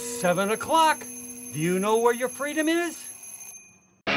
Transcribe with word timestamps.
seven 0.00 0.50
o'clock. 0.50 1.04
Do 1.52 1.58
you 1.58 1.78
know 1.78 1.98
where 1.98 2.14
your 2.14 2.28
freedom 2.28 2.68
is? 2.68 2.96
I 4.06 4.16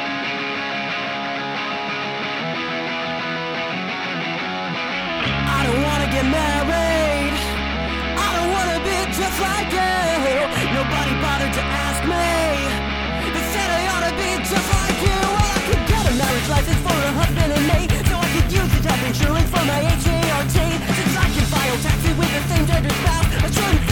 don't 5.65 5.81
wanna 5.83 6.09
get 6.11 6.25
married. 6.25 7.35
I 8.15 8.29
don't 8.35 8.51
wanna 8.55 8.79
be 8.87 8.97
just 9.11 9.37
like 9.43 9.69
you. 9.71 9.93
Nobody 10.71 11.13
bothered 11.21 11.53
to 11.53 11.63
ask 11.63 12.01
me. 12.07 12.31
They 13.33 13.45
said 13.53 13.69
I 13.69 13.81
ought 13.91 14.05
to 14.07 14.13
be 14.15 14.29
just 14.43 14.67
like 14.77 14.99
you. 15.03 15.19
Well, 15.35 15.51
I 15.57 15.59
could 15.67 15.83
get 15.87 16.03
a 16.07 16.13
marriage 16.15 16.49
license 16.49 16.81
for 16.85 16.95
a 16.95 17.11
husband 17.21 17.51
and 17.53 17.65
me, 17.67 17.79
so 18.07 18.15
I 18.17 18.27
could 18.33 18.49
use 18.51 18.71
it 18.77 18.85
as 18.87 18.99
insurance 19.07 19.49
for 19.49 19.63
my 19.65 19.79
HART. 19.83 20.53
Since 20.53 21.15
I 21.17 21.27
can 21.33 21.45
file 21.53 21.77
taxes 21.79 22.15
with 22.17 22.31
the 22.31 22.41
same 22.51 22.65
gender 22.67 22.93
spouse, 23.01 23.27
I 23.43 23.47
shouldn't 23.51 23.82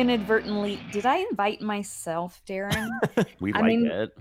inadvertently 0.00 0.80
did 0.92 1.06
I 1.06 1.18
invite 1.30 1.60
myself, 1.60 2.40
Daeron? 2.48 2.88
We 3.40 3.52
I 3.52 3.60
like 3.60 3.66
mean, 3.66 3.86
it. 3.86 4.16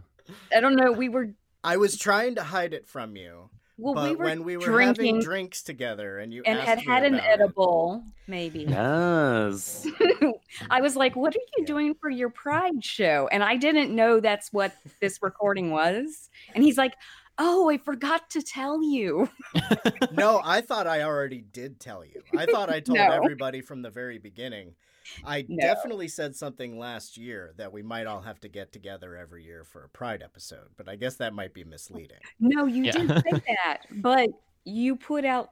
I 0.55 0.59
don't 0.59 0.75
know. 0.75 0.91
We 0.91 1.09
were 1.09 1.29
I 1.63 1.77
was 1.77 1.97
trying 1.97 2.35
to 2.35 2.43
hide 2.43 2.73
it 2.73 2.87
from 2.87 3.15
you, 3.15 3.49
well, 3.77 3.93
but 3.95 4.09
we 4.09 4.15
were 4.15 4.25
when 4.25 4.43
we 4.43 4.57
were 4.57 4.63
drinking 4.65 5.15
having 5.15 5.21
drinks 5.21 5.61
together 5.63 6.19
and 6.19 6.33
you 6.33 6.43
and 6.45 6.57
asked 6.59 6.67
had 6.67 6.77
me 6.79 6.85
had 6.85 7.03
an 7.05 7.13
about 7.15 7.25
it- 7.25 7.31
edible, 7.31 8.03
maybe. 8.27 8.59
Yes. 8.67 9.87
I 10.69 10.81
was 10.81 10.95
like, 10.95 11.15
"What 11.15 11.35
are 11.35 11.39
you 11.57 11.65
doing 11.65 11.95
for 11.95 12.09
your 12.09 12.29
Pride 12.29 12.83
show?" 12.83 13.27
And 13.31 13.43
I 13.43 13.55
didn't 13.57 13.93
know 13.95 14.19
that's 14.19 14.51
what 14.53 14.73
this 15.01 15.19
recording 15.21 15.71
was. 15.71 16.29
And 16.53 16.63
he's 16.63 16.77
like, 16.77 16.93
"Oh, 17.37 17.69
I 17.69 17.77
forgot 17.77 18.29
to 18.31 18.41
tell 18.41 18.81
you." 18.83 19.29
no, 20.11 20.41
I 20.43 20.61
thought 20.61 20.87
I 20.87 21.03
already 21.03 21.41
did 21.41 21.79
tell 21.79 22.03
you. 22.05 22.21
I 22.37 22.45
thought 22.45 22.69
I 22.69 22.79
told 22.79 22.97
No. 22.99 23.09
everybody 23.11 23.61
from 23.61 23.81
the 23.81 23.89
very 23.89 24.17
beginning. 24.19 24.75
I 25.23 25.45
No. 25.47 25.57
definitely 25.61 26.07
said 26.07 26.35
something 26.35 26.77
last 26.77 27.17
year 27.17 27.53
that 27.57 27.71
we 27.71 27.81
might 27.81 28.07
all 28.07 28.21
have 28.21 28.39
to 28.41 28.49
get 28.49 28.71
together 28.71 29.15
every 29.15 29.43
year 29.43 29.63
for 29.63 29.83
a 29.83 29.89
Pride 29.89 30.21
episode, 30.23 30.69
but 30.77 30.87
I 30.89 30.95
guess 30.95 31.15
that 31.17 31.33
might 31.33 31.53
be 31.53 31.63
misleading. 31.63 32.19
No, 32.39 32.65
you 32.65 32.85
Yeah. 32.85 32.91
didn't 32.93 33.23
say 33.23 33.41
that, 33.65 33.79
but 33.91 34.29
you 34.65 34.95
put 34.95 35.25
out 35.25 35.51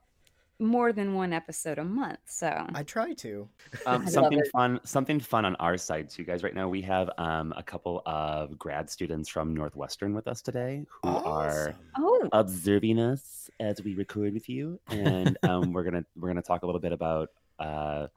more 0.59 0.91
than 0.91 1.13
one 1.13 1.33
episode 1.33 1.77
a 1.77 1.83
month, 1.83 2.17
so 2.25 2.65
I 2.73 2.81
try 2.81 3.13
to. 3.13 3.47
Um, 3.85 4.01
I 4.07 4.09
something 4.09 4.41
fun, 4.51 4.79
something 4.83 5.19
fun 5.19 5.45
on 5.45 5.55
our 5.57 5.77
side 5.77 6.09
too, 6.09 6.23
guys. 6.23 6.41
Right 6.41 6.55
now, 6.55 6.67
we 6.67 6.81
have 6.81 7.11
um, 7.19 7.53
a 7.55 7.61
couple 7.61 8.01
of 8.07 8.57
grad 8.57 8.89
students 8.89 9.29
from 9.29 9.53
Northwestern 9.53 10.15
with 10.15 10.27
us 10.27 10.41
today 10.41 10.83
who 11.03 11.09
are 11.09 11.75
oh, 11.99 12.27
observing 12.31 12.97
us 12.97 13.51
as 13.59 13.83
we 13.83 13.93
record 13.93 14.33
with 14.33 14.49
you, 14.49 14.79
and 14.89 15.37
um, 15.43 15.73
we're 15.73 15.83
gonna 15.83 16.03
we're 16.15 16.29
gonna 16.29 16.41
talk 16.41 16.63
a 16.63 16.65
little 16.65 16.81
bit 16.81 16.91
about 16.91 17.29
uh, 17.59 18.07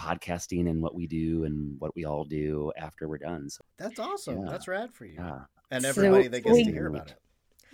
podcasting 0.00 0.68
and 0.70 0.82
what 0.82 0.94
we 0.94 1.06
do 1.06 1.44
and 1.44 1.76
what 1.78 1.92
we 1.94 2.04
all 2.04 2.24
do 2.24 2.72
after 2.86 3.08
we're 3.08 3.18
done. 3.18 3.50
So, 3.50 3.60
That's 3.78 3.98
awesome. 3.98 4.42
Yeah. 4.44 4.50
That's 4.50 4.66
rad 4.68 4.90
for 4.94 5.04
you. 5.04 5.16
yeah. 5.18 5.40
And 5.70 5.82
So 5.82 5.88
everybody 5.90 6.28
that 6.28 6.40
gets 6.40 6.56
to 6.56 6.64
hear 6.64 6.86
about 6.88 7.10
it. 7.10 7.16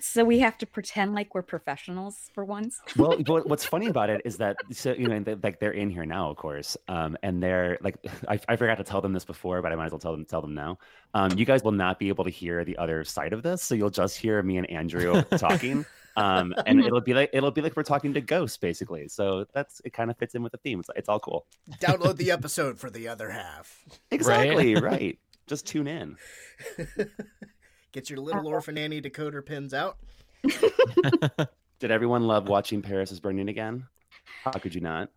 so 0.01 0.23
we 0.25 0.39
have 0.41 0.59
to 0.59 0.67
pretend 0.67 1.15
like 1.15 1.35
we're 1.35 1.41
professionals 1.57 2.17
for 2.35 2.45
once. 2.45 2.79
well 3.01 3.17
what's 3.51 3.65
funny 3.65 3.87
about 3.95 4.11
it 4.11 4.21
is 4.27 4.37
that 4.37 4.57
so 4.71 4.93
you 4.93 5.09
know 5.09 5.19
they, 5.21 5.35
like 5.47 5.59
they're 5.61 5.73
in 5.83 5.89
here 5.97 6.05
now 6.05 6.25
of 6.31 6.37
course 6.37 6.77
um 6.89 7.17
and 7.23 7.43
they're 7.43 7.79
like 7.81 7.97
I, 8.29 8.39
I 8.53 8.57
forgot 8.57 8.77
to 8.77 8.85
tell 8.85 9.01
them 9.01 9.15
this 9.15 9.25
before 9.25 9.63
but 9.63 9.73
i 9.73 9.75
might 9.75 9.87
as 9.87 9.93
well 9.93 10.05
tell 10.07 10.13
them 10.13 10.27
tell 10.27 10.43
them 10.43 10.55
now 10.55 10.79
um 11.15 11.31
you 11.39 11.47
guys 11.47 11.63
will 11.65 11.73
not 11.85 11.99
be 11.99 12.09
able 12.09 12.25
to 12.25 12.31
hear 12.31 12.63
the 12.71 12.77
other 12.77 13.05
side 13.05 13.33
of 13.33 13.43
this 13.43 13.63
so 13.63 13.75
you'll 13.75 13.97
just 14.03 14.19
hear 14.19 14.43
me 14.43 14.59
and 14.59 14.69
andrew 14.69 15.23
talking 15.39 15.87
um 16.17 16.55
and 16.67 16.81
it'll 16.85 17.01
be 17.01 17.15
like 17.15 17.31
it'll 17.33 17.51
be 17.51 17.61
like 17.61 17.77
we're 17.77 17.83
talking 17.83 18.15
to 18.15 18.21
ghosts 18.21 18.57
basically. 18.57 19.09
So 19.09 19.47
that's 19.53 19.81
it 19.85 19.93
kind 19.93 20.11
of 20.11 20.17
fits 20.17 20.35
in 20.35 20.43
with 20.43 20.53
the 20.53 20.59
theme. 20.59 20.81
It's, 20.81 20.91
it's 20.97 21.09
all 21.09 21.21
cool. 21.21 21.47
Download 21.81 22.17
the 22.17 22.31
episode 22.33 22.79
for 22.79 22.91
the 22.91 23.09
other 23.09 23.31
half. 23.31 23.85
exactly 24.11 24.75
right, 24.75 25.19
just 25.47 25.67
tune 25.67 25.87
in. 25.87 26.17
Get 27.93 28.11
your 28.11 28.19
little 28.19 28.47
orphan 28.47 28.77
Annie 28.77 29.01
decoder 29.01 29.45
pins 29.45 29.73
out. 29.73 29.97
did 31.79 31.91
everyone 31.91 32.27
love 32.27 32.49
watching 32.49 32.83
paris 32.83 33.11
is 33.11 33.21
burning 33.21 33.49
again? 33.49 33.87
How 34.45 34.53
could 34.53 34.75
you 34.75 34.81
not? 34.81 35.11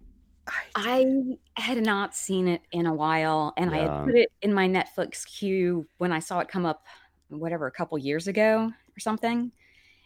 I 0.75 1.37
had 1.55 1.83
not 1.83 2.15
seen 2.15 2.47
it 2.47 2.61
in 2.71 2.85
a 2.85 2.93
while, 2.93 3.53
and 3.57 3.73
I 3.73 3.79
had 3.79 4.05
put 4.05 4.15
it 4.15 4.31
in 4.41 4.53
my 4.53 4.67
Netflix 4.67 5.25
queue 5.25 5.87
when 5.97 6.11
I 6.11 6.19
saw 6.19 6.39
it 6.39 6.47
come 6.47 6.65
up, 6.65 6.85
whatever, 7.29 7.67
a 7.67 7.71
couple 7.71 7.97
years 7.97 8.27
ago 8.27 8.71
or 8.71 8.99
something. 8.99 9.51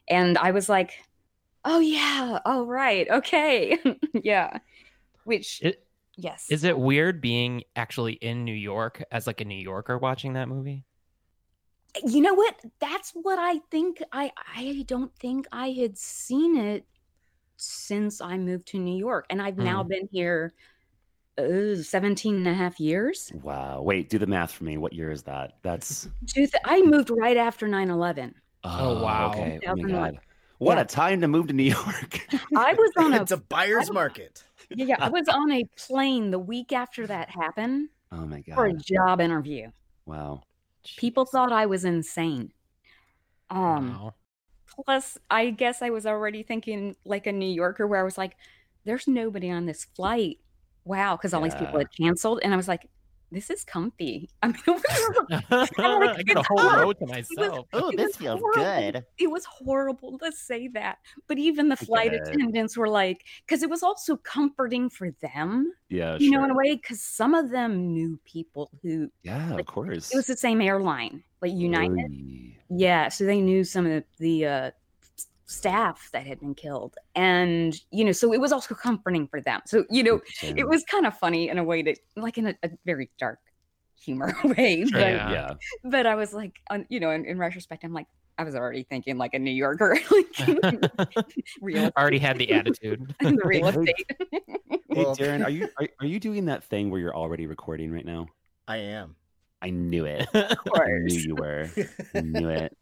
And 0.07 0.37
I 0.37 0.51
was 0.51 0.69
like, 0.69 0.91
"Oh 1.65 1.79
yeah, 1.79 2.39
all 2.45 2.65
right, 2.65 3.09
okay, 3.09 3.77
yeah." 4.13 4.59
Which, 5.23 5.61
It, 5.61 5.85
yes, 6.17 6.47
is 6.49 6.63
it 6.63 6.77
weird 6.77 7.21
being 7.21 7.63
actually 7.75 8.13
in 8.13 8.43
New 8.43 8.53
York 8.53 9.03
as 9.11 9.27
like 9.27 9.41
a 9.41 9.45
New 9.45 9.55
Yorker 9.55 9.97
watching 9.97 10.33
that 10.33 10.49
movie? 10.49 10.85
you 12.03 12.21
know 12.21 12.33
what? 12.33 12.55
That's 12.79 13.11
what 13.11 13.39
I 13.39 13.59
think. 13.69 14.01
I 14.11 14.31
I 14.55 14.83
don't 14.87 15.13
think 15.19 15.47
I 15.51 15.71
had 15.71 15.97
seen 15.97 16.57
it 16.57 16.85
since 17.57 18.19
I 18.19 18.37
moved 18.37 18.67
to 18.69 18.79
New 18.79 18.97
York, 18.97 19.25
and 19.29 19.41
I've 19.41 19.57
now 19.57 19.83
been 19.83 20.09
here 20.11 20.53
uh, 21.37 21.75
17 21.75 22.35
and 22.35 22.47
a 22.47 22.53
half 22.53 22.79
years. 22.79 23.31
wow 23.41 23.81
wait 23.81 24.09
do 24.09 24.19
the 24.19 24.27
math 24.27 24.51
for 24.51 24.63
me 24.65 24.77
what 24.77 24.93
year 24.93 25.11
is 25.11 25.23
that 25.23 25.53
that's 25.63 26.07
I 26.65 26.81
moved 26.81 27.09
right 27.09 27.37
after 27.37 27.67
9 27.67 27.89
11. 27.89 28.35
Oh, 28.63 29.03
wow. 29.03 29.29
okay 29.31 29.59
oh 29.67 29.75
my 29.75 29.91
god 29.91 30.19
what 30.59 30.77
Yeah. 30.77 30.83
a 30.83 30.85
time 30.85 31.21
to 31.21 31.27
move 31.27 31.47
to 31.47 31.53
new 31.53 31.63
york 31.77 32.27
I 32.55 32.73
was 32.73 32.91
on 32.97 33.13
a, 33.17 33.21
it's 33.21 33.31
a 33.31 33.37
buyer's 33.37 33.89
I- 33.89 33.93
market. 33.93 34.43
yeah, 34.69 34.85
yeah, 34.85 34.95
I 34.99 35.09
was 35.09 35.27
on 35.27 35.51
a 35.51 35.63
plane 35.77 36.31
the 36.31 36.39
week 36.39 36.71
after 36.71 37.05
that 37.07 37.29
happened 37.29 37.89
oh 38.11 38.25
my 38.25 38.41
god 38.41 38.55
for 38.55 38.65
a 38.67 38.73
job 38.73 39.19
interview. 39.21 39.69
wow 40.05 40.41
People 40.97 41.25
thought 41.25 41.53
I 41.53 41.65
was 41.65 41.85
insane. 41.85 42.51
Um, 43.49 43.89
Wow. 43.91 44.13
plus, 44.85 45.17
I 45.29 45.49
guess 45.49 45.81
I 45.81 45.89
was 45.91 46.05
already 46.05 46.43
thinking 46.43 46.95
like 47.05 47.25
a 47.27 47.31
New 47.31 47.49
Yorker, 47.49 47.87
where 47.87 47.99
I 48.01 48.03
was 48.03 48.17
like, 48.17 48.35
"There's 48.83 49.07
nobody 49.07 49.49
on 49.49 49.65
this 49.65 49.85
flight." 49.85 50.39
Wow, 50.85 51.15
because 51.15 51.33
all 51.33 51.41
these 51.41 51.55
people 51.55 51.79
had 51.79 51.87
canceled, 51.97 52.41
and 52.43 52.53
I 52.53 52.57
was 52.57 52.67
like, 52.67 52.89
this 53.33 53.49
is 53.49 53.63
comfy. 53.63 54.29
I 54.43 54.47
mean, 54.47 54.57
it 54.67 54.71
was, 55.49 55.69
I 55.77 56.23
get 56.23 56.37
a 56.37 56.43
whole 56.47 56.71
row 56.71 56.93
to 56.93 57.05
myself. 57.05 57.67
Oh, 57.73 57.91
this 57.95 58.15
feels 58.17 58.39
horrible. 58.39 58.63
good. 58.63 59.05
It 59.17 59.29
was 59.29 59.45
horrible 59.45 60.17
to 60.19 60.31
say 60.31 60.67
that, 60.69 60.99
but 61.27 61.37
even 61.37 61.69
the 61.69 61.75
flight 61.75 62.13
it. 62.13 62.21
attendants 62.21 62.77
were 62.77 62.89
like, 62.89 63.25
because 63.45 63.63
it 63.63 63.69
was 63.69 63.83
also 63.83 64.17
comforting 64.17 64.89
for 64.89 65.11
them, 65.21 65.73
Yeah, 65.89 66.17
you 66.17 66.31
sure. 66.31 66.39
know, 66.39 66.45
in 66.45 66.51
a 66.51 66.55
way, 66.55 66.75
because 66.75 67.01
some 67.01 67.33
of 67.33 67.49
them 67.49 67.91
knew 67.93 68.19
people 68.25 68.69
who 68.81 69.09
yeah, 69.23 69.51
like, 69.51 69.61
of 69.61 69.65
course. 69.65 70.11
it 70.11 70.15
was 70.15 70.27
the 70.27 70.37
same 70.37 70.61
airline, 70.61 71.23
like 71.41 71.53
United. 71.53 72.11
Oy. 72.11 72.57
Yeah, 72.69 73.09
so 73.09 73.25
they 73.25 73.41
knew 73.41 73.63
some 73.63 73.85
of 73.85 74.03
the 74.19 74.45
uh, 74.45 74.71
staff 75.53 76.09
that 76.11 76.25
had 76.25 76.39
been 76.39 76.55
killed, 76.55 76.95
and 77.15 77.75
you 77.91 78.03
know, 78.03 78.11
so 78.11 78.33
it 78.33 78.41
was 78.41 78.51
also 78.51 78.75
comforting 78.75 79.27
for 79.27 79.41
them. 79.41 79.61
So 79.65 79.85
you 79.89 80.03
know, 80.03 80.21
it 80.41 80.67
was 80.67 80.83
kind 80.83 81.05
of 81.05 81.17
funny 81.17 81.49
in 81.49 81.57
a 81.57 81.63
way 81.63 81.81
that, 81.83 81.99
like 82.15 82.37
in 82.37 82.47
a, 82.47 82.55
a 82.63 82.69
very 82.85 83.09
dark 83.17 83.39
humor 84.03 84.35
way. 84.43 84.83
But, 84.83 84.99
yeah. 84.99 85.31
yeah. 85.31 85.53
but 85.83 86.05
I 86.05 86.15
was 86.15 86.33
like, 86.33 86.59
on, 86.69 86.85
you 86.89 86.99
know, 86.99 87.11
in, 87.11 87.25
in 87.25 87.37
retrospect, 87.37 87.83
I'm 87.83 87.93
like, 87.93 88.07
I 88.37 88.43
was 88.43 88.55
already 88.55 88.83
thinking 88.83 89.17
like 89.17 89.33
a 89.33 89.39
New 89.39 89.51
Yorker, 89.51 89.97
like 90.11 91.25
real 91.61 91.91
Already 91.97 92.17
had 92.17 92.37
the 92.37 92.51
attitude. 92.51 93.13
the 93.19 93.39
real 93.43 93.71
Hey, 93.71 93.79
estate. 93.79 94.05
Hey, 94.89 95.03
Daeron, 95.03 95.45
are 95.45 95.49
you 95.49 95.69
are, 95.77 95.87
are 96.01 96.07
you 96.07 96.19
doing 96.19 96.45
that 96.45 96.63
thing 96.63 96.89
where 96.89 96.99
you're 96.99 97.15
already 97.15 97.45
recording 97.45 97.91
right 97.91 98.05
now? 98.05 98.27
I 98.67 98.77
am. 98.77 99.15
I 99.61 99.69
knew 99.69 100.05
it. 100.05 100.27
of 100.33 100.57
I 100.73 100.87
knew 101.03 101.17
you 101.17 101.35
were. 101.35 101.69
I 102.15 102.21
knew 102.21 102.49
it. 102.49 102.75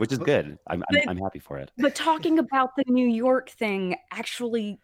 Which 0.00 0.12
is 0.12 0.18
good. 0.18 0.58
I'm, 0.66 0.82
I'm 0.82 0.84
But- 0.90 1.08
I'm 1.08 1.18
happy 1.18 1.38
for 1.40 1.58
it. 1.58 1.70
But 1.76 1.94
talking 1.94 2.38
about 2.38 2.70
the 2.76 2.84
New 2.88 3.06
York 3.08 3.50
thing, 3.50 3.96
actually, 4.10 4.78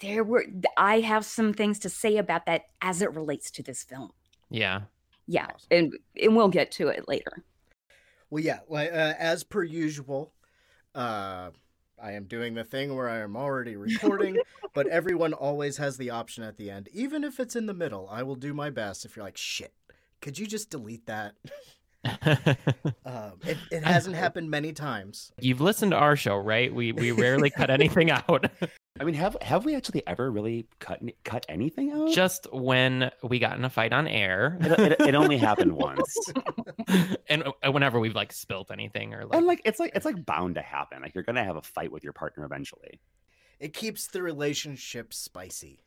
there 0.00 0.24
were 0.24 0.44
I 0.76 1.00
have 1.00 1.24
some 1.24 1.52
things 1.52 1.78
to 1.80 1.90
say 1.90 2.16
about 2.16 2.46
that 2.46 2.62
as 2.80 3.02
it 3.02 3.12
relates 3.14 3.50
to 3.52 3.62
this 3.62 3.82
film. 3.84 4.12
yeah. 4.50 4.82
Yeah, 5.28 5.46
Awesome. 5.46 5.66
and 5.72 5.92
and 6.22 6.36
we'll 6.36 6.48
get 6.48 6.70
to 6.72 6.86
it 6.88 7.08
later. 7.08 7.42
Well, 8.30 8.44
yeah, 8.44 8.60
like 8.68 8.90
uh, 8.92 9.14
as 9.18 9.42
per 9.42 9.62
usual, 9.64 10.32
uh, 10.94 11.50
I 12.00 12.12
am 12.12 12.24
doing 12.24 12.54
the 12.54 12.62
thing 12.62 12.94
where 12.94 13.08
I 13.08 13.18
am 13.18 13.36
already 13.36 13.74
recording, 13.88 14.36
but 14.72 14.86
everyone 14.86 15.32
always 15.32 15.78
has 15.78 15.96
the 15.96 16.10
option 16.10 16.44
at 16.44 16.56
the 16.58 16.70
end, 16.70 16.88
even 16.92 17.24
if 17.24 17.40
it's 17.40 17.56
in 17.56 17.66
the 17.66 17.74
middle. 17.74 18.08
I 18.10 18.22
will 18.22 18.36
do 18.36 18.54
my 18.54 18.70
best. 18.70 19.04
If 19.04 19.16
you're 19.16 19.24
like, 19.24 19.36
shit, 19.36 19.74
could 20.20 20.38
you 20.38 20.46
just 20.46 20.70
delete 20.70 21.06
that? 21.06 21.34
Um, 23.04 23.34
it, 23.46 23.56
it 23.70 23.84
hasn't 23.84 24.16
happened 24.16 24.50
many 24.50 24.72
times. 24.72 25.30
You've 25.40 25.60
listened 25.60 25.92
to 25.92 25.96
our 25.96 26.16
show, 26.16 26.36
right? 26.36 26.74
We 26.74 26.90
we 26.90 27.12
rarely 27.12 27.50
cut 27.50 27.70
anything 27.78 28.10
out. 28.10 28.50
I 28.98 29.04
mean, 29.04 29.14
have 29.14 29.36
have 29.42 29.64
we 29.64 29.76
actually 29.76 30.02
ever 30.06 30.30
really 30.30 30.66
cut 30.80 31.00
cut 31.24 31.46
anything 31.48 31.92
out? 31.92 32.10
Just 32.10 32.52
when 32.52 33.10
we 33.22 33.38
got 33.38 33.56
in 33.56 33.64
a 33.64 33.70
fight 33.70 33.92
on 33.92 34.08
air, 34.08 34.58
it, 34.60 34.80
it, 34.80 35.00
it 35.00 35.14
only 35.14 35.36
happened 35.36 35.72
once, 35.76 36.32
and 37.28 37.44
uh, 37.44 37.70
whenever 37.70 38.00
we've 38.00 38.14
like 38.14 38.32
spilt 38.32 38.70
anything 38.72 39.14
or 39.14 39.24
like 39.24 39.36
and 39.36 39.46
like 39.46 39.62
it's 39.64 39.78
like 39.78 39.92
it's 39.94 40.04
like 40.04 40.26
bound 40.26 40.56
to 40.56 40.62
happen. 40.62 41.00
Like 41.00 41.14
you're 41.14 41.24
gonna 41.24 41.44
have 41.44 41.56
a 41.56 41.62
fight 41.62 41.92
with 41.92 42.02
your 42.02 42.12
partner 42.12 42.44
eventually. 42.44 43.00
It 43.60 43.72
keeps 43.72 44.08
the 44.08 44.22
relationship 44.22 45.14
spicy. 45.14 45.85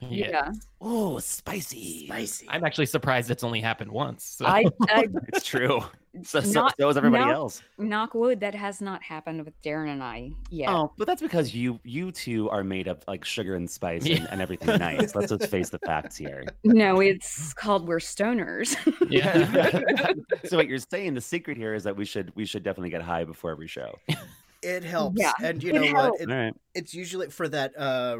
Yeah. 0.00 0.52
Oh, 0.80 1.18
spicy! 1.18 2.06
Spicy. 2.06 2.46
I'm 2.48 2.64
actually 2.64 2.86
surprised 2.86 3.30
it's 3.30 3.42
only 3.44 3.60
happened 3.60 3.90
once. 3.90 4.24
so- 4.24 4.46
I, 4.46 4.64
I 4.88 5.08
It's 5.28 5.44
true. 5.44 5.80
So, 6.24 6.40
so, 6.40 6.66
so 6.80 6.88
is 6.88 6.96
everybody 6.96 7.24
not- 7.24 7.34
else. 7.34 7.62
knock 7.78 8.14
wood 8.14 8.40
that 8.40 8.54
has 8.54 8.80
not 8.80 9.02
happened 9.02 9.44
with 9.44 9.60
Daeron 9.62 9.92
and 9.92 10.02
I 10.02 10.30
yet. 10.50 10.68
Oh, 10.68 10.92
but 10.96 11.06
that's 11.06 11.22
because 11.22 11.54
you 11.54 11.78
you 11.84 12.10
two 12.12 12.48
are 12.50 12.64
made 12.64 12.88
of 12.88 13.02
like 13.06 13.24
sugar 13.24 13.54
and 13.54 13.70
spice 13.70 14.04
Yeah. 14.04 14.16
and, 14.18 14.28
and 14.32 14.42
everything 14.42 14.78
nice. 14.78 15.14
Let's 15.14 15.30
just 15.30 15.48
face 15.50 15.68
the 15.70 15.78
facts 15.80 16.16
here. 16.16 16.44
No, 16.64 17.00
it's 17.00 17.52
called 17.54 17.86
we're 17.86 17.98
stoners. 17.98 18.74
yeah. 19.10 20.12
so 20.48 20.56
what 20.56 20.66
you're 20.68 20.78
saying, 20.78 21.14
the 21.14 21.20
secret 21.20 21.56
here 21.56 21.74
is 21.74 21.84
that 21.84 21.96
we 21.96 22.04
should 22.04 22.32
we 22.34 22.44
should 22.44 22.62
definitely 22.62 22.90
get 22.90 23.02
high 23.02 23.24
before 23.24 23.50
every 23.50 23.68
show. 23.68 23.96
It 24.60 24.82
helps. 24.82 25.20
Yeah, 25.20 25.30
and 25.40 25.62
you 25.62 25.70
it 25.70 25.74
know 25.74 25.84
helps. 25.84 26.18
what? 26.18 26.20
It, 26.20 26.32
All 26.32 26.36
right. 26.36 26.54
it's 26.74 26.92
usually 26.92 27.28
for 27.30 27.48
that 27.48 27.78
uh 27.78 28.16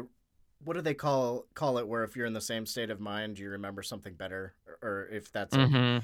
what 0.63 0.75
do 0.75 0.81
they 0.81 0.93
call 0.93 1.45
call 1.53 1.77
it 1.77 1.87
where 1.87 2.03
if 2.03 2.15
you're 2.15 2.25
in 2.25 2.33
the 2.33 2.41
same 2.41 2.65
state 2.65 2.89
of 2.89 2.99
mind 2.99 3.39
you 3.39 3.49
remember 3.49 3.81
something 3.81 4.13
better 4.13 4.53
or, 4.67 4.89
or 4.89 5.07
if 5.09 5.31
that's 5.31 5.55
a 5.55 5.59
Mhm. 5.59 6.03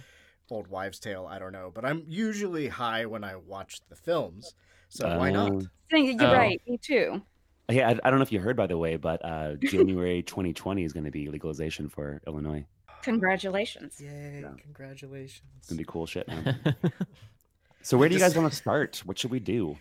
old 0.49 0.67
wives 0.67 0.99
tale 0.99 1.25
i 1.29 1.37
don't 1.39 1.51
know 1.51 1.71
but 1.73 1.83
i'm 1.85 2.03
usually 2.07 2.67
high 2.67 3.05
when 3.05 3.23
i 3.23 3.35
watch 3.35 3.81
the 3.89 3.95
films 3.95 4.53
so 4.89 5.17
why 5.17 5.29
not 5.31 5.51
Um, 5.51 5.69
You're 5.91 6.29
Oh. 6.29 6.33
right, 6.33 6.61
me 6.67 6.77
too. 6.77 7.21
Hey, 7.67 7.81
I, 7.83 7.91
I 7.91 7.93
don't 8.09 8.15
know 8.17 8.21
if 8.23 8.31
you 8.31 8.39
heard 8.39 8.55
by 8.55 8.67
the 8.67 8.77
way, 8.77 8.95
but 8.95 9.23
uh, 9.25 9.55
January 9.55 10.21
2020 10.33 10.83
is 10.83 10.93
going 10.93 11.03
to 11.05 11.11
be 11.11 11.27
legalization 11.29 11.89
for 11.89 12.21
Illinois. 12.27 12.65
Congratulations. 13.03 13.99
yay 13.99 14.41
Yeah. 14.43 14.53
congratulations 14.61 15.43
It's 15.57 15.67
gonna 15.69 15.77
be 15.79 15.85
cool 15.85 16.05
shit, 16.05 16.27
man. 16.27 16.43
So 17.81 17.97
where 17.99 18.09
do 18.09 18.15
you 18.15 18.19
guys 18.19 18.35
want 18.35 18.51
to 18.51 18.55
start? 18.57 19.01
What 19.05 19.17
should 19.19 19.29
we 19.31 19.39
do? 19.39 19.77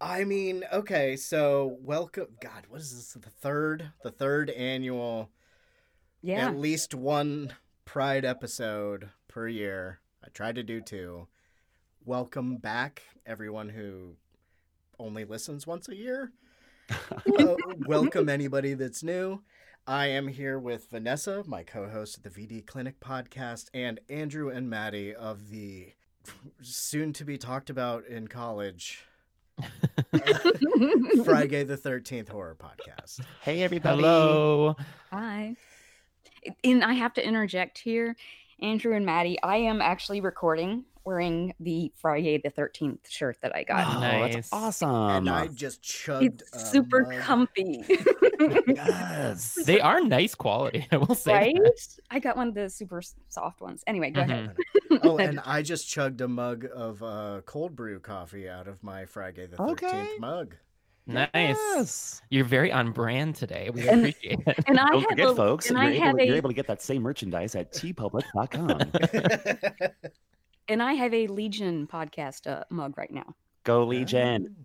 I 0.00 0.24
mean 0.24 0.64
okay 0.72 1.16
so 1.16 1.78
welcome 1.80 2.26
god 2.40 2.64
what 2.68 2.80
is 2.80 2.94
this 2.94 3.12
the 3.12 3.30
third 3.30 3.92
the 4.02 4.10
third 4.10 4.50
annual 4.50 5.30
Yeah. 6.22 6.48
at 6.48 6.56
least 6.58 6.94
one 6.94 7.54
pride 7.84 8.24
episode 8.24 9.10
per 9.28 9.46
year. 9.48 10.00
I 10.24 10.28
tried 10.28 10.54
to 10.56 10.62
do 10.62 10.80
two. 10.80 11.28
Welcome 12.04 12.56
back 12.56 13.02
everyone 13.26 13.68
who 13.68 14.16
only 14.98 15.24
listens 15.24 15.66
once 15.66 15.88
a 15.88 15.96
year. 15.96 16.32
Uh, 17.38 17.56
welcome 17.86 18.28
anybody 18.28 18.74
that's 18.74 19.02
new. 19.02 19.40
I 19.86 20.06
am 20.08 20.28
here 20.28 20.58
with 20.58 20.90
vanessa 20.90 21.42
my 21.46 21.62
co-host 21.62 22.18
of 22.18 22.22
the 22.22 22.28
vd 22.30 22.66
clinic 22.66 23.00
podcast 23.00 23.68
and 23.72 24.00
andrew 24.10 24.50
and 24.50 24.68
matty 24.68 25.14
of 25.14 25.48
the 25.50 25.92
soon 26.60 27.12
to 27.14 27.24
be 27.24 27.38
talked 27.38 27.70
about 27.70 28.06
in 28.06 28.28
college 28.28 29.04
frigay 31.22 31.66
the 31.66 31.76
13th 31.76 32.28
horror 32.28 32.56
podcast 32.58 33.20
Hey, 33.42 33.62
everybody! 33.62 34.02
Hello. 34.02 34.76
Hi. 35.12 35.56
And 36.62 36.84
I 36.84 36.92
have 36.94 37.14
to 37.14 37.26
interject 37.26 37.78
here, 37.78 38.16
Andrew 38.60 38.94
and 38.94 39.06
Matty. 39.06 39.38
I 39.42 39.56
am 39.56 39.80
actually 39.80 40.20
recording 40.20 40.84
wearing 41.04 41.54
the 41.60 41.92
FriGay 42.02 42.42
the 42.42 42.50
13th 42.50 43.08
shirt 43.08 43.38
that 43.42 43.54
I 43.54 43.62
got. 43.62 43.96
Oh, 43.96 44.00
Nice. 44.00 44.34
that's 44.34 44.52
awesome! 44.52 44.90
and 44.90 45.30
i 45.30 45.46
just 45.46 45.82
chugged 45.82 46.42
it's 46.42 46.70
super 46.70 47.02
mug. 47.02 47.20
comfy. 47.20 47.84
yes. 48.66 49.58
They 49.64 49.80
are 49.80 50.00
nice 50.00 50.34
quality. 50.34 50.86
I 50.90 50.96
will 50.96 51.14
say. 51.14 51.32
right? 51.32 51.54
that. 51.54 51.98
I 52.10 52.18
got 52.18 52.36
one 52.36 52.48
of 52.48 52.54
the 52.54 52.68
super 52.68 53.02
soft 53.28 53.60
ones. 53.60 53.82
Anyway, 53.86 54.10
go 54.10 54.22
mm-hmm. 54.22 54.32
ahead. 54.32 54.56
Oh, 55.12 55.18
and 55.18 55.40
I 55.44 55.62
just 55.62 55.88
chugged 55.88 56.20
a 56.20 56.28
mug 56.28 56.66
of 56.74 57.02
uh, 57.02 57.40
cold 57.46 57.74
brew 57.76 58.00
coffee 58.00 58.48
out 58.48 58.68
of 58.68 58.82
my 58.82 59.04
FriGay 59.04 59.50
the 59.50 59.56
13th 59.56 59.70
Okay. 59.72 60.08
mug. 60.18 60.56
Nice. 61.06 61.28
Yes. 61.34 62.22
You're 62.30 62.46
very 62.46 62.72
on 62.72 62.90
brand 62.92 63.36
today. 63.36 63.68
We 63.70 63.86
And- 63.88 64.00
appreciate 64.06 64.40
it. 64.46 64.64
And 64.66 64.80
I 64.80 64.88
Don't 64.88 65.02
forget, 65.06 65.28
a, 65.28 65.34
folks, 65.34 65.68
and 65.68 65.76
you're, 65.76 65.86
I 65.86 65.90
able, 65.92 66.04
have 66.04 66.16
to- 66.16 66.26
you're 66.26 66.36
able 66.36 66.48
to 66.50 66.54
get 66.54 66.66
that 66.66 66.80
same 66.80 67.02
merchandise 67.02 67.54
at 67.54 67.72
teepublic.com. 67.72 68.80
and 70.68 70.82
I 70.82 70.94
have 70.94 71.12
a 71.12 71.26
Legion 71.26 71.86
podcast 71.86 72.46
uh, 72.50 72.64
mug 72.70 72.96
right 72.96 73.10
now. 73.12 73.34
Go 73.64 73.84
Legion! 73.84 74.56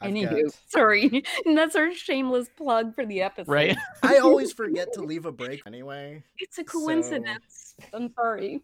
I've 0.00 0.12
Anywho, 0.12 0.44
got- 0.44 0.54
sorry, 0.68 1.22
and 1.44 1.56
that's 1.56 1.76
our 1.76 1.92
shameless 1.94 2.48
plug 2.56 2.94
for 2.94 3.06
the 3.06 3.22
episode. 3.22 3.50
Right? 3.50 3.76
I 4.02 4.18
always 4.18 4.52
forget 4.52 4.92
to 4.94 5.00
leave 5.02 5.26
a 5.26 5.32
break 5.32 5.62
anyway. 5.66 6.22
It's 6.38 6.58
a 6.58 6.62
So- 6.62 6.80
coincidence. 6.84 7.61
I'm 7.92 8.12
sorry. 8.14 8.62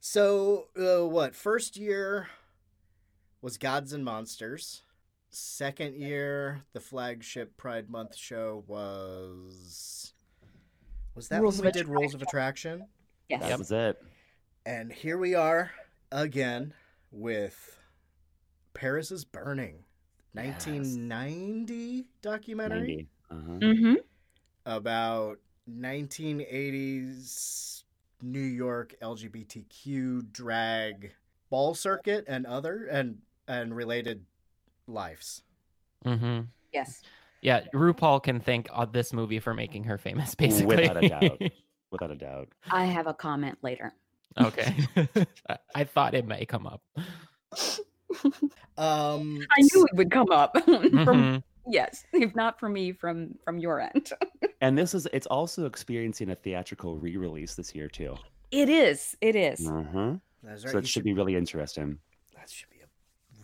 So, 0.00 0.68
uh, 0.78 1.06
what? 1.08 1.34
First 1.34 1.76
year 1.76 2.28
was 3.40 3.58
Gods 3.58 3.92
and 3.92 4.04
Monsters. 4.04 4.82
Second 5.30 5.96
year, 5.96 6.62
the 6.72 6.80
flagship 6.80 7.56
Pride 7.56 7.90
Month 7.90 8.16
show 8.16 8.64
was. 8.66 10.12
Was 11.14 11.28
that 11.28 11.40
Rules 11.40 11.56
when 11.58 11.64
we 11.64 11.68
of 11.68 11.74
did 11.74 11.88
Rules 11.88 12.14
of 12.14 12.22
Attraction? 12.22 12.86
Yes. 13.28 13.42
That 13.42 13.58
was 13.58 13.72
it. 13.72 14.00
And 14.66 14.92
here 14.92 15.18
we 15.18 15.34
are 15.34 15.70
again 16.12 16.74
with 17.10 17.78
Paris 18.74 19.10
is 19.10 19.24
Burning, 19.24 19.84
Yes. 20.34 20.66
1990 20.66 22.06
documentary 22.22 23.08
90. 23.30 23.30
Uh-huh. 23.30 23.58
Mm-hmm. 23.60 23.94
about 24.66 25.38
1980s 25.70 27.83
New 28.24 28.40
York 28.40 28.94
LGBTQ 29.02 30.32
drag 30.32 31.12
ball 31.50 31.74
circuit 31.74 32.24
and 32.26 32.46
other 32.46 32.86
and 32.90 33.18
and 33.46 33.74
related 33.76 34.24
lives. 34.86 35.42
Mm-hmm. 36.04 36.40
Yes. 36.72 37.02
Yeah, 37.42 37.60
RuPaul 37.74 38.22
can 38.22 38.40
thank 38.40 38.68
uh, 38.72 38.86
this 38.86 39.12
movie 39.12 39.38
for 39.38 39.52
making 39.52 39.84
her 39.84 39.98
famous, 39.98 40.34
basically. 40.44 40.76
Without 40.76 41.04
a 41.04 41.08
doubt. 41.08 41.40
Without 41.90 42.10
a 42.10 42.16
doubt. 42.16 42.48
I 42.70 42.86
have 42.86 43.06
a 43.06 43.14
comment 43.14 43.58
later. 43.62 43.92
okay. 44.40 44.74
I- 45.48 45.58
I 45.74 45.84
thought 45.84 46.14
it 46.14 46.26
may 46.26 46.44
come 46.46 46.66
up. 46.66 46.82
Um 48.76 49.40
I 49.56 49.60
knew 49.60 49.84
it 49.84 49.94
would 49.96 50.10
come 50.10 50.30
up. 50.30 50.56
from 50.64 50.80
Mhm. 50.80 51.42
Yes, 51.66 52.04
if 52.12 52.34
not 52.34 52.58
for 52.58 52.68
me, 52.68 52.92
from 52.92 53.34
from 53.44 53.58
your 53.58 53.80
end. 53.80 54.12
And 54.60 54.78
this 54.78 54.94
is 54.94 55.06
it's 55.12 55.26
also 55.26 55.66
experiencing 55.66 56.30
a 56.30 56.34
theatrical 56.34 56.96
re-release 56.96 57.54
this 57.54 57.74
year 57.74 57.86
too. 57.86 58.16
It 58.50 58.70
is. 58.70 59.14
It 59.20 59.36
is. 59.36 59.66
Uh-huh. 59.66 60.14
That's 60.42 60.64
right. 60.64 60.70
So 60.70 60.78
you 60.78 60.78
it 60.78 60.88
should 60.88 61.04
be 61.04 61.12
really 61.12 61.36
interesting. 61.36 61.98
That 62.34 62.48
should 62.48 62.70
be 62.70 62.78
a 62.78 62.86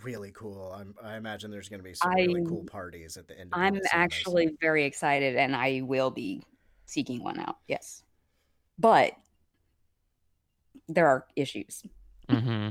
really 0.02 0.30
cool. 0.32 0.72
I'm, 0.74 0.94
I 1.04 1.16
imagine 1.16 1.50
there's 1.50 1.68
going 1.68 1.80
to 1.80 1.84
be 1.84 1.92
some 1.92 2.10
really 2.12 2.42
cool 2.46 2.64
parties 2.64 3.18
at 3.18 3.28
the 3.28 3.38
end. 3.38 3.52
Of 3.52 3.74
this. 3.74 3.88
I'm 3.92 4.00
actually 4.00 4.56
very 4.62 4.84
excited 4.84 5.36
and 5.36 5.54
I 5.54 5.82
will 5.84 6.10
be 6.10 6.42
seeking 6.86 7.22
one 7.22 7.38
out. 7.38 7.58
Yes. 7.68 8.02
But 8.78 9.12
there 10.88 11.06
are 11.06 11.26
issues. 11.36 11.82
hmm 12.30 12.68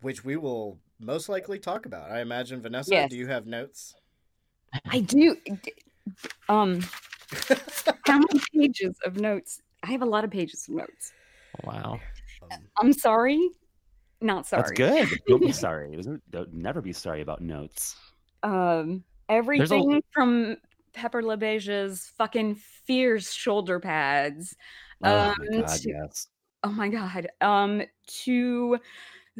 which 0.00 0.24
we 0.24 0.36
will 0.36 0.78
most 1.00 1.28
likely 1.28 1.58
talk 1.58 1.86
about. 1.86 2.10
I 2.10 2.20
imagine 2.20 2.60
Vanessa. 2.60 2.90
Yes. 2.92 3.10
Do 3.10 3.16
you 3.16 3.26
have 3.26 3.46
notes? 3.46 3.94
I 4.90 5.00
do. 5.00 5.36
Um, 6.48 6.80
how 8.06 8.18
many 8.18 8.40
pages 8.52 8.96
of 9.04 9.16
notes? 9.16 9.60
I 9.82 9.90
have 9.92 10.02
a 10.02 10.06
lot 10.06 10.24
of 10.24 10.30
pages 10.30 10.66
of 10.68 10.74
notes. 10.74 11.12
Wow. 11.64 12.00
Um, 12.50 12.58
I'm 12.80 12.92
sorry. 12.92 13.50
Not 14.20 14.46
sorry. 14.46 14.62
That's 14.62 14.72
good. 14.72 15.18
Don't 15.28 15.40
be 15.40 15.52
sorry. 15.66 15.94
Isn't- 15.96 16.22
Don't 16.30 16.52
never 16.52 16.80
be 16.82 16.92
sorry 16.92 17.20
about 17.20 17.40
notes. 17.40 17.96
Um, 18.42 19.04
a- 19.28 19.32
everything 19.32 20.02
from 20.12 20.56
Pepper 20.92 21.22
LaBeija's 21.22 22.12
fucking 22.18 22.56
fierce 22.56 23.32
shoulder 23.32 23.78
pads. 23.78 24.56
Oh 25.04 25.28
Um, 25.30 25.34
my 25.50 25.60
god, 25.60 25.78
to- 25.80 25.88
yes. 25.88 26.26
oh 26.64 26.70
my 26.72 26.88
god. 26.88 27.28
Um, 27.40 27.82
to 28.24 28.78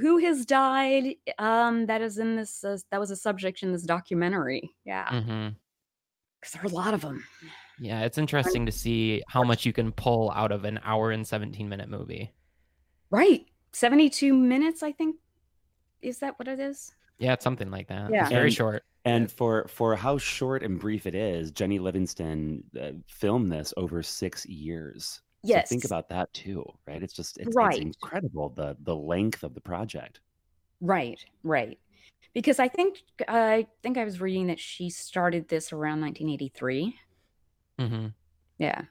who 0.00 0.18
has 0.18 0.44
died? 0.46 1.14
Um, 1.38 1.86
that 1.86 2.00
is 2.02 2.18
in 2.18 2.36
this. 2.36 2.64
Uh, 2.64 2.78
that 2.90 3.00
was 3.00 3.10
a 3.10 3.16
subject 3.16 3.62
in 3.62 3.72
this 3.72 3.82
documentary. 3.82 4.70
Yeah, 4.84 5.08
because 5.10 6.52
there 6.52 6.62
are 6.62 6.66
a 6.66 6.68
lot 6.68 6.94
of 6.94 7.00
them. 7.02 7.24
Yeah, 7.80 8.02
it's 8.02 8.18
interesting 8.18 8.66
to 8.66 8.72
see 8.72 9.22
how 9.28 9.44
much 9.44 9.64
you 9.64 9.72
can 9.72 9.92
pull 9.92 10.30
out 10.32 10.50
of 10.50 10.64
an 10.64 10.80
hour 10.82 11.12
and 11.12 11.24
17 11.26 11.68
minute 11.68 11.88
movie. 11.88 12.32
Right, 13.10 13.46
seventy-two 13.72 14.34
minutes. 14.34 14.82
I 14.82 14.92
think. 14.92 15.16
Is 16.02 16.18
that 16.20 16.38
what 16.38 16.48
it 16.48 16.60
is? 16.60 16.92
Yeah, 17.18 17.32
it's 17.32 17.42
something 17.44 17.70
like 17.70 17.88
that. 17.88 18.10
Yeah. 18.12 18.22
It's 18.22 18.30
very 18.30 18.44
And- 18.46 18.54
short. 18.54 18.84
And 19.04 19.32
for 19.32 19.66
for 19.68 19.96
how 19.96 20.18
short 20.18 20.62
and 20.62 20.78
brief 20.78 21.06
it 21.06 21.14
is, 21.14 21.50
Jennie 21.50 21.78
Livingston 21.78 22.62
uh, 22.78 22.90
filmed 23.06 23.50
this 23.50 23.72
over 23.76 24.02
six 24.02 24.44
years. 24.44 25.22
So 25.44 25.48
Yes. 25.50 25.68
think 25.68 25.84
about 25.84 26.08
that 26.08 26.32
too, 26.34 26.64
right? 26.86 27.02
It's 27.02 27.12
just 27.14 27.38
it's, 27.38 27.54
Right. 27.54 27.76
it's 27.76 27.84
incredible 27.96 28.48
the 28.50 28.76
the 28.80 28.94
length 28.96 29.42
of 29.44 29.54
the 29.54 29.60
project. 29.60 30.20
Right, 30.80 31.24
right. 31.44 31.78
Because 32.34 32.58
I 32.58 32.68
think 32.68 32.98
I 33.28 33.66
think 33.82 33.98
I 33.98 34.04
was 34.04 34.20
reading 34.20 34.48
that 34.48 34.58
she 34.60 34.90
started 34.90 35.48
this 35.48 35.72
around 35.72 36.00
1983. 36.00 36.94
hmm 37.78 38.06
Yeah. 38.58 38.82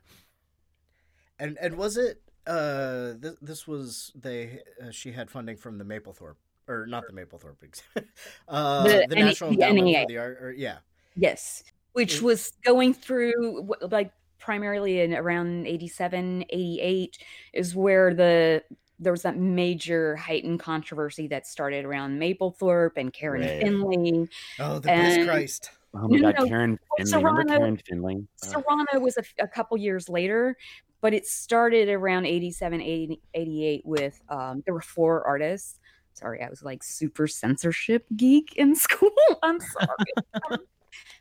and 1.39 1.57
and 1.59 1.75
was 1.77 1.97
it? 1.97 2.21
Uh, 2.45 3.13
this, 3.19 3.35
this 3.41 3.67
was 3.67 4.11
they. 4.15 4.61
Uh, 4.81 4.89
she 4.91 5.11
had 5.11 5.29
funding 5.29 5.57
from 5.57 5.77
the 5.77 5.83
Mapplethorpe, 5.83 6.37
or 6.69 6.85
not 6.87 7.03
the 7.07 7.13
Mapplethorpe, 7.13 7.61
ex- 7.63 7.83
uh, 8.47 8.83
The 8.83 9.05
the, 9.09 9.15
NE 9.15 9.21
National 9.23 9.49
the 9.49 9.55
Endowment 9.55 9.85
NEA. 9.85 10.01
for 10.03 10.07
the 10.07 10.17
Art. 10.17 10.37
Or, 10.41 10.51
yeah, 10.53 10.77
Yes. 11.17 11.63
Which 11.91 12.21
was 12.21 12.53
going 12.63 12.93
through 12.93 13.69
like 13.91 14.11
primarily 14.51 15.01
in 15.01 15.13
around 15.13 15.67
87, 15.67 16.45
88 16.49 17.17
is 17.51 17.75
where 17.75 18.13
the 18.13 18.63
there 18.97 19.11
was 19.11 19.23
that 19.23 19.35
major 19.37 20.15
heightened 20.15 20.61
controversy 20.61 21.27
that 21.27 21.45
started 21.45 21.83
around 21.83 22.17
Mapplethorpe 22.17 22.93
and 22.95 23.11
Karen 23.11 23.41
Right. 23.41 23.61
Finley. 23.61 24.29
Oh, 24.57 24.79
the 24.79 24.87
Piss 24.87 25.17
And- 25.17 25.27
Christ. 25.27 25.71
Oh 25.93 26.07
my 26.07 26.17
No, 26.17 26.31
god, 26.31 26.39
no, 26.39 26.47
Karen 26.47 26.71
well, 26.71 27.05
Finley. 27.05 27.13
Remember 27.23 27.41
Serrano- 27.43 27.59
Karen 27.59 27.77
Finley? 27.85 28.15
Ugh. 28.15 28.49
Serrano 28.49 28.99
was 29.03 29.17
a 29.39 29.47
couple 29.49 29.75
years 29.77 30.07
later, 30.07 30.55
but 31.01 31.13
it 31.13 31.25
started 31.27 31.89
around 31.89 32.25
87, 32.25 32.81
80, 32.81 33.21
88 33.33 33.81
with 33.85 34.21
um 34.29 34.63
there 34.65 34.73
were 34.73 34.81
four 34.81 35.27
artists. 35.27 35.77
Sorry, 36.13 36.41
I 36.41 36.49
was 36.49 36.63
like 36.63 36.83
super 36.83 37.27
censorship 37.27 38.05
geek 38.15 38.55
in 38.55 38.75
school. 38.85 39.11
I'm 39.43 39.59
sorry. 39.59 40.61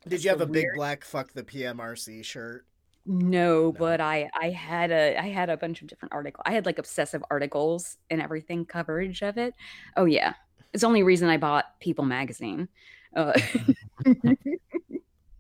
Did 0.09 0.23
you 0.23 0.31
have 0.31 0.39
so 0.39 0.45
a 0.45 0.47
big 0.47 0.63
weird. 0.63 0.77
black 0.77 1.05
"fuck 1.05 1.33
the 1.33 1.43
PMRC" 1.43 2.25
shirt? 2.25 2.65
No, 3.09 3.73
No. 3.73 3.73
but 3.73 4.01
I 4.01 4.29
I 4.35 4.51
had 4.51 4.91
a 4.91 5.17
I 5.19 5.29
had 5.29 5.49
a 5.49 5.57
bunch 5.57 5.81
of 5.83 5.87
different 5.89 6.13
articles. 6.13 6.43
I 6.47 6.53
had 6.53 6.67
like 6.67 6.79
obsessive 6.79 7.23
articles 7.31 7.99
and 8.11 8.21
everything 8.21 8.67
coverage 8.67 9.23
of 9.23 9.39
it. 9.39 9.55
Oh 9.97 10.07
yeah, 10.07 10.35
it's 10.73 10.81
the 10.83 10.89
only 10.89 11.03
reason 11.05 11.29
I 11.29 11.37
bought 11.37 11.67
People 11.81 12.05
magazine. 12.05 12.69
Uh, 13.15 13.33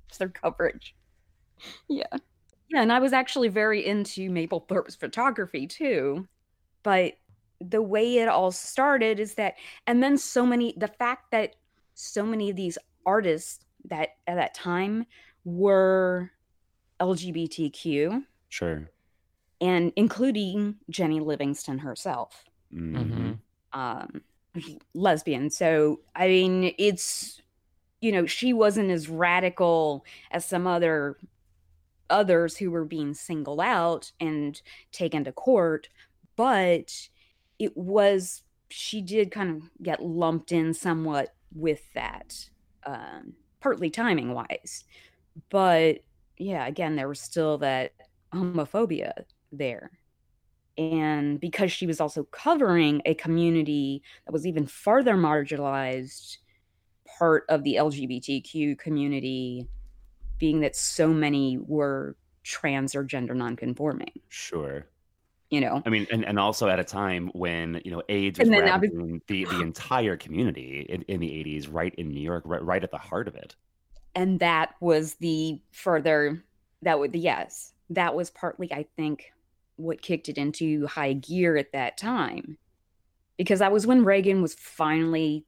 it's 0.08 0.18
their 0.18 0.28
coverage. 0.28 0.94
Yeah, 1.88 2.04
yeah, 2.70 2.82
and 2.82 2.92
I 2.92 2.98
was 3.00 3.12
actually 3.12 3.48
very 3.48 3.86
into 3.86 4.30
Mapplethorpe's 4.30 4.96
photography 4.96 5.66
too, 5.66 6.28
but 6.82 7.14
the 7.60 7.82
way 7.82 8.18
it 8.18 8.28
all 8.28 8.52
started 8.52 9.20
is 9.20 9.34
that, 9.36 9.54
and 9.86 10.02
then 10.02 10.18
so 10.18 10.46
many 10.46 10.74
the 10.78 10.88
fact 10.88 11.30
that 11.32 11.56
so 11.94 12.24
many 12.26 12.50
of 12.50 12.56
these 12.56 12.78
artists 13.06 13.64
that 13.86 14.10
at 14.26 14.36
that 14.36 14.54
time 14.54 15.06
were 15.44 16.30
LGBTQ 17.00 18.24
Sure. 18.48 18.90
and 19.60 19.92
including 19.96 20.76
Jennie 20.90 21.20
Livingston 21.20 21.78
herself, 21.78 22.44
Mhm. 22.72 23.38
um, 23.72 24.22
lesbian. 24.94 25.50
So, 25.50 26.00
I 26.14 26.28
mean, 26.28 26.74
it's, 26.78 27.42
you 28.00 28.12
know, 28.12 28.26
she 28.26 28.52
wasn't 28.52 28.90
as 28.90 29.08
radical 29.08 30.04
as 30.30 30.44
some 30.46 30.66
other 30.66 31.18
others 32.08 32.56
who 32.58 32.70
were 32.70 32.84
being 32.84 33.12
singled 33.14 33.60
out 33.60 34.12
and 34.20 34.62
taken 34.92 35.24
to 35.24 35.32
court, 35.32 35.88
but 36.36 37.08
it 37.58 37.76
was, 37.76 38.44
she 38.70 39.02
did 39.02 39.32
kind 39.32 39.50
of 39.50 39.70
get 39.82 40.00
lumped 40.02 40.52
in 40.52 40.72
somewhat 40.72 41.34
with 41.52 41.92
that, 41.94 42.48
um, 42.84 43.34
partly 43.58 43.90
timing 43.90 44.32
wise. 44.32 44.84
But 45.48 46.04
yeah, 46.38 46.66
again, 46.66 46.96
there 46.96 47.08
was 47.08 47.20
still 47.20 47.58
that 47.58 47.92
homophobia 48.32 49.12
there. 49.52 49.90
And 50.78 51.40
because 51.40 51.72
she 51.72 51.86
was 51.86 52.00
also 52.00 52.24
covering 52.24 53.00
a 53.06 53.14
community 53.14 54.02
that 54.26 54.32
was 54.32 54.46
even 54.46 54.66
farther 54.66 55.14
marginalized, 55.14 56.36
part 57.18 57.44
of 57.48 57.62
the 57.64 57.76
LGBTQ 57.76 58.78
community, 58.78 59.66
being 60.38 60.60
that 60.60 60.76
so 60.76 61.08
many 61.08 61.56
were 61.58 62.16
trans 62.42 62.94
or 62.94 63.04
gender 63.04 63.34
nonconforming, 63.34 64.20
Sure. 64.28 64.86
you 65.50 65.60
know? 65.60 65.82
I 65.86 65.88
mean, 65.88 66.06
and, 66.12 66.24
and 66.26 66.38
also 66.38 66.68
at 66.68 66.78
a 66.78 66.84
time 66.84 67.30
when 67.34 67.80
you 67.84 67.90
know 67.90 68.02
AIDS 68.08 68.38
was 68.38 68.50
ravaging 68.50 69.22
the 69.28 69.44
the 69.46 69.60
entire 69.62 70.16
community 70.16 70.84
in, 70.88 71.02
in 71.02 71.20
the 71.20 71.28
'80s, 71.28 71.68
right 71.72 71.94
in 71.94 72.10
New 72.10 72.20
York, 72.20 72.44
right, 72.46 72.62
right 72.62 72.84
at 72.84 72.90
the 72.90 72.98
heart 72.98 73.28
of 73.28 73.34
it. 73.34 73.56
And 74.16 74.40
that 74.40 74.74
was 74.80 75.14
the 75.14 75.60
further 75.70 76.42
that 76.82 76.98
would 76.98 77.14
yes 77.14 77.72
that 77.90 78.14
was 78.16 78.30
partly 78.30 78.72
i 78.72 78.84
think 78.96 79.30
what 79.76 80.02
kicked 80.02 80.28
it 80.28 80.38
into 80.38 80.86
high 80.88 81.12
gear 81.12 81.56
at 81.56 81.70
that 81.72 81.96
time 81.96 82.58
because 83.36 83.60
that 83.60 83.70
was 83.70 83.86
when 83.86 84.04
reagan 84.04 84.42
was 84.42 84.54
finally 84.54 85.44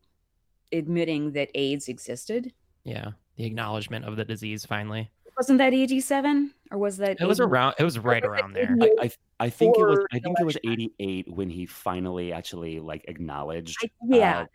admitting 0.72 1.32
that 1.32 1.50
aids 1.54 1.88
existed 1.88 2.52
Yeah. 2.84 3.10
The 3.36 3.44
acknowledgement 3.46 4.04
of 4.04 4.16
the 4.16 4.24
disease 4.24 4.66
finally. 4.66 5.10
wasn't 5.36 5.58
that 5.58 5.72
87 5.72 6.52
or 6.72 6.78
was 6.78 6.96
that 6.98 7.18
It 7.20 7.24
was 7.26 7.38
around, 7.40 7.74
it 7.78 7.84
was 7.84 7.98
right 7.98 8.22
was 8.22 8.28
around 8.28 8.52
there. 8.54 8.76
I, 8.82 8.90
I 9.04 9.10
I 9.40 9.48
think 9.50 9.78
it 9.78 9.84
was 9.84 10.00
I 10.12 10.18
think 10.18 10.38
it 10.40 10.44
was 10.44 10.58
'88 10.64 11.32
when 11.32 11.48
he 11.48 11.64
finally 11.64 12.32
actually 12.32 12.80
like 12.80 13.04
acknowledged. 13.08 13.76
I- 13.82 13.90
yeah 14.16 14.40
uh, 14.40 14.46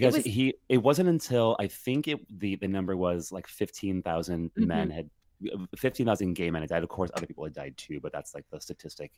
because 0.00 0.14
was- 0.16 0.24
he 0.24 0.54
it 0.68 0.78
wasn't 0.78 1.08
until 1.08 1.56
I 1.58 1.66
think 1.68 2.08
it 2.08 2.18
the 2.40 2.56
the 2.56 2.68
number 2.68 2.96
was 2.96 3.32
like 3.32 3.46
fifteen 3.46 4.02
Mm-hmm. 4.02 4.66
men 4.66 4.90
had 4.90 5.10
fifteen 5.76 6.06
thousand 6.06 6.34
gay 6.34 6.50
men 6.50 6.62
had 6.62 6.70
died. 6.70 6.82
Of 6.82 6.88
course, 6.88 7.10
other 7.14 7.26
people 7.26 7.44
had 7.44 7.54
died 7.54 7.76
too, 7.76 8.00
but 8.00 8.12
that's 8.12 8.34
like 8.34 8.44
the 8.50 8.60
statistic 8.60 9.12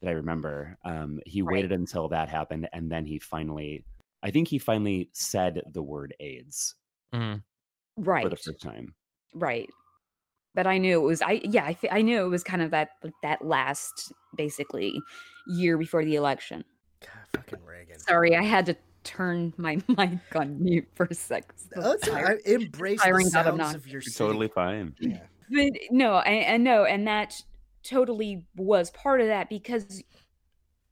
that 0.00 0.08
I 0.08 0.12
remember. 0.12 0.76
Um, 0.84 1.20
he 1.26 1.42
Right. 1.42 1.54
waited 1.54 1.72
until 1.72 2.08
that 2.08 2.28
happened, 2.28 2.68
and 2.72 2.90
then 2.90 3.04
he 3.06 3.18
finally, 3.18 3.84
I 4.22 4.30
think 4.30 4.48
he 4.48 4.58
finally 4.58 5.10
said 5.12 5.62
the 5.72 5.82
word 5.82 6.14
AIDS 6.20 6.74
Mhm. 7.14 7.42
right 7.96 8.22
for 8.22 8.28
the 8.28 8.36
first 8.36 8.60
time. 8.60 8.94
right 9.34 9.68
but 10.54 10.66
i 10.66 10.78
knew 10.78 11.00
it 11.00 11.04
was 11.06 11.20
i 11.22 11.40
yeah 11.44 11.64
I, 11.64 11.76
I 11.90 12.02
knew 12.02 12.24
it 12.24 12.28
was 12.28 12.42
kind 12.44 12.62
of 12.62 12.70
that 12.70 12.90
that 13.22 13.44
last 13.44 14.12
basically 14.36 15.00
year 15.48 15.76
before 15.78 16.04
the 16.04 16.14
election 16.16 16.64
God, 17.00 17.10
fucking 17.34 17.64
Reagan. 17.64 17.98
Sorry, 17.98 18.34
I 18.36 18.42
had 18.42 18.64
to 18.66 18.76
turn 19.04 19.52
my 19.56 19.78
mic 19.88 20.18
on 20.34 20.62
mute 20.62 20.88
for 20.94 21.06
a 21.10 21.14
sec. 21.14 21.52
So 21.56 21.80
Oh, 21.82 21.92
it's 21.92 22.08
all 22.08 22.16
Embrace 22.46 23.00
the 23.00 23.04
Tiring 23.04 23.26
got 23.26 23.32
sounds 23.32 23.48
obnoxious. 23.48 23.74
of 23.76 23.86
your 23.86 24.02
You're 24.02 24.12
totally 24.12 24.48
fine. 24.48 24.94
Yeah. 25.00 25.20
But 25.50 25.72
no, 25.90 26.14
I, 26.14 26.46
I 26.54 26.56
know, 26.56 26.84
and 26.84 27.06
that 27.06 27.40
totally 27.82 28.46
was 28.56 28.90
part 28.90 29.20
of 29.20 29.26
that 29.28 29.48
because 29.50 30.02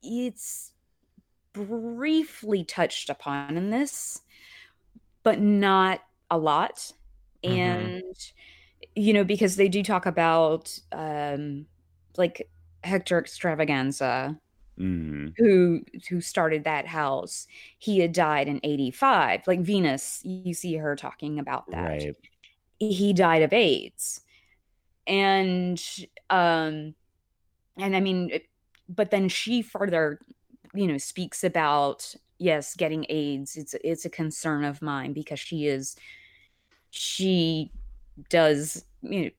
it's 0.02 0.73
briefly 1.52 2.64
touched 2.64 3.11
upon 3.11 3.57
in 3.57 3.71
this, 3.71 4.21
but 5.23 5.40
not 5.40 6.00
a 6.31 6.38
lot. 6.38 6.92
Mhm. 7.45 7.57
And 7.57 8.14
you 8.95 9.12
know, 9.14 9.25
because 9.25 9.57
they 9.57 9.69
do 9.69 9.83
talk 9.83 10.07
about 10.07 10.78
um 10.92 11.66
like 12.16 12.49
Hector 12.85 13.23
Xtravaganza, 13.23 14.38
Mm, 14.83 15.33
who 15.37 15.85
who 16.09 16.21
started 16.21 16.65
that 16.65 16.87
house. 16.87 17.47
He 17.79 18.01
had 18.01 18.12
died 18.12 18.49
in 18.49 18.59
85. 18.65 19.47
Like 19.47 19.61
Venus, 19.61 20.21
you 20.25 20.53
see 20.55 20.77
her 20.77 20.97
talking 20.97 21.39
about 21.39 21.71
that. 21.71 21.89
right. 21.89 22.17
He 22.81 23.12
died 23.12 23.43
of 23.43 23.53
AIDS. 23.53 24.23
And 25.07 25.81
um 26.31 26.95
and 27.77 27.97
I 27.97 28.01
mean 28.01 28.31
but 28.89 29.11
then 29.12 29.29
she 29.29 29.62
further 29.62 30.19
you 30.75 30.87
know 30.89 30.99
speaks 30.99 31.45
about 31.45 32.12
yes, 32.39 32.75
getting 32.75 33.07
AIDS. 33.09 33.57
It's 33.57 33.75
it's 33.85 34.05
a 34.05 34.11
concern 34.11 34.65
of 34.65 34.83
mine 34.83 35.12
because 35.12 35.39
she 35.39 35.67
is 35.69 35.95
she 36.91 37.71
does 38.31 38.85
you 39.03 39.25
know, 39.25 39.31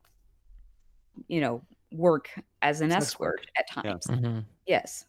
you 1.27 1.41
know 1.41 1.61
work 1.91 2.29
as 2.61 2.81
an 2.81 2.91
Sex 2.91 3.07
escort 3.07 3.41
work. 3.41 3.45
at 3.57 3.65
Yeah. 3.83 3.91
times. 3.91 4.07
Mhm. 4.07 4.45
Yes. 4.65 5.05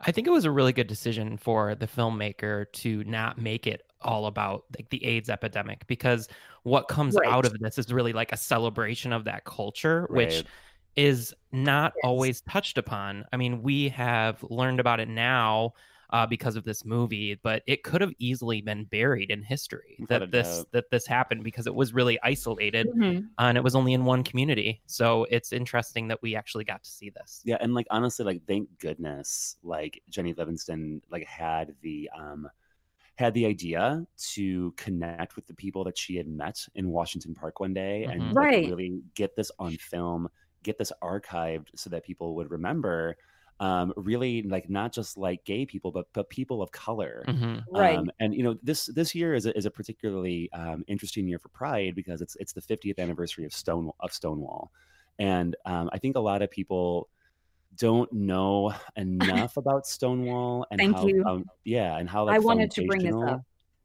I 0.00 0.12
think 0.12 0.26
it 0.26 0.30
was 0.30 0.44
a 0.44 0.50
really 0.50 0.72
good 0.72 0.86
decision 0.88 1.36
for 1.38 1.74
the 1.74 1.86
filmmaker 1.86 2.70
to 2.72 3.02
not 3.04 3.38
make 3.38 3.66
it 3.66 3.82
all 4.02 4.26
about 4.26 4.64
like 4.76 4.90
the 4.90 5.02
AIDS 5.04 5.30
epidemic 5.30 5.86
because 5.86 6.28
what 6.64 6.88
comes 6.88 7.16
Right. 7.16 7.28
out 7.28 7.46
of 7.46 7.58
this 7.58 7.78
is 7.78 7.92
really 7.92 8.12
like 8.12 8.30
a 8.32 8.36
celebration 8.36 9.12
of 9.12 9.24
that 9.24 9.44
culture, 9.44 10.06
which 10.10 10.44
is 10.96 11.34
not 11.52 11.94
Yes. 11.96 12.02
always 12.04 12.40
touched 12.42 12.78
upon. 12.78 13.24
I 13.32 13.36
mean, 13.36 13.62
we 13.62 13.88
have 13.90 14.42
learned 14.42 14.80
about 14.80 15.00
it 15.00 15.08
now 15.08 15.72
uh, 16.10 16.26
because 16.26 16.56
of 16.56 16.64
this 16.64 16.84
movie, 16.84 17.34
but 17.42 17.62
it 17.66 17.82
could 17.82 18.00
have 18.00 18.12
easily 18.18 18.60
been 18.62 18.84
buried 18.84 19.30
in 19.30 19.42
history 19.42 19.96
Without 19.98 20.20
that 20.20 20.30
this 20.30 20.58
doubt. 20.58 20.68
that 20.72 20.90
this 20.90 21.06
happened 21.06 21.44
because 21.44 21.66
it 21.66 21.74
was 21.74 21.92
really 21.94 22.18
isolated 22.22 22.86
Mhm. 22.88 23.28
and 23.38 23.58
it 23.58 23.64
was 23.64 23.74
only 23.74 23.92
in 23.92 24.04
one 24.04 24.22
community. 24.24 24.82
So 24.86 25.24
it's 25.30 25.52
interesting 25.52 26.08
that 26.08 26.22
we 26.22 26.34
actually 26.36 26.64
got 26.64 26.82
to 26.84 26.90
see 26.90 27.10
this. 27.10 27.42
Yeah, 27.44 27.58
and 27.60 27.74
like 27.74 27.86
honestly, 27.90 28.24
like 28.24 28.42
thank 28.46 28.68
goodness, 28.78 29.56
like 29.62 30.02
Jennie 30.08 30.34
Livingston 30.34 31.02
like 31.10 31.24
had 31.26 31.74
the 31.82 32.08
um 32.16 32.48
had 33.16 33.34
the 33.34 33.46
idea 33.46 34.06
to 34.18 34.72
connect 34.72 35.36
with 35.36 35.46
the 35.46 35.54
people 35.54 35.84
that 35.84 35.96
she 35.98 36.16
had 36.16 36.28
met 36.28 36.66
in 36.74 36.88
Washington 36.90 37.34
Park 37.34 37.60
one 37.60 37.72
day 37.74 38.04
and 38.04 38.22
Mhm. 38.22 38.34
like, 38.36 38.52
Right. 38.52 38.66
really 38.66 39.02
get 39.14 39.36
this 39.36 39.50
on 39.58 39.76
film, 39.78 40.28
get 40.62 40.78
this 40.78 40.92
archived 41.02 41.68
so 41.76 41.88
that 41.90 42.04
people 42.04 42.34
would 42.36 42.50
remember 42.50 43.16
um 43.60 43.92
really 43.96 44.42
like 44.42 44.68
not 44.68 44.92
just 44.92 45.16
like 45.16 45.42
gay 45.44 45.64
people 45.64 45.90
but 45.90 46.06
but 46.12 46.28
people 46.28 46.60
of 46.62 46.70
color 46.72 47.24
Mhm. 47.28 47.64
Right. 47.70 47.98
um, 47.98 48.10
and 48.20 48.34
you 48.34 48.42
know 48.42 48.56
this 48.62 48.86
this 48.86 49.14
year 49.14 49.34
is 49.34 49.46
a, 49.46 49.56
is 49.56 49.66
a 49.66 49.70
particularly 49.70 50.50
um, 50.52 50.84
interesting 50.88 51.26
year 51.26 51.38
for 51.38 51.48
Pride 51.48 51.94
because 51.94 52.20
it's 52.20 52.36
it's 52.36 52.52
the 52.52 52.60
50th 52.60 52.98
anniversary 52.98 53.44
of 53.44 53.52
Stone 53.52 53.90
of 54.00 54.12
Stonewall, 54.12 54.70
and 55.18 55.56
um, 55.64 55.90
I 55.92 55.98
think 55.98 56.16
a 56.16 56.20
lot 56.20 56.42
of 56.42 56.50
people 56.50 57.08
don't 57.76 58.10
know 58.12 58.72
enough 58.96 59.56
about 59.56 59.86
Stonewall 59.86 60.66
and 60.70 60.80
Thank 60.80 60.96
how 60.96 61.06
you. 61.06 61.24
um, 61.26 61.44
yeah 61.64 61.96
and 61.98 62.08
how 62.08 62.24
like 62.26 62.36
I 62.36 62.38
wanted 62.38 62.70
to 62.72 62.86
bring 62.86 63.02
this 63.02 63.14
up. 63.26 63.42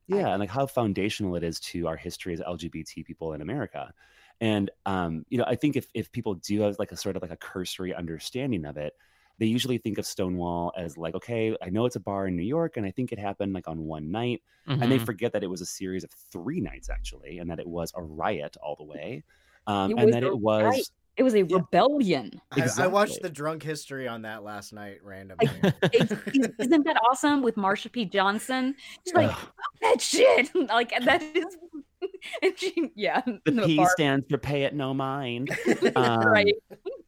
yeah 0.08 0.30
and 0.30 0.40
like 0.40 0.50
how 0.50 0.66
foundational 0.66 1.36
it 1.36 1.44
is 1.44 1.60
to 1.62 1.88
our 1.88 1.98
history 1.98 2.34
as 2.34 2.40
lgbt 2.42 3.06
people 3.06 3.34
in 3.34 3.42
america 3.42 3.94
and 4.42 4.70
um 4.86 5.26
you 5.30 5.38
know 5.38 5.44
i 5.48 5.56
think 5.56 5.76
if 5.76 5.88
if 5.94 6.12
people 6.12 6.36
do 6.36 6.62
have 6.62 6.78
like 6.80 6.92
a 6.92 6.98
sort 6.98 7.16
of 7.16 7.22
like 7.22 7.32
a 7.32 7.38
cursory 7.38 7.94
understanding 7.94 8.66
of 8.66 8.78
it 8.78 8.94
they 9.42 9.48
usually 9.48 9.80
think 9.80 9.98
of 9.98 10.06
stonewall 10.06 10.72
as 10.78 10.98
like 10.98 11.16
okay 11.16 11.58
i 11.64 11.70
know 11.70 11.86
it's 11.88 11.96
a 11.96 12.00
bar 12.00 12.28
in 12.28 12.36
new 12.38 12.44
york 12.44 12.78
and 12.78 12.86
i 12.86 12.92
think 12.92 13.12
it 13.12 13.18
happened 13.18 13.52
like 13.54 13.68
on 13.68 13.86
one 13.86 14.12
night 14.12 14.42
and 14.68 14.84
they 14.92 15.00
Mhm. 15.00 15.06
forget 15.06 15.34
that 15.34 15.44
it 15.44 15.48
was 15.48 15.62
a 15.62 15.66
series 15.66 16.04
of 16.04 16.12
three 16.32 16.62
nights 16.62 16.90
actually 16.92 17.40
and 17.40 17.50
that 17.50 17.60
it 17.60 17.68
was 17.68 17.92
a 17.96 18.04
riot 18.04 18.56
all 18.62 18.76
the 18.76 18.84
way 18.84 19.24
um 19.66 19.98
and 19.98 20.14
that 20.14 20.24
it 20.24 20.38
was 20.40 20.64
riot. 20.64 20.90
It 21.18 21.24
was 21.24 21.36
a 21.36 21.44
rebellion. 21.44 22.40
I, 22.52 22.70
I 22.80 22.88
watched 22.88 23.22
the 23.22 23.30
drunk 23.30 23.62
history 23.64 24.08
on 24.08 24.22
that 24.22 24.44
last 24.44 24.72
night 24.72 25.00
randomly. 25.04 25.50
It's- 25.92 26.12
is- 26.34 26.50
isn't 26.60 26.84
that 26.86 26.96
awesome 27.10 27.42
with 27.42 27.56
Marsha 27.58 27.92
P. 27.92 28.06
Johnson? 28.06 28.76
She's 29.06 29.14
like, 29.14 29.30
Ugh. 29.30 29.48
That 29.82 30.00
shit. 30.02 30.50
Like 30.56 30.94
that 31.04 31.22
is 31.22 31.58
and 32.42 32.58
she 32.58 32.92
yeah. 32.96 33.22
the 33.46 33.52
the 33.52 33.66
p 33.66 33.76
bar- 33.78 33.90
stands 33.92 34.26
for 34.30 34.38
pay 34.38 34.64
it 34.64 34.74
no 34.74 34.94
mind 34.94 35.50
um, 35.98 36.22
right. 36.26 36.56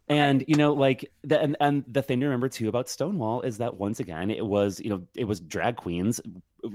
And 0.10 0.44
you 0.48 0.56
know 0.56 0.74
like 0.74 1.10
the 1.24 1.42
and, 1.42 1.56
and 1.62 1.84
the 1.88 2.02
thing 2.02 2.20
to 2.20 2.26
remember 2.26 2.50
too 2.50 2.68
about 2.68 2.90
stonewall 2.90 3.42
is 3.42 3.58
that 3.58 3.78
once 3.78 4.00
again 4.00 4.30
it 4.30 4.46
was 4.46 4.80
you 4.80 4.90
know 4.90 5.02
it 5.16 5.24
was 5.26 5.40
drag 5.40 5.76
queens 5.78 6.20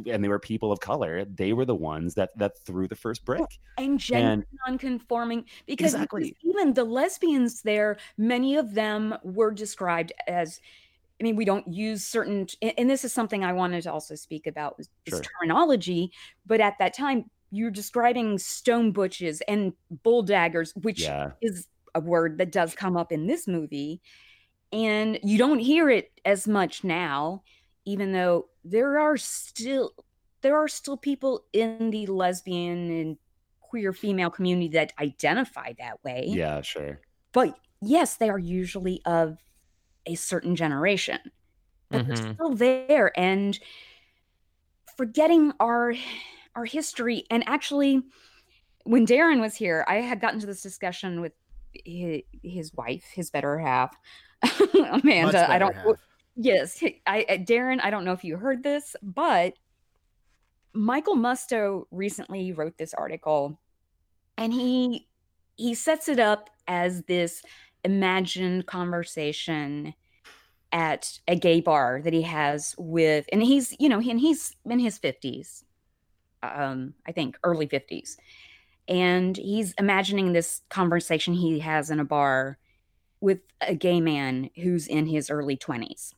and 0.07 0.25
they 0.25 0.29
were 0.29 0.39
people 0.39 0.73
of 0.73 0.81
color 0.81 1.25
they 1.27 1.53
were 1.53 1.65
the 1.67 1.75
ones 1.75 2.15
that 2.15 2.31
that 2.39 2.59
threw 2.65 2.89
the 2.89 2.97
first 2.97 3.25
brick 3.25 3.45
And 3.77 3.99
gender 3.99 4.33
and- 4.33 4.45
nonconforming 4.67 5.45
because, 5.67 5.93
because 5.93 5.95
Exactly. 5.95 6.37
even 6.43 6.75
the 6.75 6.85
lesbians 6.85 7.63
there, 7.63 7.99
many 8.17 8.57
of 8.57 8.75
them 8.75 9.15
were 9.23 9.51
described 9.53 10.13
as 10.27 10.61
I 11.21 11.25
mean, 11.25 11.35
we 11.35 11.45
don't 11.45 11.67
use 11.67 12.05
certain, 12.05 12.47
and 12.63 12.89
this 12.89 13.05
is 13.05 13.13
something 13.13 13.43
I 13.43 13.53
wanted 13.53 13.83
to 13.83 13.93
also 13.93 14.15
speak 14.15 14.47
about 14.47 14.79
was 14.79 14.89
is 15.05 15.15
Sure. 15.15 15.23
terminology. 15.41 16.13
But 16.47 16.61
at 16.61 16.75
that 16.79 16.95
time, 16.95 17.25
you're 17.51 17.73
describing 17.73 18.39
stone 18.39 18.93
butches 18.93 19.43
and 19.49 19.73
bull 20.05 20.23
daggers, 20.23 20.73
which 20.77 21.01
yeah 21.03 21.33
is 21.43 21.67
a 21.95 22.01
word 22.01 22.39
that 22.39 22.53
does 22.53 22.75
come 22.75 22.97
up 22.97 23.13
in 23.13 23.27
this 23.27 23.47
movie. 23.49 24.03
And 24.73 25.19
you 25.23 25.39
don't 25.39 25.61
hear 25.61 25.91
it 25.91 26.21
as 26.25 26.49
much 26.49 26.85
now, 26.85 27.43
even 27.87 28.13
though 28.13 28.51
there 28.65 28.99
are 28.99 29.17
still 29.17 29.93
there 30.43 30.57
are 30.57 30.69
still 30.69 30.97
people 30.97 31.47
in 31.53 31.91
the 31.91 32.07
lesbian 32.07 32.91
and 32.91 33.19
queer 33.61 33.93
female 33.93 34.31
community 34.31 34.69
that 34.69 34.93
identify 35.01 35.73
that 35.79 36.03
way. 36.05 36.41
yeah 36.41 36.61
sure 36.63 37.01
But 37.33 37.59
yes, 37.83 38.17
they 38.17 38.29
are 38.31 38.39
usually 38.39 39.03
of 39.07 39.39
a 40.07 40.15
certain 40.17 40.57
generation. 40.57 41.21
But 41.93 42.05
they're 42.07 42.17
Mhm. 42.17 42.39
still 42.39 42.55
there 42.55 43.13
and 43.19 43.59
forgetting 44.97 45.53
our 45.61 45.95
our 46.55 46.65
history 46.65 47.25
and 47.31 47.45
actually 47.47 48.03
when 48.85 49.07
Daeron 49.07 49.41
was 49.41 49.57
here, 49.57 49.85
I 49.89 49.97
had 49.97 50.21
gotten 50.21 50.41
to 50.41 50.47
this 50.47 50.63
discussion 50.63 51.21
with 51.21 51.35
his, 51.73 52.23
his 52.43 52.75
wife, 52.75 53.05
his 53.13 53.31
better 53.31 53.59
half, 53.59 53.97
Amanda. 54.75 55.51
I 55.51 55.59
don't. 55.59 55.75
half. 55.75 55.97
Yes, 56.37 56.83
I, 57.07 57.27
I 57.29 57.39
Daeron. 57.39 57.81
I 57.83 57.91
don't 57.91 58.05
know 58.05 58.13
if 58.13 58.25
you 58.25 58.37
heard 58.37 58.63
this, 58.63 58.95
but 59.03 59.55
Michael 60.73 61.17
Musto 61.17 61.85
recently 61.91 62.53
wrote 62.53 62.79
this 62.79 62.95
article, 62.95 63.59
and 64.37 64.53
he 64.53 65.09
he 65.57 65.75
sets 65.75 66.09
it 66.09 66.21
up 66.21 66.51
as 66.69 67.03
this 67.03 67.43
imagined 67.85 68.67
conversation 68.67 69.95
at 70.71 71.19
a 71.27 71.35
gay 71.35 71.61
bar 71.61 72.01
that 72.03 72.13
he 72.13 72.23
has 72.23 72.75
with, 72.79 73.27
and 73.33 73.43
he's 73.43 73.75
you 73.81 73.89
know, 73.89 74.01
and 74.01 74.21
he's 74.21 74.55
in 74.65 74.79
his 74.79 74.99
fifties, 74.99 75.65
um, 76.43 76.95
I 77.07 77.13
think 77.13 77.37
early 77.43 77.67
fifties, 77.67 78.17
and 78.89 79.37
he's 79.37 79.75
imagining 79.79 80.33
this 80.33 80.63
conversation 80.71 81.35
he 81.35 81.59
has 81.61 81.91
in 81.91 82.01
a 82.01 82.05
bar 82.05 82.59
with 83.21 83.41
a 83.61 83.75
gay 83.75 84.01
man 84.01 84.51
who's 84.57 84.87
in 84.87 85.07
his 85.07 85.31
early 85.31 85.57
20s 85.57 86.15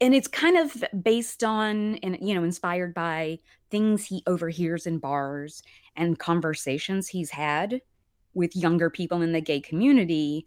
and 0.00 0.14
it's 0.14 0.28
kind 0.28 0.56
of 0.58 0.84
based 1.02 1.42
on 1.42 1.96
and 1.96 2.18
you 2.20 2.34
know 2.34 2.44
inspired 2.44 2.94
by 2.94 3.38
things 3.70 4.04
he 4.04 4.22
overhears 4.26 4.86
in 4.86 4.98
bars 4.98 5.62
and 5.96 6.18
conversations 6.18 7.08
he's 7.08 7.30
had 7.30 7.80
with 8.34 8.56
younger 8.56 8.90
people 8.90 9.22
in 9.22 9.32
the 9.32 9.40
gay 9.40 9.60
community 9.60 10.46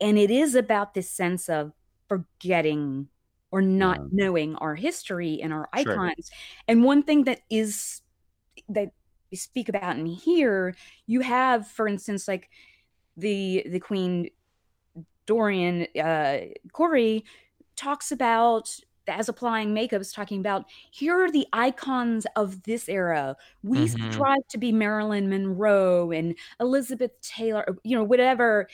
and 0.00 0.18
it 0.18 0.30
is 0.30 0.54
about 0.54 0.94
this 0.94 1.10
sense 1.10 1.48
of 1.48 1.72
forgetting 2.08 3.08
or 3.50 3.62
not 3.62 4.00
Yeah. 4.00 4.08
knowing 4.10 4.56
our 4.56 4.74
history 4.74 5.40
and 5.42 5.52
our 5.52 5.68
Sure. 5.76 6.04
icons 6.04 6.30
and 6.68 6.84
one 6.84 7.02
thing 7.02 7.24
that 7.24 7.40
is 7.50 8.02
that 8.68 8.92
speak 9.32 9.68
about 9.68 9.96
in 9.96 10.06
here 10.06 10.74
you 11.06 11.20
have 11.20 11.66
for 11.66 11.88
instance 11.88 12.28
like 12.28 12.50
the 13.16 13.64
the 13.68 13.80
queen 13.80 14.28
dorian 15.26 15.86
uh 16.00 16.38
corey 16.72 17.24
talks 17.76 18.12
about 18.12 18.68
as 19.06 19.28
applying 19.28 19.74
makeup 19.74 20.00
is 20.00 20.12
talking 20.12 20.40
about 20.40 20.64
here 20.90 21.22
are 21.24 21.30
the 21.30 21.46
icons 21.52 22.26
of 22.36 22.62
this 22.62 22.88
era. 22.88 23.36
We 23.62 23.86
Mhm. 23.86 24.12
strive 24.12 24.46
to 24.48 24.58
be 24.58 24.72
marilyn 24.72 25.28
monroe 25.28 26.10
and 26.10 26.34
elizabeth 26.60 27.20
taylor 27.20 27.76
you 27.84 27.96
know 27.96 28.04
whatever 28.04 28.68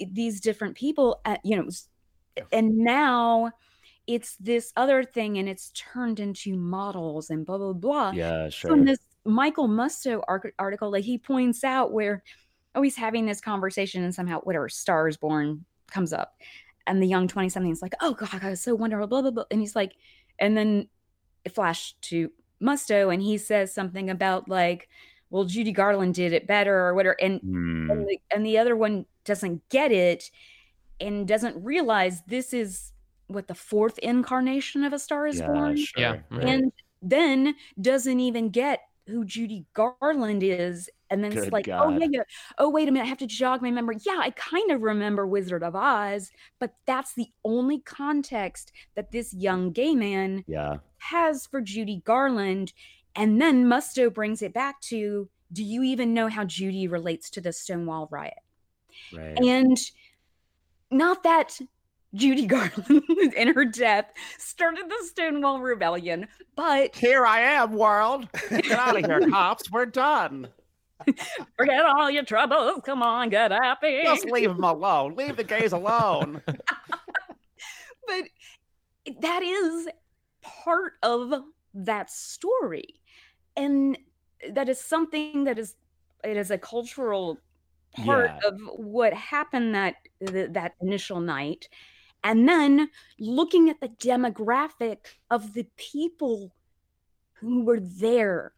these 0.00 0.40
different 0.40 0.76
people 0.76 1.20
uh, 1.24 1.36
you 1.44 1.56
know 1.56 1.68
and 2.52 2.76
now 2.78 3.52
it's 4.06 4.36
this 4.36 4.72
other 4.76 5.04
thing 5.04 5.38
and 5.38 5.48
it's 5.48 5.70
turned 5.74 6.18
into 6.18 6.56
models 6.56 7.30
and 7.30 7.44
blah 7.44 7.58
blah 7.58 7.72
blah. 7.74 8.12
Yeah 8.12 8.48
sure. 8.48 8.70
from 8.70 8.84
this 8.84 8.98
Michael 9.28 9.68
Musto 9.68 10.22
article, 10.58 10.90
like 10.90 11.04
he 11.04 11.18
points 11.18 11.64
out 11.64 11.92
where 11.92 12.22
oh 12.74 12.82
he's 12.82 12.96
having 12.96 13.26
this 13.26 13.40
conversation 13.40 14.02
and 14.04 14.14
somehow 14.14 14.40
whatever 14.40 14.68
stars 14.68 15.16
Born 15.16 15.64
comes 15.90 16.12
up, 16.12 16.34
and 16.86 17.02
the 17.02 17.06
young 17.06 17.28
twenty 17.28 17.48
something 17.48 17.72
is 17.72 17.82
like, 17.82 17.94
oh 18.00 18.14
god, 18.14 18.42
I 18.42 18.50
was 18.50 18.60
so 18.60 18.74
wonderful, 18.74 19.06
blah 19.06 19.22
blah 19.22 19.30
blah, 19.30 19.44
and 19.50 19.60
he's 19.60 19.76
like, 19.76 19.92
and 20.38 20.56
then 20.56 20.88
it 21.44 21.54
flashed 21.54 22.00
to 22.02 22.30
Musto 22.60 23.12
and 23.12 23.22
he 23.22 23.38
says 23.38 23.72
something 23.72 24.10
about 24.10 24.48
like, 24.48 24.88
well, 25.30 25.44
Judy 25.44 25.72
Garland 25.72 26.14
did 26.14 26.32
it 26.32 26.46
better 26.46 26.76
or 26.76 26.94
whatever. 26.94 27.16
And 27.20 27.40
Hmm. 27.40 27.90
and 27.90 28.08
the, 28.08 28.20
and 28.34 28.46
the 28.46 28.58
other 28.58 28.76
one 28.76 29.06
doesn't 29.24 29.68
get 29.68 29.92
it 29.92 30.30
and 31.00 31.28
doesn't 31.28 31.62
realize 31.62 32.22
this 32.26 32.52
is 32.52 32.92
what 33.28 33.46
the 33.46 33.54
fourth 33.54 33.98
incarnation 33.98 34.84
of 34.84 34.92
a 34.92 34.98
star 34.98 35.26
is 35.26 35.38
yeah, 35.38 35.46
born 35.46 35.76
sure. 35.76 36.00
Yeah, 36.00 36.16
right. 36.30 36.44
and 36.44 36.72
then 37.02 37.54
doesn't 37.80 38.20
even 38.20 38.48
get 38.50 38.80
who 39.08 39.24
Judy 39.24 39.64
Garland 39.74 40.42
is 40.42 40.88
and 41.10 41.24
then 41.24 41.32
it's 41.32 41.44
Good 41.44 41.52
like 41.52 41.68
oh 41.68 41.90
yeah, 41.90 42.06
yeah 42.10 42.22
oh 42.58 42.68
wait 42.68 42.88
a 42.88 42.92
minute 42.92 43.06
I 43.06 43.08
have 43.08 43.18
to 43.18 43.26
jog 43.26 43.62
my 43.62 43.70
memory 43.70 43.96
yeah 44.04 44.18
I 44.20 44.30
kind 44.30 44.70
of 44.70 44.82
remember 44.82 45.26
Wizard 45.26 45.62
of 45.62 45.74
Oz 45.74 46.30
but 46.58 46.74
that's 46.86 47.14
the 47.14 47.28
only 47.44 47.80
context 47.80 48.72
that 48.94 49.10
this 49.10 49.32
young 49.34 49.72
gay 49.72 49.94
man 49.94 50.44
yeah. 50.46 50.76
has 50.98 51.46
for 51.46 51.60
Judy 51.60 52.02
Garland. 52.04 52.72
And 53.14 53.40
then 53.40 53.64
Musto 53.64 54.12
brings 54.12 54.42
it 54.42 54.52
back 54.52 54.80
to 54.82 55.28
do 55.52 55.64
you 55.64 55.82
even 55.82 56.14
know 56.14 56.28
how 56.28 56.44
Judy 56.44 56.88
relates 56.88 57.30
to 57.30 57.40
the 57.40 57.52
Stonewall 57.52 58.08
riot? 58.10 58.34
Right. 59.14 59.38
And 59.38 59.78
not 60.90 61.22
that 61.22 61.58
Judy 62.14 62.46
Garland 62.46 63.34
in 63.36 63.54
her 63.54 63.64
death 63.64 64.06
started 64.38 64.84
the 64.88 65.06
Stonewall 65.06 65.60
Rebellion, 65.60 66.26
but 66.56 66.94
Here 66.96 67.26
I 67.26 67.40
am, 67.40 67.72
world. 67.72 68.28
Get 68.50 68.70
out 68.72 68.96
of 68.98 69.04
here, 69.04 69.28
cops. 69.28 69.70
We're 69.70 69.86
done. 69.86 70.48
forget 71.56 71.84
all 71.84 72.10
your 72.10 72.24
troubles. 72.24 72.80
Come 72.84 73.02
on, 73.02 73.28
get 73.28 73.52
happy. 73.52 74.00
Just 74.02 74.24
leave 74.24 74.48
them 74.48 74.64
alone. 74.64 75.14
Leave 75.14 75.36
the 75.36 75.44
gays 75.44 75.72
alone. 75.72 76.42
but 76.46 78.24
that 79.20 79.42
is 79.42 79.88
part 80.42 80.94
of 81.02 81.32
that 81.74 82.10
story 82.10 83.00
and 83.56 83.96
that 84.52 84.68
is 84.68 84.80
something 84.80 85.44
that 85.44 85.58
is 85.58 85.74
it 86.24 86.36
is 86.36 86.50
a 86.50 86.58
cultural 86.58 87.38
part 87.96 88.30
Yeah. 88.42 88.48
of 88.48 88.60
what 88.76 89.12
happened 89.12 89.74
that 89.74 89.96
that 90.20 90.72
initial 90.80 91.20
night 91.20 91.68
and 92.24 92.48
then 92.48 92.90
looking 93.18 93.70
at 93.70 93.80
the 93.80 93.88
demographic 93.88 94.98
of 95.30 95.54
the 95.54 95.66
people 95.76 96.52
who 97.34 97.64
were 97.64 97.80
there 97.80 98.52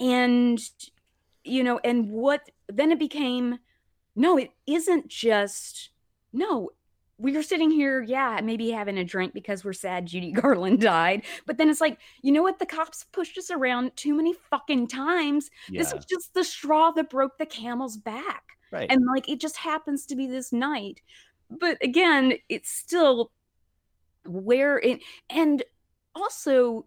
and 0.00 0.60
you 1.44 1.62
know 1.62 1.80
and 1.84 2.10
what 2.10 2.50
then 2.68 2.92
it 2.92 2.98
became 2.98 3.58
no 4.16 4.36
it 4.36 4.50
isn't 4.66 5.08
just 5.08 5.90
no 6.32 6.70
we 7.18 7.32
were 7.32 7.42
sitting 7.42 7.70
here 7.70 8.02
yeah 8.02 8.40
maybe 8.42 8.70
having 8.70 8.98
a 8.98 9.04
drink 9.04 9.34
because 9.34 9.64
we're 9.64 9.72
sad 9.72 10.06
judy 10.06 10.32
garland 10.40 10.80
died. 10.80 11.22
But 11.46 11.58
then 11.58 11.68
it's 11.68 11.80
like 11.80 11.98
you 12.22 12.32
know 12.32 12.42
what? 12.42 12.58
The 12.58 12.66
cops 12.66 13.04
pushed 13.12 13.36
us 13.38 13.50
around 13.50 13.96
too 13.96 14.14
many 14.14 14.34
fucking 14.50 14.88
times. 14.88 15.50
Yeah. 15.68 15.82
this 15.82 15.92
is 15.92 16.04
just 16.04 16.34
the 16.34 16.44
straw 16.44 16.90
that 16.92 17.10
broke 17.10 17.38
the 17.38 17.46
camel's 17.46 17.96
back. 17.96 18.44
Right. 18.70 18.90
and 18.90 19.06
like 19.06 19.30
it 19.30 19.40
just 19.40 19.56
happens 19.56 20.04
to 20.04 20.14
be 20.14 20.26
this 20.26 20.52
night 20.52 21.00
but 21.50 21.78
again 21.82 22.34
it's 22.48 22.70
still 22.70 23.30
where 24.26 24.78
it 24.78 25.00
and 25.30 25.62
also 26.14 26.86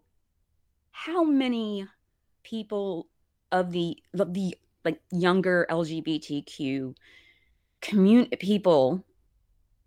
how 0.90 1.24
many 1.24 1.86
people 2.42 3.08
of 3.50 3.72
the 3.72 3.96
the, 4.12 4.24
the 4.26 4.56
like 4.84 5.00
younger 5.10 5.66
lgbtq 5.70 6.94
community 7.80 8.36
people 8.36 9.04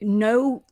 know 0.02 0.64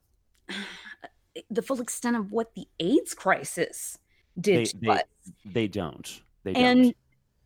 the 1.50 1.62
full 1.62 1.82
extent 1.82 2.16
of 2.16 2.32
what 2.32 2.54
the 2.56 2.68
aids 2.80 3.14
crisis 3.14 3.98
did 4.40 4.58
they, 4.58 4.64
to 4.66 4.78
they, 4.82 5.02
they 5.46 5.68
don't. 5.68 6.22
They 6.44 6.54
and 6.54 6.84
don't. 6.84 6.96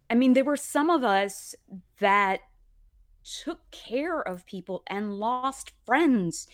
i 0.10 0.16
mean 0.16 0.34
there 0.34 0.44
were 0.44 0.58
some 0.58 0.90
of 0.90 1.04
us 1.04 1.56
that 2.00 2.42
took 3.44 3.60
care 3.72 4.22
of 4.22 4.46
people 4.46 4.84
and 4.88 5.20
lost 5.20 5.72
friends 5.86 6.48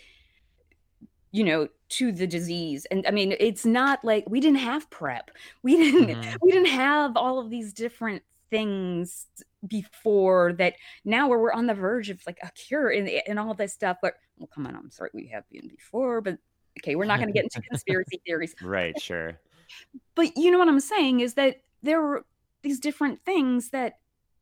you 1.31 1.43
know 1.43 1.67
to 1.89 2.11
the 2.11 2.25
disease 2.27 2.85
and 2.91 3.05
i 3.07 3.11
mean 3.11 3.35
it's 3.39 3.65
not 3.65 4.03
like 4.03 4.23
we 4.27 4.39
didn't 4.39 4.59
have 4.59 4.89
PrEP 4.89 5.31
we 5.61 5.77
didn't 5.77 6.09
Mhm. 6.17 6.37
we 6.41 6.51
didn't 6.51 6.67
have 6.71 7.15
all 7.17 7.39
of 7.39 7.49
these 7.49 7.73
different 7.73 8.23
things 8.49 9.27
before 9.67 10.53
that 10.53 10.75
now 11.05 11.27
where 11.27 11.39
we're 11.39 11.53
on 11.53 11.65
the 11.67 11.73
verge 11.73 12.09
of 12.09 12.21
like 12.27 12.37
a 12.43 12.51
cure 12.51 12.89
and, 12.89 13.09
and 13.09 13.39
all 13.39 13.53
this 13.53 13.73
stuff 13.73 13.97
but 14.01 14.13
well 14.37 14.49
come 14.53 14.65
on 14.67 14.75
i'm 14.75 14.91
sorry 14.91 15.09
we 15.13 15.25
have 15.27 15.47
been 15.49 15.67
before 15.67 16.21
but 16.21 16.37
okay 16.79 16.95
we're 16.95 17.05
not 17.05 17.17
going 17.19 17.27
to 17.27 17.33
get 17.33 17.43
into 17.45 17.61
conspiracy 17.69 18.21
theories 18.25 18.55
Right, 18.61 18.99
sure. 18.99 19.39
but 20.15 20.35
you 20.37 20.51
know 20.51 20.59
what 20.59 20.67
I'm 20.67 20.79
saying 20.79 21.19
is 21.21 21.33
that 21.35 21.61
there 21.81 22.01
were 22.01 22.25
these 22.61 22.79
different 22.79 23.23
things 23.25 23.69
that 23.69 23.99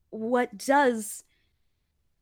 what 0.09 0.57
does 0.57 1.23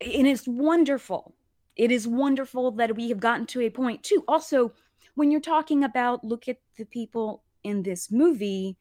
and 0.00 0.26
it's 0.26 0.46
wonderful. 0.48 1.34
It 1.76 1.90
is 1.90 2.06
wonderful 2.06 2.72
that 2.72 2.96
we 2.96 3.08
have 3.10 3.20
gotten 3.20 3.46
to 3.46 3.60
a 3.62 3.70
point 3.70 4.02
too. 4.02 4.24
Also, 4.28 4.72
when 5.14 5.30
you're 5.30 5.40
talking 5.40 5.84
about 5.84 6.24
look 6.24 6.48
at 6.48 6.58
the 6.76 6.84
people 6.84 7.42
in 7.62 7.82
this 7.82 8.10
movie 8.10 8.76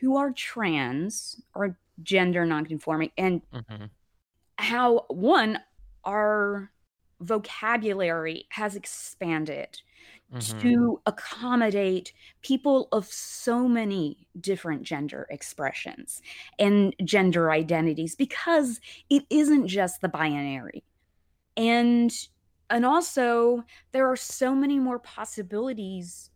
who 0.00 0.16
are 0.16 0.32
trans 0.32 1.40
or 1.54 1.78
gender 2.02 2.44
nonconforming 2.44 3.10
and 3.16 3.42
Mhm. 3.50 3.90
how 4.58 5.06
one 5.08 5.60
our 6.04 6.70
vocabulary 7.20 8.46
has 8.50 8.76
expanded 8.76 9.80
Mhm. 10.30 10.76
to 10.78 11.00
accommodate 11.06 12.12
people 12.42 12.88
of 12.92 13.06
so 13.06 13.68
many 13.68 14.28
different 14.40 14.82
gender 14.82 15.26
expressions 15.30 16.20
and 16.58 16.94
gender 17.04 17.50
identities 17.50 18.14
because 18.14 18.80
it 19.10 19.24
isn't 19.30 19.66
just 19.68 20.00
the 20.00 20.08
binary 20.08 20.84
and 21.56 22.12
and 22.70 22.86
also 22.86 23.64
there 23.92 24.08
are 24.10 24.16
so 24.16 24.54
many 24.54 24.78
more 24.78 24.98
possibilities 25.00 26.30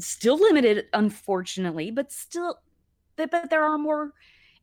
still 0.00 0.36
limited 0.38 0.86
unfortunately 0.92 1.90
but 1.90 2.12
still 2.12 2.56
but, 3.16 3.30
but 3.30 3.50
there 3.50 3.64
are 3.64 3.78
more 3.78 4.12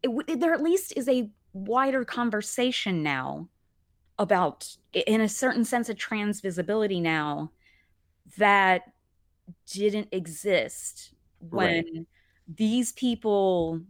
it, 0.04 0.40
there 0.40 0.54
at 0.54 0.62
least 0.64 0.94
is 0.98 1.10
a 1.10 1.32
wider 1.54 2.06
conversation 2.06 3.04
now 3.04 3.50
about 4.20 4.78
in 4.94 5.22
a 5.22 5.30
certain 5.30 5.66
sense 5.66 5.90
of 5.90 5.98
trans 5.98 6.42
visibility 6.42 7.02
now 7.02 7.52
that 8.38 8.84
didn't 9.72 10.10
exist 10.12 11.14
when 11.40 11.84
Right. 11.84 11.86
these 12.48 12.94
people 12.94 13.82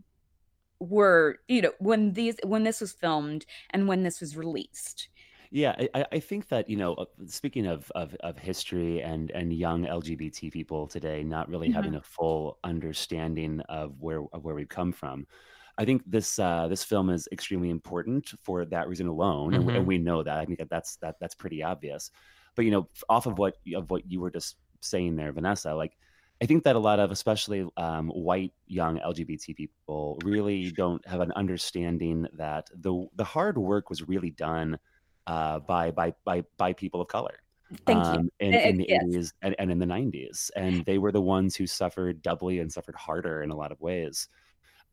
were 0.80 1.39
you 1.48 1.62
know 1.62 1.74
when 1.80 2.13
these 2.13 2.38
when 2.43 2.63
this 2.63 2.82
was 2.82 2.93
filmed 2.93 3.45
and 3.71 3.88
when 3.88 4.04
this 4.04 4.21
was 4.21 4.36
released 4.38 5.10
Yeah, 5.52 5.76
I, 5.93 6.06
I- 6.12 6.19
think 6.19 6.48
that 6.50 6.69
you 6.69 6.76
know, 6.76 6.95
uh, 6.95 7.06
speaking 7.28 7.67
of, 7.67 7.91
of 7.95 8.15
of 8.21 8.38
history 8.38 9.02
and 9.02 9.32
and 9.32 9.54
young 9.54 9.86
LGBT 9.86 10.52
people 10.52 10.88
today 10.88 11.24
not 11.24 11.48
really 11.50 11.69
Mhm. 11.69 11.74
having 11.74 11.95
a 11.95 12.02
full 12.02 12.58
understanding 12.63 13.62
of 13.69 14.02
where 14.02 14.21
of 14.34 14.43
where 14.43 14.56
we've 14.56 14.67
come 14.69 14.91
from, 14.91 15.28
I 15.78 15.86
think 15.86 16.02
this 16.06 16.39
uh, 16.39 16.67
this 16.67 16.84
film 16.84 17.10
is 17.10 17.28
extremely 17.32 17.69
important 17.69 18.34
for 18.43 18.65
that 18.65 18.88
reason 18.89 19.08
alone, 19.08 19.54
and, 19.56 19.65
we, 19.65 19.74
and 19.76 19.86
Mhm. 19.86 19.88
we 19.88 19.98
know 19.98 20.24
that. 20.24 20.38
I 20.39 20.45
think 20.45 20.60
that 20.60 20.69
that's 20.69 20.98
that 20.98 21.15
that's 21.19 21.36
pretty 21.36 21.63
obvious. 21.63 22.12
But 22.56 22.65
you 22.65 22.72
know, 22.72 22.88
off 23.10 23.26
of 23.26 23.38
what 23.38 23.58
of 23.76 23.89
what 23.89 24.10
you 24.10 24.20
were 24.22 24.32
just 24.32 24.58
saying 24.82 25.15
there, 25.15 25.32
Vanessa, 25.32 25.74
like. 25.74 25.98
I 26.41 26.46
think 26.46 26.65
that 26.65 26.76
a 26.76 26.80
lot 26.80 27.00
of, 27.00 27.12
especially 27.12 27.65
um, 27.78 28.10
white 28.10 28.52
young 28.68 28.98
LGBT 29.00 29.56
people, 29.56 30.20
really 30.26 30.70
don't 30.70 31.02
have 31.08 31.22
an 31.22 31.32
understanding 31.32 32.28
that 32.34 32.70
the 32.76 33.08
the 33.15 33.24
hard 33.24 33.58
work 33.58 33.89
was 33.89 34.06
really 34.06 34.32
done 34.32 34.78
uh, 35.28 35.60
by 35.60 35.91
by 35.91 36.13
by 36.26 36.44
by 36.58 36.74
people 36.74 37.00
of 37.00 37.08
color. 37.08 37.39
Thank 37.86 38.04
you. 38.04 38.12
um, 38.12 38.30
In, 38.41 38.54
Uh, 38.54 38.58
in 38.58 38.78
the 38.78 38.86
yes. 38.89 39.04
80s 39.06 39.34
and, 39.44 39.56
and 39.60 39.72
in 39.72 39.80
the 39.80 39.86
90s, 39.86 40.52
and 40.58 40.84
they 40.84 40.98
were 40.98 41.13
the 41.13 41.22
ones 41.22 41.56
who 41.56 41.65
suffered 41.65 42.22
doubly 42.22 42.60
and 42.60 42.70
suffered 42.70 42.96
harder 42.96 43.41
in 43.41 43.50
a 43.50 43.56
lot 43.56 43.72
of 43.72 43.80
ways, 43.80 44.28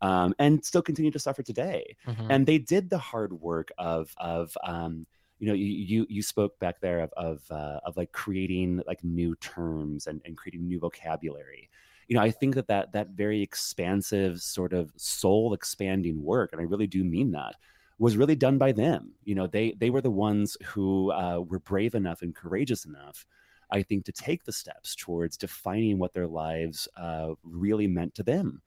um, 0.01 0.35
and 0.39 0.65
still 0.65 0.81
continue 0.81 1.11
to 1.11 1.19
suffer 1.19 1.43
today. 1.43 1.97
Mhm. 2.07 2.27
And 2.31 2.47
they 2.47 2.59
did 2.59 2.89
the 2.89 2.99
hard 2.99 3.33
work 3.33 3.73
of 3.79 4.15
of 4.17 4.57
um, 4.63 5.07
you 5.43 5.49
know 5.49 5.55
you 5.55 6.07
you 6.09 6.23
spoke 6.23 6.57
back 6.61 6.81
there 6.81 7.01
of 7.01 7.13
of 7.15 7.43
uh, 7.51 7.81
of 7.85 7.97
like 7.97 8.13
creating 8.13 8.81
like 8.87 9.03
new 9.03 9.35
terms 9.37 10.07
and 10.07 10.23
and 10.25 10.37
creating 10.37 10.69
new 10.69 10.79
vocabulary. 10.79 11.69
You 12.07 12.17
know 12.17 12.23
i 12.23 12.31
think 12.31 12.55
that 12.55 12.69
that 12.69 12.93
that 12.93 13.09
very 13.11 13.43
expansive 13.43 14.41
sort 14.41 14.73
of 14.73 14.93
soul 14.97 15.53
expanding 15.55 16.23
work 16.23 16.53
and 16.53 16.61
i 16.61 16.65
really 16.65 16.87
do 16.87 17.03
mean 17.03 17.33
that 17.33 17.57
was 17.99 18.17
really 18.17 18.35
done 18.37 18.59
by 18.59 18.73
them. 18.73 19.13
You 19.25 19.35
know 19.35 19.47
they 19.49 19.73
they 19.73 19.91
were 19.91 20.01
the 20.01 20.11
ones 20.11 20.57
who 20.65 21.11
uh, 21.13 21.41
were 21.41 21.59
brave 21.61 21.95
enough 21.97 22.23
and 22.23 22.35
courageous 22.35 22.85
enough 22.85 23.27
i 23.71 23.83
think 23.83 24.05
to 24.05 24.13
take 24.13 24.45
the 24.45 24.53
steps 24.53 24.95
towards 24.95 25.37
defining 25.37 25.99
what 25.99 26.13
their 26.13 26.29
lives 26.29 26.89
uh, 26.97 27.31
really 27.43 27.89
meant 27.89 28.15
to 28.15 28.23
them 28.23 28.63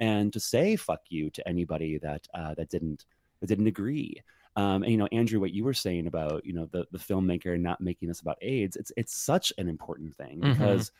and 0.00 0.32
to 0.32 0.40
say 0.40 0.76
fuck 0.76 1.00
you 1.08 1.30
to 1.30 1.48
anybody 1.48 1.98
that 1.98 2.26
uh, 2.34 2.54
that 2.54 2.68
didn't 2.68 3.06
that 3.40 3.46
didn't 3.46 3.66
agree 3.68 4.20
um, 4.60 4.82
and 4.82 4.90
you 4.92 4.98
know, 4.98 5.08
Andrew, 5.12 5.40
what 5.40 5.52
you 5.52 5.64
were 5.64 5.74
saying 5.86 6.06
about 6.06 6.44
you 6.44 6.52
know 6.52 6.66
the 6.74 6.86
the 6.92 6.98
filmmaker 6.98 7.58
not 7.58 7.80
making 7.80 8.08
this 8.08 8.20
about 8.20 8.38
AIDS, 8.42 8.76
it's 8.76 8.92
it's 8.96 9.14
such 9.14 9.52
an 9.58 9.68
important 9.68 10.16
thing 10.16 10.40
Mhm. 10.40 10.52
because 10.52 10.90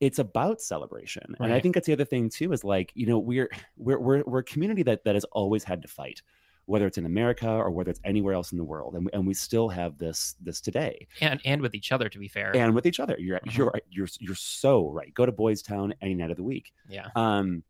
it's 0.00 0.18
about 0.18 0.60
celebration, 0.60 1.34
and 1.40 1.52
I 1.52 1.58
think 1.60 1.74
that's 1.74 1.86
the 1.86 1.92
other 1.94 2.04
thing 2.04 2.28
too 2.28 2.52
is 2.52 2.62
like 2.64 2.92
you 2.94 3.06
know 3.06 3.18
we're 3.18 3.48
we're 3.76 3.98
we're 3.98 4.22
we're 4.26 4.38
a 4.40 4.44
community 4.44 4.82
that 4.82 5.04
that 5.04 5.14
has 5.16 5.24
always 5.32 5.64
had 5.64 5.80
to 5.82 5.88
fight. 5.88 6.20
whether 6.68 6.86
it's 6.88 6.98
in 6.98 7.06
America 7.06 7.48
or 7.48 7.70
whether 7.70 7.90
it's 7.92 8.00
anywhere 8.02 8.34
else 8.34 8.50
in 8.50 8.58
the 8.58 8.64
world. 8.64 8.96
And, 8.96 9.08
and 9.12 9.24
we 9.24 9.34
still 9.34 9.68
have 9.68 9.98
this 9.98 10.34
this 10.46 10.60
today. 10.60 11.06
and 11.20 11.40
and 11.44 11.62
with 11.62 11.76
each 11.76 11.92
other 11.92 12.08
to 12.08 12.18
be 12.18 12.26
fair 12.26 12.50
And 12.56 12.74
with 12.74 12.86
each 12.86 12.98
other. 12.98 13.14
You're 13.20 13.38
Mhm. 13.38 13.56
you're 13.56 13.72
you're 13.96 14.08
you're 14.18 14.34
so 14.62 14.90
right. 14.98 15.14
Go 15.14 15.24
to 15.24 15.30
Boys 15.30 15.62
Town 15.62 15.94
any 16.02 16.14
night 16.16 16.32
of 16.32 16.36
the 16.36 16.42
week. 16.54 16.72
yeah 16.96 17.06
Um 17.14 17.62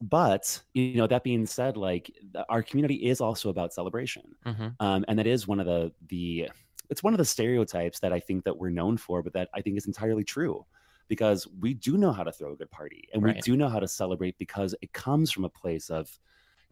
but 0.00 0.60
you 0.74 0.94
know 0.94 1.06
that 1.06 1.24
being 1.24 1.46
said 1.46 1.76
like 1.76 2.10
our 2.48 2.62
community 2.62 2.96
is 2.96 3.20
also 3.20 3.48
about 3.48 3.72
celebration 3.72 4.22
hmm 4.44 4.68
um, 4.80 5.04
and 5.08 5.18
that 5.18 5.26
is 5.26 5.48
one 5.48 5.58
of 5.58 5.66
the 5.66 5.92
the 6.08 6.48
it's 6.90 7.02
one 7.02 7.14
of 7.14 7.18
the 7.18 7.24
stereotypes 7.24 8.00
that 8.00 8.12
I 8.12 8.20
think 8.20 8.44
that 8.44 8.56
we're 8.56 8.70
known 8.70 8.96
for, 8.96 9.22
but 9.22 9.32
that 9.32 9.48
I 9.54 9.60
think 9.60 9.76
is 9.76 9.86
entirely 9.86 10.24
true 10.24 10.64
because 11.08 11.46
we 11.60 11.74
do 11.74 11.96
know 11.96 12.12
how 12.12 12.24
to 12.24 12.32
throw 12.32 12.52
a 12.52 12.56
good 12.56 12.70
party 12.70 13.08
and 13.12 13.22
we 13.22 13.32
do 13.34 13.56
know 13.56 13.68
how 13.68 13.78
to 13.78 13.88
celebrate 13.88 14.36
because 14.38 14.74
it 14.82 14.92
comes 14.92 15.30
from 15.30 15.44
a 15.44 15.48
place 15.48 15.88
of 15.88 16.18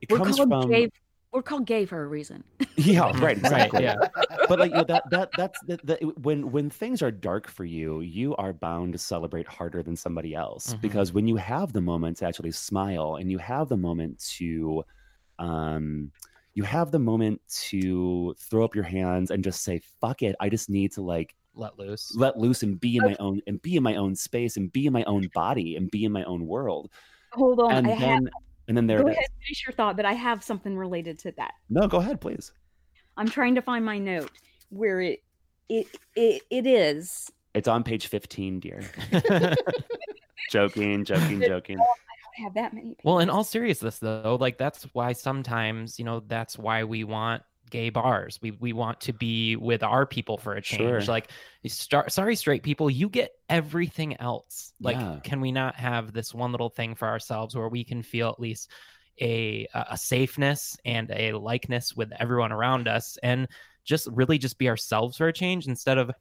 it 0.00 0.10
We're 0.10 0.18
comes 0.18 0.38
from. 0.38 0.50
We're 1.34 1.42
called 1.42 1.66
gay 1.66 1.84
for 1.84 2.02
a 2.02 2.06
reason. 2.06 2.44
yeah 2.76 3.06
right 3.20 3.22
right 3.22 3.36
exactly 3.36 3.82
yeah 3.82 3.96
but 4.48 4.58
like 4.58 4.70
you 4.70 4.78
know, 4.78 4.84
that 4.84 5.08
that 5.10 5.30
that's 5.36 5.60
the, 5.60 5.78
the, 5.84 5.96
when 6.22 6.50
when 6.52 6.70
things 6.70 7.02
are 7.02 7.10
dark 7.10 7.48
for 7.48 7.64
you 7.64 8.00
you 8.00 8.34
are 8.36 8.52
bound 8.52 8.92
to 8.92 8.98
celebrate 8.98 9.46
harder 9.46 9.82
than 9.82 9.96
somebody 9.96 10.34
else 10.34 10.74
Mhm. 10.74 10.80
because 10.80 11.12
when 11.12 11.26
you 11.26 11.36
have 11.36 11.72
the 11.72 11.80
moment 11.80 12.16
to 12.18 12.26
actually 12.26 12.50
smile 12.52 13.16
and 13.16 13.30
you 13.30 13.38
have 13.38 13.68
the 13.68 13.76
moment 13.76 14.18
to 14.38 14.84
um 15.38 16.10
you 16.54 16.62
have 16.62 16.90
the 16.92 16.98
moment 16.98 17.40
to 17.48 18.34
throw 18.38 18.64
up 18.64 18.74
your 18.74 18.84
hands 18.84 19.30
and 19.30 19.42
just 19.42 19.62
say 19.64 19.80
fuck 20.00 20.22
it 20.22 20.36
i 20.40 20.48
just 20.48 20.70
need 20.70 20.92
to 20.92 21.02
like 21.02 21.34
let 21.54 21.76
loose 21.78 22.14
let 22.16 22.36
loose 22.38 22.62
and 22.62 22.78
be 22.80 22.96
in 22.96 23.04
my 23.04 23.16
own 23.20 23.40
and 23.46 23.60
be 23.62 23.76
in 23.76 23.82
my 23.82 23.96
own 23.96 24.14
space 24.14 24.56
and 24.56 24.72
be 24.72 24.86
in 24.86 24.92
my 24.92 25.04
own 25.04 25.28
body 25.34 25.76
and 25.76 25.90
be 25.90 26.04
in 26.04 26.12
my 26.12 26.24
own 26.24 26.46
world 26.46 26.90
Hold 27.32 27.58
on, 27.60 27.72
and 27.74 27.86
I 27.88 27.94
then 27.98 28.24
have. 28.26 28.32
And 28.68 28.76
then 28.76 28.86
there 28.86 29.02
Go 29.02 29.08
it 29.08 29.12
ahead, 29.12 29.24
is 29.24 29.46
finish 29.46 29.66
your 29.66 29.72
thought, 29.74 29.96
but 29.96 30.04
I 30.06 30.12
have 30.14 30.42
something 30.42 30.76
related 30.76 31.18
to 31.20 31.32
that. 31.36 31.52
no 31.70 31.86
go 31.88 31.98
ahead 31.98 32.20
please 32.20 32.52
I'm 33.16 33.28
trying 33.28 33.54
to 33.56 33.62
find 33.62 33.84
my 33.84 33.98
note 33.98 34.30
where 34.70 35.00
it 35.00 35.20
it 35.68 35.86
it, 36.16 36.42
it 36.50 36.66
is. 36.66 37.30
it's 37.54 37.68
on 37.68 37.82
page 37.84 38.06
15 38.08 38.60
dear 38.60 38.82
joking 40.50 41.04
joking 41.04 41.40
joking 41.40 41.78
I 41.78 41.82
don't 41.82 42.44
have 42.44 42.54
that 42.54 42.74
many. 42.74 42.96
well 43.04 43.18
in 43.20 43.30
all 43.30 43.44
seriousness 43.44 43.98
though 43.98 44.36
like 44.40 44.58
that's 44.58 44.84
why 44.92 45.12
sometimes 45.12 45.98
you 45.98 46.04
know 46.04 46.20
that's 46.26 46.58
why 46.58 46.84
we 46.84 47.04
want 47.04 47.42
gay 47.74 47.90
bars 47.90 48.38
we 48.40 48.52
we 48.52 48.72
want 48.72 49.00
to 49.00 49.12
be 49.12 49.56
with 49.56 49.82
our 49.82 50.06
people 50.06 50.38
for 50.38 50.54
a 50.54 50.62
change 50.62 50.78
Sure. 51.06 51.12
like 51.12 51.28
start 51.66 52.12
sorry 52.12 52.36
straight 52.36 52.62
people 52.62 52.88
you 52.88 53.08
get 53.08 53.32
everything 53.48 54.16
else 54.20 54.72
like 54.80 54.96
Yeah. 54.96 55.18
can 55.24 55.40
we 55.40 55.50
not 55.50 55.74
have 55.74 56.12
this 56.12 56.32
one 56.32 56.52
little 56.52 56.68
thing 56.70 56.94
for 56.94 57.08
ourselves 57.08 57.56
where 57.56 57.68
we 57.68 57.82
can 57.82 58.04
feel 58.04 58.28
at 58.28 58.38
least 58.38 58.70
a 59.20 59.66
a 59.74 59.96
safeness 59.96 60.76
and 60.84 61.10
a 61.10 61.32
likeness 61.32 61.96
with 61.96 62.12
everyone 62.20 62.52
around 62.52 62.86
us 62.86 63.18
and 63.24 63.48
just 63.84 64.06
really 64.12 64.38
just 64.38 64.56
be 64.56 64.68
ourselves 64.68 65.16
for 65.16 65.26
a 65.26 65.32
change 65.32 65.66
instead 65.66 65.98
of 65.98 66.12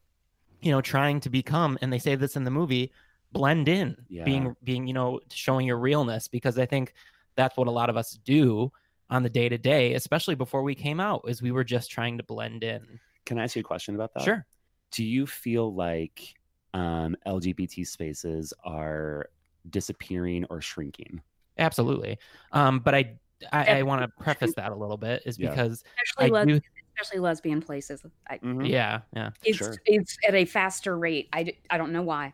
you 0.60 0.72
know 0.72 0.82
trying 0.82 1.20
to 1.20 1.30
become 1.30 1.78
and 1.84 1.94
they 1.94 2.00
say 2.00 2.16
this 2.16 2.36
in 2.36 2.46
the 2.46 2.52
movie 2.52 2.92
blend 3.32 3.70
in 3.70 3.96
Yeah. 4.10 4.24
being 4.24 4.56
being 4.64 4.88
you 4.88 4.94
know 4.96 5.20
showing 5.32 5.68
your 5.68 5.78
realness 5.78 6.28
because 6.28 6.58
i 6.58 6.66
think 6.66 6.94
that's 7.36 7.56
what 7.58 7.68
a 7.68 7.72
lot 7.72 7.92
of 7.92 7.96
us 7.98 8.18
do 8.26 8.72
on 9.10 9.24
the 9.24 9.30
day 9.30 9.50
to 9.50 9.58
day 9.58 9.94
especially 9.94 10.36
before 10.36 10.64
we 10.64 10.74
came 10.76 11.00
out 11.00 11.22
is 11.28 11.42
we 11.42 11.52
were 11.52 11.64
just 11.64 11.92
trying 11.92 12.18
to 12.18 12.24
blend 12.24 12.64
in 12.64 13.00
can 13.26 13.38
i 13.40 13.44
ask 13.44 13.56
you 13.56 13.60
a 13.62 13.64
question 13.64 13.96
about 13.96 14.14
that 14.14 14.24
sure 14.24 14.46
do 14.92 15.04
you 15.04 15.26
feel 15.26 15.74
like 15.74 16.36
um, 16.76 17.16
LGBT 17.28 17.86
spaces 17.88 18.54
are 18.64 19.30
disappearing 19.70 20.46
or 20.50 20.60
shrinking? 20.62 21.22
absolutely 21.58 22.18
um 22.52 22.80
but 22.80 22.96
i 22.96 23.16
i, 23.52 23.66
I 23.80 23.84
want 23.84 24.02
to 24.02 24.08
preface 24.24 24.54
that 24.56 24.72
a 24.72 24.76
little 24.76 24.98
bit 24.98 25.22
is 25.26 25.38
Yeah. 25.38 25.50
because 25.50 25.84
especially 26.04 26.32
i 26.38 26.40
les- 26.44 26.46
do 26.48 26.62
especially 26.96 27.20
lesbian 27.22 27.62
places. 27.62 28.04
I, 28.30 28.40
yeah 28.64 29.02
yeah 29.16 29.32
it's 29.44 29.58
Sure. 29.58 29.76
it's 29.86 30.18
at 30.28 30.36
a 30.36 30.46
faster 30.46 30.98
rate. 30.98 31.28
I 31.34 31.54
I 31.70 31.78
don't 31.78 31.92
know 31.92 32.04
why. 32.04 32.34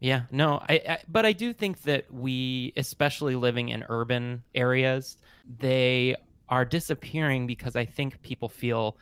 Yeah, 0.00 0.22
no, 0.30 0.62
I, 0.68 0.74
I 0.88 0.98
but 1.08 1.26
I 1.26 1.32
do 1.32 1.52
think 1.52 1.82
that 1.82 2.12
we, 2.12 2.72
especially 2.76 3.36
living 3.36 3.68
in 3.68 3.84
urban 3.88 4.42
areas, 4.54 5.18
they 5.58 6.16
are 6.48 6.64
disappearing 6.64 7.46
because 7.46 7.76
I 7.76 7.84
think 7.84 8.20
people 8.22 8.48
feel 8.48 8.96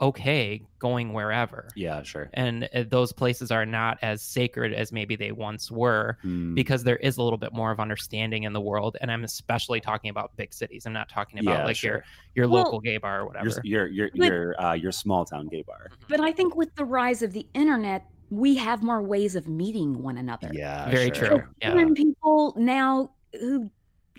okay 0.00 0.60
going 0.80 1.12
wherever. 1.12 1.68
Yeah, 1.76 2.02
sure. 2.02 2.28
And 2.34 2.68
uh, 2.74 2.84
those 2.88 3.12
places 3.12 3.50
are 3.52 3.64
not 3.64 3.98
as 4.02 4.22
sacred 4.22 4.72
as 4.72 4.90
maybe 4.90 5.14
they 5.14 5.30
once 5.30 5.70
were 5.70 6.18
Mm, 6.24 6.54
because 6.54 6.82
there 6.82 6.96
is 6.96 7.16
a 7.16 7.22
little 7.22 7.38
bit 7.38 7.52
more 7.52 7.70
of 7.70 7.78
understanding 7.78 8.42
in 8.42 8.52
the 8.52 8.60
world 8.60 8.96
and 9.00 9.10
I'm 9.10 9.22
especially 9.22 9.80
talking 9.80 10.10
about 10.10 10.36
big 10.36 10.52
cities. 10.52 10.84
I'm 10.86 10.92
not 10.92 11.08
talking 11.08 11.38
about 11.38 11.58
Yeah, 11.60 11.64
like 11.64 11.76
sure. 11.76 11.90
your 11.90 12.04
your 12.34 12.48
Well, 12.48 12.64
local 12.64 12.80
gay 12.80 12.96
bar 12.96 13.20
or 13.20 13.26
whatever. 13.26 13.60
your 13.62 13.86
your 13.86 14.08
your 14.08 14.10
But- 14.16 14.26
your, 14.26 14.60
uh, 14.60 14.72
your 14.74 14.92
small 14.92 15.24
town 15.24 15.46
gay 15.48 15.62
bar. 15.62 15.90
But 16.08 16.20
I 16.20 16.32
think 16.32 16.56
with 16.56 16.74
the 16.74 16.84
rise 16.84 17.22
of 17.22 17.32
the 17.32 17.46
internet, 17.54 18.04
we 18.34 18.56
have 18.56 18.82
more 18.82 19.02
ways 19.02 19.36
of 19.36 19.46
meeting 19.48 20.02
one 20.02 20.16
another. 20.18 20.50
Yeah, 20.52 20.90
Very 20.90 21.10
sure. 21.14 21.28
true. 21.28 21.42
Yeah. 21.60 21.72
Even 21.72 21.94
people 21.94 22.54
now 22.56 23.12
who 23.38 23.70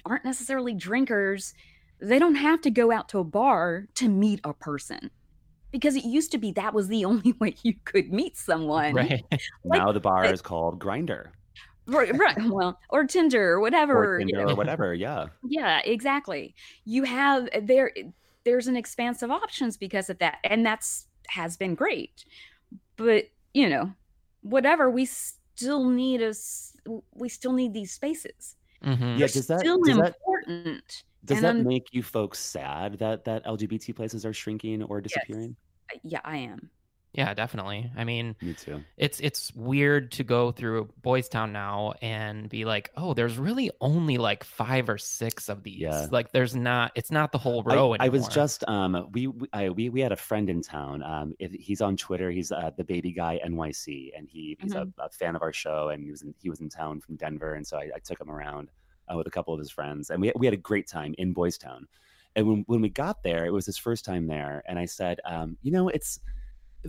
aren't 0.06 0.26
necessarily 0.26 0.74
drinkers, 0.74 1.54
they 2.00 2.20
don't 2.20 2.36
have 2.36 2.62
to 2.62 2.70
go 2.70 2.92
out 2.92 3.10
to 3.10 3.20
a 3.20 3.24
bar 3.24 3.88
to 3.96 4.08
meet 4.10 4.40
a 4.44 4.54
person. 4.54 5.10
Because 5.72 5.96
it 5.96 6.06
used 6.06 6.32
to 6.32 6.38
be 6.38 6.52
that 6.54 6.74
was 6.74 6.88
the 6.88 7.04
only 7.12 7.34
way 7.40 7.56
you 7.64 7.74
could 7.84 8.12
meet 8.14 8.38
someone. 8.38 8.94
Right. 8.94 9.24
like- 9.32 9.42
now 9.80 9.92
the 9.92 10.00
bar 10.00 10.26
is 10.26 10.42
called 10.42 10.80
Grindr 10.80 11.28
Right, 11.88 12.18
right. 12.18 12.36
Well, 12.50 12.80
or 12.90 13.04
Tinder 13.06 13.52
or 13.52 13.60
whatever. 13.60 14.16
or 14.16 14.20
you 14.20 14.26
Tinder 14.26 14.46
know. 14.48 14.54
or 14.54 14.56
whatever. 14.56 14.94
Yeah, 14.96 15.28
Yeah, 15.48 15.82
exactly. 15.86 16.56
You 16.84 17.04
have 17.04 17.48
eh, 17.52 17.60
there 17.64 17.92
eh, 17.96 18.04
there's 18.44 18.68
an 18.68 18.76
expanse 18.76 19.22
of 19.22 19.30
options 19.30 19.78
because 19.78 20.10
of 20.10 20.18
that. 20.20 20.38
And 20.44 20.66
that's 20.66 21.06
has 21.28 21.58
been 21.58 21.76
great. 21.76 22.26
But, 22.98 23.26
you 23.54 23.70
know, 23.70 23.92
whatever, 24.46 24.90
we 24.90 25.06
still 25.06 25.90
need 25.90 26.22
us 26.22 26.72
we 27.14 27.30
still 27.30 27.52
need 27.54 27.74
these 27.74 27.92
spaces. 27.92 28.56
Mhm. 28.84 29.18
yeah. 29.18 29.28
Does 29.28 29.48
that 29.48 29.60
still 29.60 29.82
does 29.82 29.98
that 29.98 30.16
important. 30.16 31.04
does 31.26 31.38
and 31.38 31.46
that 31.46 31.56
I'm- 31.56 31.68
make 31.68 31.88
you 31.92 32.04
folks 32.04 32.38
sad 32.40 33.00
that 33.00 33.26
that 33.26 33.44
LGBT 33.46 33.96
places 33.96 34.26
are 34.26 34.34
shrinking 34.34 34.84
or 34.84 35.02
disappearing? 35.02 35.56
Yeah, 36.04 36.22
I 36.24 36.38
am. 36.38 36.70
Yeah, 37.16 37.34
definitely. 37.34 37.90
I 37.96 38.04
mean, 38.04 38.36
Me 38.42 38.54
too. 38.54 38.84
it's 38.98 39.20
it's 39.22 39.54
weird 39.56 40.12
to 40.14 40.24
go 40.24 40.52
through 40.52 40.90
Boys 41.02 41.30
Town 41.30 41.54
now 41.54 41.94
and 42.02 42.50
be 42.50 42.66
like, 42.66 42.92
oh, 42.98 43.14
there's 43.14 43.38
really 43.38 43.72
only 43.80 44.18
like 44.18 44.44
five 44.44 44.90
or 44.90 44.98
six 44.98 45.48
of 45.50 45.64
these. 45.64 45.80
Yeah. 45.80 46.08
Like, 46.12 46.32
there's 46.32 46.56
not. 46.56 46.92
It's 46.96 47.12
not 47.12 47.32
the 47.32 47.38
whole 47.38 47.64
I, 47.68 47.76
row 47.76 47.96
I 48.00 48.10
was 48.10 48.28
just 48.28 48.64
um 48.68 49.10
we 49.12 49.28
we, 49.28 49.48
I, 49.54 49.70
we 49.70 49.90
we 49.90 50.02
had 50.02 50.12
a 50.12 50.18
friend 50.18 50.50
in 50.50 50.62
town 50.62 51.04
um 51.04 51.34
if, 51.40 51.52
he's 51.52 51.82
on 51.82 51.98
Twitter 51.98 52.32
he's 52.32 52.52
uh, 52.52 52.72
the 52.78 52.84
baby 52.84 53.12
guy 53.12 53.40
NYC 53.46 54.12
and 54.18 54.28
he 54.28 54.58
he's 54.60 54.74
a, 54.74 54.88
a 55.00 55.10
fan 55.10 55.36
of 55.36 55.42
our 55.42 55.54
show 55.54 55.90
and 55.90 56.04
he 56.04 56.12
was 56.12 56.22
in, 56.22 56.34
he 56.42 56.50
was 56.50 56.62
in 56.62 56.70
town 56.70 57.00
from 57.00 57.16
Denver 57.16 57.56
and 57.56 57.66
so 57.66 57.78
I, 57.78 57.90
I 57.96 58.00
took 58.00 58.20
him 58.20 58.30
around 58.30 58.70
uh, 59.12 59.18
with 59.18 59.28
a 59.28 59.32
couple 59.32 59.54
of 59.54 59.60
his 59.60 59.72
friends 59.72 60.10
and 60.10 60.22
we 60.22 60.32
we 60.36 60.46
had 60.46 60.54
a 60.54 60.58
great 60.58 60.88
time 60.88 61.16
in 61.18 61.34
Boys 61.34 61.58
Town 61.58 61.88
and 62.36 62.48
when 62.48 62.64
when 62.68 62.82
we 62.82 62.90
got 62.90 63.24
there 63.24 63.46
it 63.46 63.52
was 63.52 63.66
his 63.66 63.78
first 63.78 64.06
time 64.06 64.28
there 64.28 64.64
and 64.68 64.78
I 64.78 64.86
said 64.86 65.20
um 65.26 65.58
you 65.62 65.72
know 65.72 65.90
it's 65.90 66.20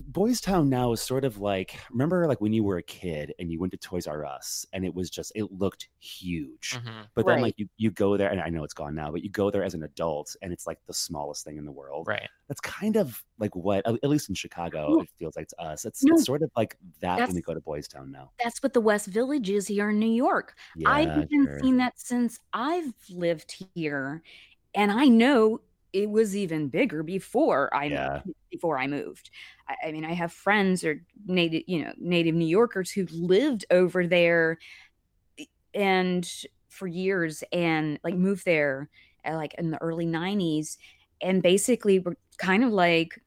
Boys 0.08 0.40
Town 0.40 0.68
now 0.68 0.92
is 0.92 1.00
sort 1.00 1.24
of 1.24 1.38
like 1.38 1.78
remember 1.90 2.26
like 2.26 2.40
when 2.40 2.52
you 2.52 2.62
were 2.62 2.76
a 2.78 2.82
kid 2.82 3.32
and 3.38 3.50
you 3.50 3.58
went 3.58 3.70
to 3.72 3.78
Toys 3.78 4.06
R 4.06 4.24
Us 4.26 4.66
and 4.72 4.84
it 4.84 4.94
was 4.94 5.08
just 5.10 5.32
it 5.34 5.50
looked 5.52 5.88
huge 5.98 6.72
Mhm. 6.74 7.06
but 7.14 7.24
then 7.26 7.36
Right. 7.36 7.42
like 7.42 7.54
you, 7.58 7.68
you 7.78 7.90
go 7.90 8.16
there 8.16 8.30
and 8.30 8.40
I 8.40 8.48
know 8.48 8.62
it's 8.64 8.74
gone 8.74 8.94
now 8.94 9.10
but 9.10 9.22
you 9.22 9.30
go 9.30 9.50
there 9.50 9.64
as 9.64 9.74
an 9.74 9.82
adult 9.84 10.36
and 10.42 10.52
it's 10.52 10.66
like 10.66 10.78
the 10.86 10.92
smallest 10.92 11.44
thing 11.44 11.56
in 11.56 11.64
the 11.64 11.72
world 11.72 12.06
right. 12.08 12.28
that's 12.48 12.60
kind 12.60 12.96
of 12.96 13.22
like 13.38 13.56
what 13.56 13.86
at 13.86 13.94
at 14.02 14.10
least 14.10 14.28
in 14.28 14.34
Chicago 14.34 14.88
No. 14.90 15.00
it 15.00 15.08
feels 15.18 15.36
like 15.36 15.48
to 15.48 15.60
us 15.62 15.84
it's, 15.84 16.04
No. 16.04 16.14
it's 16.14 16.24
sort 16.26 16.42
of 16.42 16.50
like 16.56 16.76
that 17.00 17.18
when 17.26 17.34
we 17.34 17.40
go 17.42 17.54
to 17.54 17.60
Boys 17.60 17.88
Town 17.88 18.10
now 18.12 18.30
That's 18.42 18.62
what 18.62 18.72
the 18.74 18.80
West 18.80 19.06
Village 19.08 19.48
is 19.50 19.66
here 19.66 19.90
in 19.90 19.98
New 19.98 20.12
York. 20.12 20.54
yeah 20.76 20.90
I've 20.90 21.16
even 21.24 21.46
sure. 21.46 21.60
seen 21.60 21.76
that 21.78 21.98
since 21.98 22.38
I've 22.52 22.92
lived 23.10 23.64
here. 23.74 24.22
And 24.74 24.92
I 24.92 25.06
know 25.06 25.62
it 25.96 26.10
was 26.10 26.36
even 26.36 26.68
bigger 26.68 27.02
before 27.02 27.74
I 27.74 27.88
Yeah. 27.88 28.22
moved, 28.24 28.36
before 28.50 28.78
I 28.78 28.86
moved. 28.86 29.30
I, 29.68 29.76
I 29.88 29.92
mean, 29.92 30.04
I 30.04 30.12
have 30.12 30.32
friends 30.32 30.84
or 30.84 31.04
native, 31.26 31.62
you 31.66 31.84
know, 31.84 31.92
native 31.98 32.34
New 32.34 32.46
Yorkers 32.46 32.90
who 32.92 33.06
lived 33.10 33.64
over 33.70 34.06
there 34.06 34.58
and 35.74 36.30
for 36.68 36.86
years 36.86 37.42
and 37.52 37.98
like 38.04 38.14
moved 38.14 38.44
there 38.44 38.90
uh, 39.24 39.34
like 39.34 39.54
in 39.54 39.70
the 39.70 39.80
early 39.82 40.06
90s 40.06 40.78
and 41.20 41.42
basically 41.42 41.98
were 41.98 42.16
kind 42.38 42.64
of 42.64 42.72
like 42.72 43.20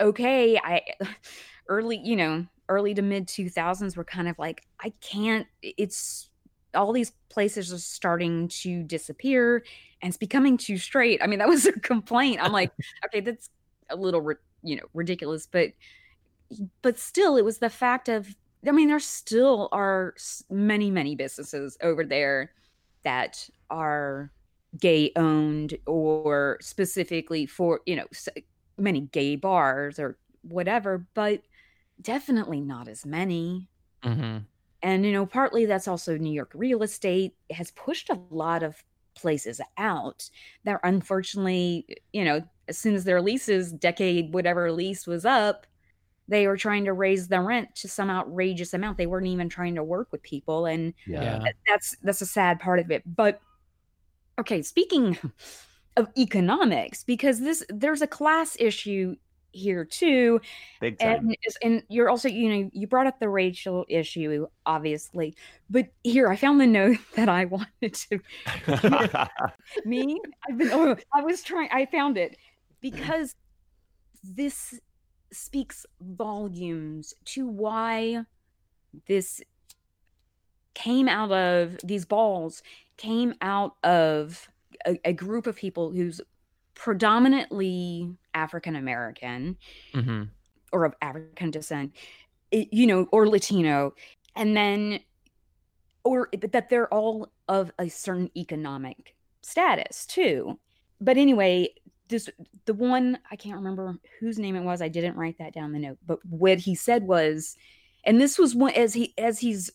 okay, 0.00 0.58
I 0.58 0.82
early, 1.68 1.98
you 1.98 2.16
know, 2.16 2.46
early 2.68 2.94
to 2.94 3.02
mid 3.02 3.28
2000s 3.28 3.96
were 3.96 4.04
kind 4.04 4.28
of 4.28 4.38
like 4.38 4.64
I 4.80 4.92
can't 5.02 5.48
it's 5.62 6.30
all 6.74 6.92
these 6.92 7.12
places 7.28 7.72
are 7.72 7.78
starting 7.78 8.48
to 8.48 8.82
disappear 8.82 9.64
and 10.02 10.10
it's 10.10 10.16
becoming 10.16 10.56
too 10.56 10.78
straight. 10.78 11.22
I 11.22 11.26
mean, 11.26 11.38
that 11.38 11.48
was 11.56 11.66
a 11.66 11.72
complaint. 11.72 12.40
I'm 12.42 12.52
like, 12.52 12.72
okay, 13.06 13.20
that's 13.20 13.50
a 13.90 13.96
little, 13.96 14.26
you 14.62 14.76
know, 14.76 14.84
ridiculous, 14.94 15.46
but 15.46 15.72
but 16.82 16.98
still, 16.98 17.36
it 17.36 17.44
was 17.44 17.58
the 17.58 17.70
fact 17.70 18.08
of. 18.08 18.34
I 18.66 18.70
mean, 18.70 18.88
there 18.88 19.00
still 19.00 19.68
are 19.72 20.14
many, 20.48 20.88
many 20.90 21.16
businesses 21.16 21.76
over 21.82 22.04
there 22.04 22.52
that 23.02 23.48
are 23.70 24.30
gay 24.80 25.10
owned 25.16 25.76
or 25.86 26.58
specifically 26.62 27.44
for 27.46 27.80
you 27.86 27.96
know 27.96 28.06
many 28.78 29.02
gay 29.02 29.36
bars 29.36 29.98
or 29.98 30.16
whatever 30.42 31.06
but 31.14 31.42
definitely 32.00 32.60
not 32.60 32.88
as 32.88 33.04
many 33.04 33.68
hmm 34.02 34.44
and 34.82 35.04
you 35.04 35.12
know 35.12 35.26
partly 35.26 35.66
that's 35.66 35.88
also 35.88 36.16
new 36.16 36.32
york 36.32 36.50
real 36.54 36.82
estate 36.82 37.34
has 37.50 37.70
pushed 37.72 38.10
a 38.10 38.20
lot 38.30 38.62
of 38.62 38.82
places 39.14 39.60
out 39.78 40.28
that 40.64 40.80
unfortunately 40.84 41.86
you 42.12 42.24
know 42.24 42.40
as 42.68 42.78
soon 42.78 42.94
as 42.94 43.04
their 43.04 43.20
leases 43.20 43.72
decade 43.72 44.32
whatever 44.32 44.72
lease 44.72 45.06
was 45.06 45.24
up 45.24 45.66
they 46.28 46.46
were 46.46 46.56
trying 46.56 46.84
to 46.84 46.92
raise 46.92 47.28
the 47.28 47.40
rent 47.40 47.74
to 47.74 47.88
some 47.88 48.08
outrageous 48.08 48.72
amount. 48.72 48.96
They 48.96 49.06
weren't 49.06 49.26
even 49.26 49.48
trying 49.48 49.74
to 49.74 49.84
work 49.84 50.08
with 50.12 50.22
people 50.22 50.66
and 50.66 50.94
Yeah. 51.06 51.50
that's 51.66 51.96
that's 52.02 52.22
a 52.22 52.26
sad 52.26 52.60
part 52.60 52.78
of 52.78 52.90
it. 52.90 53.02
But 53.04 53.40
okay 54.38 54.62
speaking 54.62 55.18
of 55.96 56.08
economics 56.16 57.04
because 57.04 57.40
this 57.40 57.64
there's 57.68 58.02
a 58.02 58.06
class 58.06 58.56
issue 58.58 59.14
here 59.52 59.84
too 59.84 60.40
Big 60.80 60.98
time. 60.98 61.28
and 61.28 61.36
and 61.62 61.82
you're 61.88 62.08
also 62.08 62.28
you 62.28 62.48
know 62.48 62.70
you 62.72 62.86
brought 62.86 63.06
up 63.06 63.20
the 63.20 63.28
racial 63.28 63.84
issue 63.88 64.46
obviously 64.66 65.34
but 65.70 65.86
here 66.02 66.28
i 66.28 66.36
found 66.36 66.60
the 66.60 66.66
note 66.66 66.98
that 67.16 67.28
i 67.28 67.44
wanted 67.44 67.92
to 67.92 68.18
me 69.84 70.20
i've 70.48 70.58
been 70.58 70.70
oh, 70.72 70.96
i 71.14 71.22
was 71.22 71.42
trying 71.42 71.68
i 71.72 71.86
found 71.86 72.16
it 72.16 72.36
because 72.80 73.34
this 74.24 74.78
speaks 75.32 75.86
volumes 76.00 77.14
to 77.24 77.46
why 77.46 78.22
this 79.06 79.40
came 80.74 81.08
out 81.08 81.32
of 81.32 81.76
these 81.84 82.04
balls 82.04 82.62
came 82.96 83.34
out 83.40 83.76
of 83.82 84.48
a, 84.86 84.98
a 85.04 85.12
group 85.12 85.46
of 85.46 85.56
people 85.56 85.90
who's 85.90 86.20
predominantly 86.74 88.10
african 88.34 88.76
american 88.76 89.56
hmm 89.92 90.24
or 90.72 90.84
of 90.84 90.94
African 91.00 91.50
descent, 91.50 91.92
you 92.50 92.86
know, 92.86 93.06
or 93.12 93.28
Latino, 93.28 93.94
and 94.34 94.56
then, 94.56 95.00
or 96.02 96.30
that 96.50 96.68
they're 96.68 96.92
all 96.92 97.30
of 97.48 97.70
a 97.78 97.88
certain 97.88 98.30
economic 98.36 99.14
status 99.42 100.06
too. 100.06 100.58
But 101.00 101.16
anyway, 101.16 101.68
this 102.08 102.28
the 102.64 102.74
one 102.74 103.18
I 103.30 103.36
can't 103.36 103.56
remember 103.56 103.96
whose 104.18 104.38
name 104.38 104.56
it 104.56 104.62
was. 104.62 104.82
I 104.82 104.88
didn't 104.88 105.16
write 105.16 105.38
that 105.38 105.54
down 105.54 105.72
the 105.72 105.78
note, 105.78 105.98
but 106.04 106.18
what 106.24 106.58
he 106.58 106.74
said 106.74 107.04
was, 107.04 107.56
and 108.04 108.20
this 108.20 108.38
was 108.38 108.54
one 108.54 108.72
as 108.72 108.94
he 108.94 109.14
as 109.18 109.38
he's 109.38 109.70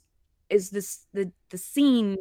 is 0.49 0.71
this 0.71 1.05
the 1.13 1.31
the 1.49 1.57
scene 1.57 2.17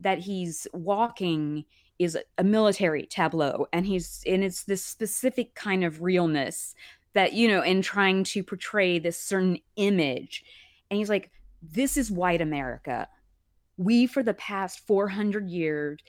that 0.00 0.18
he's 0.18 0.66
walking 0.72 1.64
is 2.00 2.16
a- 2.38 2.42
military 2.42 3.04
tableau 3.04 3.66
and 3.74 3.86
he's 3.86 4.24
and 4.26 4.42
it's 4.42 4.64
this 4.64 4.82
specific 4.82 5.54
kind 5.54 5.84
of 5.84 6.00
realness 6.00 6.74
that 7.12 7.34
you 7.34 7.46
know 7.46 7.62
in 7.62 7.82
trying 7.82 8.24
to 8.24 8.42
portray 8.42 8.98
this 8.98 9.18
certain 9.18 9.58
image. 9.76 10.42
And 10.90 10.96
he's 10.96 11.10
like 11.10 11.30
this 11.62 11.98
is 11.98 12.10
white 12.10 12.40
america. 12.40 13.06
We 13.76 14.06
for 14.06 14.22
the 14.22 14.34
past 14.34 14.86
400 14.86 15.50
years 15.50 16.00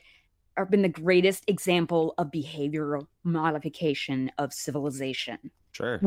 have 0.56 0.72
been 0.72 0.82
the 0.82 0.90
greatest 0.90 1.44
example 1.48 2.14
of 2.18 2.32
behavioral 2.32 3.08
modification 3.24 4.32
of 4.38 4.54
civilization. 4.54 5.38
Sure. 5.74 6.00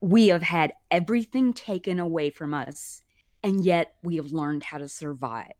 we 0.00 0.28
have 0.28 0.42
had 0.42 0.72
everything 0.90 1.52
taken 1.52 1.98
away 1.98 2.30
from 2.30 2.54
us 2.54 3.02
and 3.42 3.64
yet 3.64 3.96
we 4.02 4.16
have 4.16 4.32
learned 4.32 4.62
how 4.62 4.78
to 4.78 4.88
survive. 4.88 5.52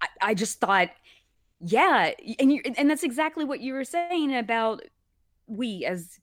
I, 0.00 0.08
I 0.22 0.34
just 0.34 0.58
thought 0.58 0.88
yeah 1.66 2.12
and 2.38 2.52
you 2.52 2.60
and 2.76 2.90
that's 2.90 3.02
exactly 3.02 3.44
what 3.44 3.60
you 3.60 3.72
were 3.72 3.84
saying 3.84 4.34
about 4.36 4.82
we 5.46 5.84
as 5.84 6.20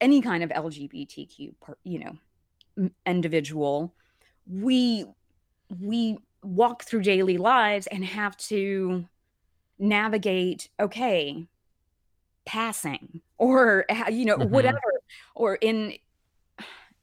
any 0.00 0.20
kind 0.20 0.42
of 0.44 0.50
lgbtq 0.50 1.54
you 1.84 1.98
know 1.98 2.90
individual 3.04 3.94
we 4.46 5.04
we 5.80 6.16
walk 6.42 6.84
through 6.84 7.02
daily 7.02 7.36
lives 7.36 7.86
and 7.88 8.04
have 8.04 8.36
to 8.36 9.04
navigate 9.78 10.68
okay 10.78 11.46
passing 12.46 13.20
or 13.38 13.84
you 14.10 14.24
know 14.24 14.36
Mhm. 14.38 14.50
whatever 14.50 14.80
or 15.34 15.56
in 15.56 15.94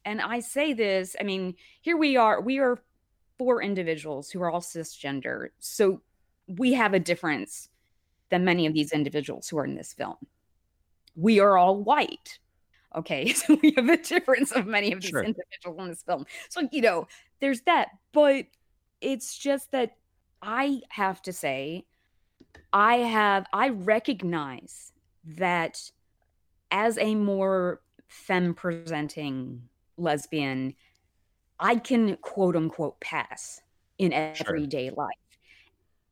and 0.06 0.22
i 0.22 0.40
say 0.40 0.74
this 0.74 1.16
i 1.20 1.24
mean 1.24 1.56
here 1.82 1.98
we 1.98 2.16
are 2.18 2.42
we 2.42 2.60
are 2.60 2.80
four 3.38 3.62
individuals 3.62 4.32
who 4.32 4.42
are 4.42 4.50
all 4.50 4.62
cisgender 4.62 5.50
so 5.60 6.02
we 6.48 6.74
have 6.74 6.94
a 6.94 7.00
difference 7.00 7.70
than 8.30 8.46
many 8.46 8.66
of 8.66 8.74
these 8.74 8.92
individuals 8.92 9.48
who 9.48 9.58
are 9.58 9.66
in 9.66 9.76
this 9.76 9.94
film. 9.94 10.16
We 11.16 11.40
are 11.40 11.58
all 11.58 11.84
white 11.84 12.40
okay? 12.96 13.34
So 13.34 13.60
we 13.62 13.74
have 13.76 13.90
a 13.90 13.98
difference 13.98 14.54
of 14.54 14.66
many 14.66 14.94
of 14.94 15.02
these 15.02 15.10
Sure. 15.10 15.22
individuals 15.22 15.78
in 15.80 15.90
this 15.90 16.04
film. 16.04 16.26
So 16.48 16.70
you 16.72 16.82
know 16.82 17.08
there's 17.40 17.62
that 17.62 17.90
but 18.14 18.46
it's 19.02 19.38
just 19.38 19.72
that 19.72 19.92
i 20.42 20.82
have 20.90 21.22
to 21.22 21.34
say 21.34 21.86
i 22.74 22.96
have 22.96 23.46
i 23.54 23.70
recognize 23.70 24.92
that 25.38 25.92
as 26.72 26.98
a 26.98 27.16
more 27.16 27.82
femme 28.08 28.54
presenting 28.54 29.62
lesbian 29.98 30.74
i 31.60 31.76
can 31.76 32.16
quote 32.18 32.56
unquote 32.56 33.00
pass 33.00 33.62
in 33.98 34.14
everyday 34.14 34.90
life 34.90 35.10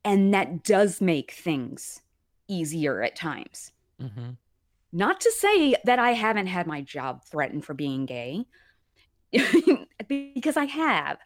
and 0.05 0.33
that 0.33 0.63
does 0.63 1.01
make 1.01 1.31
things 1.31 2.01
easier 2.47 3.01
at 3.01 3.15
times. 3.15 3.71
Hmm 3.99 4.31
not 4.93 5.19
to 5.19 5.31
say 5.31 5.75
that 5.83 5.97
I 5.97 6.11
haven't 6.11 6.45
had 6.47 6.67
my 6.67 6.81
job 6.81 7.23
threatened 7.25 7.65
for 7.65 7.73
being 7.73 8.05
gay, 8.05 8.45
because 10.07 10.55
I 10.55 10.65
have, 10.65 11.17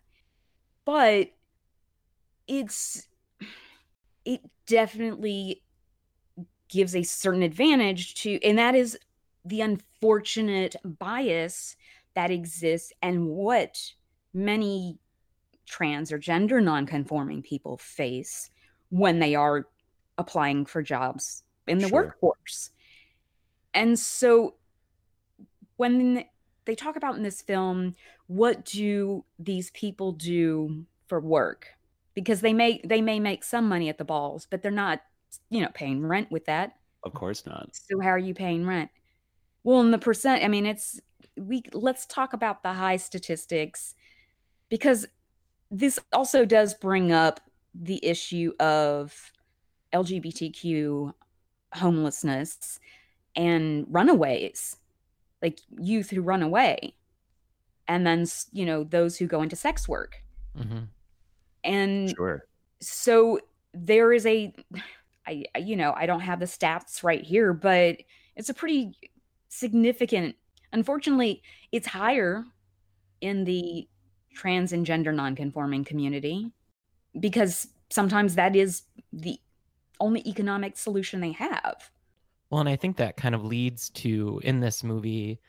but 0.86 1.28
it's 2.48 3.08
it 4.24 4.40
definitely 4.66 5.64
gives 6.70 6.96
a 6.96 7.04
certain 7.04 7.44
advantage 7.44 8.16
to, 8.16 8.42
and 8.42 8.58
that 8.58 8.74
is 8.74 8.98
the 9.44 9.62
unfortunate 9.62 10.78
bias 10.86 11.76
that 12.16 12.32
exists 12.32 12.94
and 13.02 13.28
what 13.28 13.78
many 14.34 14.98
trans 15.66 16.12
or 16.12 16.18
gender 16.18 16.62
nonconforming 16.62 17.42
people 17.42 17.78
face 17.78 18.50
when 18.90 19.20
they 19.20 19.36
are 19.36 19.68
applying 20.18 20.66
for 20.66 20.82
jobs 20.82 21.44
in 21.68 21.82
the 21.82 21.88
Sure. 21.88 22.04
workforce. 22.04 22.72
And 23.74 23.98
so 24.00 24.56
when 25.78 26.26
they 26.66 26.76
talk 26.76 26.96
about 26.96 27.16
in 27.16 27.24
this 27.24 27.42
film, 27.42 27.96
what 28.28 28.66
do 28.66 29.24
these 29.40 29.72
people 29.72 30.12
do 30.12 30.86
for 31.08 31.20
work? 31.20 31.68
Because 32.14 32.42
they 32.42 32.54
may 32.54 32.82
they 32.84 33.02
may 33.02 33.20
make 33.20 33.44
some 33.44 33.70
money 33.70 33.90
at 33.90 33.98
the 33.98 34.06
balls, 34.06 34.48
but 34.50 34.62
they're 34.62 34.72
not, 34.72 35.02
you 35.50 35.62
know, 35.62 35.70
paying 35.74 36.06
rent 36.06 36.32
with 36.32 36.46
that. 36.46 36.74
Of 37.04 37.14
course 37.14 37.46
not. 37.46 37.76
So 37.76 38.00
how 38.00 38.10
are 38.10 38.18
you 38.18 38.34
paying 38.34 38.66
rent? 38.66 38.90
Well, 39.64 39.82
in 39.82 39.92
the 39.92 39.98
percent, 40.00 40.44
I 40.44 40.48
mean, 40.48 40.66
it's 40.66 41.00
we 41.38 41.62
let's 41.74 42.06
talk 42.06 42.34
about 42.34 42.64
the 42.64 42.74
high 42.74 42.98
statistics 42.98 43.94
because 44.70 45.06
this 45.70 46.00
also 46.12 46.46
does 46.46 46.74
bring 46.74 47.12
up 47.12 47.40
the 47.80 48.04
issue 48.06 48.54
of 48.60 49.32
LGBTQ 49.94 51.14
homelessness 51.74 52.80
and 53.36 53.86
runaways, 53.90 54.78
like 55.42 55.60
youth 55.80 56.10
who 56.10 56.22
run 56.22 56.42
away, 56.44 56.96
and 57.88 58.06
then 58.06 58.26
you 58.52 58.66
know 58.66 58.84
those 58.84 59.18
who 59.18 59.28
go 59.28 59.42
into 59.42 59.56
sex 59.56 59.88
work, 59.88 60.24
hmm 60.56 60.84
and 61.64 62.12
Sure. 62.16 62.46
so 62.82 63.40
there 63.74 64.14
is 64.14 64.26
a 64.26 64.54
I- 65.28 65.46
you 65.60 65.76
know 65.76 65.94
i 65.98 66.06
don't 66.06 66.22
have 66.22 66.40
the 66.40 66.46
stats 66.46 67.04
right 67.04 67.24
here 67.24 67.52
but 67.52 67.98
it's 68.36 68.50
a 68.50 68.54
pretty 68.54 68.94
significant 69.50 70.36
unfortunately 70.72 71.42
it's 71.72 71.88
higher 71.88 72.46
in 73.22 73.44
the 73.44 73.88
trans 74.34 74.72
and 74.72 74.86
gender 74.86 75.12
nonconforming 75.12 75.84
community 75.84 76.52
because 77.20 77.68
sometimes 77.90 78.36
that 78.36 78.56
is 78.56 78.84
the 79.14 79.40
only 80.00 80.22
economic 80.28 80.78
solution 80.78 81.22
they 81.22 81.32
have 81.34 81.92
Well, 82.50 82.62
and 82.62 82.70
I 82.70 82.76
think 82.76 82.98
that 82.98 83.18
kind 83.18 83.36
of 83.36 83.44
leads 83.44 83.90
to 83.92 84.40
in 84.44 84.62
this 84.62 84.84
movie, 84.84 85.42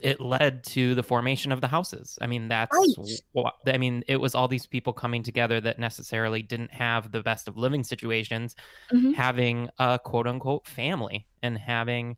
it 0.00 0.20
led 0.20 0.62
to 0.64 0.94
the 0.94 1.02
formation 1.02 1.50
of 1.52 1.60
the 1.60 1.66
houses. 1.68 2.18
I 2.20 2.26
mean, 2.28 2.48
that's 2.48 2.96
Right. 2.98 3.22
what 3.32 3.54
I 3.66 3.78
mean. 3.78 4.04
It 4.08 4.18
was 4.18 4.34
all 4.34 4.48
these 4.48 4.66
people 4.66 4.92
coming 4.92 5.22
together 5.22 5.60
that 5.60 5.78
necessarily 5.78 6.42
didn't 6.42 6.72
have 6.72 7.10
the 7.12 7.22
best 7.22 7.48
of 7.48 7.56
living 7.56 7.82
situations, 7.84 8.54
Mhm. 8.92 9.12
having 9.12 9.68
a 9.78 9.98
quote 10.02 10.26
unquote 10.28 10.66
family 10.68 11.28
and 11.42 11.58
having 11.58 12.16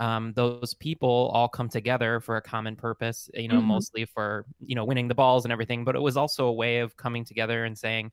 um, 0.00 0.32
those 0.34 0.74
people 0.74 1.30
all 1.34 1.48
come 1.48 1.68
together 1.68 2.20
for 2.20 2.36
a 2.36 2.42
common 2.42 2.76
purpose. 2.76 3.30
You 3.34 3.48
know, 3.48 3.60
Mhm. 3.60 3.62
mostly 3.62 4.04
for 4.06 4.46
you 4.60 4.74
know 4.74 4.84
winning 4.84 5.08
the 5.08 5.14
balls 5.14 5.44
and 5.44 5.52
everything. 5.52 5.84
But 5.84 5.96
it 5.96 6.00
was 6.02 6.16
also 6.16 6.46
a 6.46 6.52
way 6.52 6.80
of 6.80 6.96
coming 6.96 7.24
together 7.24 7.64
and 7.64 7.78
saying, 7.78 8.12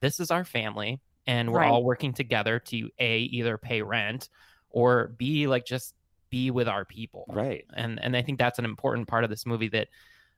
"This 0.00 0.20
is 0.20 0.30
our 0.30 0.44
family." 0.44 1.00
and 1.28 1.50
we're 1.52 1.58
Right. 1.58 1.68
all 1.68 1.82
working 1.82 2.12
together 2.12 2.60
to 2.60 2.88
a 3.00 3.18
either 3.22 3.58
pay 3.58 3.82
rent 3.82 4.28
or 4.70 5.08
b 5.18 5.48
like 5.48 5.64
just 5.66 5.96
be 6.30 6.52
with 6.52 6.68
our 6.68 6.84
people 6.84 7.24
Right. 7.28 7.64
and 7.74 7.98
and 8.00 8.16
I 8.16 8.22
think 8.22 8.38
that's 8.38 8.60
an 8.60 8.64
important 8.64 9.08
part 9.08 9.24
of 9.24 9.30
this 9.30 9.44
movie 9.44 9.66
that 9.70 9.88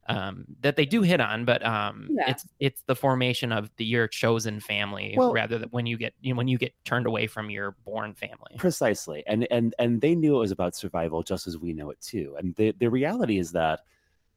um 0.09 0.47
that 0.63 0.77
they 0.77 0.87
do 0.87 1.03
hit 1.03 1.21
on 1.21 1.45
but 1.45 1.63
um 1.63 2.09
Yeah. 2.11 2.31
it's 2.31 2.47
it's 2.59 2.83
the 2.87 2.97
formation 2.97 3.53
of 3.53 3.71
the 3.77 3.85
your 3.85 4.09
chosen 4.09 4.61
family 4.61 5.13
Well- 5.15 5.31
rather 5.35 5.59
than 5.59 5.69
when 5.69 5.85
you 5.85 5.99
get 5.99 6.15
you 6.23 6.33
know, 6.33 6.39
when 6.39 6.49
you 6.49 6.57
get 6.57 6.73
turned 6.87 7.05
away 7.07 7.27
from 7.27 7.51
your 7.51 7.73
born 7.85 8.15
family 8.15 8.55
precisely 8.57 9.23
and 9.27 9.47
and 9.51 9.75
and 9.79 10.01
they 10.01 10.15
knew 10.15 10.37
it 10.37 10.41
was 10.41 10.53
about 10.53 10.75
survival 10.75 11.23
just 11.23 11.47
as 11.47 11.59
we 11.59 11.75
know 11.75 11.91
it 11.91 12.01
too 12.01 12.35
and 12.39 12.55
the 12.55 12.73
the 12.79 12.89
reality 12.89 13.37
is 13.39 13.53
that 13.53 13.81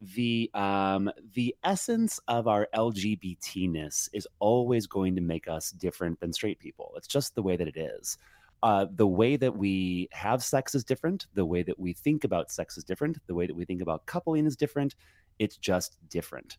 the 0.01 0.49
um 0.55 1.11
the 1.33 1.55
essence 1.63 2.19
of 2.27 2.47
our 2.47 2.67
lgbtness 2.73 4.09
is 4.13 4.27
always 4.39 4.87
going 4.87 5.15
to 5.15 5.21
make 5.21 5.47
us 5.47 5.71
different 5.71 6.19
than 6.19 6.33
straight 6.33 6.59
people. 6.59 6.91
It's 6.95 7.07
just 7.07 7.35
the 7.35 7.43
way 7.43 7.55
that 7.55 7.67
it 7.67 7.77
is. 7.77 8.17
Uh, 8.63 8.85
the 8.95 9.07
way 9.07 9.37
that 9.37 9.55
we 9.55 10.07
have 10.11 10.43
sex 10.43 10.75
is 10.75 10.83
different. 10.83 11.25
The 11.33 11.45
way 11.45 11.63
that 11.63 11.79
we 11.79 11.93
think 11.93 12.23
about 12.23 12.51
sex 12.51 12.77
is 12.77 12.83
different. 12.83 13.17
The 13.25 13.33
way 13.33 13.47
that 13.47 13.55
we 13.55 13.65
think 13.65 13.81
about 13.81 14.05
coupling 14.05 14.45
is 14.45 14.55
different. 14.55 14.95
It's 15.39 15.57
just 15.57 15.97
different. 16.09 16.57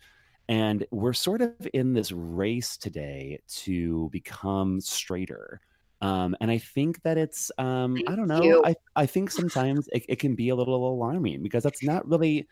And 0.49 0.85
we're 0.91 1.13
sort 1.13 1.43
of 1.43 1.53
in 1.73 1.93
this 1.93 2.11
race 2.11 2.77
today 2.77 3.39
to 3.49 4.09
become 4.11 4.81
straighter. 4.81 5.61
Um, 6.01 6.37
and 6.41 6.51
I 6.51 6.59
think 6.59 7.01
that 7.03 7.17
it's 7.17 7.53
um, 7.59 7.97
I 8.09 8.17
don't 8.17 8.27
know. 8.27 8.63
I 8.65 8.75
I 8.97 9.07
think 9.07 9.31
sometimes 9.31 9.89
it, 9.93 10.05
it 10.09 10.19
can 10.19 10.35
be 10.35 10.49
a 10.49 10.57
little 10.57 10.89
alarming 10.89 11.45
because 11.45 11.63
that's 11.63 11.85
not 11.85 12.09
really 12.09 12.49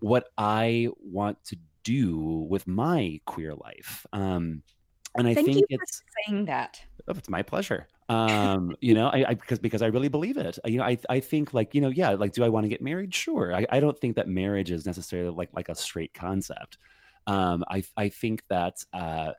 what 0.00 0.28
I 0.36 0.88
want 1.00 1.42
to 1.46 1.56
do 1.84 2.46
with 2.48 2.66
my 2.66 3.20
queer 3.26 3.54
life. 3.54 4.06
Um, 4.12 4.62
and 5.16 5.26
I 5.26 5.34
Thank 5.34 5.46
think 5.46 5.66
it's 5.68 6.02
saying 6.26 6.46
that. 6.46 6.80
Oh, 7.08 7.14
it's 7.16 7.28
my 7.28 7.42
pleasure. 7.42 7.86
Um, 8.08 8.76
you 8.80 8.94
know, 8.94 9.08
I, 9.08 9.30
I 9.30 9.34
because 9.34 9.58
because 9.58 9.82
I 9.82 9.86
really 9.86 10.06
believe 10.06 10.36
it. 10.36 10.60
You 10.64 10.78
know, 10.78 10.84
I 10.84 10.96
I 11.08 11.18
think 11.18 11.52
like 11.52 11.74
you 11.74 11.80
know, 11.80 11.88
yeah, 11.88 12.10
like 12.10 12.32
do 12.32 12.44
I 12.44 12.48
want 12.48 12.62
to 12.62 12.68
get 12.68 12.80
married? 12.80 13.12
Sure. 13.12 13.52
I, 13.52 13.66
I 13.68 13.80
don't 13.80 13.98
think 13.98 14.14
that 14.14 14.28
marriage 14.28 14.70
is 14.70 14.86
necessarily 14.86 15.30
like 15.30 15.48
like 15.56 15.68
a 15.68 15.74
straight 15.74 16.14
concept. 16.14 16.78
Um, 17.26 17.64
I 17.68 17.82
I 17.96 18.10
think 18.10 18.44
that 18.48 18.76
uh, 18.92 19.32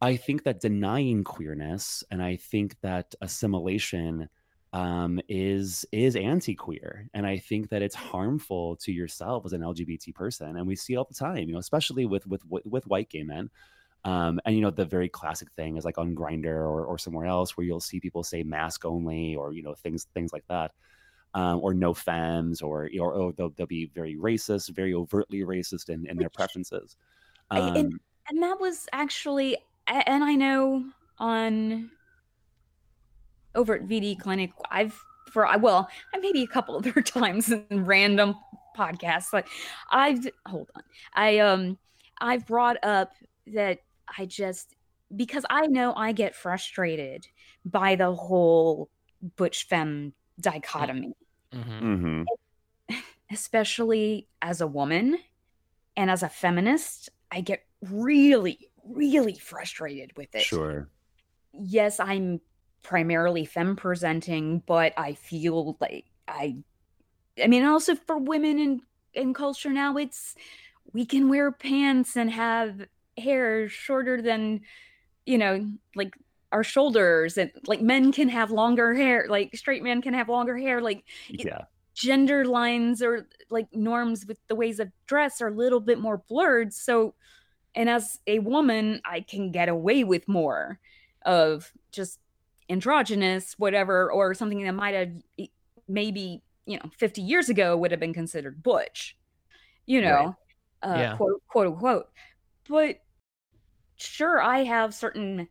I 0.00 0.16
think 0.16 0.44
that 0.44 0.60
denying 0.60 1.24
queerness 1.24 2.04
and 2.10 2.22
I 2.22 2.36
think 2.36 2.76
that 2.80 3.14
assimilation 3.20 4.30
um, 4.76 5.20
is 5.28 5.86
is 5.90 6.16
anti-queer, 6.16 7.08
and 7.14 7.26
I 7.26 7.38
think 7.38 7.70
that 7.70 7.80
it's 7.82 7.94
harmful 7.94 8.76
to 8.76 8.92
yourself 8.92 9.46
as 9.46 9.52
an 9.54 9.62
LGBT 9.62 10.14
person, 10.14 10.56
and 10.56 10.66
we 10.66 10.76
see 10.76 10.92
it 10.92 10.96
all 10.96 11.06
the 11.08 11.14
time, 11.14 11.48
you 11.48 11.52
know, 11.54 11.58
especially 11.58 12.04
with 12.04 12.26
with 12.26 12.42
with, 12.50 12.86
white 12.86 13.08
gay 13.08 13.22
men. 13.22 13.48
Um, 14.04 14.38
and 14.44 14.54
you 14.54 14.60
know 14.60 14.70
the 14.70 14.84
very 14.84 15.08
classic 15.08 15.48
thing 15.56 15.76
is 15.78 15.84
like 15.84 15.98
on 15.98 16.14
Grindr 16.14 16.46
or, 16.72 16.84
or 16.84 16.98
somewhere 16.98 17.26
else 17.26 17.56
where 17.56 17.66
you'll 17.66 17.80
see 17.80 17.98
people 18.00 18.22
say 18.22 18.42
mask 18.44 18.84
only 18.84 19.34
or 19.34 19.52
you 19.52 19.62
know 19.62 19.74
things 19.74 20.06
things 20.14 20.32
like 20.32 20.46
that, 20.48 20.72
um, 21.34 21.60
or 21.62 21.72
no 21.74 21.94
femmes 21.94 22.60
or 22.62 22.88
or, 23.00 23.12
or 23.14 23.32
they'll, 23.32 23.50
they'll 23.56 23.66
be 23.66 23.86
very 23.94 24.14
racist, 24.16 24.68
very 24.70 24.94
overtly 24.94 25.40
racist 25.40 25.88
in, 25.88 26.06
in 26.06 26.18
their 26.18 26.30
preferences. 26.30 26.96
I- 27.50 27.60
and- 27.60 27.76
Um, 27.94 28.00
and 28.28 28.42
that 28.42 28.58
was 28.60 28.88
actually 28.92 29.56
and 29.86 30.24
i 30.24 30.34
know 30.34 30.84
on 31.18 31.90
over 33.56 33.74
at 33.74 33.86
vd 33.86 34.18
clinic 34.20 34.50
i've 34.70 34.98
for 35.30 35.46
I 35.46 35.56
well 35.56 35.88
i 36.14 36.18
maybe 36.18 36.42
a 36.42 36.46
couple 36.46 36.76
other 36.78 37.02
times 37.02 37.50
in 37.50 37.84
random 37.84 38.36
podcasts 38.76 39.32
like 39.32 39.48
i've 39.90 40.26
hold 40.46 40.70
on 40.76 40.82
i 41.14 41.38
um 41.38 41.78
i've 42.20 42.46
brought 42.46 42.76
up 42.84 43.12
that 43.48 43.80
i 44.18 44.26
just 44.26 44.74
because 45.14 45.44
i 45.50 45.66
know 45.66 45.94
i 45.94 46.12
get 46.12 46.34
frustrated 46.34 47.26
by 47.64 47.96
the 47.96 48.14
whole 48.14 48.88
butch 49.36 49.66
femme 49.66 50.12
dichotomy 50.40 51.14
Mhm. 51.52 52.24
mhm. 52.90 52.96
especially 53.30 54.28
as 54.42 54.60
a 54.60 54.66
woman 54.66 55.18
and 55.96 56.10
as 56.10 56.22
a 56.22 56.28
feminist, 56.28 57.08
I 57.32 57.40
get 57.40 57.64
really, 57.80 58.68
really 58.84 59.38
frustrated 59.38 60.14
with 60.16 60.34
it. 60.34 60.42
Sure. 60.42 60.88
Yes, 61.52 61.98
I'm 61.98 62.40
primarily 62.86 63.44
femme 63.44 63.74
presenting, 63.76 64.60
but 64.66 64.94
I 64.96 65.14
feel 65.14 65.76
like 65.80 66.06
I 66.28 66.62
I 67.42 67.48
mean 67.48 67.64
also 67.64 67.94
for 67.96 68.18
women 68.18 68.58
in 68.58 68.80
in 69.14 69.34
culture 69.34 69.70
now 69.70 69.96
it's 69.96 70.34
we 70.92 71.04
can 71.06 71.28
wear 71.28 71.50
pants 71.52 72.16
and 72.16 72.30
have 72.30 72.86
hair 73.18 73.68
shorter 73.68 74.22
than 74.22 74.60
you 75.26 75.38
know 75.38 75.66
like 75.96 76.14
our 76.52 76.62
shoulders 76.64 77.38
and 77.38 77.50
like 77.66 77.82
men 77.82 78.12
can 78.12 78.28
have 78.28 78.50
longer 78.50 78.94
hair 78.94 79.26
like 79.28 79.56
straight 79.56 79.82
men 79.82 80.02
can 80.02 80.14
have 80.14 80.28
longer 80.28 80.56
hair 80.56 80.80
like 80.80 81.04
It- 81.28 81.46
Yeah. 81.46 81.64
gender 81.94 82.44
lines 82.44 83.02
or 83.02 83.26
like 83.50 83.68
norms 83.72 84.26
with 84.26 84.38
the 84.48 84.54
ways 84.54 84.80
of 84.80 84.92
dress 85.06 85.40
are 85.40 85.48
a 85.48 85.54
little 85.56 85.80
bit 85.80 85.98
more 85.98 86.18
blurred 86.28 86.72
so 86.74 87.14
and 87.74 87.88
as 87.90 88.20
a 88.26 88.38
woman 88.40 89.00
i 89.04 89.20
can 89.20 89.50
get 89.50 89.68
away 89.68 90.04
with 90.04 90.28
more 90.28 90.78
of 91.24 91.72
just 91.92 92.20
androgynous 92.68 93.54
whatever 93.58 94.10
or 94.10 94.34
something 94.34 94.62
that 94.62 94.72
might 94.72 94.94
have 94.94 95.10
maybe 95.88 96.42
you 96.66 96.76
know 96.76 96.90
50 96.98 97.22
years 97.22 97.48
ago 97.48 97.76
would 97.76 97.90
have 97.90 98.00
been 98.00 98.14
considered 98.14 98.62
butch 98.62 99.16
you 99.86 100.00
know 100.00 100.34
uh, 100.82 100.98
Yeah. 100.98 101.16
quote 101.16 101.42
quote 101.48 101.66
unquote 101.68 102.06
but 102.68 102.96
sure 103.96 104.40
i 104.40 104.64
have 104.64 104.94
certain 104.94 105.48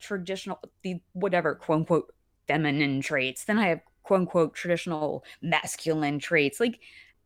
traditional 0.00 0.58
the 0.82 1.00
whatever 1.12 1.54
quote 1.54 1.78
unquote 1.80 2.12
feminine 2.46 3.00
traits 3.00 3.44
then 3.44 3.58
i 3.58 3.68
have 3.68 3.80
quote 4.02 4.20
unquote 4.20 4.54
traditional 4.54 5.24
masculine 5.42 6.18
traits 6.18 6.60
like 6.60 6.80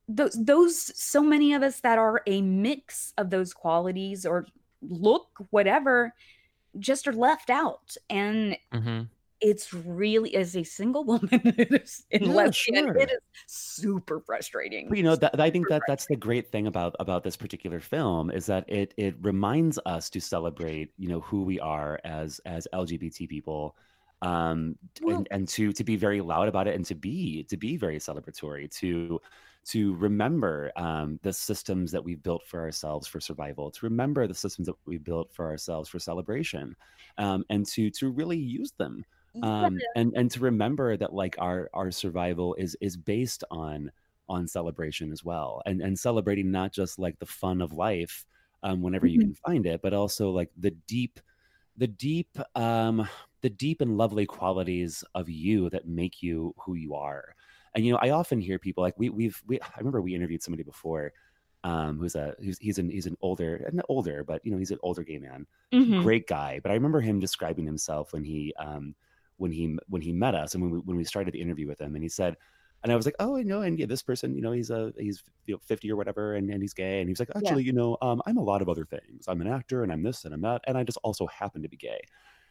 those 0.09 0.36
those 0.45 0.97
so 1.01 1.22
many 1.22 1.53
of 1.55 1.62
us 1.62 1.80
that 1.80 1.99
are 1.99 2.22
a 2.26 2.41
mix 2.43 3.12
of 3.18 3.30
those 3.30 3.53
qualities 3.53 4.24
or 4.24 4.47
look 4.82 5.28
whatever 5.51 6.14
just 6.78 7.09
are 7.09 7.12
left 7.12 7.51
out 7.51 7.97
and 8.09 8.57
Mhm. 8.72 9.11
It's 9.41 9.72
really 9.72 10.34
as 10.36 10.57
a 10.57 10.64
single 10.64 11.05
woman 11.11 11.28
it 11.32 11.82
is 11.82 12.05
in 12.11 12.24
Yeah, 12.24 12.51
sure. 12.51 12.97
it 12.97 13.11
is 13.11 13.18
super 13.47 14.20
frustrating 14.20 14.88
But 14.88 14.99
you 14.99 15.05
know, 15.05 15.16
that, 15.16 15.38
I 15.41 15.51
think 15.51 15.68
that 15.68 15.86
that's 15.86 16.07
the 16.07 16.16
great 16.16 16.51
thing 16.51 16.66
about 16.66 16.97
about 16.99 17.22
this 17.22 17.36
particular 17.36 17.80
film 17.80 18.30
is 18.30 18.47
that 18.47 18.64
it 18.68 18.93
it 18.97 19.14
reminds 19.20 19.78
us 19.86 20.11
to 20.11 20.20
celebrate, 20.20 20.93
you 20.99 21.09
know, 21.09 21.20
who 21.20 21.43
we 21.45 21.61
are 21.61 22.01
as 22.05 22.41
as 22.45 22.66
LGBT 22.72 23.28
people, 23.28 23.76
um, 24.22 24.76
Well- 25.01 25.18
and 25.18 25.28
and 25.30 25.49
to 25.51 25.72
to 25.72 25.84
be 25.84 25.97
very 25.97 26.20
loud 26.20 26.49
about 26.49 26.66
it 26.66 26.74
and 26.74 26.84
to 26.86 26.95
be 26.95 27.45
to 27.45 27.57
be 27.57 27.76
very 27.76 27.99
celebratory 27.99 28.68
to 28.78 29.20
to 29.66 29.95
remember 29.97 30.72
um, 30.76 31.20
the 31.22 31.32
systems 31.32 31.93
that 31.93 32.03
we've 32.03 32.22
built 32.22 32.43
for 32.47 32.61
ourselves 32.61 33.07
for 33.07 33.20
survival, 33.20 33.70
to 33.70 33.86
remember 33.86 34.26
the 34.26 34.34
systems 34.34 34.66
that 34.66 34.76
we 34.86 34.99
built 34.99 35.32
for 35.32 35.47
ourselves 35.47 35.88
for 35.88 35.99
celebration, 36.01 36.74
um, 37.18 37.45
and 37.51 37.64
to 37.66 37.91
to 37.91 38.11
really 38.11 38.38
use 38.38 38.72
them 38.78 39.05
um 39.43 39.83
and 39.95 40.12
and 40.16 40.31
to 40.31 40.41
remember 40.41 40.97
that 40.97 41.12
like 41.14 41.37
our 41.39 41.70
our 41.74 41.91
survival 41.91 42.55
is 42.57 42.76
is 42.81 42.97
based 42.97 43.45
on 43.51 43.91
on 44.28 44.47
celebration 44.47 45.12
as 45.12 45.24
well 45.24 45.62
and 45.66 45.81
and 45.81 45.99
celebrating 45.99 46.51
not 46.51 46.72
just 46.72 46.99
like 46.99 47.18
the 47.18 47.26
fun 47.26 47.61
of 47.61 47.72
life 47.72 48.24
um 48.62 48.83
whenever 48.83 49.07
you 49.07 49.18
Mhm. 49.18 49.31
can 49.31 49.35
find 49.35 49.66
it 49.66 49.81
but 49.83 49.95
also 49.95 50.31
like 50.31 50.51
the 50.57 50.70
deep 50.70 51.20
the 51.76 51.87
deep 51.87 52.28
um 52.57 53.09
the 53.43 53.51
deep 53.51 53.81
and 53.81 53.97
lovely 53.97 54.26
qualities 54.26 55.05
of 55.14 55.28
you 55.28 55.70
that 55.70 55.87
make 55.87 56.22
you 56.22 56.55
who 56.64 56.74
you 56.74 56.95
are 56.95 57.35
and 57.74 57.85
you 57.87 57.93
know 57.93 57.99
i 58.03 58.11
often 58.11 58.41
hear 58.41 58.59
people 58.59 58.83
like 58.83 58.99
we 58.99 59.09
we've 59.09 59.43
we 59.47 59.61
i 59.61 59.78
remember 59.78 60.01
we 60.03 60.14
interviewed 60.14 60.43
somebody 60.43 60.62
before 60.62 61.12
um 61.64 61.99
who's 61.99 62.14
a 62.14 62.35
who's 62.41 62.59
he's 62.59 62.78
an 62.78 62.91
he's 62.91 63.07
an 63.07 63.16
older 63.20 63.68
not 63.72 63.85
older 63.89 64.24
but 64.24 64.45
you 64.45 64.51
know 64.51 64.59
he's 64.59 64.70
an 64.70 64.78
older 64.83 65.03
gay 65.05 65.18
man 65.18 65.47
Mhm. 65.72 65.91
great 65.97 66.26
guy 66.26 66.61
but 66.62 66.70
i 66.70 66.74
remember 66.74 67.01
him 67.01 67.20
describing 67.20 67.66
himself 67.66 68.12
when 68.12 68.24
he 68.24 68.55
um 68.59 68.95
when 69.41 69.53
he 69.53 69.76
when 69.88 70.03
he 70.03 70.12
met 70.12 70.34
us 70.36 70.55
and 70.55 70.62
when 70.62 70.72
we, 70.72 70.78
when 70.80 70.97
we 70.97 71.05
started 71.05 71.34
the 71.34 71.41
interview 71.43 71.66
with 71.68 71.80
him 71.80 71.95
and 71.97 72.05
he 72.05 72.09
said 72.09 72.36
and 72.82 72.93
i 72.93 72.97
was 72.97 73.07
like 73.07 73.16
oh 73.20 73.36
i 73.36 73.43
know 73.43 73.62
and 73.62 73.78
yeah 73.78 73.86
this 73.86 74.03
person 74.03 74.34
you 74.34 74.43
know 74.43 74.53
he's 74.53 74.70
a 74.70 74.93
he's 74.99 75.22
you 75.47 75.55
know, 75.55 75.61
50 75.66 75.91
or 75.91 75.97
whatever 75.97 76.34
and, 76.34 76.51
and 76.51 76.62
he's 76.62 76.74
gay 76.74 77.01
and 77.01 77.09
he 77.09 77.12
was 77.12 77.20
like 77.20 77.30
actually 77.36 77.64
you 77.64 77.72
know 77.72 77.97
um, 78.03 78.22
i'm 78.26 78.38
a 78.38 78.43
lot 78.43 78.62
of 78.62 78.68
other 78.68 78.86
things 78.86 79.26
i'm 79.28 79.41
an 79.41 79.49
actor 79.49 79.82
and 79.82 79.93
i'm 79.93 80.03
this 80.03 80.24
and 80.24 80.34
i'm 80.34 80.43
that 80.43 80.62
and 80.66 80.78
i 80.78 80.84
just 80.84 80.99
also 81.05 81.26
happen 81.28 81.62
to 81.62 81.68
be 81.68 81.76
gay 81.76 82.01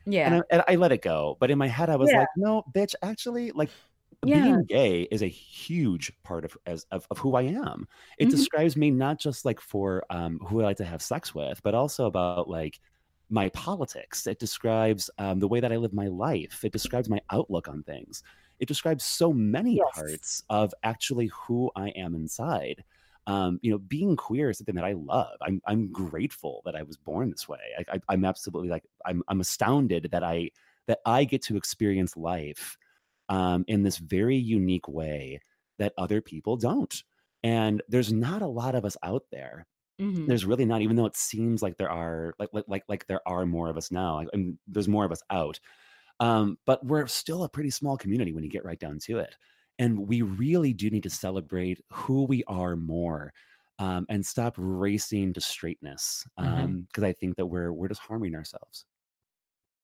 yeah 0.06 0.26
and, 0.26 0.36
I, 0.36 0.42
and 0.52 0.64
I 0.68 0.76
let 0.76 0.92
it 0.92 1.02
go 1.02 1.38
but 1.40 1.52
in 1.52 1.58
my 1.58 1.68
head 1.68 1.90
i 1.90 1.96
was 1.96 2.14
Yeah. 2.14 2.16
like 2.16 2.30
no 2.36 2.64
bitch 2.76 2.96
actually 3.02 3.52
like 3.52 3.72
Yeah. 4.24 4.58
being 4.58 4.66
gay 4.66 5.04
is 5.04 5.22
a 5.22 5.28
huge 5.28 6.12
part 6.24 6.46
of 6.46 6.58
as 6.66 6.86
of, 6.92 7.08
of 7.12 7.18
who 7.20 7.36
i 7.36 7.44
am 7.44 7.88
it 8.18 8.30
Mhm. 8.30 8.30
describes 8.30 8.76
me 8.76 8.92
not 8.92 9.20
just 9.20 9.46
like 9.46 9.62
for 9.62 10.04
um 10.10 10.40
who 10.48 10.62
i 10.62 10.66
like 10.66 10.78
to 10.78 10.86
have 10.86 11.02
sex 11.02 11.34
with 11.34 11.62
but 11.64 11.76
also 11.76 12.06
about 12.08 12.50
like 12.50 12.80
my 13.30 13.50
politics 13.50 14.28
it 14.28 14.40
describes 14.40 15.10
um, 15.18 15.40
the 15.40 15.48
way 15.48 15.60
that 15.60 15.72
i 15.72 15.78
live 15.78 15.94
my 15.94 16.08
life 16.08 16.64
it 16.64 16.72
describes 16.72 17.10
my 17.10 17.20
outlook 17.32 17.68
on 17.68 17.84
things 17.84 18.24
it 18.60 18.68
describes 18.68 19.04
so 19.06 19.32
many 19.32 19.78
Yes. 19.78 19.92
parts 19.94 20.44
of 20.50 20.74
actually 20.84 21.28
who 21.28 21.72
i 21.76 21.90
am 21.90 22.16
inside 22.16 22.84
um, 23.28 23.60
you 23.62 23.70
know, 23.70 23.78
being 23.78 24.16
queer 24.16 24.50
is 24.50 24.58
something 24.58 24.74
that 24.74 24.86
I 24.86 24.94
love. 24.94 25.38
I'm 25.42 25.62
I'm 25.68 25.92
grateful 25.92 26.64
that 26.66 26.76
I 26.76 26.82
was 26.82 26.98
born 26.98 27.30
this 27.30 27.48
way. 27.48 27.60
I, 27.78 27.96
I, 27.96 28.00
I'm 28.10 28.26
absolutely 28.26 28.70
like 28.70 28.86
I'm 29.06 29.22
I'm 29.28 29.40
astounded 29.40 30.10
that 30.12 30.24
I 30.24 30.50
that 30.88 31.00
I 31.06 31.26
get 31.26 31.44
to 31.44 31.56
experience 31.56 32.18
life 32.18 32.76
um, 33.30 33.66
in 33.68 33.84
this 33.84 33.98
very 33.98 34.36
unique 34.38 34.88
way 34.88 35.42
that 35.78 35.94
other 35.98 36.22
people 36.22 36.58
don't. 36.58 37.04
And 37.44 37.82
there's 37.88 38.12
not 38.12 38.42
a 38.42 38.48
lot 38.48 38.76
of 38.76 38.84
us 38.86 38.98
out 39.04 39.26
there. 39.32 39.68
Mhm. 40.00 40.30
There's 40.30 40.46
really 40.46 40.66
not, 40.66 40.82
even 40.82 40.96
though 40.96 41.06
it 41.08 41.16
seems 41.18 41.62
like 41.64 41.78
there 41.78 41.90
are, 41.92 42.34
like 42.40 42.50
like 42.54 42.66
like, 42.68 42.84
like 42.90 43.08
there 43.08 43.28
are 43.28 43.46
more 43.46 43.70
of 43.70 43.78
us 43.78 43.92
now. 43.92 44.16
Like, 44.16 44.30
I 44.34 44.38
mean, 44.38 44.60
there's 44.68 44.88
more 44.88 45.06
of 45.06 45.12
us 45.12 45.24
out, 45.32 45.60
um, 46.20 46.58
but 46.66 46.86
we're 46.86 47.08
still 47.08 47.44
a 47.44 47.50
pretty 47.50 47.72
small 47.72 47.98
community 47.98 48.34
when 48.34 48.44
you 48.44 48.50
get 48.52 48.66
right 48.66 48.80
down 48.80 49.00
to 49.02 49.20
it. 49.20 49.38
And 49.80 50.08
we 50.08 50.22
really 50.24 50.74
do 50.74 50.90
need 50.92 51.04
to 51.04 51.10
celebrate 51.12 51.82
who 51.94 52.26
we 52.26 52.44
are 52.46 52.76
more, 52.78 53.34
um, 53.80 54.06
and 54.10 54.26
stop 54.26 54.56
racing 54.58 55.34
to 55.34 55.42
straightness. 55.42 56.26
Because 56.38 57.04
I 57.06 57.14
think 57.14 57.38
that 57.38 57.48
we're 57.48 57.74
we're 57.74 57.90
just 57.90 58.02
harming 58.02 58.36
ourselves. 58.36 58.86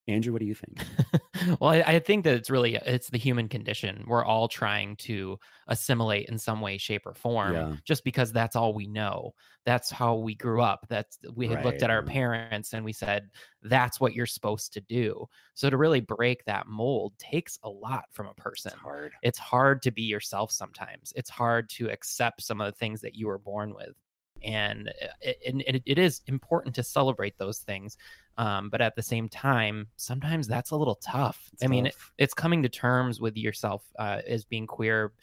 Andrew, 0.08 0.32
what 0.34 0.40
do 0.40 0.46
you 0.46 0.54
think? 0.54 0.80
well, 1.60 1.72
I, 1.72 1.82
I 1.82 2.00
think 2.00 2.26
that 2.26 2.36
it's 2.36 2.50
really 2.52 2.76
it's 2.76 3.10
the 3.10 3.18
human 3.18 3.50
condition. 3.50 4.04
We're 4.08 4.24
all 4.24 4.48
trying 4.48 4.98
to 4.98 5.40
assimilate 5.68 6.30
in 6.30 6.38
some 6.38 6.62
way, 6.62 6.78
shape, 6.78 7.08
or 7.08 7.16
form, 7.16 7.54
Yeah. 7.54 7.76
just 7.86 8.04
because 8.04 8.32
that's 8.32 8.56
all 8.56 8.74
we 8.74 8.86
know. 8.86 9.34
That's 9.66 9.90
how 9.90 10.16
we 10.16 10.36
grew 10.36 10.62
up. 10.62 10.86
That's 10.90 11.18
we 11.34 11.48
had 11.48 11.66
looked 11.66 11.82
at 11.82 11.90
our 11.90 12.04
parents 12.04 12.74
and 12.74 12.86
we 12.86 12.94
said 12.94 13.32
that's 13.64 14.00
what 14.00 14.14
you're 14.14 14.28
supposed 14.28 14.74
to 14.74 14.82
do. 14.82 15.26
So 15.56 15.72
to 15.72 15.78
really 15.78 16.02
break 16.02 16.46
that 16.46 16.68
mold 16.68 17.18
takes 17.18 17.58
a 17.64 17.70
lot 17.70 18.06
from 18.12 18.28
a 18.28 18.36
person. 18.36 18.74
It's 18.74 18.82
hard. 18.82 19.14
It's 19.24 19.40
hard 19.40 19.82
to 19.84 19.92
be 19.92 20.04
yourself 20.04 20.52
sometimes. 20.52 21.14
It's 21.16 21.32
hard 21.32 21.68
to 21.72 21.90
accept 21.90 22.44
some 22.44 22.62
of 22.62 22.72
the 22.72 22.78
things 22.78 23.02
that 23.02 23.16
you 23.16 23.26
were 23.26 23.40
born 23.40 23.74
with. 23.74 23.96
And 24.44 24.94
it, 25.22 25.38
and 25.48 25.64
it, 25.64 25.82
it 25.86 25.98
is 25.98 26.22
important 26.28 26.76
to 26.76 26.84
celebrate 26.84 27.38
those 27.38 27.60
things. 27.60 27.98
Um, 28.38 28.70
but 28.70 28.82
at 28.82 28.96
the 28.96 29.02
same 29.02 29.30
time, 29.30 29.88
sometimes 29.96 30.48
that's 30.48 30.72
a 30.72 30.76
little 30.76 30.96
tough. 30.96 31.50
It's 31.54 31.64
I 31.64 31.68
mean, 31.68 31.86
it, 31.86 31.96
it's 32.18 32.34
coming 32.34 32.64
to 32.64 32.70
terms 32.70 33.22
with 33.22 33.38
yourself 33.38 33.84
uh, 33.98 34.22
as 34.28 34.44
being 34.44 34.68
queer, 34.68 35.14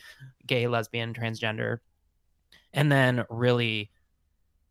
gay, 0.47 0.67
lesbian, 0.67 1.13
transgender, 1.13 1.79
and 2.73 2.91
then 2.91 3.25
really, 3.29 3.91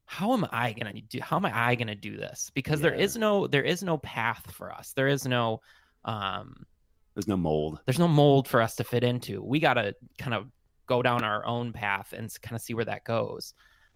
how 0.06 0.34
am 0.34 0.48
I 0.52 0.74
gonna 0.74 1.00
do? 1.02 1.20
How 1.22 1.36
am 1.38 1.46
I 1.46 1.76
gonna 1.76 1.96
do 1.96 2.18
this? 2.18 2.52
Because 2.56 2.82
there 2.82 2.96
Yeah. 2.96 3.04
is 3.04 3.16
no, 3.16 3.46
there 3.48 3.64
is 3.64 3.84
no 3.84 3.98
path 4.00 4.52
for 4.52 4.72
us. 4.72 4.94
There 4.94 5.08
is 5.08 5.28
no, 5.28 5.62
um, 6.04 6.66
There's 7.14 7.28
no 7.28 7.38
mold. 7.38 7.80
there's 7.86 8.00
no 8.00 8.08
mold 8.08 8.48
for 8.48 8.62
us 8.62 8.76
to 8.78 8.84
fit 8.84 9.04
into. 9.04 9.44
We 9.44 9.60
gotta 9.60 9.96
kind 10.18 10.34
of 10.34 10.48
go 10.88 11.04
down 11.04 11.24
our 11.24 11.46
own 11.46 11.74
path 11.74 12.12
and 12.12 12.30
kind 12.42 12.56
of 12.56 12.62
see 12.62 12.74
where 12.74 12.86
that 12.86 13.04
goes. 13.04 13.54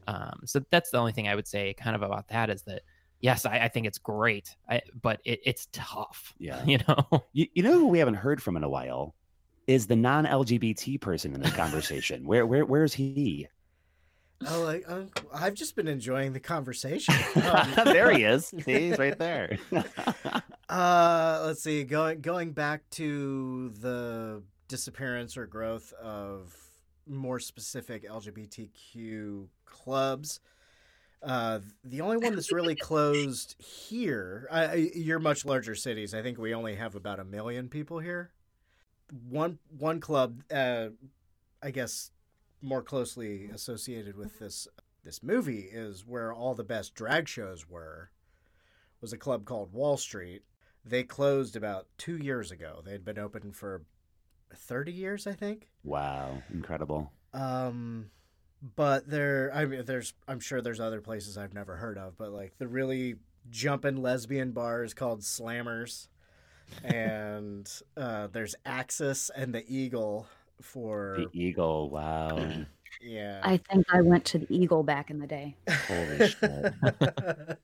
Um, 0.08 0.42
so 0.46 0.62
that's 0.70 0.92
the 0.92 1.00
only 1.00 1.14
thing 1.14 1.28
I 1.28 1.34
would 1.36 1.48
say, 1.48 1.74
kind 1.74 1.96
of 1.96 2.04
about 2.04 2.28
that, 2.28 2.52
is 2.52 2.62
that 2.64 2.84
yes, 3.26 3.46
I, 3.46 3.58
I 3.58 3.68
think 3.68 3.88
it's 3.88 3.98
great, 3.98 4.56
I, 4.70 4.82
but 5.02 5.20
it, 5.26 5.40
it's 5.44 5.68
tough. 5.72 6.34
Yeah. 6.38 6.64
You 6.66 6.80
know. 6.88 7.24
You, 7.34 7.48
you 7.54 7.64
know 7.64 7.74
who 7.74 7.88
we 7.88 8.00
haven't 8.00 8.16
heard 8.16 8.42
from 8.42 8.56
in 8.56 8.64
a 8.64 8.70
while 8.70 9.16
is 9.68 9.88
the 9.88 9.96
non-LGBT 9.96 11.02
person 11.02 11.34
in 11.34 11.42
this 11.42 11.54
conversation. 11.54 12.26
where 12.26 12.46
where 12.46 12.66
where's 12.66 12.94
he? 12.94 13.48
Oh, 14.48 14.62
like, 14.64 14.84
um, 14.88 15.10
I've 15.34 15.54
just 15.54 15.76
been 15.76 15.88
enjoying 15.88 16.34
the 16.34 16.40
conversation. 16.40 17.16
Um, 17.36 17.72
there 17.86 18.12
he 18.12 18.24
is. 18.24 18.54
He's 18.66 18.98
right 18.98 19.18
there. 19.18 19.58
Uh, 20.68 21.44
let's 21.46 21.62
see. 21.62 21.84
Going 21.84 22.22
going 22.22 22.52
back 22.52 22.82
to 22.90 23.70
the 23.82 24.42
disappearance 24.68 25.38
or 25.38 25.46
growth 25.46 25.94
of 26.02 26.58
more 27.08 27.40
specific 27.40 28.10
LGBTQ 28.10 29.46
clubs. 29.66 30.40
Uh, 31.26 31.60
the 31.84 32.02
only 32.02 32.18
one 32.18 32.36
that's 32.36 32.52
really 32.52 32.76
closed 32.76 33.56
here, 33.60 34.48
I, 34.52 34.66
I, 34.66 34.74
you're 34.94 35.20
much 35.20 35.44
larger 35.44 35.74
cities. 35.74 36.14
I 36.14 36.22
think 36.22 36.38
we 36.38 36.54
only 36.54 36.76
have 36.76 36.94
about 36.94 37.20
a 37.20 37.24
million 37.24 37.68
people 37.68 38.00
here. 38.00 38.32
One 39.28 39.58
one 39.78 40.00
club, 40.00 40.44
uh, 40.52 40.90
I 41.64 41.72
guess, 41.72 42.12
more 42.62 42.84
closely 42.84 43.50
associated 43.54 44.16
with 44.16 44.38
this 44.40 44.68
this 45.04 45.24
movie 45.24 45.68
is 45.72 46.06
where 46.06 46.32
all 46.34 46.54
the 46.54 46.64
best 46.64 46.94
drag 46.94 47.28
shows 47.28 47.68
were. 47.68 48.12
Was 49.02 49.14
a 49.14 49.18
club 49.18 49.46
called 49.46 49.74
Wall 49.74 49.98
Street. 49.98 50.44
They 50.84 51.04
closed 51.04 51.56
about 51.56 51.88
two 51.98 52.18
years 52.18 52.52
ago. 52.52 52.82
They 52.84 52.92
had 52.92 53.06
been 53.06 53.20
open 53.20 53.52
for 53.52 53.84
thirty 54.56 54.92
years, 54.92 55.26
I 55.28 55.34
think. 55.34 55.70
wow, 55.84 56.42
incredible. 56.54 57.12
Um, 57.34 58.10
but 58.76 59.10
there, 59.10 59.52
I 59.54 59.66
mean, 59.66 59.86
there's, 59.86 60.14
I'm 60.28 60.40
sure 60.40 60.62
there's 60.62 60.80
other 60.80 61.02
places 61.02 61.38
I've 61.38 61.54
never 61.54 61.76
heard 61.76 61.98
of, 61.98 62.18
but 62.18 62.32
like 62.32 62.58
the 62.58 62.68
really 62.68 63.16
jumping 63.50 64.02
lesbian 64.02 64.52
bars 64.52 64.94
called 64.94 65.22
Slammers, 65.22 66.08
and 66.84 67.70
uh, 67.98 68.28
there's 68.28 68.56
Axis 68.66 69.30
and 69.36 69.54
the 69.54 69.64
Eagle 69.68 70.28
for 70.62 71.18
The 71.18 71.40
eagle. 71.40 71.90
Wow. 71.90 72.38
yeah. 73.02 73.42
I 73.44 73.58
think 73.58 73.86
I 73.92 74.02
went 74.02 74.26
to 74.26 74.40
the 74.40 74.48
Eagle 74.50 74.84
back 74.84 75.10
in 75.10 75.20
the 75.20 75.28
day. 75.28 75.56
Holy 75.88 76.30
shit. 76.30 76.74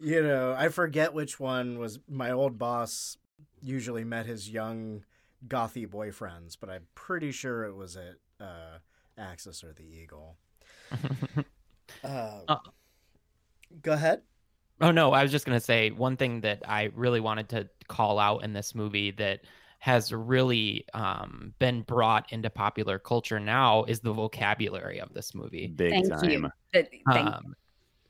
you 0.00 0.22
know, 0.22 0.54
I 0.56 0.68
forget 0.68 1.12
which 1.12 1.40
one 1.40 1.78
was 1.78 1.98
my 2.08 2.30
old 2.30 2.58
boss. 2.58 3.18
Usually 3.62 4.04
met 4.04 4.26
his 4.26 4.48
young 4.48 5.04
gothy 5.46 5.88
boyfriends, 5.88 6.56
but 6.58 6.70
I'm 6.70 6.86
pretty 6.94 7.32
sure 7.32 7.64
it 7.64 7.74
was 7.74 7.96
at 7.96 8.16
uh, 8.40 8.78
Axis 9.18 9.62
or 9.64 9.72
the 9.72 9.84
Eagle. 9.84 10.36
Uh, 10.92 12.40
Uh, 12.48 12.56
go 13.82 13.92
ahead. 13.92 14.22
Oh 14.80 14.90
no, 14.90 15.12
I 15.12 15.22
was 15.22 15.32
just 15.32 15.46
gonna 15.46 15.60
say 15.60 15.90
one 15.90 16.16
thing 16.16 16.40
that 16.42 16.62
I 16.68 16.90
really 16.94 17.20
wanted 17.20 17.48
to 17.50 17.68
call 17.88 18.18
out 18.18 18.44
in 18.44 18.52
this 18.52 18.74
movie 18.74 19.12
that 19.12 19.40
has 19.78 20.12
really 20.12 20.84
um, 20.94 21.54
been 21.58 21.82
brought 21.82 22.32
into 22.32 22.50
popular 22.50 22.98
culture 22.98 23.38
now 23.38 23.84
is 23.84 24.00
the 24.00 24.12
vocabulary 24.12 25.00
of 25.00 25.12
this 25.14 25.34
movie. 25.34 25.68
Big 25.68 25.92
Thank 25.92 26.08
time. 26.08 26.30
you. 26.30 26.50
That- 26.72 26.90
thank 27.12 27.26
Um, 27.26 27.54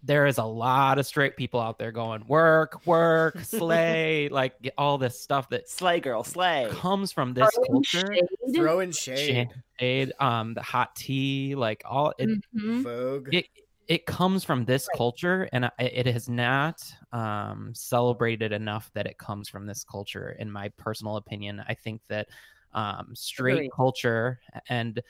there 0.06 0.26
is 0.26 0.38
a 0.38 0.44
lot 0.44 0.98
of 0.98 1.06
straight 1.06 1.36
people 1.36 1.60
out 1.60 1.78
there 1.78 1.92
going 1.92 2.26
work, 2.26 2.86
work, 2.86 3.40
slay, 3.40 4.28
like 4.32 4.54
all 4.78 4.98
this 4.98 5.20
stuff 5.20 5.48
that 5.50 5.68
Slay 5.68 6.00
girl, 6.00 6.24
slay. 6.24 6.68
comes 6.70 7.12
from 7.12 7.34
this 7.34 7.50
Throwing 7.56 7.82
culture. 7.82 8.12
shade. 8.12 8.24
Throw 8.54 8.80
in 8.80 8.92
shade. 8.92 9.48
Shade, 9.78 10.12
um, 10.20 10.54
the 10.54 10.62
hot 10.62 10.94
tea, 10.96 11.54
like 11.54 11.82
all 11.84 12.12
it, 12.18 12.28
Mhm. 12.54 12.82
Vogue. 12.82 13.28
it 13.32 13.46
it 13.88 14.06
comes 14.06 14.42
from 14.44 14.64
this 14.64 14.88
Right. 14.88 14.96
culture 14.96 15.48
and 15.52 15.70
it 15.78 16.06
has 16.06 16.28
not 16.28 16.82
um, 17.12 17.72
celebrated 17.74 18.52
enough 18.52 18.90
that 18.94 19.06
it 19.06 19.18
comes 19.18 19.48
from 19.48 19.66
this 19.66 19.84
culture 19.84 20.32
in 20.40 20.50
my 20.50 20.68
personal 20.70 21.16
opinion 21.16 21.62
i 21.68 21.74
think 21.74 22.02
that 22.08 22.28
um, 22.72 23.14
straight 23.14 23.52
Agreed. 23.58 23.70
culture 23.76 24.40
and 24.68 25.00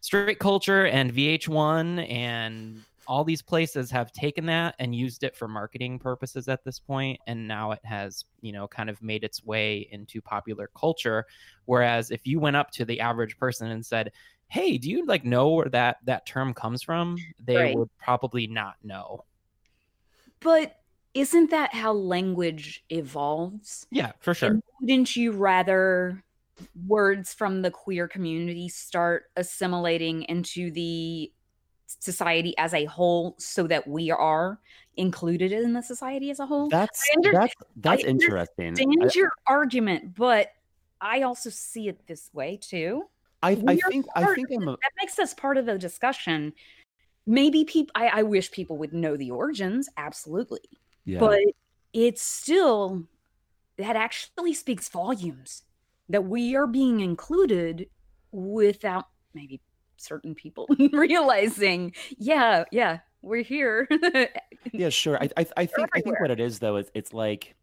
straight 0.00 0.38
culture 0.38 0.86
and 0.86 1.12
vh1 1.12 2.06
and 2.10 2.84
all 3.06 3.24
these 3.24 3.42
places 3.42 3.90
have 3.90 4.12
taken 4.12 4.46
that 4.46 4.74
and 4.78 4.94
used 4.94 5.24
it 5.24 5.36
for 5.36 5.48
marketing 5.48 5.98
purposes 5.98 6.48
at 6.48 6.64
this 6.64 6.78
point 6.78 7.20
and 7.26 7.48
now 7.48 7.72
it 7.72 7.80
has 7.84 8.24
you 8.40 8.52
know 8.52 8.68
kind 8.68 8.88
of 8.90 9.02
made 9.02 9.24
its 9.24 9.42
way 9.44 9.88
into 9.90 10.22
popular 10.22 10.70
culture 10.76 11.24
whereas 11.64 12.10
if 12.10 12.26
you 12.26 12.38
went 12.40 12.56
up 12.56 12.70
to 12.70 12.84
the 12.84 13.00
average 13.00 13.36
person 13.38 13.68
and 13.70 13.84
said 13.84 14.12
hey 14.48 14.78
do 14.78 14.90
you 14.90 15.04
like 15.06 15.24
know 15.24 15.50
where 15.50 15.68
that 15.68 15.96
that 16.04 16.26
term 16.26 16.54
comes 16.54 16.82
from 16.82 17.34
they 17.38 17.64
Right. 17.64 17.76
would 17.76 17.88
probably 17.98 18.46
not 18.46 18.76
know 18.82 19.24
But 20.40 20.80
isn't 21.14 21.50
that 21.50 21.74
how 21.74 21.92
language 21.92 22.84
evolves? 22.90 23.86
yeah 23.90 24.12
for 24.20 24.34
sure 24.34 24.52
And 24.52 24.62
wouldn't 24.80 25.14
you 25.16 25.32
rather 25.32 26.24
words 26.86 27.32
from 27.34 27.62
the 27.62 27.70
queer 27.70 28.08
community 28.08 28.68
start 28.68 29.26
assimilating 29.36 30.22
into 30.24 30.70
the 30.70 31.32
society 32.00 32.56
as 32.58 32.74
a 32.74 32.84
whole 32.84 33.34
so 33.38 33.66
that 33.66 33.86
we 33.86 34.10
are 34.10 34.58
included 34.96 35.52
in 35.52 35.72
the 35.72 35.82
society 35.82 36.30
as 36.30 36.40
a 36.40 36.46
whole? 36.46 36.68
That's 36.68 37.08
under- 37.16 37.32
that's 37.32 37.54
that's 37.76 38.04
I 38.04 38.06
interesting. 38.08 38.68
understand 38.68 39.14
your 39.14 39.30
argument, 39.46 40.14
but 40.14 40.48
I 41.00 41.22
also 41.22 41.50
see 41.50 41.88
it 41.88 42.06
this 42.06 42.30
way 42.32 42.58
too. 42.60 43.04
I, 43.42 43.50
I, 43.50 43.52
I 43.52 43.54
we 43.54 43.82
are 43.82 43.90
think 43.90 44.06
I 44.14 44.34
think 44.34 44.48
I'm 44.54 44.68
a, 44.68 44.72
That 44.72 44.92
makes 45.00 45.18
us 45.18 45.34
part 45.34 45.56
of 45.56 45.66
the 45.66 45.78
discussion. 45.78 46.52
Maybe 47.26 47.64
people, 47.64 47.92
I, 47.94 48.08
I 48.08 48.22
wish 48.22 48.50
people 48.50 48.78
would 48.78 48.92
know 48.92 49.16
the 49.16 49.30
origins, 49.30 49.88
absolutely. 49.96 50.60
yeah. 51.04 51.20
But 51.20 51.40
it's 51.92 52.22
still, 52.22 53.04
that 53.78 53.94
actually 53.94 54.54
speaks 54.54 54.88
volumes 54.88 55.62
that 56.08 56.24
we 56.24 56.56
are 56.56 56.66
being 56.66 57.00
included 57.00 57.88
without 58.32 59.06
maybe 59.34 59.60
certain 60.02 60.34
people 60.34 60.66
realizing, 60.92 61.94
yeah, 62.18 62.64
yeah, 62.72 62.98
we're 63.22 63.42
here. 63.42 63.88
yeah 64.72 64.88
sure 64.88 65.16
i 65.22 65.28
i, 65.36 65.46
I 65.56 65.66
think 65.66 65.88
i 65.94 66.00
think 66.00 66.20
what 66.20 66.30
it 66.30 66.38
is 66.38 66.60
though 66.60 66.76
is 66.76 66.88
it's 66.94 67.12
like 67.12 67.56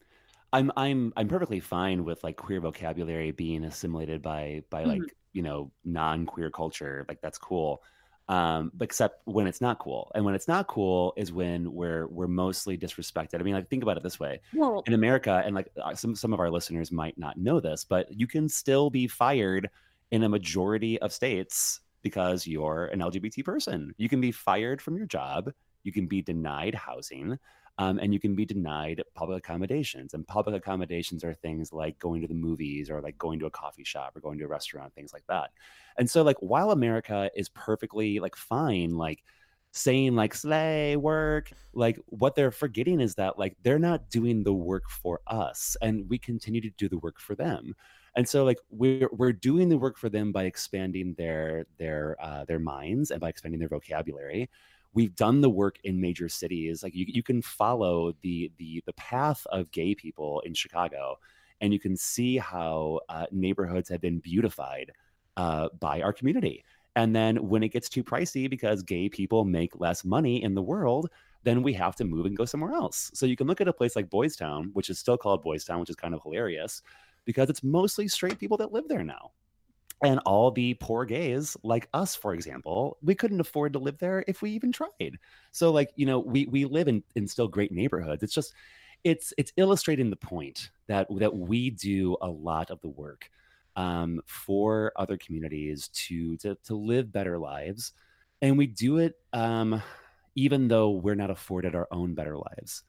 i'm 0.52 0.70
i'm 0.76 1.14
i'm 1.16 1.30
perfectly 1.30 1.62
fine 1.62 2.04
with 2.04 2.22
like 2.26 2.36
queer 2.36 2.60
vocabulary 2.60 3.32
being 3.32 3.64
assimilated 3.64 4.22
by 4.22 4.64
by 4.70 4.84
like 4.84 5.02
Mhm. 5.02 5.08
you 5.32 5.42
know 5.42 5.72
non-queer 5.86 6.50
culture 6.52 7.06
like 7.08 7.22
that's 7.22 7.38
cool 7.38 7.82
um, 8.28 8.72
except 8.80 9.22
when 9.26 9.48
it's 9.48 9.60
not 9.60 9.80
cool. 9.80 10.12
And 10.14 10.24
when 10.24 10.36
it's 10.36 10.48
not 10.48 10.68
cool 10.68 11.14
is 11.18 11.34
when 11.34 11.74
we're 11.74 12.06
we're 12.10 12.28
mostly 12.28 12.78
disrespected. 12.78 13.40
I 13.40 13.44
mean, 13.44 13.56
like 13.56 13.68
think 13.72 13.82
about 13.82 13.98
it 13.98 14.04
this 14.04 14.20
way: 14.20 14.42
Well, 14.54 14.84
in 14.86 14.94
America, 14.94 15.42
and 15.44 15.56
like 15.56 15.70
uh, 15.84 15.96
some 15.96 16.16
some 16.16 16.32
of 16.32 16.40
our 16.40 16.52
listeners 16.52 16.92
might 16.92 17.18
not 17.18 17.38
know 17.38 17.60
this, 17.60 17.84
but 17.84 18.06
you 18.12 18.28
can 18.28 18.48
still 18.48 18.92
be 18.92 19.08
fired 19.08 19.72
in 20.12 20.22
a 20.22 20.30
majority 20.30 21.00
of 21.02 21.12
states 21.12 21.80
because 22.02 22.48
you're 22.48 22.86
an 22.86 23.00
LGBT 23.00 23.44
person. 23.44 23.94
You 23.98 24.10
can 24.10 24.22
be 24.22 24.32
fired 24.32 24.82
from 24.82 24.98
your 24.98 25.06
job. 25.06 25.52
You 25.84 25.92
can 25.92 26.08
be 26.08 26.22
denied 26.22 26.76
housing. 26.76 27.38
Um, 27.78 27.98
and 27.98 28.14
you 28.14 28.20
can 28.20 28.36
be 28.36 28.46
denied 28.46 29.02
public 29.16 29.38
accommodations. 29.38 30.14
And 30.14 30.28
public 30.28 30.54
accommodations 30.54 31.24
are 31.24 31.34
things 31.34 31.72
like 31.72 31.98
going 31.98 32.22
to 32.22 32.28
the 32.28 32.34
movies 32.34 32.90
or 32.90 33.02
like 33.02 33.18
going 33.18 33.40
to 33.40 33.46
a 33.46 33.52
coffee 33.52 33.86
shop 33.86 34.18
or 34.18 34.20
going 34.20 34.38
to 34.40 34.44
a 34.44 34.50
restaurant, 34.50 34.94
things 34.94 35.14
like 35.14 35.24
that. 35.30 35.52
And 35.98 36.10
so, 36.10 36.22
like, 36.22 36.36
while 36.42 36.72
America 36.72 37.32
is 37.36 37.48
perfectly 37.48 38.20
like 38.20 38.36
fine, 38.36 38.98
like 38.98 39.24
saying 39.72 40.16
like 40.16 40.34
slay 40.34 40.98
work, 40.98 41.52
like 41.74 41.98
what 42.08 42.36
they're 42.36 42.52
forgetting 42.52 43.00
is 43.00 43.16
that 43.16 43.40
like 43.40 43.56
they're 43.64 43.80
not 43.80 44.10
doing 44.10 44.44
the 44.44 44.54
work 44.54 44.90
for 44.90 45.22
us, 45.28 45.78
and 45.82 46.10
we 46.10 46.18
continue 46.18 46.60
to 46.62 46.72
do 46.72 46.90
the 46.90 46.98
work 46.98 47.20
for 47.20 47.36
them. 47.36 47.76
And 48.20 48.28
so, 48.28 48.44
like 48.44 48.60
we're 48.70 49.08
we're 49.14 49.32
doing 49.32 49.70
the 49.70 49.78
work 49.78 49.98
for 49.98 50.10
them 50.10 50.34
by 50.34 50.44
expanding 50.44 51.14
their 51.14 51.66
their 51.78 52.18
uh, 52.20 52.44
their 52.44 52.60
minds 52.60 53.12
and 53.12 53.22
by 53.22 53.30
expanding 53.30 53.60
their 53.60 53.70
vocabulary. 53.70 54.50
We've 54.94 55.16
done 55.16 55.40
the 55.40 55.50
work 55.50 55.78
in 55.86 56.02
major 56.02 56.28
cities. 56.28 56.84
Like 56.84 56.94
you, 56.94 57.06
you 57.08 57.24
can 57.24 57.42
follow 57.42 58.12
the 58.22 58.52
the 58.58 58.84
the 58.86 58.92
path 58.92 59.48
of 59.54 59.72
gay 59.72 59.96
people 59.96 60.42
in 60.42 60.54
chicago 60.54 61.18
and 61.62 61.72
you 61.72 61.80
can 61.80 61.96
see 61.96 62.38
how 62.38 63.00
uh, 63.08 63.26
neighborhoods 63.32 63.88
have 63.88 64.02
been 64.02 64.20
beautified 64.20 64.92
uh, 65.38 65.70
by 65.80 66.02
our 66.02 66.12
community. 66.12 66.66
And 66.98 67.16
then 67.16 67.48
when 67.48 67.64
it 67.64 67.70
gets 67.70 67.88
too 67.88 68.04
pricey 68.04 68.50
because 68.50 68.84
gay 68.84 69.08
people 69.08 69.46
make 69.46 69.80
less 69.80 70.04
money 70.04 70.44
in 70.44 70.56
the 70.56 70.62
world 70.62 71.10
then 71.44 71.64
we 71.64 71.72
have 71.72 71.96
to 71.96 72.04
move 72.04 72.26
and 72.26 72.36
go 72.36 72.44
somewhere 72.44 72.74
else. 72.74 73.12
So 73.14 73.26
you 73.26 73.38
can 73.38 73.48
look 73.48 73.62
at 73.62 73.70
a 73.70 73.74
place 73.74 73.96
like 73.96 74.10
boys 74.10 74.36
town 74.36 74.72
which 74.74 74.90
is 74.90 75.00
still 75.00 75.18
called 75.18 75.42
boys 75.42 75.64
town 75.64 75.80
which 75.80 75.90
is 75.90 75.96
kind 75.96 76.14
of 76.14 76.22
hilarious 76.22 76.82
because 77.30 77.48
it's 77.48 77.64
mostly 77.64 78.08
straight 78.08 78.40
people 78.40 78.58
that 78.58 78.74
live 78.74 78.88
there 78.88 79.04
now. 79.04 79.30
And 80.04 80.20
all 80.26 80.50
the 80.50 80.74
poor 80.74 81.06
gays 81.06 81.56
like 81.62 81.88
us 81.94 82.16
for 82.16 82.34
example 82.34 82.98
we 83.04 83.14
couldn't 83.14 83.40
afford 83.40 83.74
to 83.74 83.80
live 83.80 84.00
there 84.00 84.24
if 84.28 84.42
we 84.42 84.50
even 84.50 84.72
tried. 84.72 85.20
So 85.52 85.72
like 85.72 85.92
you 85.96 86.08
know 86.08 86.18
we 86.18 86.48
we 86.48 86.66
live 86.66 86.88
in 86.88 87.04
in 87.16 87.28
still 87.28 87.48
great 87.48 87.72
neighborhoods. 87.72 88.24
It's 88.24 88.34
just 88.34 88.56
it's 89.04 89.32
it's 89.38 89.54
illustrating 89.58 90.10
the 90.10 90.16
point 90.16 90.72
that 90.88 91.06
that 91.20 91.36
we 91.36 91.70
do 91.70 92.18
a 92.24 92.28
lot 92.28 92.72
of 92.72 92.82
the 92.82 92.90
work 92.90 93.30
um, 93.76 94.20
for 94.26 94.92
other 94.96 95.16
communities 95.16 95.90
to, 95.90 96.36
to 96.38 96.56
to 96.64 96.76
live 96.76 97.12
better 97.12 97.38
lives. 97.38 97.92
And 98.42 98.58
we 98.58 98.66
do 98.66 98.98
it 98.98 99.18
um, 99.34 99.84
even 100.34 100.68
though 100.68 100.90
we're 100.90 101.14
not 101.14 101.30
afforded 101.30 101.76
our 101.76 101.88
own 101.92 102.16
better 102.16 102.38
lives 102.38 102.82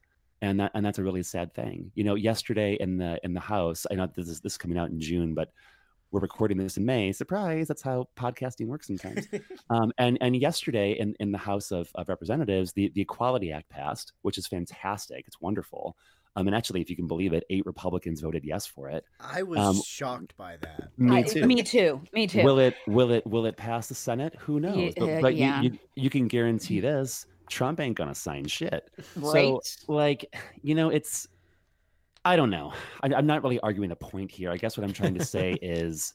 and 0.42 0.60
that 0.60 0.70
and 0.74 0.84
that's 0.84 0.98
a 0.98 1.02
really 1.02 1.22
sad 1.22 1.52
thing 1.54 1.90
you 1.94 2.04
know 2.04 2.14
yesterday 2.14 2.76
in 2.80 2.96
the 2.96 3.18
in 3.24 3.34
the 3.34 3.40
house 3.40 3.86
i 3.90 3.94
know 3.94 4.08
this 4.14 4.28
is 4.28 4.40
this 4.40 4.52
is 4.52 4.58
coming 4.58 4.78
out 4.78 4.90
in 4.90 5.00
june 5.00 5.34
but 5.34 5.50
we're 6.12 6.20
recording 6.20 6.58
this 6.58 6.76
in 6.76 6.84
May. 6.84 7.12
Surprise! 7.12 7.68
That's 7.68 7.82
how 7.82 8.08
podcasting 8.16 8.66
works 8.66 8.88
sometimes. 8.88 9.28
um, 9.70 9.92
and 9.96 10.18
and 10.20 10.34
yesterday 10.34 10.92
in, 10.98 11.14
in 11.20 11.30
the 11.30 11.38
House 11.38 11.70
of, 11.70 11.88
of 11.94 12.08
Representatives, 12.08 12.72
the 12.72 12.90
the 12.94 13.02
Equality 13.02 13.52
Act 13.52 13.68
passed, 13.68 14.12
which 14.22 14.36
is 14.36 14.46
fantastic. 14.46 15.24
It's 15.28 15.40
wonderful. 15.40 15.96
Um, 16.36 16.46
and 16.46 16.54
actually, 16.56 16.80
if 16.80 16.90
you 16.90 16.96
can 16.96 17.06
believe 17.06 17.32
it, 17.32 17.44
eight 17.50 17.66
Republicans 17.66 18.20
voted 18.20 18.44
yes 18.44 18.66
for 18.66 18.88
it. 18.88 19.04
I 19.20 19.42
was 19.42 19.58
Um, 19.60 19.80
shocked 19.84 20.36
by 20.36 20.56
that. 20.62 20.88
Me 20.96 21.18
I- 21.18 21.22
too. 21.22 21.46
Me 21.46 21.62
too. 21.62 22.00
Me 22.12 22.26
too. 22.26 22.42
Will 22.42 22.58
it 22.58 22.74
will 22.86 23.12
it 23.12 23.26
will 23.26 23.46
it 23.46 23.56
pass 23.56 23.86
the 23.88 23.94
Senate? 23.94 24.34
Who 24.40 24.58
knows? 24.60 24.76
Ye- 24.76 24.94
but 24.96 25.08
uh, 25.08 25.20
but 25.20 25.36
yeah. 25.36 25.60
you, 25.60 25.70
you 25.70 25.78
you 25.94 26.10
can 26.10 26.26
guarantee 26.26 26.80
this: 26.80 27.26
Trump 27.50 27.80
ain't 27.80 27.96
gonna 27.96 28.14
sign 28.14 28.46
shit. 28.46 28.90
right. 29.16 29.32
So, 29.32 29.60
like, 29.88 30.34
you 30.62 30.74
know, 30.74 30.88
it's, 30.88 31.28
I 32.24 32.36
don't 32.36 32.50
know. 32.50 32.72
I, 33.02 33.12
I'm 33.14 33.26
not 33.26 33.42
really 33.42 33.60
arguing 33.60 33.90
a 33.90 33.96
point 33.96 34.30
here. 34.30 34.50
I 34.50 34.56
guess 34.56 34.76
what 34.76 34.84
I'm 34.84 34.92
trying 34.92 35.14
to 35.14 35.24
say 35.24 35.52
is, 35.62 36.12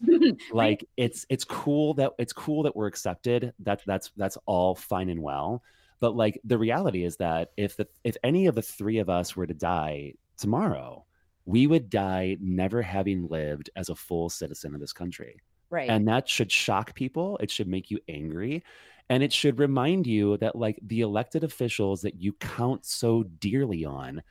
like, 0.51 0.87
it's 0.97 1.25
it's 1.29 1.43
cool 1.43 1.93
that 1.95 2.11
it's 2.17 2.33
cool 2.33 2.63
that 2.63 2.75
we're 2.75 2.87
accepted. 2.87 3.53
That 3.59 3.81
that's 3.85 4.11
that's 4.17 4.37
all 4.45 4.75
fine 4.75 5.09
and 5.09 5.21
well. 5.21 5.61
But 5.99 6.15
like, 6.15 6.39
the 6.43 6.57
reality 6.57 7.03
is 7.03 7.17
that 7.17 7.51
if 7.57 7.77
the 7.77 7.87
if 8.03 8.17
any 8.23 8.47
of 8.47 8.55
the 8.55 8.61
three 8.61 8.99
of 8.99 9.09
us 9.09 9.35
were 9.35 9.47
to 9.47 9.53
die 9.53 10.13
tomorrow, 10.37 11.05
we 11.45 11.67
would 11.67 11.89
die 11.89 12.37
never 12.39 12.81
having 12.81 13.27
lived 13.27 13.69
as 13.75 13.89
a 13.89 13.95
full 13.95 14.29
citizen 14.29 14.73
of 14.73 14.81
this 14.81 14.93
country. 14.93 15.39
right. 15.69 15.89
And 15.89 16.07
that 16.07 16.27
should 16.27 16.51
shock 16.51 16.93
people. 16.95 17.37
It 17.41 17.49
should 17.51 17.67
make 17.67 17.89
you 17.91 17.99
angry. 18.07 18.63
And 19.09 19.21
it 19.23 19.31
should 19.31 19.59
remind 19.59 20.07
you 20.07 20.37
that, 20.37 20.55
like, 20.55 20.79
the 20.81 21.01
elected 21.01 21.43
officials 21.43 22.01
that 22.01 22.21
you 22.21 22.33
count 22.33 22.85
so 22.85 23.23
dearly 23.23 23.85
on, 23.85 24.23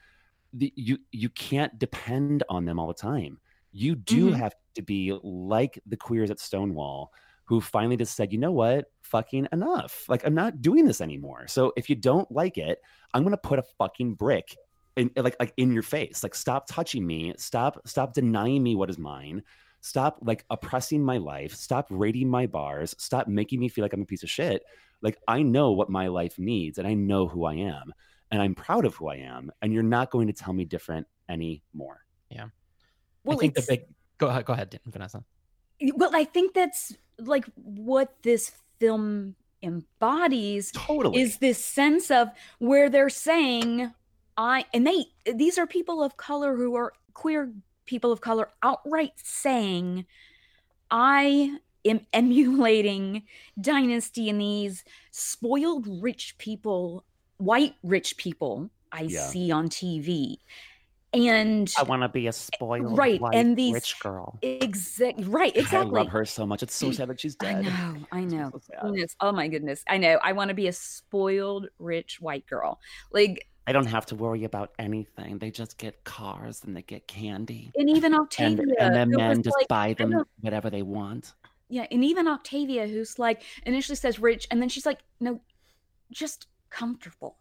the, 0.53 0.73
you 0.77 0.99
you 1.13 1.29
can't 1.31 1.79
depend 1.79 2.45
on 2.49 2.65
them 2.65 2.79
all 2.79 2.89
the 2.89 2.95
time. 2.95 3.41
You 3.73 3.97
do 3.97 4.31
Mhm. 4.31 4.33
have 4.33 4.55
to 4.77 4.83
be 4.83 5.13
like 5.23 5.81
the 5.87 5.97
queers 5.97 6.31
at 6.31 6.41
Stonewall, 6.41 7.13
who 7.47 7.61
finally 7.61 7.97
just 7.97 8.17
said, 8.17 8.33
you 8.33 8.39
know 8.39 8.53
what, 8.53 8.87
fucking 9.03 9.49
enough. 9.53 10.05
Like, 10.09 10.25
I'm 10.27 10.35
not 10.35 10.63
doing 10.63 10.87
this 10.87 11.01
anymore. 11.01 11.49
So 11.49 11.73
if 11.77 11.91
you 11.91 11.97
don't 11.97 12.31
like 12.31 12.59
it, 12.59 12.81
I'm 13.15 13.25
gonna 13.25 13.37
put 13.37 13.59
a 13.59 13.65
fucking 13.65 14.15
brick 14.15 14.57
in 14.97 15.11
like 15.17 15.37
like 15.41 15.53
in 15.57 15.73
your 15.73 15.83
face. 15.83 16.23
Like, 16.23 16.35
stop 16.35 16.67
touching 16.69 17.07
me. 17.07 17.35
Stop 17.37 17.81
stop 17.87 18.15
denying 18.15 18.63
me 18.63 18.77
what 18.77 18.91
is 18.91 18.99
mine 18.99 19.43
stop 19.85 20.19
like 20.23 20.47
oppressing 20.49 21.03
my 21.05 21.19
life 21.19 21.55
stop 21.55 21.87
raiding 21.91 22.27
my 22.27 22.47
bars 22.47 22.95
stop 22.99 23.29
making 23.29 23.61
me 23.61 23.69
feel 23.69 23.85
like 23.85 23.93
i'm 23.93 24.01
a 24.01 24.07
piece 24.07 24.23
of 24.23 24.31
shit 24.31 24.63
like 25.03 25.19
i 25.29 25.43
know 25.43 25.73
what 25.73 25.91
my 25.91 26.07
life 26.09 26.39
needs 26.39 26.79
and 26.79 26.89
i 26.89 26.95
know 26.95 27.29
who 27.29 27.45
i 27.45 27.53
am 27.53 27.93
and 28.31 28.41
i'm 28.41 28.55
proud 28.55 28.87
of 28.87 28.95
who 28.95 29.09
i 29.09 29.17
am 29.17 29.53
and 29.61 29.75
you're 29.75 29.83
not 29.83 30.11
going 30.11 30.27
to 30.27 30.33
tell 30.33 30.55
me 30.55 30.65
different 30.65 31.07
anymore 31.29 32.01
Yeah. 32.31 32.47
well, 33.25 33.37
I 33.37 33.41
think 33.41 33.55
the 33.55 33.65
big 33.69 33.83
go 34.17 34.29
ahead, 34.29 34.47
go 34.47 34.55
ahead, 34.55 34.81
Vanessa. 34.87 35.23
well, 35.97 36.11
I 36.15 36.25
think 36.25 36.55
that's 36.55 36.97
like 37.19 37.45
what 37.57 38.15
this 38.23 38.53
film 38.81 39.35
embodies 39.63 40.73
totally 40.73 41.21
is 41.21 41.39
this 41.39 41.63
sense 41.63 42.11
of 42.11 42.29
where 42.59 42.89
they're 42.89 43.11
saying 43.11 43.93
I 44.37 44.65
and 44.73 44.87
they 44.87 45.05
these 45.33 45.59
are 45.59 45.67
people 45.67 46.03
of 46.03 46.17
color 46.17 46.57
who 46.57 46.75
are 46.75 46.93
queer 47.13 47.53
people 47.87 48.13
of 48.13 48.21
color 48.21 48.49
outright 48.63 49.13
saying 49.17 50.07
I 50.91 51.57
am 51.85 52.07
emulating 52.13 53.25
dynasty 53.61 54.29
and 54.31 54.41
these 54.41 54.85
spoiled 55.11 55.87
rich 56.03 56.37
people, 56.39 57.05
white 57.39 57.75
rich 57.83 58.17
people 58.17 58.71
I 58.93 59.03
Yeah. 59.03 59.27
see 59.27 59.51
on 59.51 59.69
TV. 59.69 60.37
And 61.13 61.73
i 61.79 61.83
want 61.85 62.03
to 62.03 62.09
be 62.09 62.27
a 62.27 62.33
spoiled 62.33 62.99
right, 62.99 63.21
white, 63.21 63.37
and 63.37 63.57
these- 63.57 63.73
rich 63.73 64.01
girl 64.01 64.37
exact 64.43 65.21
right, 65.27 65.57
Exactly. 65.57 66.01
i 66.01 66.03
love 66.03 66.09
her 66.09 66.25
so 66.25 66.45
much 66.45 66.65
it's 66.65 66.75
so 66.75 66.91
sad 66.91 67.09
that 67.09 67.21
she's 67.21 67.37
dead. 67.37 67.55
I 67.59 67.63
dead 67.63 67.73
know, 67.73 68.07
I 68.11 68.25
know. 68.25 68.51
So. 68.61 68.75
Goodness, 68.83 69.15
oh 69.21 69.31
my 69.31 69.47
goodness. 69.47 69.85
I 69.89 69.99
know. 69.99 70.19
I 70.25 70.33
want 70.33 70.49
to 70.49 70.55
be 70.55 70.67
a 70.67 70.73
spoiled 70.73 71.69
rich 71.79 72.21
white 72.21 72.47
girl. 72.47 72.81
Like 73.13 73.47
i 73.67 73.73
don't 73.73 73.87
have 73.87 74.07
to 74.07 74.15
worry 74.15 74.45
about 74.45 74.73
anything 74.79 75.39
they 75.39 75.51
just 75.51 75.79
get 75.79 76.05
cars 76.05 76.63
and 76.65 76.77
they 76.77 76.83
get 76.83 77.07
candy 77.09 77.73
and 77.77 77.89
even 77.91 78.15
Octavia. 78.15 78.65
and 78.79 78.95
then 78.95 79.11
men 79.11 79.43
just 79.43 79.57
like, 79.59 79.69
buy 79.69 79.93
them 79.95 80.23
whatever 80.41 80.71
they 80.71 80.83
want 80.83 81.35
yeah, 81.69 81.87
and 81.91 82.05
even 82.05 82.29
Octavia, 82.29 82.87
who's 82.87 83.19
like 83.19 83.43
initially 83.65 83.97
says 83.97 84.19
rich, 84.19 84.47
and 84.51 84.61
then 84.61 84.69
she's 84.69 84.85
like, 84.85 85.01
no, 85.19 85.41
just 86.13 86.47
comfortable. 86.71 87.39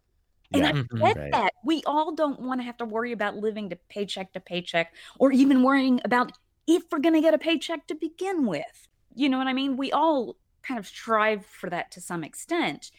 And 0.53 0.65
I 0.65 0.71
Mhm. 0.71 0.99
get 0.99 1.17
Right. 1.17 1.31
that. 1.31 1.53
We 1.63 1.83
all 1.85 2.13
don't 2.15 2.39
want 2.39 2.61
to 2.61 2.63
have 2.63 2.77
to 2.77 2.85
worry 2.85 3.11
about 3.11 3.37
living 3.37 3.69
to 3.69 3.75
paycheck 3.89 4.31
to 4.33 4.39
paycheck 4.39 4.95
or 5.19 5.31
even 5.31 5.61
worrying 5.61 5.99
about 6.05 6.31
if 6.67 6.83
we're 6.91 6.99
going 6.99 7.15
to 7.15 7.21
get 7.21 7.33
a 7.33 7.37
paycheck 7.37 7.85
to 7.87 7.95
begin 7.95 8.45
with. 8.45 8.87
You 9.13 9.29
know 9.29 9.37
what 9.37 9.47
I 9.47 9.53
mean? 9.53 9.77
We 9.77 9.91
all 9.91 10.37
kind 10.61 10.79
of 10.79 10.87
strive 10.87 11.45
for 11.45 11.69
that 11.69 11.91
to 11.91 12.01
some 12.01 12.23
extent. 12.23 12.91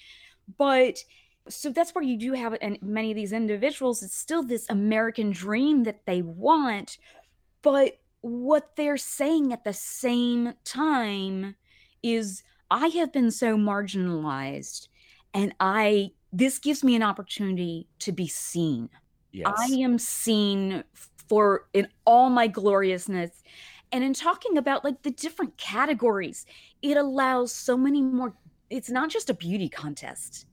But 0.59 0.99
so 1.49 1.71
that's 1.71 1.95
where 1.95 2.05
you 2.05 2.19
do 2.19 2.33
have 2.33 2.57
and 2.61 2.79
many 2.83 3.11
of 3.11 3.17
these 3.17 3.33
individuals 3.33 4.03
it's 4.03 4.17
still 4.17 4.43
this 4.43 4.67
American 4.71 5.31
dream 5.31 5.85
that 5.85 6.07
they 6.07 6.23
want, 6.23 6.99
but 7.63 7.99
what 8.21 8.77
they're 8.77 8.97
saying 8.97 9.53
at 9.53 9.65
the 9.65 9.73
same 9.73 10.55
time 10.65 11.57
is 12.03 12.43
I 12.71 12.89
have 12.89 13.13
been 13.13 13.31
so 13.31 13.57
marginalized 13.57 14.89
and 15.35 15.55
I 15.61 16.13
this 16.33 16.59
gives 16.59 16.83
me 16.83 16.97
an 16.97 17.03
opportunity 17.03 17.87
to 18.01 18.13
be 18.13 18.27
seen. 18.27 18.89
yes 19.33 19.53
I 19.57 19.67
am 19.75 19.99
seen 19.99 20.85
for 21.29 21.67
in 21.73 21.89
all 22.05 22.31
my 22.31 22.47
gloriousness. 22.47 23.43
And 23.93 24.03
in 24.03 24.13
talking 24.13 24.59
about 24.59 24.85
like 24.85 25.03
the 25.03 25.11
different 25.11 25.57
categories, 25.57 26.47
it 26.83 26.97
allows 26.97 27.53
so 27.53 27.77
many 27.77 28.03
more. 28.03 28.35
It's 28.71 28.91
not 28.91 29.11
just 29.11 29.31
a 29.31 29.35
beauty 29.35 29.69
contest, 29.69 30.47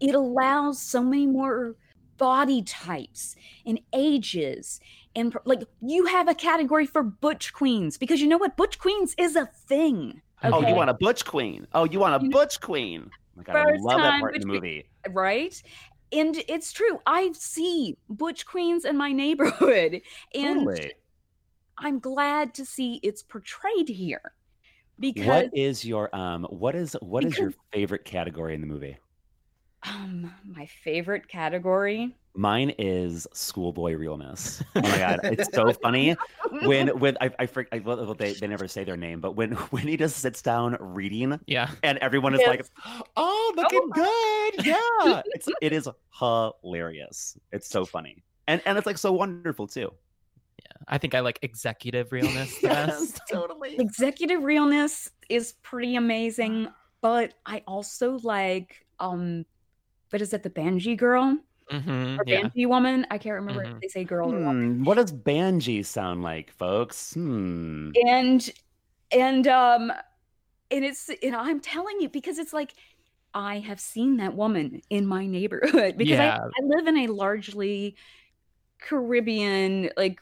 it 0.00 0.14
allows 0.14 0.80
so 0.80 1.02
many 1.02 1.26
more 1.26 1.76
body 2.16 2.62
types 2.62 3.34
and 3.66 3.80
ages. 3.92 4.80
And 5.16 5.34
like 5.44 5.62
you 5.80 6.06
have 6.06 6.28
a 6.28 6.34
category 6.34 6.86
for 6.86 7.02
butch 7.02 7.52
queens 7.52 7.98
because 7.98 8.20
you 8.20 8.26
know 8.28 8.38
what? 8.38 8.56
Butch 8.56 8.78
queens 8.78 9.14
is 9.18 9.36
a 9.36 9.46
thing. 9.46 10.20
oh 10.42 10.66
you 10.66 10.74
want 10.74 10.90
a 10.90 10.94
butch 10.94 11.24
queen 11.24 11.66
oh 11.72 11.84
you 11.84 11.98
want 11.98 12.14
a 12.20 12.24
You 12.24 12.30
know- 12.30 12.38
butch 12.38 12.60
queen 12.60 13.10
my 13.36 13.42
God, 13.42 13.56
I 13.56 13.76
love 13.78 13.98
that 13.98 14.20
part 14.20 14.34
in 14.36 14.42
the 14.42 14.46
movie. 14.46 14.88
right? 15.10 15.60
And 16.12 16.36
it's 16.48 16.70
true. 16.72 17.00
I 17.04 17.32
see 17.32 17.96
Butch 18.08 18.46
Queens 18.46 18.84
in 18.84 18.96
my 18.96 19.10
neighborhood, 19.10 20.00
and 20.32 20.60
Totally. 20.60 20.92
I'm 21.78 21.98
glad 21.98 22.54
to 22.54 22.64
see 22.64 23.00
it's 23.02 23.24
portrayed 23.24 23.88
here 23.88 24.34
because 25.00 25.26
What 25.26 25.50
is 25.52 25.84
your 25.84 26.14
um? 26.14 26.44
What 26.50 26.76
is 26.76 26.92
what 27.00 27.24
is 27.24 27.36
your 27.36 27.52
favorite 27.72 28.04
category 28.04 28.54
in 28.54 28.60
the 28.60 28.68
movie? 28.68 28.96
Um, 29.84 30.32
my 30.44 30.66
favorite 30.66 31.28
category. 31.28 32.14
Mine 32.36 32.70
is 32.78 33.26
schoolboy 33.32 33.94
realness. 33.94 34.62
Oh 34.76 34.80
my 34.82 34.98
god, 34.98 35.20
it's 35.24 35.48
so 35.54 35.72
funny 35.72 36.16
when 36.62 36.88
when 36.98 37.16
I 37.20 37.30
I, 37.38 37.46
freak, 37.46 37.68
I 37.70 37.78
well, 37.78 38.12
they 38.14 38.32
they 38.32 38.46
never 38.48 38.66
say 38.66 38.82
their 38.84 38.96
name, 38.96 39.20
but 39.20 39.36
when 39.36 39.52
when 39.70 39.86
he 39.86 39.96
just 39.96 40.18
sits 40.18 40.42
down 40.42 40.76
reading 40.80 41.38
Yeah. 41.46 41.70
and 41.82 41.98
everyone 41.98 42.34
is 42.34 42.40
like, 42.46 42.66
"Oh, 43.16 43.52
looking 43.56 43.88
good, 43.90 44.66
yeah." 44.66 45.22
It's 45.26 45.48
it 45.60 45.72
is 45.72 45.88
hilarious. 46.18 47.38
It's 47.52 47.68
so 47.68 47.84
funny, 47.84 48.24
and 48.48 48.60
and 48.66 48.76
it's 48.78 48.86
like 48.86 48.98
so 48.98 49.12
wonderful 49.12 49.68
too. 49.68 49.92
Yeah, 50.58 50.82
I 50.88 50.98
think 50.98 51.14
I 51.14 51.20
like 51.20 51.38
executive 51.42 52.10
realness 52.10 52.58
the 52.60 52.68
best. 52.68 53.20
totally. 53.30 53.76
executive 53.78 54.42
realness 54.42 55.08
is 55.28 55.52
pretty 55.62 55.94
amazing, 55.96 56.68
but 57.00 57.34
I 57.46 57.62
also 57.66 58.18
like 58.22 58.84
um, 58.98 59.44
what 60.10 60.22
is 60.22 60.32
it? 60.32 60.42
The 60.42 60.50
Banji 60.50 60.96
girl 60.96 61.38
hmm 61.70 62.16
or 62.18 62.24
Yeah. 62.26 62.42
Banji 62.42 62.68
woman? 62.68 63.06
I 63.10 63.18
can't 63.18 63.34
remember 63.34 63.62
Mhm. 63.62 63.74
if 63.76 63.80
they 63.82 63.88
say 63.88 64.04
girl 64.04 64.32
or 64.32 64.38
woman. 64.40 64.76
Hmm, 64.76 64.84
what 64.84 64.96
does 64.96 65.12
Banji 65.12 65.84
sound 65.84 66.22
like, 66.22 66.50
folks? 66.52 67.14
Hmm. 67.14 67.90
and 68.06 68.50
and 69.12 69.46
um 69.46 69.92
and 70.70 70.84
it's 70.84 71.08
and 71.22 71.36
i'm 71.36 71.60
telling 71.60 72.00
you 72.00 72.08
because 72.08 72.38
it's 72.38 72.52
like 72.52 72.74
i 73.34 73.58
have 73.60 73.78
seen 73.78 74.16
that 74.16 74.34
woman 74.34 74.80
in 74.90 75.06
my 75.06 75.26
neighborhood 75.26 75.96
because 75.98 76.18
Yeah. 76.18 76.34
I, 76.34 76.62
I 76.62 76.64
live 76.64 76.86
in 76.88 76.96
a 76.98 77.06
largely 77.08 77.96
caribbean 78.80 79.90
like 79.96 80.20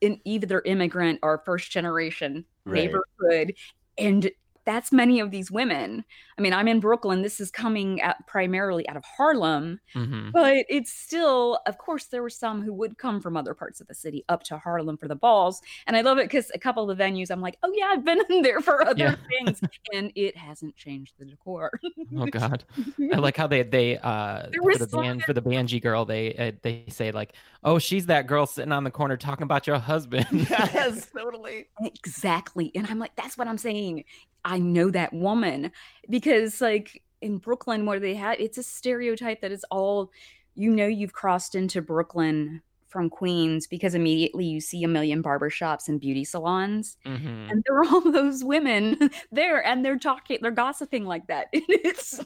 in 0.00 0.20
either 0.24 0.62
immigrant 0.64 1.20
or 1.22 1.42
first 1.44 1.70
generation 1.70 2.44
Right. 2.64 2.90
neighborhood 3.20 3.54
and 3.98 4.30
that's 4.64 4.92
many 4.92 5.20
of 5.20 5.30
these 5.30 5.50
women 5.50 6.04
i 6.38 6.42
mean 6.42 6.52
i'm 6.52 6.68
in 6.68 6.80
brooklyn 6.80 7.22
this 7.22 7.40
is 7.40 7.50
coming 7.50 8.00
out 8.02 8.16
primarily 8.26 8.88
out 8.88 8.96
of 8.96 9.04
harlem 9.04 9.80
hmm 9.94 10.30
but 10.32 10.64
it's 10.70 10.90
still, 10.90 11.60
of 11.66 11.76
course, 11.76 12.06
there 12.06 12.22
were 12.22 12.30
some 12.30 12.62
who 12.62 12.72
would 12.72 12.96
come 12.96 13.20
from 13.20 13.36
other 13.36 13.52
parts 13.52 13.82
of 13.82 13.86
the 13.86 13.94
city 13.94 14.24
up 14.30 14.42
to 14.44 14.56
Harlem 14.56 14.96
for 14.96 15.06
the 15.06 15.14
balls. 15.14 15.60
And 15.86 15.94
I 15.94 16.00
love 16.00 16.16
it 16.16 16.24
because 16.24 16.50
a 16.54 16.58
couple 16.58 16.88
of 16.88 16.96
the 16.96 17.04
venues, 17.04 17.30
I'm 17.30 17.42
like, 17.42 17.58
oh, 17.62 17.70
yeah, 17.74 17.88
I've 17.90 18.02
been 18.04 18.22
in 18.30 18.40
there 18.40 18.60
for 18.62 18.82
other 18.82 18.94
Yeah. 18.98 19.16
things. 19.40 19.62
And 19.92 20.10
it 20.14 20.34
hasn't 20.36 20.74
changed 20.74 21.14
the 21.18 21.26
decor. 21.26 21.78
Oh 22.16 22.26
God. 22.26 22.64
I 23.12 23.18
like 23.18 23.36
how 23.36 23.46
they 23.46 23.62
they 23.62 23.98
uh 23.98 24.46
for 24.70 24.78
the 24.78 24.86
band 24.86 25.24
for 25.24 25.32
the 25.32 25.42
Banji 25.42 25.82
girl 25.82 26.04
they 26.04 26.34
uh, 26.34 26.52
they 26.62 26.84
say 26.88 27.10
like 27.12 27.34
oh 27.64 27.78
she's 27.78 28.06
that 28.06 28.26
girl 28.26 28.46
sitting 28.46 28.72
on 28.72 28.84
the 28.84 28.90
corner 28.90 29.16
talking 29.16 29.44
about 29.44 29.66
your 29.66 29.78
husband 29.78 30.26
Yes, 30.50 31.06
totally. 31.16 31.66
exactly. 31.80 32.70
And 32.74 32.86
I'm 32.86 32.98
like, 32.98 33.14
that's 33.16 33.36
what 33.38 33.48
I'm 33.48 33.58
saying. 33.58 34.04
I 34.44 34.58
know 34.58 34.90
that 34.90 35.12
woman 35.12 35.70
because, 36.10 36.60
like, 36.60 37.02
in 37.20 37.38
Brooklyn, 37.38 37.86
where 37.86 38.00
they 38.00 38.14
had 38.14 38.40
it's 38.40 38.58
a 38.58 38.62
stereotype 38.64 39.40
that 39.42 39.52
it's 39.52 39.64
all, 39.70 40.10
you 40.56 40.70
know, 40.72 40.86
you've 40.86 41.12
crossed 41.12 41.54
into 41.54 41.80
Brooklyn 41.80 42.62
from 42.88 43.08
Queens 43.08 43.66
because 43.66 43.94
immediately 43.94 44.44
you 44.44 44.60
see 44.60 44.82
a 44.84 44.88
million 44.88 45.22
barbershops 45.22 45.88
and 45.88 45.98
beauty 46.00 46.24
salons. 46.24 46.96
Mhm. 47.06 47.50
and 47.50 47.62
there 47.66 47.76
are 47.78 47.84
all 47.86 48.00
those 48.12 48.42
women 48.44 49.08
there 49.30 49.64
and 49.64 49.82
they're 49.84 49.98
talking 49.98 50.38
they're 50.42 50.50
gossiping 50.50 51.04
like 51.06 51.26
that 51.28 51.46
it's 51.52 52.20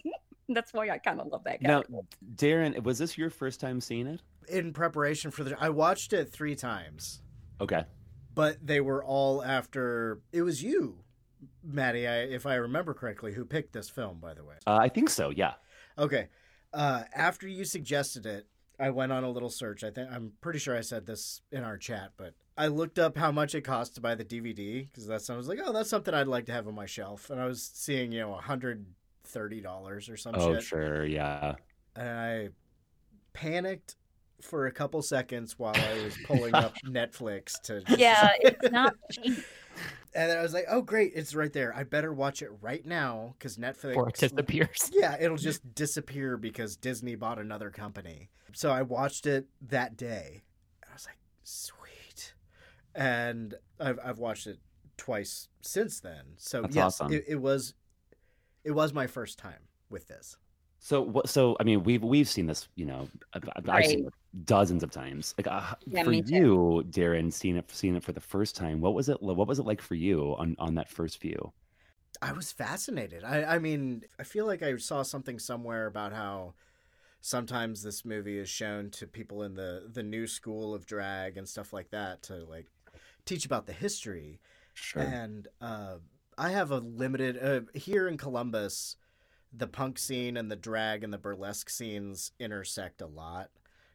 that's 0.48 0.72
why 0.72 0.88
i 0.90 0.98
kind 0.98 1.20
of 1.20 1.26
love 1.28 1.42
that 1.44 1.62
guy 1.62 1.68
Now, 1.68 1.82
Daeron, 2.36 2.82
was 2.82 2.98
this 2.98 3.16
your 3.18 3.30
first 3.30 3.60
time 3.60 3.80
seeing 3.80 4.06
it? 4.06 4.20
In 4.48 4.72
preparation 4.72 5.30
for 5.30 5.42
the, 5.44 5.56
I 5.60 5.70
watched 5.70 6.12
it 6.12 6.30
three 6.32 6.54
times, 6.54 7.22
Okay. 7.60 7.84
but 8.34 8.64
they 8.64 8.80
were 8.80 9.04
all 9.04 9.42
after. 9.42 10.20
It 10.32 10.42
was 10.42 10.62
you, 10.62 10.98
Matty, 11.64 12.06
I, 12.06 12.18
if 12.20 12.46
I 12.46 12.54
remember 12.54 12.94
correctly, 12.94 13.32
who 13.32 13.44
picked 13.44 13.72
this 13.72 13.90
film. 13.90 14.18
By 14.20 14.34
the 14.34 14.44
way. 14.44 14.54
Uh, 14.66 14.76
I 14.80 14.88
think 14.88 15.10
so. 15.10 15.30
Yeah. 15.30 15.54
Okay. 15.98 16.28
Uh, 16.72 17.02
after 17.14 17.48
you 17.48 17.64
suggested 17.64 18.24
it, 18.24 18.46
I 18.78 18.90
went 18.90 19.10
on 19.10 19.24
a 19.24 19.30
little 19.30 19.48
search. 19.50 19.82
I 19.82 19.90
think 19.90 20.10
I'm 20.12 20.32
pretty 20.40 20.60
sure 20.60 20.76
I 20.76 20.82
said 20.82 21.06
this 21.06 21.40
in 21.50 21.64
our 21.64 21.76
chat, 21.78 22.12
but 22.16 22.34
I 22.56 22.68
looked 22.68 22.98
up 23.00 23.16
how 23.16 23.32
much 23.32 23.54
it 23.56 23.62
cost 23.62 23.96
to 23.96 24.00
buy 24.00 24.14
the 24.14 24.24
DVD 24.24 24.86
because 24.88 25.06
that's 25.08 25.28
I 25.28 25.36
was 25.36 25.48
like, 25.48 25.58
oh, 25.64 25.72
that's 25.72 25.90
something 25.90 26.14
I'd 26.14 26.28
like 26.28 26.46
to 26.46 26.52
have 26.52 26.68
on 26.68 26.74
my 26.76 26.86
shelf, 26.86 27.30
and 27.30 27.40
I 27.40 27.46
was 27.46 27.68
seeing 27.74 28.12
you 28.12 28.20
know 28.20 28.34
a 28.34 28.40
hundred 28.40 28.86
thirty 29.26 29.60
dollars 29.60 30.08
or 30.08 30.16
some 30.16 30.34
Oh, 30.36 30.54
shit, 30.54 30.62
sure. 30.62 31.04
Yeah. 31.06 31.54
and 31.94 32.08
I 32.08 32.48
panicked 33.32 33.96
for 34.40 34.66
a 34.66 34.72
couple 34.72 35.00
seconds 35.02 35.58
while 35.58 35.74
I 35.76 36.02
was 36.04 36.16
pulling 36.26 36.54
up 36.54 36.74
Netflix 36.86 37.60
to 37.62 37.82
yeah 37.98 38.30
it's 38.40 38.70
not 38.70 38.94
cheap 39.10 39.38
and 40.14 40.30
then 40.30 40.38
I 40.38 40.42
was 40.42 40.54
like, 40.54 40.64
oh 40.70 40.80
great, 40.80 41.12
it's 41.14 41.34
right 41.34 41.52
there. 41.52 41.74
I 41.76 41.84
better 41.84 42.12
watch 42.12 42.40
it 42.40 42.48
right 42.62 42.84
now 42.84 43.34
because 43.38 43.58
Netflix 43.58 43.88
before 43.88 44.08
it 44.08 44.14
disappears 44.16 44.90
yeah, 44.92 45.16
it'll 45.20 45.36
just 45.36 45.74
disappear 45.74 46.38
because 46.38 46.76
Disney 46.76 47.14
bought 47.14 47.38
another 47.38 47.70
company. 47.70 48.30
So 48.54 48.70
I 48.70 48.80
watched 48.82 49.26
it 49.26 49.46
that 49.68 49.96
day. 49.98 50.42
I 50.88 50.94
was 50.94 51.06
like, 51.06 51.18
sweet. 51.44 52.32
And 52.94 53.54
I've 53.78 53.98
I've 54.02 54.18
watched 54.18 54.46
it 54.46 54.58
twice 54.96 55.48
since 55.60 56.00
then. 56.00 56.24
So 56.38 56.62
That's 56.62 56.76
yes, 56.76 56.84
awesome. 56.84 57.12
it, 57.12 57.24
it 57.28 57.36
was 57.40 57.74
it 58.66 58.72
was 58.72 58.92
my 58.92 59.06
first 59.06 59.38
time 59.38 59.60
with 59.88 60.08
this. 60.08 60.36
So 60.78 61.00
what? 61.00 61.28
So 61.28 61.56
I 61.58 61.64
mean, 61.64 61.84
we've 61.84 62.02
we've 62.02 62.28
seen 62.28 62.46
this. 62.46 62.68
You 62.74 62.86
know, 62.86 63.08
I've, 63.32 63.48
I've 63.56 63.68
I've 63.68 63.86
seen 63.86 64.06
it 64.06 64.44
dozens 64.44 64.82
of 64.82 64.90
times. 64.90 65.34
Like 65.38 65.46
uh, 65.46 65.74
Yeah, 65.86 66.02
for 66.02 66.12
you, 66.12 66.84
Daeron, 66.90 67.32
seeing 67.32 67.56
it 67.56 67.70
seeing 67.70 67.96
it 67.96 68.04
for 68.04 68.12
the 68.12 68.20
first 68.20 68.56
time. 68.56 68.80
What 68.80 68.94
was 68.94 69.08
it? 69.08 69.22
What 69.22 69.48
was 69.48 69.58
it 69.58 69.66
like 69.66 69.80
for 69.80 69.94
you 69.94 70.34
on 70.38 70.56
on 70.58 70.74
that 70.74 70.90
first 70.90 71.20
view? 71.20 71.52
I 72.20 72.32
was 72.32 72.52
fascinated. 72.52 73.24
I, 73.24 73.44
I 73.44 73.58
mean, 73.58 74.04
I 74.18 74.24
feel 74.24 74.46
like 74.46 74.62
I 74.62 74.76
saw 74.76 75.02
something 75.02 75.38
somewhere 75.38 75.86
about 75.86 76.12
how 76.12 76.54
sometimes 77.20 77.82
this 77.82 78.04
movie 78.04 78.38
is 78.38 78.48
shown 78.48 78.90
to 78.90 79.06
people 79.06 79.42
in 79.42 79.54
the 79.54 79.88
the 79.92 80.02
new 80.02 80.26
school 80.26 80.74
of 80.74 80.86
drag 80.86 81.38
and 81.38 81.48
stuff 81.48 81.72
like 81.72 81.90
that 81.90 82.22
to 82.24 82.44
like 82.44 82.66
teach 83.24 83.46
about 83.46 83.66
the 83.66 83.72
history. 83.72 84.40
Sure. 84.74 85.02
And 85.02 85.48
uh, 85.60 85.96
I 86.38 86.50
have 86.50 86.70
a 86.70 86.78
limited 86.78 87.38
uh, 87.42 87.60
here 87.74 88.08
in 88.08 88.16
Columbus. 88.16 88.96
The 89.52 89.66
punk 89.66 89.98
scene 89.98 90.36
and 90.36 90.50
the 90.50 90.56
drag 90.56 91.02
and 91.02 91.12
the 91.12 91.18
burlesque 91.18 91.70
scenes 91.70 92.32
intersect 92.38 93.00
a 93.00 93.06
lot. 93.06 93.48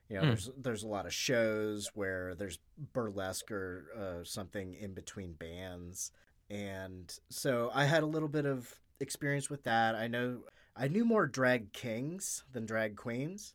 You 0.10 0.16
know, 0.16 0.22
Hmm. 0.22 0.28
there's 0.30 0.50
there's 0.58 0.84
a 0.84 0.88
lot 0.88 1.06
of 1.06 1.14
shows 1.14 1.92
where 1.94 2.36
there's 2.36 2.60
burlesque 2.94 3.52
or 3.52 3.86
uh, 3.98 4.24
something 4.24 4.74
in 4.74 4.94
between 4.94 5.34
bands, 5.34 6.12
and 6.50 7.14
so 7.30 7.70
I 7.74 7.86
had 7.86 8.04
a 8.04 8.08
little 8.08 8.28
bit 8.28 8.46
of 8.46 8.80
experience 9.00 9.50
with 9.50 9.64
that. 9.64 9.96
I 9.96 10.08
know 10.08 10.42
I 10.76 10.88
knew 10.88 11.06
more 11.06 11.28
drag 11.28 11.72
kings 11.74 12.44
than 12.52 12.66
drag 12.66 12.96
queens, 12.98 13.54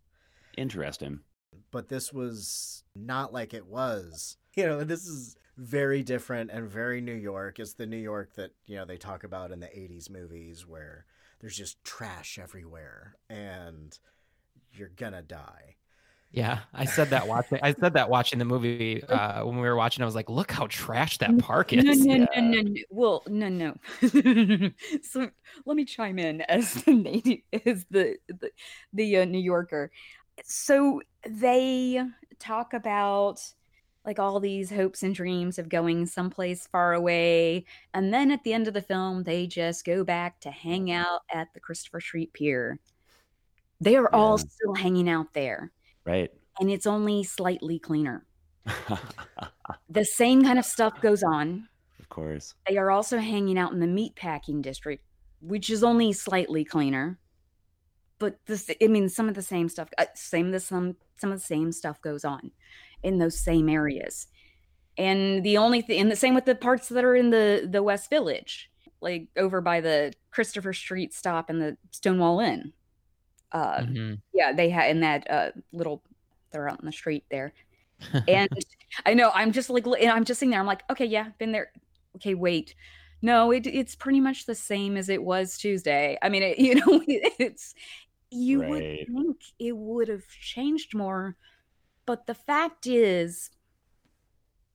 Interesting. 0.56 1.20
but 1.70 1.88
this 1.88 2.12
was 2.12 2.84
not 2.94 3.32
like 3.32 3.52
it 3.52 3.66
was. 3.66 4.36
You 4.54 4.66
know, 4.66 4.84
this 4.84 5.06
is 5.06 5.36
very 5.56 6.02
different 6.02 6.50
and 6.50 6.68
very 6.68 7.00
New 7.00 7.14
York. 7.14 7.58
It's 7.58 7.74
the 7.74 7.86
New 7.86 7.96
York 7.96 8.34
that, 8.34 8.52
you 8.66 8.76
know, 8.76 8.84
they 8.84 8.96
talk 8.98 9.24
about 9.24 9.52
in 9.52 9.60
the 9.60 9.78
80s 9.78 10.10
movies 10.10 10.66
where 10.66 11.06
there's 11.40 11.56
just 11.56 11.82
trash 11.84 12.38
everywhere 12.38 13.16
and 13.30 13.98
you're 14.72 14.90
gonna 14.90 15.22
die. 15.22 15.76
yeah 16.32 16.60
I 16.74 16.84
said 16.86 17.10
that 17.10 17.26
watching 17.28 17.58
I 17.62 17.74
said 17.74 17.94
that 17.94 18.08
watching 18.10 18.38
the 18.38 18.44
movie 18.44 19.02
uh 19.04 19.44
when 19.44 19.56
we 19.56 19.62
were 19.62 19.76
watching 19.76 20.02
I 20.02 20.06
was 20.06 20.14
like 20.14 20.28
look 20.28 20.50
how 20.50 20.66
trash 20.66 21.18
that 21.18 21.38
park 21.38 21.72
is 21.72 21.84
no, 21.84 21.92
no, 21.94 22.16
Yeah. 22.18 22.26
no, 22.36 22.60
no. 22.62 22.74
Well, 22.90 23.22
no, 23.28 23.48
no. 23.48 23.74
so 25.02 25.30
let 25.64 25.76
me 25.76 25.84
chime 25.84 26.18
in 26.18 26.40
as 26.42 26.72
the 26.74 27.42
as 27.66 27.84
the 27.90 28.16
the, 28.28 28.50
the 28.92 29.16
uh, 29.18 29.24
New 29.24 29.40
Yorker. 29.40 29.90
So 30.44 31.02
they 31.28 32.00
talk 32.38 32.72
about 32.74 33.40
like 34.06 34.18
all 34.20 34.38
these 34.40 34.70
hopes 34.70 35.02
and 35.02 35.14
dreams 35.14 35.58
of 35.58 35.68
going 35.68 36.06
someplace 36.06 36.66
far 36.68 36.94
away, 36.94 37.64
and 37.92 38.14
then 38.14 38.30
at 38.30 38.42
the 38.44 38.52
end 38.52 38.68
of 38.68 38.74
the 38.74 38.80
film, 38.82 39.24
they 39.24 39.46
just 39.46 39.84
go 39.84 40.04
back 40.04 40.40
to 40.40 40.50
hang 40.50 40.90
out 40.92 41.22
at 41.30 41.52
the 41.52 41.60
Christopher 41.60 42.00
Street 42.00 42.32
Pier. 42.32 42.78
They 43.80 43.96
are 43.96 44.12
all 44.14 44.38
still 44.38 44.74
hanging 44.74 45.08
out 45.10 45.34
there, 45.34 45.72
Right. 46.04 46.30
and 46.60 46.70
it's 46.70 46.86
only 46.86 47.24
slightly 47.24 47.78
cleaner. 47.78 48.24
The 49.88 50.04
same 50.04 50.42
kind 50.44 50.58
of 50.58 50.64
stuff 50.64 51.00
goes 51.00 51.22
on. 51.22 51.68
of 51.98 52.08
course. 52.08 52.54
They 52.68 52.76
are 52.76 52.90
also 52.90 53.18
hanging 53.18 53.58
out 53.58 53.72
in 53.72 53.80
the 53.80 53.86
meatpacking 53.86 54.62
district, 54.62 55.04
which 55.40 55.70
is 55.70 55.82
only 55.82 56.12
slightly 56.12 56.64
cleaner. 56.64 57.18
But 58.18 58.38
this, 58.46 58.70
I 58.80 58.86
mean, 58.86 59.08
some 59.08 59.28
of 59.28 59.34
the 59.34 59.42
same 59.42 59.68
stuff, 59.68 59.88
uh, 59.98 60.06
same 60.14 60.50
the 60.52 60.60
some 60.60 60.96
some 61.16 61.32
of 61.32 61.38
the 61.40 61.44
same 61.44 61.72
stuff 61.72 62.00
goes 62.00 62.24
on 62.24 62.52
in 63.02 63.18
those 63.18 63.38
same 63.38 63.68
areas. 63.68 64.26
And 64.98 65.44
the 65.44 65.58
only 65.58 65.82
thing, 65.82 66.00
and 66.00 66.10
the 66.10 66.16
same 66.16 66.34
with 66.34 66.46
the 66.46 66.54
parts 66.54 66.88
that 66.90 67.04
are 67.04 67.16
in 67.16 67.30
the 67.30 67.68
the 67.70 67.82
West 67.82 68.10
Village. 68.10 68.70
like 69.02 69.28
over 69.36 69.60
by 69.60 69.80
the 69.80 70.12
Christopher 70.30 70.72
Street 70.72 71.12
stop 71.14 71.50
and 71.50 71.60
the 71.60 71.76
Stonewall 71.92 72.40
Inn. 72.40 72.72
Uh, 73.52 73.80
Mhm. 73.82 74.20
yeah, 74.34 74.52
they 74.52 74.70
had 74.70 74.90
in 74.90 75.00
that 75.00 75.30
uh 75.30 75.52
little 75.72 76.02
they're 76.50 76.68
out 76.68 76.80
in 76.80 76.86
the 76.86 76.92
street 76.92 77.24
there. 77.30 77.52
And 78.28 78.48
I 79.06 79.14
know 79.14 79.30
I'm 79.34 79.52
just 79.52 79.70
like 79.70 79.86
and 79.86 80.10
I'm 80.10 80.24
just 80.24 80.40
sitting 80.40 80.50
there. 80.50 80.60
I'm 80.60 80.66
like, 80.66 80.84
okay, 80.90 81.06
yeah, 81.06 81.30
been 81.38 81.52
there. 81.52 81.72
Okay, 82.16 82.34
wait. 82.34 82.74
No, 83.22 83.50
it, 83.52 83.66
it's 83.66 83.96
pretty 83.96 84.20
much 84.20 84.46
the 84.46 84.54
same 84.54 84.96
as 84.96 85.08
it 85.08 85.22
was 85.22 85.58
Tuesday. 85.58 86.18
I 86.22 86.28
mean, 86.28 86.42
it, 86.42 86.58
you 86.66 86.74
know, 86.76 87.02
it's 87.06 87.74
you 88.30 88.62
would 88.62 88.82
think 89.06 89.36
it 89.58 89.76
would 89.76 90.08
have 90.08 90.26
changed 90.28 90.94
more, 90.94 91.36
but 92.06 92.26
the 92.26 92.34
fact 92.34 92.86
is, 92.86 93.50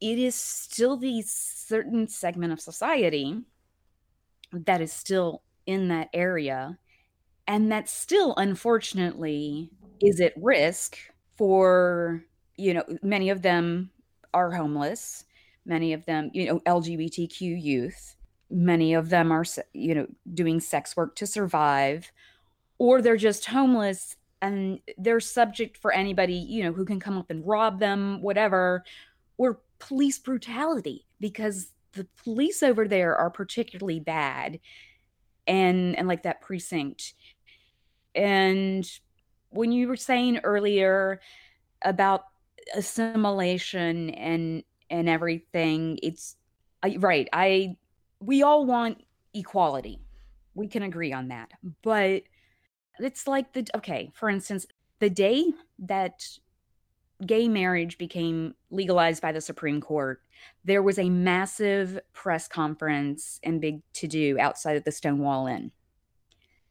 it 0.02 0.20
is 0.20 0.36
still 0.36 0.98
the 0.98 1.22
certain 1.22 2.08
segment 2.08 2.52
of 2.52 2.60
society 2.60 3.42
that 4.52 4.82
is 4.82 4.92
still 4.92 5.44
in 5.66 5.88
that 5.88 6.10
area 6.14 6.78
and 7.48 7.72
that 7.72 7.88
still 7.88 8.34
unfortunately 8.38 9.70
is 10.02 10.20
at 10.20 10.34
risk 10.36 10.98
for 11.38 12.24
you 12.58 12.74
know 12.74 12.84
many 13.02 13.30
of 13.30 13.42
them 13.42 13.90
are 14.34 14.52
homeless 14.52 15.24
many 15.66 15.94
of 15.94 16.06
them 16.06 16.32
you 16.34 16.46
know 16.46 16.60
lgbtq 16.62 17.40
youth 17.40 18.16
many 18.50 18.94
of 18.94 19.10
them 19.10 19.32
are 19.32 19.46
you 19.74 19.96
know 19.96 20.08
doing 20.34 20.60
sex 20.60 20.98
work 20.98 21.16
to 21.16 21.28
survive 21.28 22.12
or 22.78 23.02
they're 23.02 23.16
just 23.18 23.46
homeless 23.46 24.18
and 24.42 24.80
they're 24.98 25.20
subject 25.20 25.78
for 25.78 25.92
anybody 25.92 26.34
you 26.34 26.64
know 26.64 26.74
who 26.74 26.86
can 26.86 27.00
come 27.00 27.18
up 27.18 27.30
and 27.30 27.46
rob 27.46 27.80
them 27.80 28.22
whatever. 28.22 28.84
Or 29.38 29.60
police 29.80 30.20
brutality 30.20 31.08
because 31.20 31.72
the 31.94 32.08
police 32.24 32.62
over 32.62 32.88
there 32.88 33.16
are 33.16 33.30
particularly 33.30 34.00
bad 34.00 34.60
and 35.48 35.98
and 35.98 36.08
like 36.08 36.24
that 36.24 36.42
precinct. 36.42 37.14
And 38.14 38.90
when 39.50 39.72
you 39.72 39.88
were 39.88 39.98
saying 39.98 40.40
earlier 40.44 41.22
about 41.82 42.26
assimilation 42.76 44.12
and 44.12 44.64
and 44.90 45.10
everything 45.10 45.98
it's 46.04 46.36
I, 46.84 46.98
right 47.00 47.28
i 47.34 47.76
we 48.22 48.44
all 48.44 48.66
want 48.66 49.04
equality. 49.34 50.00
We 50.54 50.68
can 50.68 50.84
agree 50.84 51.14
on 51.14 51.30
that. 51.30 51.52
But 51.82 52.24
it's 53.00 53.28
like 53.28 53.54
the 53.54 53.66
okay 53.76 54.12
for 54.14 54.30
instance 54.30 54.66
the 55.00 55.10
day 55.10 55.46
that 55.80 56.26
gay 57.26 57.48
marriage 57.48 57.98
became 57.98 58.54
legalized 58.70 59.22
by 59.22 59.32
the 59.32 59.42
supreme 59.42 59.82
court 59.82 60.22
there 60.64 60.84
was 60.84 61.00
a 61.00 61.10
massive 61.10 62.00
press 62.14 62.48
conference 62.48 63.40
and 63.44 63.62
big 63.62 63.82
to 63.94 64.08
do 64.08 64.40
outside 64.40 64.76
of 64.76 64.84
the 64.84 64.92
stonewall 64.92 65.48
inn. 65.48 65.72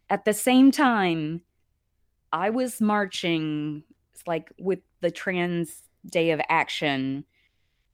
At 0.09 0.25
the 0.25 0.35
same 0.35 0.71
time 0.71 1.43
i 2.33 2.51
was 2.51 2.81
marching 2.81 3.85
like 4.27 4.53
with 4.59 4.81
the 5.01 5.11
trans 5.11 5.83
day 6.07 6.31
of 6.31 6.41
action 6.49 7.25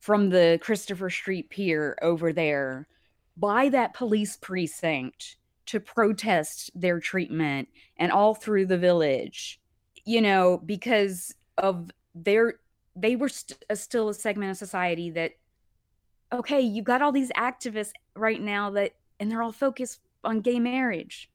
from 0.00 0.30
the 0.30 0.58
christopher 0.62 1.10
street 1.10 1.50
pier 1.50 1.96
over 2.02 2.32
there 2.32 2.88
by 3.36 3.68
that 3.68 3.94
police 3.94 4.36
precinct 4.36 5.36
to 5.66 5.80
protest 5.80 6.70
their 6.74 7.00
treatment 7.00 7.68
and 7.96 8.12
all 8.12 8.34
through 8.34 8.66
the 8.66 8.78
village 8.78 9.60
you 10.04 10.20
know 10.20 10.58
because 10.64 11.34
of 11.58 11.90
their 12.14 12.54
they 12.94 13.14
were 13.14 13.28
st- 13.28 13.62
uh, 13.68 13.74
still 13.74 14.08
a 14.08 14.14
segment 14.14 14.50
of 14.50 14.56
society 14.56 15.10
that 15.10 15.32
okay 16.32 16.60
you 16.60 16.82
got 16.82 17.02
all 17.02 17.12
these 17.12 17.30
activists 17.32 17.92
right 18.14 18.40
now 18.40 18.70
that 18.70 18.92
and 19.20 19.30
they're 19.30 19.42
all 19.42 19.52
focused 19.52 20.00
on 20.24 20.40
gay 20.40 20.58
marriage 20.58 21.30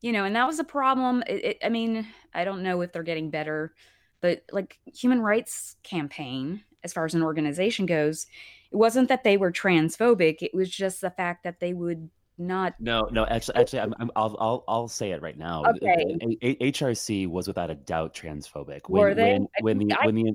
you 0.00 0.12
know 0.12 0.24
and 0.24 0.34
that 0.36 0.46
was 0.46 0.58
a 0.58 0.64
problem. 0.64 1.22
It, 1.26 1.44
it, 1.44 1.58
i 1.64 1.68
mean 1.68 2.06
i 2.34 2.44
don't 2.44 2.62
know 2.62 2.80
if 2.80 2.92
they're 2.92 3.02
getting 3.02 3.30
better 3.30 3.74
but 4.20 4.42
like 4.52 4.78
human 4.86 5.20
rights 5.20 5.76
campaign 5.82 6.62
as 6.82 6.92
far 6.92 7.04
as 7.04 7.14
an 7.14 7.22
organization 7.22 7.86
goes 7.86 8.26
it 8.72 8.76
wasn't 8.76 9.08
that 9.08 9.24
they 9.24 9.36
were 9.36 9.52
transphobic 9.52 10.38
it 10.40 10.54
was 10.54 10.70
just 10.70 11.00
the 11.00 11.10
fact 11.10 11.44
that 11.44 11.60
they 11.60 11.74
would 11.74 12.08
not 12.38 12.74
No, 12.78 13.08
no. 13.10 13.24
Actually, 13.26 13.56
actually, 13.56 13.80
I'm, 13.80 13.94
I'm, 13.98 14.10
I'll, 14.16 14.36
I'll, 14.38 14.64
I'll 14.68 14.88
say 14.88 15.12
it 15.12 15.22
right 15.22 15.38
now. 15.38 15.64
Okay. 15.64 16.16
HRC 16.42 17.26
was 17.28 17.46
without 17.48 17.70
a 17.70 17.74
doubt 17.74 18.14
transphobic. 18.14 18.88
Were 18.88 19.14
they? 19.14 19.32
When, 19.32 19.48
when 19.60 19.78
the, 19.78 19.94
I- 19.94 20.06
when 20.06 20.14
the, 20.14 20.32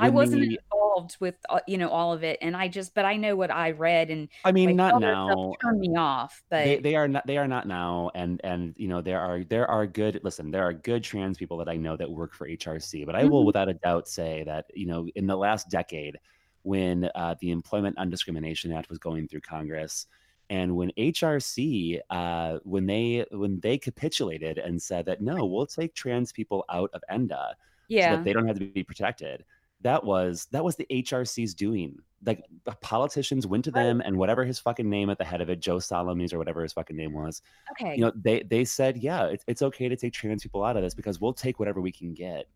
i 0.00 0.08
wasn't 0.08 0.40
the- 0.42 0.58
involved 0.72 1.16
with 1.20 1.34
uh, 1.50 1.60
you 1.68 1.76
know 1.76 1.88
all 1.90 2.12
of 2.14 2.24
it 2.24 2.38
and 2.40 2.56
i 2.56 2.66
just 2.66 2.94
but 2.94 3.04
i 3.04 3.14
know 3.16 3.36
what 3.36 3.50
i 3.50 3.70
read 3.72 4.10
and 4.10 4.28
I 4.44 4.50
mean, 4.50 4.70
like, 4.70 4.76
not 4.76 4.94
all 4.94 5.00
that 5.00 5.12
stuff 5.12 5.28
now. 5.38 5.54
turned 5.60 5.80
me 5.80 5.94
off 5.96 6.42
but 6.50 6.64
they, 6.64 6.78
they 6.80 6.96
are 6.96 7.06
not 7.06 7.26
they 7.26 7.36
are 7.36 7.46
not 7.46 7.68
now 7.68 8.10
and 8.14 8.40
and 8.42 8.74
you 8.78 8.88
know 8.88 9.02
there 9.02 9.20
are 9.20 9.44
there 9.44 9.70
are 9.70 9.86
good 9.86 10.18
listen 10.24 10.50
there 10.50 10.64
are 10.64 10.72
good 10.72 11.04
trans 11.04 11.36
people 11.36 11.58
that 11.58 11.68
i 11.68 11.76
know 11.76 11.96
that 11.96 12.10
work 12.10 12.34
for 12.34 12.48
hrc 12.48 13.04
but 13.06 13.14
i 13.14 13.24
will 13.24 13.42
Mhm. 13.42 13.46
without 13.46 13.68
a 13.68 13.74
doubt 13.74 14.08
say 14.08 14.42
that 14.44 14.64
you 14.74 14.86
know 14.86 15.06
in 15.14 15.26
the 15.26 15.36
last 15.36 15.68
decade 15.68 16.16
when 16.62 17.10
uh, 17.14 17.34
the 17.40 17.50
employment 17.50 17.96
non-discrimination 17.96 18.72
act 18.72 18.88
was 18.88 18.98
going 18.98 19.28
through 19.28 19.42
congress 19.42 20.06
and 20.52 20.76
when 20.76 20.92
hrc 20.98 22.00
uh, 22.10 22.58
when 22.64 22.86
they 22.86 23.24
when 23.30 23.58
they 23.60 23.78
capitulated 23.78 24.58
and 24.58 24.80
said 24.80 25.06
that 25.06 25.20
no 25.20 25.44
we'll 25.46 25.66
take 25.66 25.94
trans 25.94 26.30
people 26.32 26.64
out 26.68 26.90
of 26.92 27.02
enda 27.10 27.54
so 27.92 27.96
yeah 27.96 28.16
that 28.16 28.24
they 28.24 28.32
don't 28.32 28.46
have 28.46 28.58
to 28.58 28.66
be 28.66 28.82
protected. 28.82 29.44
That 29.82 30.04
was 30.04 30.46
that 30.52 30.64
was 30.64 30.76
the 30.76 30.86
HRC's 30.90 31.54
doing. 31.54 31.98
Like 32.24 32.44
the 32.64 32.72
politicians 32.80 33.46
went 33.48 33.64
to 33.64 33.72
them 33.72 34.00
and 34.00 34.16
whatever 34.16 34.44
his 34.44 34.60
fucking 34.60 34.88
name 34.88 35.10
at 35.10 35.18
the 35.18 35.24
head 35.24 35.40
of 35.40 35.50
it, 35.50 35.60
Joe 35.60 35.78
Solmonese 35.78 36.32
or 36.32 36.38
whatever 36.38 36.62
his 36.62 36.72
fucking 36.72 36.96
name 36.96 37.12
was, 37.12 37.42
okay 37.72 37.96
you 37.96 38.00
know, 38.00 38.12
they 38.14 38.42
they 38.44 38.64
said, 38.64 38.96
yeah, 38.96 39.24
it's, 39.24 39.44
it's 39.48 39.62
okay 39.62 39.88
to 39.88 39.96
take 39.96 40.12
trans 40.12 40.42
people 40.42 40.62
out 40.64 40.76
of 40.76 40.82
this 40.82 40.94
because 40.94 41.20
we'll 41.20 41.32
take 41.32 41.58
whatever 41.58 41.80
we 41.80 41.92
can 41.92 42.14
get. 42.14 42.46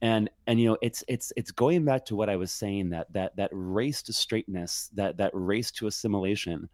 And 0.00 0.30
and 0.46 0.60
you 0.60 0.68
know, 0.68 0.78
it's 0.80 1.02
it's 1.08 1.32
it's 1.36 1.50
going 1.50 1.84
back 1.84 2.04
to 2.06 2.16
what 2.16 2.30
I 2.30 2.36
was 2.36 2.52
saying 2.52 2.90
that 2.90 3.12
that 3.12 3.34
that 3.36 3.50
race 3.52 4.00
to 4.02 4.12
straightness, 4.12 4.88
that 4.94 5.16
that 5.16 5.32
race 5.34 5.72
to 5.72 5.88
assimilation, 5.88 6.68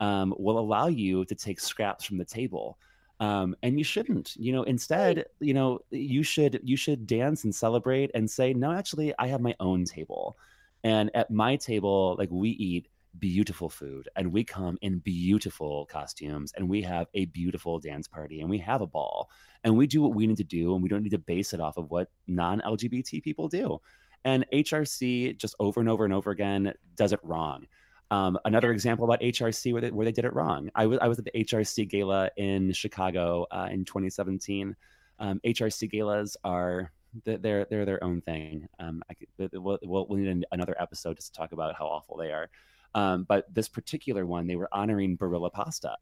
um, 0.00 0.34
will 0.38 0.58
allow 0.58 0.86
you 0.86 1.24
to 1.26 1.34
take 1.34 1.60
scraps 1.60 2.04
from 2.04 2.18
the 2.18 2.24
table. 2.24 2.78
Um, 3.20 3.56
and 3.62 3.78
you 3.78 3.84
shouldn't 3.84 4.36
you 4.36 4.52
know 4.52 4.62
instead 4.62 5.24
you 5.40 5.52
know 5.52 5.80
you 5.90 6.22
should 6.22 6.60
you 6.62 6.76
should 6.76 7.04
dance 7.06 7.42
and 7.42 7.52
celebrate 7.52 8.12
and 8.14 8.30
say 8.30 8.52
no 8.54 8.70
actually 8.70 9.12
i 9.18 9.26
have 9.26 9.40
my 9.40 9.54
own 9.60 9.84
table. 9.84 10.36
And 10.84 11.10
at 11.14 11.30
my 11.30 11.56
table 11.56 12.14
like 12.16 12.30
we 12.30 12.50
eat 12.50 12.88
beautiful 13.18 13.68
food 13.68 14.08
and 14.14 14.32
we 14.32 14.44
come 14.44 14.78
in 14.82 15.00
beautiful 15.00 15.86
costumes 15.86 16.52
and 16.56 16.68
we 16.68 16.80
have 16.82 17.08
a 17.14 17.24
beautiful 17.26 17.80
dance 17.80 18.06
party 18.06 18.40
and 18.40 18.48
we 18.48 18.58
have 18.58 18.80
a 18.80 18.86
ball 18.86 19.28
and 19.64 19.76
we 19.76 19.88
do 19.88 20.00
what 20.00 20.14
we 20.14 20.26
need 20.26 20.36
to 20.36 20.44
do 20.44 20.74
and 20.74 20.82
we 20.82 20.88
don't 20.88 21.02
need 21.02 21.10
to 21.10 21.18
base 21.18 21.52
it 21.52 21.60
off 21.60 21.76
of 21.76 21.90
what 21.90 22.08
non-lgbt 22.28 23.22
people 23.22 23.48
do. 23.48 23.80
And 24.24 24.46
hrc 24.52 25.36
just 25.38 25.56
over 25.58 25.80
and 25.80 25.88
over 25.88 26.04
and 26.04 26.14
over 26.14 26.30
again 26.30 26.72
does 26.94 27.12
it 27.12 27.20
wrong 27.24 27.66
um, 28.10 28.38
another 28.44 28.72
example 28.72 29.04
about 29.04 29.20
HRC 29.20 29.72
where 29.72 29.82
they, 29.82 29.90
where 29.90 30.04
they 30.04 30.12
did 30.12 30.24
it 30.24 30.34
wrong. 30.34 30.70
I 30.74 30.86
was 30.86 30.98
I 31.00 31.08
was 31.08 31.18
at 31.18 31.26
the 31.26 31.32
HRC 31.32 31.88
gala 31.88 32.30
in 32.36 32.72
Chicago 32.72 33.46
uh, 33.50 33.68
in 33.70 33.84
2017. 33.84 34.74
Um, 35.18 35.40
HRC 35.44 35.90
galas 35.90 36.36
are 36.44 36.90
they're 37.24 37.64
they're, 37.64 37.84
their 37.84 38.02
own 38.02 38.20
thing. 38.22 38.68
Um, 38.78 39.02
I 39.10 39.14
could, 39.14 39.28
we'll, 39.52 39.78
we'll, 39.82 40.06
we'll 40.06 40.18
need 40.18 40.44
another 40.52 40.76
episode 40.80 41.16
just 41.16 41.34
to 41.34 41.38
talk 41.38 41.52
about 41.52 41.74
how 41.74 41.86
awful 41.86 42.16
they 42.16 42.32
are. 42.32 42.48
Um, 42.94 43.24
but 43.24 43.52
this 43.54 43.68
particular 43.68 44.24
one, 44.24 44.46
they 44.46 44.56
were 44.56 44.68
honoring 44.72 45.16
Barilla 45.16 45.52
Pasta. 45.52 45.96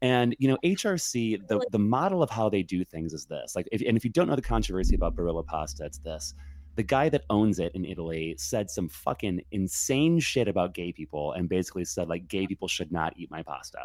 And 0.00 0.34
you 0.38 0.48
know, 0.48 0.58
HRC, 0.64 1.46
the, 1.48 1.64
the 1.70 1.78
model 1.78 2.22
of 2.22 2.30
how 2.30 2.48
they 2.48 2.62
do 2.62 2.84
things 2.84 3.12
is 3.12 3.26
this. 3.26 3.56
Like, 3.56 3.68
if, 3.72 3.82
and 3.86 3.96
if 3.96 4.04
you 4.04 4.10
don't 4.10 4.28
know 4.28 4.36
the 4.36 4.42
controversy 4.42 4.94
about 4.94 5.16
Barilla 5.16 5.44
Pasta, 5.44 5.84
it's 5.84 5.98
this 5.98 6.34
the 6.78 6.84
guy 6.84 7.08
that 7.08 7.24
owns 7.28 7.58
it 7.58 7.74
in 7.74 7.84
Italy 7.84 8.36
said 8.38 8.70
some 8.70 8.88
fucking 8.88 9.42
insane 9.50 10.20
shit 10.20 10.46
about 10.46 10.74
gay 10.74 10.92
people 10.92 11.32
and 11.32 11.48
basically 11.48 11.84
said 11.84 12.08
like 12.08 12.28
gay 12.28 12.46
people 12.46 12.68
should 12.68 12.92
not 12.92 13.12
eat 13.16 13.28
my 13.32 13.42
pasta. 13.42 13.80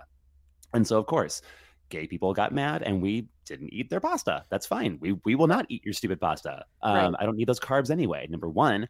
And 0.75 0.85
so 0.85 0.99
of 0.99 1.07
course, 1.07 1.41
gay 1.89 2.05
people 2.05 2.35
got 2.35 2.53
mad 2.53 2.83
and 2.83 3.01
we 3.01 3.29
didn't 3.45 3.73
eat 3.73 3.89
their 3.89 3.99
pasta. 3.99 4.45
That's 4.51 4.67
fine. 4.67 4.99
We 5.01 5.13
we 5.25 5.33
will 5.33 5.47
not 5.47 5.65
eat 5.69 5.83
your 5.83 5.95
stupid 5.95 6.21
pasta. 6.21 6.65
Um, 6.83 6.93
Right. 6.93 7.15
I 7.17 7.25
don't 7.25 7.35
need 7.35 7.47
those 7.47 7.59
carbs 7.59 7.89
anyway. 7.89 8.27
Number 8.29 8.47
one. 8.47 8.87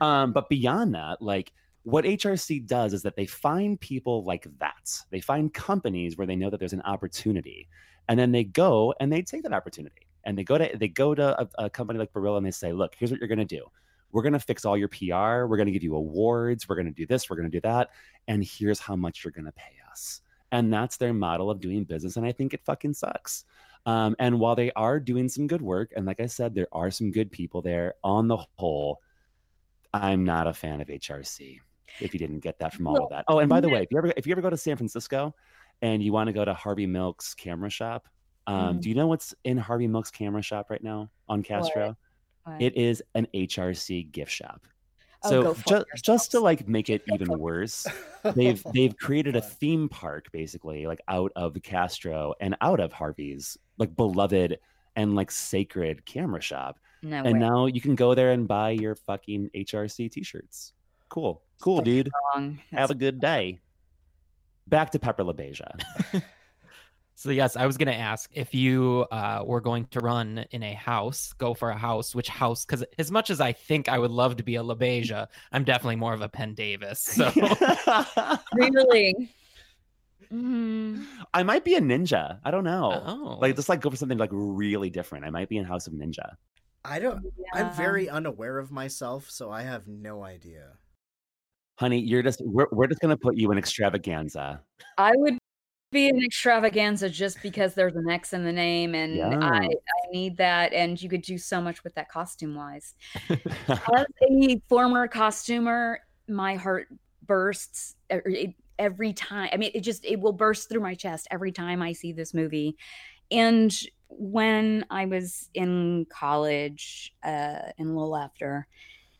Um, 0.00 0.32
but 0.32 0.48
beyond 0.48 0.92
that, 0.96 1.22
like 1.22 1.52
what 1.84 2.04
HRC 2.04 2.66
does 2.66 2.92
is 2.92 3.02
that 3.02 3.14
they 3.14 3.26
find 3.26 3.80
people 3.80 4.24
like 4.24 4.48
that. 4.58 4.98
They 5.10 5.20
find 5.20 5.54
companies 5.54 6.16
where 6.16 6.26
they 6.26 6.34
know 6.34 6.50
that 6.50 6.58
there's 6.58 6.72
an 6.72 6.82
opportunity, 6.82 7.68
and 8.08 8.18
then 8.18 8.32
they 8.32 8.42
go 8.42 8.94
and 8.98 9.12
they 9.12 9.22
take 9.22 9.44
that 9.44 9.52
opportunity 9.52 10.03
and 10.24 10.36
they 10.36 10.44
go 10.44 10.58
to 10.58 10.70
they 10.76 10.88
go 10.88 11.14
to 11.14 11.40
a, 11.40 11.48
a 11.64 11.70
company 11.70 11.98
like 11.98 12.12
Barilla 12.12 12.38
and 12.38 12.46
they 12.46 12.50
say, 12.50 12.72
look, 12.72 12.94
here's 12.98 13.10
what 13.10 13.20
you're 13.20 13.28
gonna 13.28 13.44
do. 13.44 13.64
We're 14.12 14.22
gonna 14.22 14.40
fix 14.40 14.64
all 14.64 14.76
your 14.76 14.88
PR. 14.88 15.46
We're 15.46 15.56
gonna 15.56 15.70
give 15.70 15.82
you 15.82 15.94
awards. 15.96 16.68
We're 16.68 16.76
gonna 16.76 16.90
do 16.90 17.06
this. 17.06 17.28
We're 17.28 17.36
gonna 17.36 17.48
do 17.48 17.60
that. 17.62 17.90
And 18.28 18.44
here's 18.44 18.78
how 18.78 18.96
much 18.96 19.24
you're 19.24 19.32
gonna 19.32 19.52
pay 19.52 19.76
us. 19.90 20.20
And 20.52 20.72
that's 20.72 20.96
their 20.96 21.12
model 21.12 21.50
of 21.50 21.60
doing 21.60 21.84
business. 21.84 22.16
And 22.16 22.24
I 22.24 22.32
think 22.32 22.54
it 22.54 22.64
fucking 22.64 22.94
sucks. 22.94 23.44
Um, 23.86 24.16
and 24.18 24.38
while 24.38 24.54
they 24.54 24.70
are 24.72 24.98
doing 24.98 25.28
some 25.28 25.46
good 25.46 25.60
work, 25.60 25.92
and 25.96 26.06
like 26.06 26.20
I 26.20 26.26
said, 26.26 26.54
there 26.54 26.68
are 26.72 26.90
some 26.90 27.10
good 27.10 27.30
people 27.30 27.60
there. 27.60 27.94
On 28.02 28.28
the 28.28 28.38
whole, 28.56 29.00
I'm 29.92 30.24
not 30.24 30.46
a 30.46 30.54
fan 30.54 30.80
of 30.80 30.88
HRC. 30.88 31.58
If 32.00 32.12
you 32.12 32.18
didn't 32.18 32.40
get 32.40 32.58
that 32.58 32.72
from 32.72 32.86
all 32.86 33.04
of 33.04 33.10
that. 33.10 33.24
Oh, 33.28 33.38
and 33.38 33.48
by 33.48 33.60
the 33.60 33.68
way, 33.68 33.82
if 33.82 33.88
you 33.90 33.98
ever 33.98 34.12
if 34.16 34.26
you 34.26 34.32
ever 34.32 34.40
go 34.40 34.50
to 34.50 34.56
San 34.56 34.76
Francisco, 34.76 35.34
and 35.82 36.02
you 36.02 36.12
want 36.12 36.28
to 36.28 36.32
go 36.32 36.44
to 36.44 36.54
Harvey 36.54 36.86
Milk's 36.86 37.34
camera 37.34 37.70
shop, 37.70 38.08
um, 38.46 38.76
Mhm. 38.78 38.80
do 38.82 38.88
you 38.88 38.94
know 38.94 39.06
what's 39.06 39.34
in 39.44 39.56
Harvey 39.56 39.86
Milk's 39.86 40.10
camera 40.10 40.42
shop 40.42 40.70
right 40.70 40.82
now 40.82 41.10
on 41.28 41.42
Castro? 41.42 41.96
What? 42.44 42.60
It 42.60 42.76
is 42.76 43.02
an 43.14 43.26
HRC 43.34 44.02
gift 44.12 44.30
shop. 44.30 44.66
Oh, 45.22 45.30
So 45.30 45.42
go 45.42 45.54
ju- 45.78 45.84
just 46.02 46.30
to 46.32 46.40
like 46.40 46.68
make 46.68 46.90
it 46.90 47.02
even 47.12 47.28
worse, 47.40 47.86
they've 48.34 48.62
they've 48.74 48.94
created 48.96 49.36
a 49.36 49.40
theme 49.40 49.88
park 49.88 50.30
basically 50.32 50.86
like 50.86 51.00
out 51.08 51.32
of 51.36 51.56
Castro 51.62 52.34
and 52.40 52.54
out 52.60 52.80
of 52.80 52.92
Harvey's 52.92 53.56
like 53.78 53.96
beloved 53.96 54.58
and 54.96 55.14
like 55.16 55.30
sacred 55.30 56.04
camera 56.04 56.40
shop. 56.42 56.78
no 57.02 57.16
And 57.24 57.32
way. 57.34 57.38
now 57.40 57.64
you 57.66 57.80
can 57.80 57.94
go 57.94 58.14
there 58.14 58.32
and 58.32 58.46
buy 58.46 58.70
your 58.70 58.94
fucking 58.94 59.50
HRC 59.54 60.10
t-shirts. 60.10 60.74
Cool. 61.08 61.42
Cool, 61.60 61.78
So 61.78 61.84
dude. 61.84 62.10
Have 62.72 62.90
a 62.90 62.94
good 62.94 63.18
day. 63.20 63.60
Back 64.66 64.90
to 64.90 64.98
Pepper 64.98 65.24
LaBeija. 65.24 65.80
So 67.16 67.30
yes, 67.30 67.56
I 67.56 67.64
was 67.66 67.76
gonna 67.76 67.92
ask 67.92 68.28
if 68.34 68.52
you 68.54 69.06
uh, 69.12 69.42
were 69.46 69.60
going 69.60 69.86
to 69.92 70.00
run 70.00 70.44
in 70.50 70.62
a 70.64 70.74
house, 70.74 71.32
go 71.38 71.54
for 71.54 71.70
a 71.70 71.76
house. 71.78 72.14
Which 72.14 72.28
house? 72.28 72.64
Because 72.64 72.84
as 72.98 73.10
much 73.10 73.30
as 73.30 73.40
I 73.40 73.52
think 73.52 73.88
I 73.88 73.98
would 73.98 74.10
love 74.10 74.36
to 74.36 74.42
be 74.42 74.56
a 74.56 74.62
LaBeija, 74.62 75.28
I'm 75.52 75.64
definitely 75.64 75.96
more 75.96 76.12
of 76.12 76.22
a 76.22 76.28
Pendavis. 76.28 77.00
So 77.00 77.30
really. 78.54 79.30
Mhm. 80.32 81.04
I 81.32 81.42
might 81.44 81.64
be 81.64 81.74
a 81.74 81.80
ninja. 81.80 82.38
I 82.44 82.50
don't 82.50 82.64
know. 82.64 83.02
oh, 83.06 83.38
Like 83.40 83.54
just 83.54 83.68
like 83.68 83.80
go 83.80 83.90
for 83.90 83.96
something 83.96 84.18
like 84.18 84.30
really 84.32 84.90
different. 84.90 85.24
I 85.24 85.30
might 85.30 85.48
be 85.48 85.58
in 85.58 85.64
House 85.64 85.86
of 85.86 85.92
Ninja. 85.92 86.34
I 86.84 86.98
don't. 86.98 87.22
I'm 87.54 87.72
very 87.72 88.08
unaware 88.08 88.58
of 88.58 88.70
myself, 88.72 89.30
so 89.30 89.50
I 89.50 89.62
have 89.62 89.86
no 89.86 90.24
idea. 90.24 90.72
Honey, 91.78 92.00
you're 92.00 92.22
just 92.22 92.42
we're, 92.44 92.66
we're 92.72 92.86
just 92.88 93.00
gonna 93.00 93.16
put 93.16 93.36
you 93.36 93.52
in 93.52 93.58
Xtravaganza. 93.58 94.60
I 94.98 95.12
would 95.14 95.38
be 95.94 96.08
an 96.08 96.20
Xtravaganza 96.20 97.10
just 97.10 97.40
because 97.42 97.74
there's 97.74 97.96
an 97.96 98.08
X 98.10 98.32
in 98.32 98.44
the 98.44 98.52
name, 98.52 98.94
and 98.94 99.16
Yeah. 99.16 99.38
I, 99.40 99.64
I 99.66 100.10
need 100.12 100.36
that. 100.36 100.72
And 100.72 101.00
you 101.00 101.08
could 101.08 101.22
do 101.22 101.38
so 101.38 101.60
much 101.60 101.82
with 101.84 101.94
that 101.94 102.10
costume 102.10 102.54
wise. 102.54 102.94
As 103.68 104.06
a 104.28 104.60
former 104.68 105.08
costumer, 105.08 106.00
my 106.28 106.56
heart 106.56 106.88
bursts 107.26 107.96
every, 108.78 109.12
time. 109.12 109.48
I 109.52 109.56
mean, 109.56 109.70
it 109.74 109.80
just 109.80 110.04
it 110.04 110.20
will 110.20 110.32
burst 110.32 110.68
through 110.68 110.80
my 110.80 110.94
chest 110.94 111.28
every 111.30 111.52
time 111.52 111.80
I 111.80 111.92
see 111.92 112.12
this 112.12 112.34
movie. 112.34 112.76
And 113.30 113.74
when 114.08 114.84
I 114.90 115.06
was 115.06 115.48
in 115.54 116.06
college, 116.10 117.14
uh, 117.24 117.72
and 117.78 117.88
a 117.88 117.92
little 117.92 118.16
after, 118.16 118.66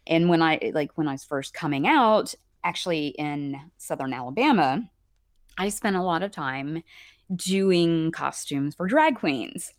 and 0.06 0.28
when 0.28 0.42
I 0.42 0.72
like 0.74 0.90
when 0.96 1.08
I 1.08 1.12
was 1.12 1.24
first 1.24 1.54
coming 1.54 1.86
out, 1.86 2.34
actually 2.62 3.08
in 3.08 3.58
Southern 3.78 4.12
Alabama, 4.12 4.88
I 5.58 5.68
spent 5.68 5.96
a 5.96 6.02
lot 6.02 6.22
of 6.22 6.30
time 6.30 6.82
doing 7.34 8.10
costumes 8.12 8.74
for 8.74 8.86
drag 8.86 9.16
queens. 9.16 9.72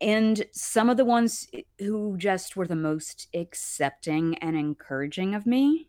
And 0.00 0.42
some 0.52 0.88
of 0.88 0.96
the 0.96 1.04
ones 1.04 1.46
eh, 1.52 1.62
who 1.78 2.16
just 2.16 2.56
were 2.56 2.66
the 2.66 2.76
most 2.76 3.28
accepting 3.34 4.36
and 4.38 4.56
encouraging 4.56 5.34
of 5.34 5.46
me, 5.46 5.88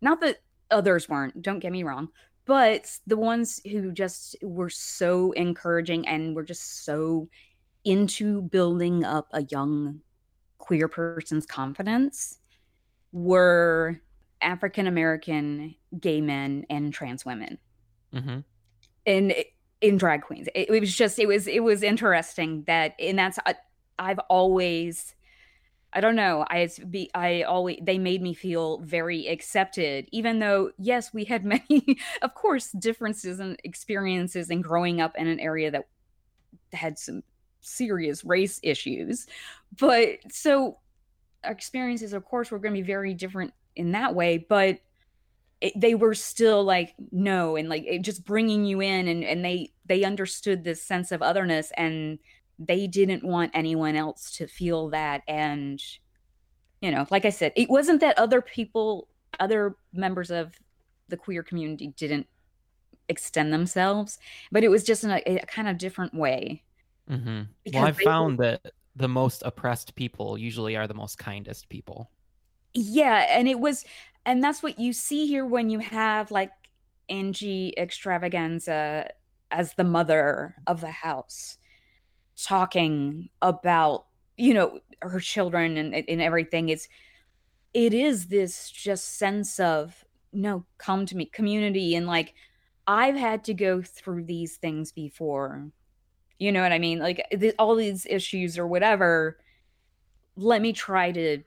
not 0.00 0.20
that 0.22 0.38
others 0.70 1.08
weren't, 1.08 1.42
don't 1.42 1.58
get 1.58 1.72
me 1.72 1.82
wrong, 1.82 2.08
but 2.46 2.90
the 3.06 3.16
ones 3.16 3.60
who 3.70 3.92
just 3.92 4.36
were 4.42 4.70
so 4.70 5.32
encouraging 5.32 6.06
and 6.08 6.34
were 6.34 6.42
just 6.42 6.84
so 6.84 7.28
into 7.84 8.42
building 8.42 9.04
up 9.04 9.28
a 9.32 9.44
young 9.44 10.00
queer 10.58 10.88
person's 10.88 11.44
confidence 11.44 12.38
were 13.12 14.00
African 14.40 14.86
American 14.86 15.74
gay 16.00 16.20
men 16.20 16.64
and 16.70 16.92
trans 16.92 17.24
women 17.24 17.58
hmm 18.14 18.40
in 19.06 19.34
in 19.80 19.96
drag 19.96 20.22
queens. 20.22 20.48
It, 20.54 20.70
it 20.70 20.80
was 20.80 20.94
just 20.94 21.18
it 21.18 21.26
was 21.26 21.46
it 21.46 21.62
was 21.62 21.82
interesting 21.82 22.64
that 22.66 22.94
and 22.98 23.18
that's 23.18 23.38
I, 23.44 23.54
I've 23.98 24.18
always 24.30 25.14
I 25.92 26.00
don't 26.00 26.16
know 26.16 26.44
I 26.48 26.68
be 26.90 27.10
I 27.14 27.42
always 27.42 27.78
they 27.82 27.98
made 27.98 28.22
me 28.22 28.34
feel 28.34 28.78
very 28.78 29.26
accepted 29.26 30.08
even 30.12 30.38
though 30.38 30.72
yes 30.78 31.12
we 31.12 31.24
had 31.24 31.44
many 31.44 31.98
of 32.22 32.34
course 32.34 32.72
differences 32.72 33.40
and 33.40 33.58
experiences 33.64 34.50
in 34.50 34.62
growing 34.62 35.00
up 35.00 35.16
in 35.16 35.26
an 35.26 35.40
area 35.40 35.70
that 35.70 35.86
had 36.72 36.98
some 36.98 37.22
serious 37.60 38.24
race 38.24 38.60
issues 38.62 39.26
but 39.78 40.18
so 40.30 40.78
our 41.44 41.52
experiences 41.52 42.12
of 42.12 42.24
course 42.24 42.50
were 42.50 42.58
going 42.58 42.74
to 42.74 42.80
be 42.80 42.86
very 42.86 43.14
different 43.14 43.52
in 43.76 43.92
that 43.92 44.14
way 44.14 44.38
but 44.38 44.80
it, 45.60 45.72
they 45.76 45.94
were 45.94 46.14
still 46.14 46.64
like 46.64 46.94
no 47.10 47.56
and 47.56 47.68
like 47.68 47.84
it 47.86 48.02
just 48.02 48.24
bringing 48.24 48.64
you 48.64 48.80
in 48.80 49.08
and 49.08 49.24
and 49.24 49.44
they 49.44 49.72
they 49.86 50.04
understood 50.04 50.64
this 50.64 50.82
sense 50.82 51.12
of 51.12 51.22
otherness 51.22 51.72
and 51.76 52.18
they 52.58 52.86
didn't 52.86 53.24
want 53.24 53.50
anyone 53.54 53.96
else 53.96 54.30
to 54.36 54.46
feel 54.46 54.90
that 54.90 55.22
and 55.26 55.82
you 56.80 56.90
know 56.90 57.06
like 57.10 57.24
i 57.24 57.30
said 57.30 57.52
it 57.56 57.68
wasn't 57.70 58.00
that 58.00 58.18
other 58.18 58.40
people 58.40 59.08
other 59.40 59.76
members 59.92 60.30
of 60.30 60.54
the 61.08 61.16
queer 61.16 61.42
community 61.42 61.88
didn't 61.96 62.26
extend 63.08 63.52
themselves 63.52 64.18
but 64.50 64.64
it 64.64 64.68
was 64.68 64.82
just 64.82 65.04
in 65.04 65.10
a, 65.10 65.22
a 65.26 65.46
kind 65.46 65.68
of 65.68 65.78
different 65.78 66.14
way 66.14 66.62
hmm 67.08 67.42
Well, 67.72 67.84
I've 67.84 67.96
were- 67.98 68.04
found 68.04 68.38
that 68.38 68.62
the 68.96 69.08
most 69.08 69.42
oppressed 69.44 69.94
people 69.94 70.38
usually 70.38 70.76
are 70.76 70.86
the 70.86 70.94
most 70.94 71.18
kindest 71.18 71.68
people. 71.68 72.10
Yeah, 72.74 73.26
and 73.30 73.48
it 73.48 73.60
was, 73.60 73.84
and 74.26 74.42
that's 74.42 74.62
what 74.62 74.78
you 74.78 74.92
see 74.92 75.26
here 75.26 75.44
when 75.46 75.70
you 75.70 75.78
have 75.78 76.30
like 76.30 76.50
Angie 77.08 77.74
Xtravaganza 77.76 79.08
as 79.50 79.74
the 79.74 79.84
mother 79.84 80.54
of 80.66 80.80
the 80.80 80.90
house, 80.90 81.58
talking 82.42 83.28
about 83.42 84.06
you 84.36 84.54
know 84.54 84.80
her 85.02 85.20
children 85.20 85.76
and 85.76 85.94
and 85.94 86.22
everything. 86.22 86.68
It's 86.68 86.88
it 87.74 87.92
is 87.92 88.28
this 88.28 88.70
just 88.70 89.18
sense 89.18 89.58
of 89.60 90.04
no, 90.32 90.64
come 90.78 91.06
to 91.06 91.16
me, 91.16 91.26
community, 91.26 91.94
and 91.94 92.06
like 92.06 92.34
I've 92.86 93.16
had 93.16 93.44
to 93.44 93.54
go 93.54 93.82
through 93.82 94.24
these 94.24 94.56
things 94.56 94.92
before. 94.92 95.70
You 96.38 96.52
know 96.52 96.62
what 96.62 96.72
I 96.72 96.78
mean? 96.78 96.98
Like 96.98 97.24
th- 97.30 97.54
all 97.58 97.76
these 97.76 98.06
issues 98.08 98.58
or 98.58 98.66
whatever. 98.66 99.38
Let 100.36 100.62
me 100.62 100.72
try 100.72 101.12
to 101.12 101.42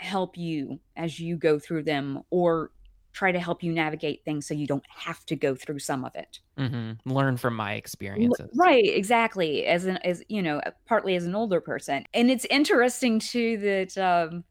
help 0.00 0.36
you 0.36 0.80
as 0.96 1.18
you 1.18 1.36
go 1.36 1.58
through 1.58 1.82
them 1.82 2.22
or 2.30 2.70
try 3.12 3.32
to 3.32 3.40
help 3.40 3.62
you 3.62 3.72
navigate 3.72 4.24
things 4.24 4.46
so 4.46 4.54
you 4.54 4.66
don't 4.66 4.84
have 4.88 5.24
to 5.26 5.34
go 5.34 5.54
through 5.54 5.78
some 5.78 6.04
of 6.04 6.14
it. 6.14 6.38
Hmm 6.56 6.92
Learn 7.04 7.36
from 7.36 7.56
my 7.56 7.74
experiences. 7.74 8.50
right 8.56 8.84
exactly 8.84 9.66
as 9.66 9.86
an 9.86 9.96
as 9.98 10.22
you 10.28 10.42
know 10.42 10.60
partly 10.86 11.16
as 11.16 11.24
an 11.24 11.34
older 11.34 11.60
person. 11.60 12.04
And 12.14 12.30
it's 12.30 12.44
interesting 12.46 13.18
too 13.18 13.58
that 13.58 13.98
um 13.98 14.44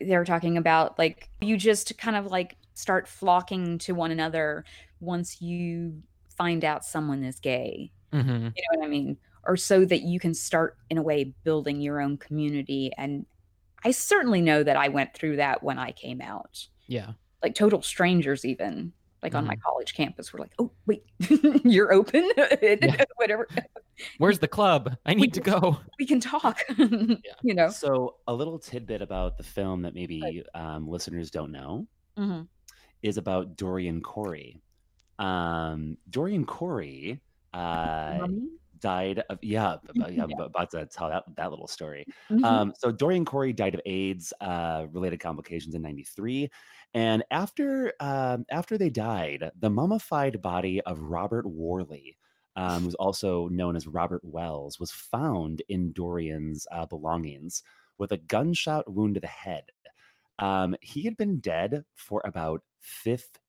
they're 0.00 0.24
talking 0.24 0.56
about 0.56 0.98
like 0.98 1.28
you 1.40 1.56
just 1.56 1.96
kind 1.98 2.16
of 2.16 2.26
like 2.26 2.56
start 2.74 3.06
flocking 3.06 3.78
to 3.78 3.92
one 3.92 4.10
another 4.10 4.64
once 5.00 5.40
you 5.42 6.02
find 6.36 6.64
out 6.64 6.84
someone 6.84 7.22
is 7.22 7.38
gay. 7.38 7.92
Hmm 8.12 8.48
you 8.56 8.62
know 8.72 8.80
what 8.80 8.84
i 8.84 8.88
mean? 8.88 9.16
Or 9.44 9.56
so 9.56 9.84
that 9.86 10.02
you 10.02 10.20
can 10.20 10.34
start 10.34 10.76
in 10.90 10.98
a 10.98 11.02
way 11.02 11.34
building 11.44 11.80
your 11.80 12.00
own 12.00 12.18
community 12.18 12.90
and 12.98 13.24
i 13.84 13.90
certainly 13.90 14.40
know 14.40 14.62
that 14.62 14.76
i 14.76 14.88
went 14.88 15.14
through 15.14 15.36
that 15.36 15.62
when 15.62 15.78
i 15.78 15.90
came 15.92 16.20
out 16.20 16.66
Yeah. 16.86 17.12
like 17.42 17.54
total 17.54 17.82
strangers 17.82 18.44
even 18.44 18.92
like 19.22 19.34
on 19.34 19.46
my 19.46 19.56
college 19.56 19.94
campus 19.94 20.32
were 20.32 20.38
like 20.38 20.52
oh 20.58 20.70
wait 20.86 21.04
you're 21.64 21.92
open 21.92 22.30
whatever 23.16 23.46
Where's 24.16 24.38
the 24.38 24.48
club? 24.48 24.96
I 25.04 25.12
need 25.12 25.34
to 25.34 25.42
go. 25.42 25.76
we 25.98 26.06
can 26.06 26.20
talk 26.20 26.62
you 26.78 27.54
know 27.54 27.68
So 27.68 28.14
a 28.26 28.32
little 28.32 28.58
tidbit 28.58 29.02
about 29.02 29.36
the 29.36 29.42
film 29.42 29.82
that 29.82 29.92
maybe 29.94 30.42
um, 30.54 30.88
listeners 30.88 31.30
don't 31.30 31.52
know 31.52 31.86
Mhm. 32.18 32.48
is 33.02 33.18
about 33.18 33.56
Dorian 33.58 34.00
Corey. 34.00 34.58
Um, 35.18 35.98
Dorian 36.08 36.46
Corey 36.46 37.20
uh, 37.52 38.16
Mommy? 38.20 38.48
Died 38.80 39.20
of 39.30 39.38
yeah, 39.42 39.76
b- 39.96 40.14
yeah, 40.16 40.24
Yeah. 40.28 40.36
about 40.40 40.70
to 40.72 40.86
tell 40.86 41.08
that 41.10 41.24
that 41.36 41.50
little 41.50 41.68
story. 41.68 42.06
Mhm. 42.30 42.42
Um, 42.42 42.72
so 42.78 42.90
Dorian 42.92 43.24
Corey 43.24 43.52
died 43.52 43.74
of 43.74 43.80
AIDS 43.86 44.32
uh, 44.40 44.86
related 44.92 45.20
complications 45.20 45.74
in 45.74 45.82
'93, 45.82 46.50
and 46.94 47.24
after 47.30 47.92
um, 48.00 48.44
after 48.50 48.78
they 48.78 48.90
died, 48.90 49.50
the 49.58 49.70
mummified 49.70 50.40
body 50.42 50.80
of 50.82 51.00
Robert 51.00 51.46
Worley, 51.46 52.16
um, 52.56 52.84
who's 52.84 52.94
also 52.96 53.48
known 53.48 53.76
as 53.76 53.86
Robert 53.86 54.24
Wells, 54.24 54.78
was 54.80 54.90
found 54.92 55.62
in 55.68 55.92
Dorian's 55.92 56.66
uh, 56.72 56.86
belongings 56.86 57.62
with 57.98 58.12
a 58.12 58.16
gunshot 58.18 58.90
wound 58.92 59.14
to 59.14 59.20
the 59.20 59.26
head. 59.26 59.64
Um, 60.38 60.74
he 60.80 61.02
had 61.02 61.16
been 61.16 61.40
dead 61.40 61.84
for 61.94 62.22
about 62.24 62.62
15 62.80 63.42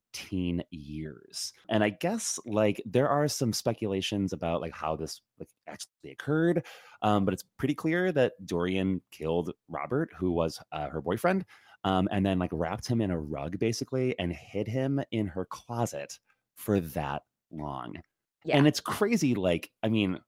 years. 0.72 1.54
And 1.70 1.84
I 1.84 1.90
guess 1.90 2.40
like 2.46 2.82
there 2.86 3.10
are 3.10 3.28
some 3.28 3.54
speculations 3.54 4.34
about 4.34 4.62
like 4.62 4.74
how 4.74 4.96
this 4.96 5.22
like 5.40 5.50
actually 5.68 6.12
occurred. 6.12 6.66
Um, 7.02 7.26
but 7.26 7.34
it's 7.34 7.44
pretty 7.58 7.76
clear 7.76 8.12
that 8.12 8.34
Dorian 8.46 9.02
killed 9.12 9.52
Robert, 9.68 10.10
who 10.18 10.32
was 10.32 10.60
uh, 10.72 10.90
her 10.90 11.02
boyfriend, 11.02 11.46
um, 11.84 12.08
and 12.12 12.26
then 12.26 12.40
like 12.40 12.52
wrapped 12.54 12.88
him 12.88 13.02
in 13.02 13.12
a 13.12 13.20
rug 13.20 13.58
basically 13.60 14.18
and 14.20 14.34
hid 14.34 14.68
him 14.68 15.02
in 15.12 15.28
her 15.28 15.46
closet 15.46 16.20
for 16.56 16.80
that 16.80 17.24
long. 17.52 17.96
Yeah. 18.44 18.58
And 18.58 18.68
it's 18.68 18.80
crazy. 18.80 19.36
Like, 19.36 19.72
I 19.84 19.90
mean, 19.90 20.20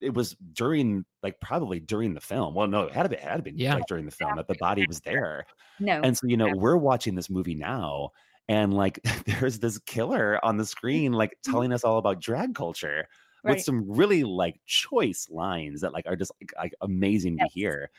it 0.00 0.14
was 0.14 0.36
during, 0.52 1.04
like, 1.24 1.40
probably 1.40 1.80
during 1.80 2.14
the 2.14 2.20
film. 2.20 2.54
Well, 2.54 2.68
no, 2.68 2.82
it 2.82 2.92
had 2.92 3.02
to 3.02 3.08
be, 3.08 3.16
it 3.16 3.22
had 3.22 3.36
to 3.38 3.42
be 3.42 3.52
Yeah. 3.56 3.74
like 3.74 3.86
during 3.88 4.04
the 4.04 4.12
film 4.12 4.36
that 4.36 4.46
the 4.46 4.54
body 4.60 4.84
was 4.86 5.00
there. 5.00 5.44
No. 5.80 6.00
And 6.04 6.16
so, 6.16 6.28
you 6.28 6.36
know, 6.36 6.52
we're 6.54 6.76
watching 6.76 7.16
this 7.16 7.28
movie 7.28 7.56
now, 7.56 8.10
and 8.48 8.74
like, 8.74 9.00
there's 9.26 9.58
this 9.58 9.78
killer 9.80 10.42
on 10.44 10.56
the 10.56 10.64
mm. 10.64 10.68
screen, 10.68 11.12
like, 11.12 11.36
telling 11.44 11.72
us 11.72 11.84
all 11.84 11.98
about 11.98 12.20
drag 12.20 12.54
culture 12.54 13.06
with 13.44 13.62
some 13.62 13.84
really 13.88 14.24
like 14.24 14.60
choice 14.66 15.28
lines 15.30 15.80
that 15.80 15.92
like 15.92 16.04
are 16.06 16.16
just 16.16 16.32
like, 16.40 16.52
like 16.56 16.74
amazing 16.82 17.38
Yes. 17.38 17.48
to 17.48 17.54
hear. 17.54 17.90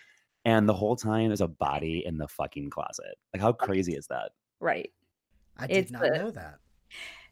And 0.46 0.68
the 0.68 0.74
whole 0.74 0.96
time 0.96 1.28
there's 1.30 1.42
a 1.42 1.48
body 1.48 2.04
in 2.06 2.18
the 2.18 2.28
fucking 2.28 2.70
closet. 2.70 3.16
Like, 3.34 3.42
how 3.42 3.54
crazy 3.54 3.94
is 3.94 4.08
that? 4.08 4.32
right. 4.60 4.92
I 5.58 5.68
did 5.68 5.78
It's 5.78 5.92
not 5.92 6.02
the- 6.04 6.10
know 6.10 6.32
that. 6.32 6.60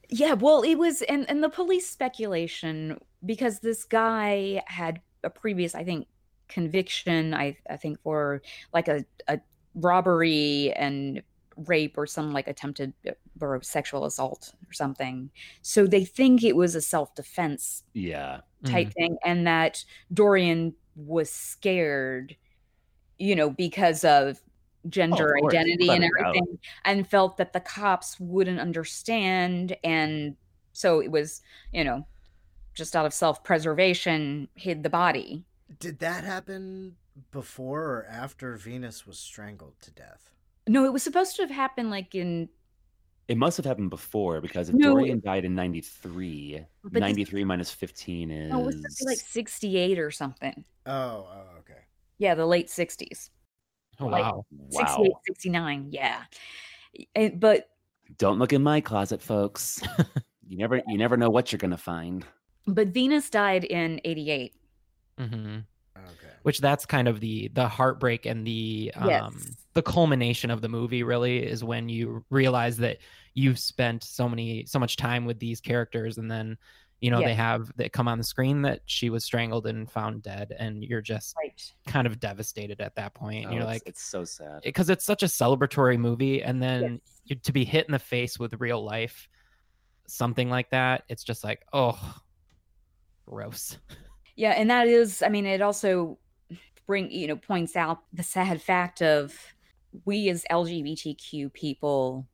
Yeah, 0.09 0.33
well, 0.33 0.61
it 0.61 0.75
was 0.75 1.01
and 1.03 1.29
and 1.29 1.43
the 1.43 1.49
police 1.49 1.89
speculation 1.89 2.99
because 3.25 3.59
this 3.59 3.83
guy 3.83 4.61
had 4.67 5.01
a 5.23 5.29
previous, 5.29 5.75
I 5.75 5.83
think, 5.83 6.07
conviction. 6.47 7.33
I 7.33 7.57
I 7.69 7.75
think 7.75 8.01
for 8.01 8.41
like 8.73 8.87
a 8.87 9.05
a 9.27 9.39
robbery 9.75 10.71
and 10.73 11.21
rape 11.65 11.97
or 11.97 12.05
some 12.05 12.31
like 12.33 12.47
attempted 12.47 12.93
uh, 13.07 13.11
or 13.41 13.61
sexual 13.63 14.05
assault 14.05 14.53
or 14.69 14.73
something. 14.73 15.29
So 15.61 15.87
they 15.87 16.05
think 16.05 16.43
it 16.43 16.55
was 16.55 16.75
a 16.75 16.81
self 16.81 17.15
defense 17.15 17.83
Yeah. 17.93 18.41
type 18.65 18.91
thing, 18.93 19.17
and 19.25 19.47
that 19.47 19.83
Dorian 20.13 20.75
was 20.95 21.31
scared, 21.31 22.35
you 23.17 23.35
know, 23.35 23.49
because 23.49 24.03
of 24.03 24.39
gender 24.89 25.35
course, 25.39 25.53
identity 25.53 25.89
and 25.89 26.03
a 26.03 26.07
doubt. 26.07 26.35
everything, 26.35 26.59
and 26.85 27.07
felt 27.07 27.37
that 27.37 27.53
the 27.53 27.59
cops 27.59 28.19
wouldn't 28.19 28.59
understand. 28.59 29.75
And 29.83 30.35
so 30.73 31.01
it 31.01 31.11
was, 31.11 31.41
you 31.73 31.83
know, 31.83 32.05
just 32.73 32.95
out 32.95 33.05
of 33.05 33.13
self 33.13 33.43
preservation, 33.43 34.47
hid 34.55 34.83
the 34.83 34.89
body. 34.89 35.43
Did 35.79 35.99
that 35.99 36.23
happen 36.23 36.95
before 37.31 37.83
or 37.83 38.05
after 38.09 38.55
Venus 38.55 39.05
was 39.07 39.19
strangled 39.19 39.79
to 39.81 39.91
death? 39.91 40.29
No, 40.67 40.85
it 40.85 40.93
was 40.93 41.03
supposed 41.03 41.35
to 41.37 41.41
have 41.43 41.51
happened 41.51 41.89
like 41.89 42.15
in, 42.15 42.49
It 43.27 43.37
must 43.37 43.57
have 43.57 43.65
happened 43.65 43.89
before 43.89 44.39
because 44.41 44.69
if 44.69 44.75
No, 44.75 44.91
Dorian 44.91 45.19
died 45.19 45.45
in 45.45 45.53
93, 45.55 46.63
But 46.83 46.93
this- 46.93 47.01
93 47.01 47.43
minus 47.43 47.71
15 47.71 48.31
is. 48.31 48.49
no, 48.51 48.61
it 48.61 48.65
was 48.65 48.75
supposed 48.75 48.97
to 48.99 49.03
be 49.05 49.09
like 49.09 49.19
68 49.19 49.99
or 49.99 50.11
something. 50.11 50.63
Oh, 50.85 51.27
oh, 51.29 51.43
okay. 51.59 51.79
Yeah, 52.19 52.35
the 52.35 52.45
late 52.45 52.67
60s. 52.69 53.29
Oh 53.99 54.07
like- 54.07 54.23
wow. 54.23 54.45
68, 54.71 55.11
wow. 55.11 55.19
69. 55.25 55.87
Yeah. 55.91 56.23
And- 57.15 57.39
but 57.39 57.69
Don't 58.17 58.39
look 58.39 58.53
in 58.53 58.63
my 58.63 58.79
closet, 58.81 59.21
folks. 59.21 59.81
you 60.47 60.57
never 60.57 60.81
you 60.87 60.97
never 60.97 61.17
know 61.17 61.29
what 61.29 61.51
you're 61.51 61.57
gonna 61.59 61.77
find. 61.77 62.25
but 62.65 62.87
Venus 62.89 63.29
died 63.29 63.63
in 63.65 63.99
88. 64.05 64.53
hmm 65.19 65.25
Okay. 65.25 65.63
Which 66.47 66.59
that's 66.59 66.85
kind 66.85 67.09
of 67.09 67.19
the 67.19 67.49
the 67.53 67.67
heartbreak 67.67 68.25
and 68.25 68.47
the 68.47 68.93
um 68.95 69.09
Yes. 69.09 69.57
the 69.73 69.81
culmination 69.81 70.49
of 70.49 70.61
the 70.61 70.69
movie 70.69 71.03
really 71.03 71.39
is 71.45 71.61
when 71.61 71.89
you 71.89 72.23
realize 72.29 72.77
that 72.77 72.99
you've 73.33 73.59
spent 73.59 74.01
so 74.05 74.29
many 74.29 74.65
so 74.65 74.79
much 74.79 74.95
time 74.95 75.25
with 75.25 75.39
these 75.39 75.59
characters 75.59 76.17
and 76.17 76.31
then 76.31 76.57
you 77.01 77.11
know 77.11 77.21
they 77.21 77.33
have 77.33 77.69
they 77.75 77.89
come 77.89 78.07
on 78.07 78.17
the 78.17 78.23
screen 78.23 78.61
that 78.61 78.79
she 78.85 79.09
was 79.09 79.25
strangled 79.25 79.67
and 79.67 79.91
found 79.91 80.23
dead 80.23 80.55
and 80.57 80.85
you're 80.85 81.01
just 81.01 81.35
Right. 81.35 81.61
kind 81.85 82.07
of 82.07 82.17
devastated 82.17 82.79
at 82.79 82.95
that 82.95 83.13
point 83.13 83.43
point 83.43 83.49
Oh, 83.49 83.53
you're 83.53 83.63
it's, 83.63 83.67
like 83.73 83.83
it's 83.85 84.03
so 84.03 84.23
sad. 84.23 84.61
because 84.63 84.89
it's 84.89 85.03
such 85.03 85.23
a 85.23 85.27
celebratory 85.27 85.99
movie 85.99 86.41
and 86.43 86.63
then 86.63 86.93
Yes. 86.93 87.19
you, 87.25 87.35
to 87.35 87.51
be 87.51 87.65
hit 87.65 87.87
in 87.87 87.91
the 87.91 87.99
face 87.99 88.39
with 88.39 88.53
real 88.61 88.81
life 88.85 89.27
something 90.07 90.49
like 90.49 90.69
that 90.69 91.03
it's 91.09 91.25
just 91.25 91.43
like 91.43 91.61
oh 91.73 91.99
gross 93.27 93.77
Yeah, 94.37 94.51
and 94.51 94.69
that 94.69 94.87
is, 94.87 95.23
I 95.23 95.29
mean, 95.29 95.47
it 95.47 95.61
also 95.61 96.19
bring 96.87 97.11
you 97.11 97.27
know 97.27 97.35
points 97.35 97.75
out 97.75 97.99
the 98.13 98.23
sad 98.23 98.61
fact 98.61 99.01
of 99.01 99.35
we 100.05 100.29
as 100.29 100.45
LGBTQ 100.49 101.53
people 101.53 102.25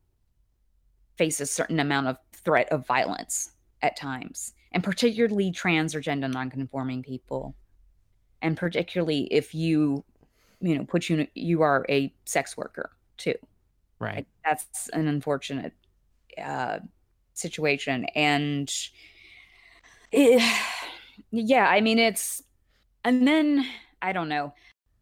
face 1.16 1.40
a 1.40 1.46
certain 1.46 1.80
amount 1.80 2.08
of 2.08 2.16
threat 2.32 2.68
of 2.70 2.86
violence 2.86 3.50
at 3.82 3.96
times, 3.96 4.54
and 4.72 4.82
particularly 4.82 5.50
trans 5.50 5.94
or 5.94 6.00
gender 6.00 6.28
nonconforming 6.28 7.02
people, 7.02 7.54
and 8.42 8.56
particularly 8.56 9.28
if 9.30 9.54
you, 9.54 10.04
you 10.60 10.76
know, 10.76 10.84
put 10.84 11.08
you 11.08 11.26
you 11.34 11.62
are 11.62 11.84
a 11.88 12.12
sex 12.24 12.56
worker 12.56 12.90
too. 13.16 13.34
right. 13.98 14.26
That's 14.44 14.88
an 14.88 15.08
unfortunate 15.08 15.72
uh, 16.42 16.78
situation, 17.34 18.06
and 18.14 18.72
it, 20.12 20.42
yeah, 21.30 21.68
I 21.68 21.80
mean 21.80 21.98
it's, 21.98 22.42
and 23.04 23.26
then 23.26 23.66
I 24.04 24.12
don't 24.12 24.28
know. 24.28 24.52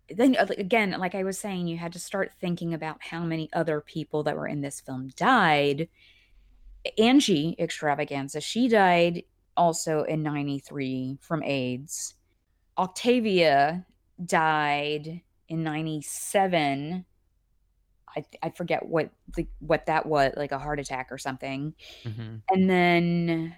Then 0.09 0.36
uh, 0.38 0.46
again, 0.57 0.92
like 0.98 1.14
I 1.14 1.24
was 1.24 1.38
saying, 1.38 1.66
you 1.66 1.76
had 1.76 1.92
to 1.94 1.98
start 1.98 2.32
thinking 2.40 2.72
about 2.72 2.98
how 3.03 3.24
many 3.24 3.50
other 3.53 3.80
people 3.80 4.22
that 4.22 4.36
were 4.36 4.46
in 4.46 4.61
this 4.61 4.80
film 4.80 5.11
died. 5.16 5.88
Angie 6.98 7.57
Xtravaganza, 7.59 8.42
she 8.42 8.68
died 8.68 9.24
also 9.57 10.05
in 10.05 10.22
'93 10.22 11.18
from 11.20 11.42
AIDS. 11.42 12.14
Octavia 12.78 13.84
died 14.24 15.20
in 15.48 15.62
'97 15.62 17.05
I, 18.16 18.24
I 18.42 18.50
forget 18.50 18.86
what 18.86 19.11
the, 19.36 19.46
what 19.61 19.86
that 19.86 20.07
was 20.07 20.34
like 20.36 20.53
a 20.53 20.59
heart 20.59 20.78
attack 20.80 21.09
or 21.11 21.18
something 21.18 21.74
hmm 22.03 22.36
and 22.50 22.68
then 22.70 23.55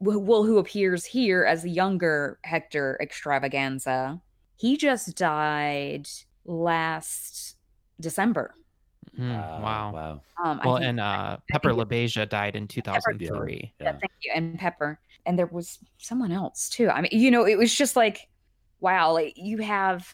well 0.00 0.44
who 0.44 0.58
appears 0.58 1.04
here 1.04 1.44
as 1.44 1.62
the 1.62 1.70
younger 1.70 2.38
Hector 2.44 2.98
Xtravaganza 3.02 4.20
he 4.58 4.76
just 4.76 5.16
died 5.16 6.06
last 6.44 7.56
december. 8.00 8.54
Wow. 9.16 9.92
Wow. 9.92 10.20
um 10.44 10.60
well 10.64 10.76
and 10.76 11.00
uh 11.00 11.38
pepper 11.50 11.74
think 11.74 11.88
LaBeija 11.88 12.28
died 12.28 12.54
in 12.54 12.68
2003 12.68 13.72
yeah, 13.80 13.86
Yeah. 13.86 13.92
thank 13.98 14.12
you. 14.22 14.32
And 14.34 14.58
pepper. 14.58 15.00
And 15.26 15.38
there 15.38 15.46
was 15.46 15.78
someone 15.98 16.30
else 16.30 16.68
too. 16.68 16.88
I 16.90 17.00
mean 17.00 17.10
you 17.12 17.30
know 17.30 17.44
it 17.46 17.56
was 17.58 17.74
just 17.74 17.96
like 17.96 18.28
wow 18.80 19.12
like 19.12 19.32
you 19.36 19.58
have 19.58 20.12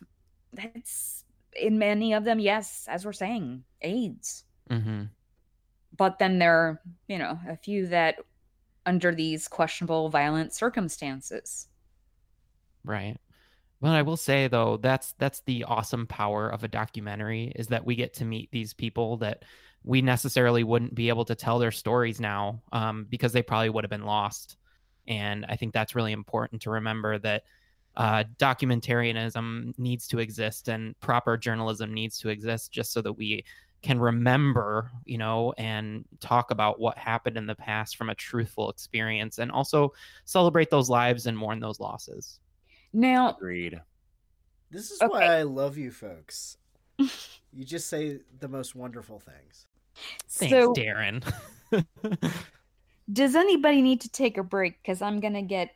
that's 0.52 1.24
in 1.60 1.78
many 1.78 2.14
of 2.14 2.24
them 2.24 2.38
yes 2.38 2.86
as 2.88 3.04
we're 3.04 3.12
saying 3.12 3.64
aids. 3.82 4.44
Hmm 4.70 5.04
but 5.96 6.18
then 6.18 6.38
there 6.38 6.54
are 6.56 6.80
you 7.08 7.18
know 7.18 7.38
a 7.48 7.56
few 7.56 7.86
that 7.88 8.16
under 8.86 9.14
these 9.14 9.48
questionable 9.48 10.08
violent 10.08 10.52
circumstances. 10.52 11.68
Right. 12.84 13.16
Well, 13.84 13.92
I 13.92 14.00
will 14.00 14.16
say 14.16 14.48
though, 14.48 14.78
that's 14.78 15.12
that's 15.18 15.42
the 15.44 15.64
awesome 15.64 16.06
power 16.06 16.48
of 16.48 16.64
a 16.64 16.68
documentary 16.68 17.52
is 17.54 17.66
that 17.66 17.84
we 17.84 17.96
get 17.96 18.14
to 18.14 18.24
meet 18.24 18.50
these 18.50 18.72
people 18.72 19.18
that 19.18 19.44
we 19.82 20.00
necessarily 20.00 20.64
wouldn't 20.64 20.94
be 20.94 21.10
able 21.10 21.26
to 21.26 21.34
tell 21.34 21.58
their 21.58 21.70
stories 21.70 22.18
now 22.18 22.62
um, 22.72 23.04
because 23.10 23.34
they 23.34 23.42
probably 23.42 23.68
would 23.68 23.84
have 23.84 23.90
been 23.90 24.06
lost. 24.06 24.56
And 25.06 25.44
I 25.50 25.56
think 25.56 25.74
that's 25.74 25.94
really 25.94 26.12
important 26.12 26.62
to 26.62 26.70
remember 26.70 27.18
that 27.18 27.42
uh, 27.94 28.24
documentarianism 28.38 29.78
needs 29.78 30.08
to 30.08 30.18
exist 30.18 30.68
and 30.68 30.98
proper 31.00 31.36
journalism 31.36 31.92
needs 31.92 32.18
to 32.20 32.30
exist 32.30 32.72
just 32.72 32.90
so 32.90 33.02
that 33.02 33.12
we 33.12 33.44
can 33.82 34.00
remember, 34.00 34.92
you 35.04 35.18
know, 35.18 35.52
and 35.58 36.06
talk 36.20 36.50
about 36.50 36.80
what 36.80 36.96
happened 36.96 37.36
in 37.36 37.44
the 37.44 37.54
past 37.54 37.98
from 37.98 38.08
a 38.08 38.14
truthful 38.14 38.70
experience 38.70 39.38
and 39.38 39.52
also 39.52 39.92
celebrate 40.24 40.70
those 40.70 40.88
lives 40.88 41.26
and 41.26 41.36
mourn 41.36 41.60
those 41.60 41.80
losses. 41.80 42.40
Now 42.94 43.30
Agreed. 43.36 43.80
This 44.70 44.90
is 44.90 45.00
why 45.00 45.24
I 45.24 45.42
love 45.42 45.76
you 45.76 45.90
folks. 45.90 46.56
you 46.98 47.64
just 47.64 47.88
say 47.88 48.20
the 48.40 48.48
most 48.48 48.74
wonderful 48.74 49.18
things. 49.20 49.66
Thanks, 50.28 50.50
so 50.52 50.72
Daeron. 50.72 51.22
does 53.12 53.34
anybody 53.34 53.82
need 53.82 54.00
to 54.00 54.08
take 54.08 54.38
a 54.38 54.42
break 54.42 54.80
because 54.82 55.02
i'm 55.02 55.20
gonna 55.20 55.42
get 55.42 55.70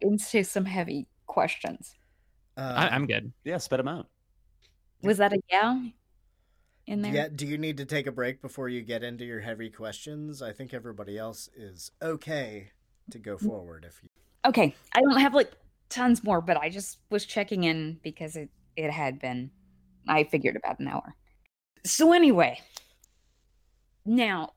into 0.00 0.42
some 0.44 0.64
heavy 0.64 1.06
questions 1.26 1.94
Um, 2.56 2.64
I, 2.64 2.88
I'm 2.94 3.06
good. 3.06 3.32
Yeah, 3.44 3.58
spit 3.58 3.76
them 3.78 3.88
out. 3.88 4.08
was 5.02 5.18
that 5.18 5.32
a 5.32 5.40
yeah 5.50 5.80
in 6.86 7.02
there 7.02 7.12
Yeah, 7.14 7.28
do 7.34 7.46
you 7.46 7.58
need 7.58 7.76
to 7.76 7.84
take 7.84 8.06
a 8.06 8.12
break 8.12 8.40
before 8.42 8.68
you 8.68 8.82
get 8.82 9.02
into 9.04 9.24
your 9.24 9.40
heavy 9.40 9.70
questions? 9.70 10.42
I 10.42 10.52
think 10.52 10.72
everybody 10.74 11.18
else 11.18 11.48
is 11.56 11.90
okay 12.02 12.70
to 13.10 13.18
go 13.18 13.36
Mm. 13.36 13.46
forward 13.46 13.84
if 13.88 14.00
you 14.02 14.08
okay 14.44 14.74
i 14.94 15.00
don't 15.00 15.20
have 15.20 15.34
like 15.34 15.52
tons 15.90 16.24
more 16.24 16.40
but 16.40 16.56
i 16.56 16.68
just 16.68 16.98
was 17.10 17.26
checking 17.26 17.64
in 17.64 17.98
because 18.02 18.36
it 18.36 18.48
it 18.76 18.90
had 18.90 19.18
been 19.18 19.50
i 20.08 20.24
figured 20.24 20.56
about 20.56 20.78
an 20.78 20.88
hour. 20.88 21.14
So 21.84 22.12
anyway 22.12 22.60
now 24.04 24.52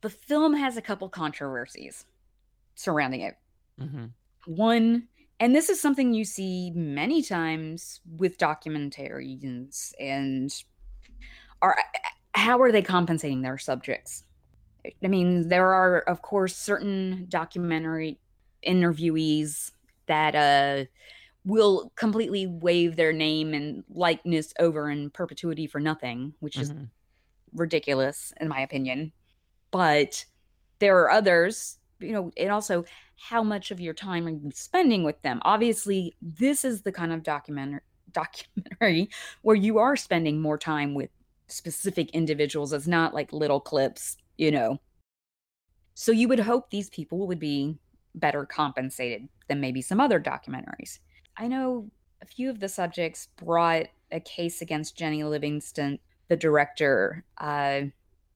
the 0.00 0.10
film 0.10 0.54
has 0.54 0.76
a 0.76 0.82
couple 0.82 1.08
controversies 1.10 2.06
surrounding 2.74 3.20
it. 3.20 3.34
Hmm 3.78 4.06
one 4.46 5.08
and 5.38 5.54
this 5.54 5.70
is 5.70 5.80
something 5.80 6.12
you 6.12 6.24
see 6.24 6.70
many 6.74 7.22
times 7.22 8.00
with 8.16 8.36
documentaries 8.38 9.92
and 9.98 10.52
are 11.62 11.76
how 12.34 12.60
are 12.60 12.72
they 12.72 12.82
compensating 12.82 13.42
their 13.42 13.58
subjects? 13.58 14.24
I 15.02 15.08
mean 15.08 15.48
there 15.48 15.72
are 15.72 16.00
of 16.00 16.22
course 16.22 16.56
certain 16.56 17.26
documentary 17.28 18.18
interviewees 18.66 19.72
that 20.10 20.36
uh 20.36 20.86
will 21.44 21.92
completely 21.96 22.46
waive 22.46 22.96
their 22.96 23.12
name 23.14 23.54
and 23.54 23.84
likeness 23.90 24.54
over 24.60 24.90
in 24.90 25.10
perpetuity 25.10 25.66
for 25.66 25.80
nothing, 25.80 26.34
which 26.40 26.60
is 26.60 26.70
Mhm. 26.70 26.90
ridiculous 27.52 28.32
in 28.40 28.48
my 28.48 28.60
opinion. 28.60 29.12
But 29.70 30.26
there 30.80 30.98
are 31.00 31.10
others, 31.10 31.78
you 32.00 32.12
know, 32.12 32.32
and 32.36 32.50
also 32.50 32.84
how 33.16 33.42
much 33.42 33.70
of 33.70 33.80
your 33.80 33.94
time 33.94 34.26
are 34.26 34.30
you 34.30 34.50
spending 34.54 35.04
with 35.04 35.20
them? 35.22 35.40
Obviously, 35.44 36.16
this 36.22 36.64
is 36.64 36.82
the 36.82 36.92
kind 36.92 37.12
of 37.12 37.22
documentary 37.22 37.82
documentary 38.12 39.08
where 39.42 39.56
you 39.56 39.78
are 39.78 39.96
spending 39.96 40.40
more 40.42 40.58
time 40.58 40.94
with 40.94 41.10
specific 41.48 42.10
individuals. 42.10 42.72
It's 42.72 42.88
not 42.88 43.14
like 43.14 43.32
little 43.32 43.60
clips, 43.60 44.16
you 44.38 44.50
know. 44.50 44.80
So 45.94 46.12
you 46.12 46.28
would 46.28 46.40
hope 46.40 46.70
these 46.70 46.90
people 46.90 47.26
would 47.26 47.38
be 47.38 47.78
better 48.14 48.44
compensated 48.44 49.28
than 49.48 49.60
maybe 49.60 49.82
some 49.82 50.00
other 50.00 50.20
documentaries. 50.20 50.98
I 51.36 51.48
know 51.48 51.90
a 52.22 52.26
few 52.26 52.50
of 52.50 52.60
the 52.60 52.68
subjects 52.68 53.28
brought 53.36 53.86
a 54.12 54.20
case 54.20 54.62
against 54.62 54.96
Jennie 54.96 55.24
Livingston, 55.24 55.98
the 56.28 56.36
director, 56.36 57.24
uh, 57.38 57.82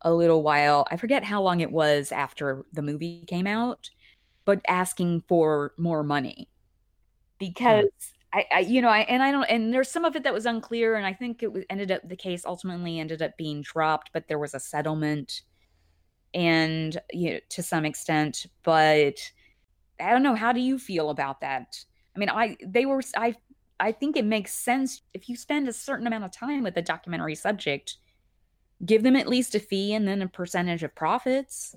a 0.03 0.13
little 0.13 0.43
while. 0.43 0.87
I 0.91 0.97
forget 0.97 1.25
how 1.25 1.43
long 1.43 1.61
it 1.61 1.71
was 1.71 2.13
after 2.13 2.65
the 2.73 2.83
movie 2.83 3.25
came 3.27 3.47
out, 3.47 3.91
but 4.45 4.61
asking 4.69 5.25
for 5.29 5.73
more 5.79 6.03
money 6.03 6.49
because 7.39 7.87
I, 8.33 8.47
I, 8.53 8.59
you 8.61 8.83
know, 8.83 8.89
I 8.89 9.01
and 9.01 9.23
I 9.23 9.31
don't, 9.31 9.45
and 9.45 9.73
there's 9.73 9.91
some 9.91 10.05
of 10.05 10.17
it 10.17 10.25
that 10.25 10.35
was 10.35 10.47
unclear, 10.47 10.97
and 10.97 11.07
I 11.07 11.13
think 11.13 11.43
it 11.43 11.53
was 11.53 11.65
ended 11.71 11.91
up 11.91 12.07
the 12.09 12.17
case 12.17 12.45
ultimately 12.45 12.99
ended 12.99 13.23
up 13.23 13.37
being 13.37 13.63
dropped, 13.63 14.11
but 14.13 14.29
there 14.29 14.39
was 14.39 14.55
a 14.55 14.61
settlement, 14.61 15.43
and 16.35 17.01
you 17.13 17.35
know, 17.35 17.39
to 17.51 17.63
some 17.63 17.85
extent, 17.85 18.47
but 18.63 19.19
I 20.01 20.11
don't 20.11 20.23
know. 20.23 20.35
How 20.35 20.53
do 20.53 20.61
you 20.61 20.79
feel 20.79 21.11
about 21.11 21.41
that? 21.41 21.85
I 22.15 22.19
mean, 22.19 22.31
I 22.31 22.57
they 22.65 22.87
were 22.87 23.03
I 23.17 23.35
I 23.81 23.93
think 23.93 24.17
it 24.17 24.25
makes 24.25 24.53
sense 24.53 25.03
if 25.13 25.29
you 25.29 25.37
spend 25.37 25.69
a 25.69 25.73
certain 25.73 26.07
amount 26.07 26.25
of 26.25 26.31
time 26.31 26.63
with 26.63 26.77
a 26.77 26.83
documentary 26.83 27.35
subject, 27.35 27.97
give 28.85 29.03
them 29.03 29.17
at 29.17 29.29
least 29.29 29.55
a 29.55 29.61
fee 29.61 29.95
and 29.95 30.07
then 30.07 30.23
a 30.23 30.29
percentage 30.29 30.83
of 30.83 30.95
profits. 30.95 31.75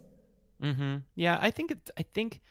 Mm-hmm. 0.61 0.97
Yeah, 1.15 1.37
I 1.41 1.51
think 1.51 1.71
it, 1.71 1.89
I 1.97 2.03
think 2.03 2.41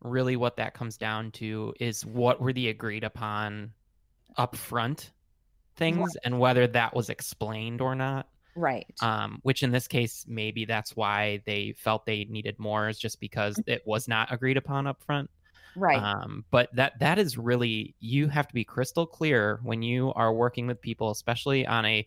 really 0.00 0.36
what 0.36 0.56
that 0.56 0.74
comes 0.74 0.96
down 0.96 1.30
to 1.32 1.74
is 1.80 2.04
what 2.04 2.40
were 2.40 2.52
the 2.52 2.68
agreed 2.68 3.04
upon 3.04 3.72
upfront 4.38 5.10
things 5.76 6.16
and 6.24 6.38
whether 6.38 6.66
that 6.66 6.94
was 6.94 7.08
explained 7.08 7.80
or 7.80 7.94
not. 7.94 8.28
Right. 8.56 8.86
Um, 9.00 9.40
which 9.42 9.62
in 9.62 9.70
this 9.70 9.88
case, 9.88 10.24
maybe 10.28 10.64
that's 10.64 10.94
why 10.94 11.42
they 11.44 11.74
felt 11.76 12.06
they 12.06 12.24
needed 12.24 12.58
more, 12.58 12.88
is 12.88 12.98
just 12.98 13.20
because 13.20 13.60
it 13.66 13.82
was 13.86 14.08
not 14.08 14.32
agreed 14.32 14.56
upon 14.56 14.86
up 14.86 15.02
front 15.02 15.30
right. 15.76 16.02
Um, 16.02 16.44
but 16.50 16.74
that 16.74 16.98
that 17.00 17.18
is 17.18 17.36
really 17.38 17.94
you 18.00 18.28
have 18.28 18.48
to 18.48 18.54
be 18.54 18.64
crystal 18.64 19.06
clear 19.06 19.60
when 19.62 19.82
you 19.82 20.12
are 20.14 20.32
working 20.32 20.66
with 20.66 20.80
people, 20.80 21.10
especially 21.10 21.66
on 21.66 21.84
a 21.84 22.06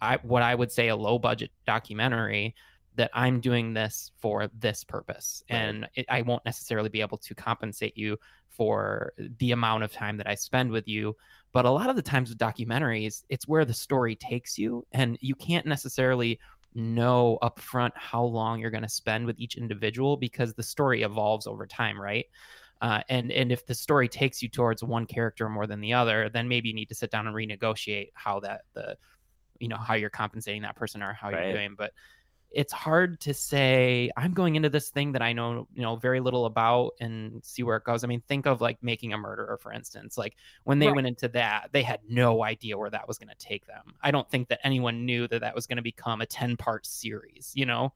I, 0.00 0.18
what 0.22 0.42
I 0.42 0.54
would 0.54 0.70
say 0.70 0.88
a 0.88 0.96
low 0.96 1.18
budget 1.18 1.50
documentary 1.66 2.54
that 2.96 3.10
I'm 3.14 3.40
doing 3.40 3.74
this 3.74 4.10
for 4.18 4.48
this 4.54 4.84
purpose, 4.84 5.42
Right. 5.50 5.76
and 5.76 5.88
it, 5.94 6.06
I 6.08 6.22
won't 6.22 6.44
necessarily 6.44 6.88
be 6.88 7.00
able 7.00 7.18
to 7.18 7.34
compensate 7.34 7.96
you 7.96 8.18
for 8.48 9.12
the 9.18 9.52
amount 9.52 9.84
of 9.84 9.92
time 9.92 10.16
that 10.16 10.26
I 10.28 10.34
spend 10.34 10.70
with 10.70 10.88
you. 10.88 11.16
But 11.52 11.64
a 11.66 11.70
lot 11.70 11.90
of 11.90 11.96
the 11.96 12.02
times 12.02 12.28
with 12.30 12.38
documentaries, 12.38 13.24
it's 13.28 13.48
where 13.48 13.64
the 13.64 13.74
story 13.74 14.16
takes 14.16 14.58
you, 14.58 14.86
and 14.92 15.18
you 15.20 15.34
can't 15.34 15.66
necessarily 15.66 16.38
know 16.74 17.38
upfront 17.42 17.92
how 17.96 18.22
long 18.22 18.60
you're 18.60 18.70
going 18.70 18.82
to 18.82 18.88
spend 18.88 19.24
with 19.26 19.38
each 19.38 19.56
individual 19.56 20.16
because 20.16 20.54
the 20.54 20.62
story 20.62 21.02
evolves 21.02 21.46
over 21.46 21.66
time, 21.66 22.00
right? 22.00 22.26
Uh, 22.82 23.02
and 23.08 23.32
and 23.32 23.50
if 23.50 23.64
the 23.66 23.74
story 23.74 24.08
takes 24.08 24.42
you 24.42 24.48
towards 24.50 24.82
one 24.82 25.06
character 25.06 25.48
more 25.48 25.66
than 25.66 25.80
the 25.80 25.94
other, 25.94 26.28
then 26.28 26.48
maybe 26.48 26.68
you 26.68 26.74
need 26.74 26.88
to 26.88 26.94
sit 26.94 27.10
down 27.10 27.26
and 27.26 27.34
renegotiate 27.34 28.10
how 28.14 28.38
that 28.40 28.62
the 28.74 28.96
you 29.60 29.68
know 29.68 29.76
how 29.76 29.94
you're 29.94 30.10
compensating 30.10 30.62
that 30.62 30.76
person 30.76 31.02
or 31.02 31.12
how 31.14 31.30
Right. 31.30 31.30
you're 31.30 31.44
doing. 31.44 31.74
But 31.76 31.92
it's 32.56 32.72
hard 32.72 33.20
to 33.20 33.34
say 33.34 34.10
I'm 34.16 34.32
going 34.32 34.56
into 34.56 34.70
this 34.70 34.88
thing 34.88 35.12
that 35.12 35.20
I 35.22 35.32
know 35.34 35.68
you 35.74 35.82
know 35.82 35.96
very 35.96 36.20
little 36.20 36.46
about 36.46 36.92
and 37.00 37.44
see 37.44 37.62
where 37.62 37.76
it 37.76 37.84
goes. 37.84 38.02
I 38.02 38.06
mean, 38.06 38.22
think 38.26 38.46
of 38.46 38.60
like 38.62 38.82
making 38.82 39.12
a 39.12 39.18
murderer, 39.18 39.58
for 39.60 39.72
instance. 39.72 40.16
Like 40.16 40.36
when 40.64 40.78
they 40.78 40.86
Right. 40.86 40.96
went 40.96 41.06
into 41.06 41.28
that, 41.28 41.68
they 41.72 41.82
had 41.82 42.00
no 42.08 42.42
idea 42.42 42.78
where 42.78 42.90
that 42.90 43.06
was 43.06 43.18
going 43.18 43.28
to 43.28 43.36
take 43.36 43.66
them. 43.66 43.94
I 44.02 44.10
don't 44.10 44.28
think 44.30 44.48
that 44.48 44.60
anyone 44.64 45.04
knew 45.04 45.28
that 45.28 45.40
that 45.42 45.54
was 45.54 45.66
going 45.66 45.76
to 45.76 45.82
become 45.82 46.22
a 46.22 46.26
ten 46.26 46.56
part 46.56 46.86
series. 46.86 47.52
You 47.54 47.66
know, 47.66 47.92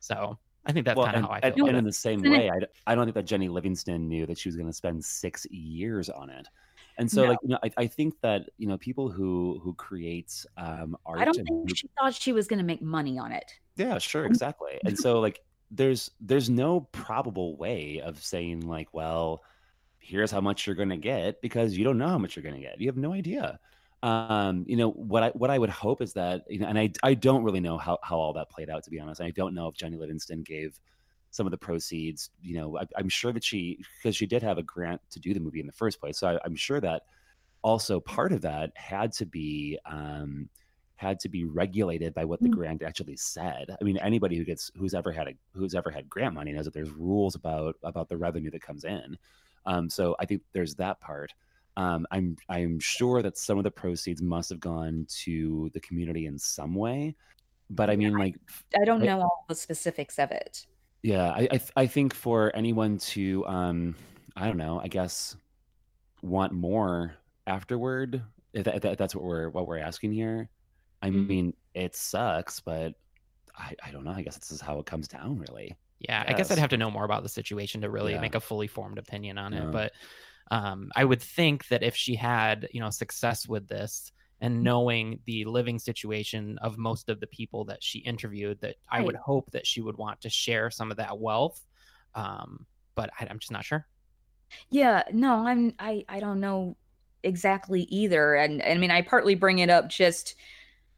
so 0.00 0.38
I 0.66 0.72
think 0.72 0.84
that's 0.86 0.96
well, 0.96 1.06
kind 1.06 1.16
of 1.18 1.22
how 1.22 1.30
I 1.30 1.40
feel. 1.40 1.50
and 1.50 1.60
about 1.60 1.68
in 1.70 1.76
it. 1.76 1.88
the 1.88 1.92
same 1.92 2.18
Isn't 2.24 2.32
it- 2.34 2.38
way, 2.38 2.50
I, 2.50 2.58
d- 2.58 2.66
I 2.88 2.94
don't 2.94 3.06
think 3.06 3.14
that 3.14 3.26
Jennie 3.26 3.48
Livingston 3.48 4.08
knew 4.08 4.26
that 4.26 4.36
she 4.36 4.48
was 4.48 4.56
going 4.56 4.66
to 4.68 4.72
spend 4.74 5.02
six 5.04 5.46
years 5.50 6.10
on 6.10 6.28
it. 6.30 6.48
And 6.98 7.10
so, 7.10 7.22
No. 7.22 7.28
like, 7.30 7.38
you 7.42 7.48
know, 7.50 7.58
I, 7.64 7.70
I 7.78 7.86
think 7.86 8.20
that 8.20 8.50
you 8.58 8.66
know 8.66 8.76
people 8.76 9.08
who 9.08 9.58
who 9.62 9.72
create 9.74 10.44
um, 10.58 10.96
art. 11.06 11.20
I 11.20 11.24
don't 11.24 11.34
think 11.34 11.48
who- 11.48 11.74
she 11.74 11.88
thought 11.98 12.12
she 12.14 12.32
was 12.32 12.46
going 12.48 12.58
to 12.58 12.64
make 12.64 12.82
money 12.82 13.18
on 13.18 13.32
it. 13.32 13.52
Yeah, 13.80 13.98
sure, 13.98 14.26
exactly. 14.26 14.78
And 14.84 14.98
so 14.98 15.20
like 15.20 15.40
there's 15.70 16.10
there's 16.20 16.50
no 16.50 16.80
probable 16.92 17.56
way 17.56 18.02
of 18.04 18.22
saying 18.22 18.68
like, 18.68 18.92
well, 18.92 19.42
here's 19.98 20.30
how 20.30 20.40
much 20.42 20.66
you're 20.66 20.76
going 20.76 20.90
to 20.90 20.98
get 20.98 21.40
because 21.40 21.76
you 21.76 21.84
don't 21.84 21.96
know 21.96 22.08
how 22.08 22.18
much 22.18 22.36
you're 22.36 22.42
going 22.42 22.56
to 22.56 22.60
get. 22.60 22.78
You 22.78 22.88
have 22.88 22.98
no 22.98 23.14
idea. 23.14 23.58
Um, 24.02 24.64
you 24.68 24.76
know, 24.76 24.90
what 24.90 25.22
I 25.22 25.28
what 25.30 25.48
I 25.50 25.58
would 25.58 25.70
hope 25.70 26.02
is 26.02 26.12
that 26.12 26.44
you 26.48 26.58
know 26.58 26.66
and 26.66 26.78
I 26.78 26.90
I 27.02 27.14
don't 27.14 27.42
really 27.42 27.60
know 27.60 27.78
how 27.78 27.98
how 28.02 28.16
all 28.18 28.34
that 28.34 28.50
played 28.50 28.68
out 28.68 28.84
to 28.84 28.90
be 28.90 29.00
honest. 29.00 29.22
I 29.22 29.30
don't 29.30 29.54
know 29.54 29.68
if 29.68 29.74
Jennie 29.76 29.96
Livingston 29.96 30.42
gave 30.42 30.78
some 31.30 31.46
of 31.46 31.52
the 31.52 31.58
proceeds, 31.58 32.30
you 32.42 32.56
know, 32.56 32.76
I, 32.76 32.86
I'm 32.96 33.08
sure 33.08 33.32
that 33.32 33.44
she 33.44 33.82
because 33.98 34.16
she 34.16 34.26
did 34.26 34.42
have 34.42 34.58
a 34.58 34.62
grant 34.62 35.00
to 35.10 35.20
do 35.20 35.32
the 35.32 35.40
movie 35.40 35.60
in 35.60 35.66
the 35.66 35.72
first 35.72 36.00
place. 36.00 36.18
So 36.18 36.28
I, 36.28 36.38
I'm 36.44 36.56
sure 36.56 36.80
that 36.80 37.04
also 37.62 38.00
part 38.00 38.32
of 38.32 38.42
that 38.42 38.72
had 38.76 39.12
to 39.12 39.26
be 39.26 39.78
um 39.86 40.50
had 41.00 41.18
to 41.18 41.30
be 41.30 41.44
regulated 41.44 42.12
by 42.12 42.26
what 42.26 42.40
the 42.42 42.48
Mm. 42.48 42.52
grant 42.56 42.82
actually 42.82 43.16
said. 43.16 43.74
I 43.80 43.84
mean, 43.84 43.96
anybody 43.96 44.36
who 44.36 44.44
gets 44.44 44.70
who's 44.76 44.92
ever 44.92 45.10
had 45.10 45.28
a 45.28 45.32
who's 45.54 45.74
ever 45.74 45.90
had 45.90 46.10
grant 46.10 46.34
money 46.34 46.52
knows 46.52 46.66
that 46.66 46.74
there's 46.74 46.90
rules 46.90 47.34
about 47.34 47.76
about 47.82 48.10
the 48.10 48.18
revenue 48.18 48.50
that 48.50 48.60
comes 48.60 48.84
in. 48.84 49.16
Um, 49.64 49.88
so 49.88 50.14
I 50.20 50.26
think 50.26 50.42
there's 50.52 50.74
that 50.74 51.00
part. 51.00 51.32
Um, 51.78 52.06
I'm 52.10 52.36
I'm 52.50 52.78
sure 52.80 53.22
that 53.22 53.38
some 53.38 53.56
of 53.56 53.64
the 53.64 53.70
proceeds 53.70 54.20
must 54.20 54.50
have 54.50 54.60
gone 54.60 55.06
to 55.22 55.70
the 55.72 55.80
community 55.80 56.26
in 56.26 56.38
some 56.38 56.74
way, 56.74 57.16
but 57.70 57.88
I 57.88 57.96
mean, 57.96 58.12
like, 58.18 58.36
I 58.78 58.84
don't 58.84 59.02
know 59.02 59.22
all 59.22 59.46
the 59.48 59.54
specifics 59.54 60.18
of 60.18 60.30
it. 60.32 60.66
yeah, 61.02 61.30
I 61.30 61.42
I, 61.44 61.46
th- 61.56 61.72
I 61.76 61.86
think 61.86 62.12
for 62.12 62.54
anyone 62.54 62.98
to 62.98 63.46
um, 63.46 63.96
I 64.36 64.46
don't 64.46 64.58
know, 64.58 64.78
I 64.84 64.88
guess 64.88 65.34
want 66.20 66.52
more 66.52 67.14
afterward, 67.46 68.22
if, 68.52 68.64
that, 68.64 68.84
if 68.84 68.98
that's 68.98 69.14
what 69.14 69.24
we're 69.24 69.48
what 69.48 69.66
we're 69.66 69.78
asking 69.78 70.12
here. 70.12 70.50
I 71.02 71.10
mean, 71.10 71.54
it 71.74 71.96
sucks, 71.96 72.60
but 72.60 72.94
I, 73.56 73.74
I 73.84 73.90
don't 73.92 74.04
know. 74.04 74.12
I 74.12 74.22
guess 74.22 74.38
this 74.38 74.52
is 74.52 74.60
how 74.60 74.78
it 74.80 74.86
comes 74.86 75.08
down, 75.08 75.38
really. 75.38 75.76
Yeah, 75.98 76.24
I 76.26 76.32
guess 76.32 76.50
I'd 76.50 76.58
have 76.58 76.70
to 76.70 76.78
know 76.78 76.90
more 76.90 77.04
about 77.04 77.22
the 77.22 77.28
situation 77.28 77.82
to 77.82 77.90
really 77.90 78.16
Yeah. 78.16 78.18
make 78.18 78.34
a 78.34 78.40
fully 78.40 78.66
formed 78.66 78.98
opinion 78.98 79.36
on 79.38 79.52
Yeah. 79.52 79.60
it. 79.60 79.70
But 79.70 79.92
um, 80.50 80.90
I 80.96 81.04
would 81.04 81.22
think 81.22 81.68
that 81.68 81.82
if 81.82 81.94
she 81.94 82.14
had, 82.14 82.68
you 82.72 82.80
know, 82.80 82.90
success 82.90 83.46
with 83.46 83.68
this 83.68 84.12
and 84.40 84.64
knowing 84.64 85.20
the 85.26 85.44
living 85.44 85.78
situation 85.78 86.58
of 86.58 86.78
most 86.78 87.10
of 87.10 87.20
the 87.20 87.26
people 87.26 87.66
that 87.66 87.82
she 87.84 87.98
interviewed, 88.00 88.60
that 88.62 88.76
I 88.90 89.02
would 89.02 89.16
hope 89.16 89.50
that 89.52 89.66
she 89.66 89.82
would 89.82 89.98
want 89.98 90.22
to 90.22 90.30
share 90.30 90.70
some 90.70 90.90
of 90.90 90.96
that 90.96 91.18
wealth. 91.18 91.66
Um, 92.14 92.66
but 92.94 93.10
I, 93.20 93.26
I'm 93.28 93.38
just 93.38 93.52
not 93.52 93.64
sure. 93.66 93.86
Yeah, 94.70 95.04
no, 95.12 95.46
I'm 95.46 95.74
I 95.78 96.04
I 96.08 96.20
don't 96.20 96.40
know 96.40 96.76
exactly 97.22 97.82
either. 97.82 98.34
And 98.34 98.62
I 98.62 98.76
mean, 98.76 98.90
I 98.90 99.02
partly 99.02 99.34
bring 99.34 99.58
it 99.58 99.70
up 99.70 99.88
just 99.88 100.34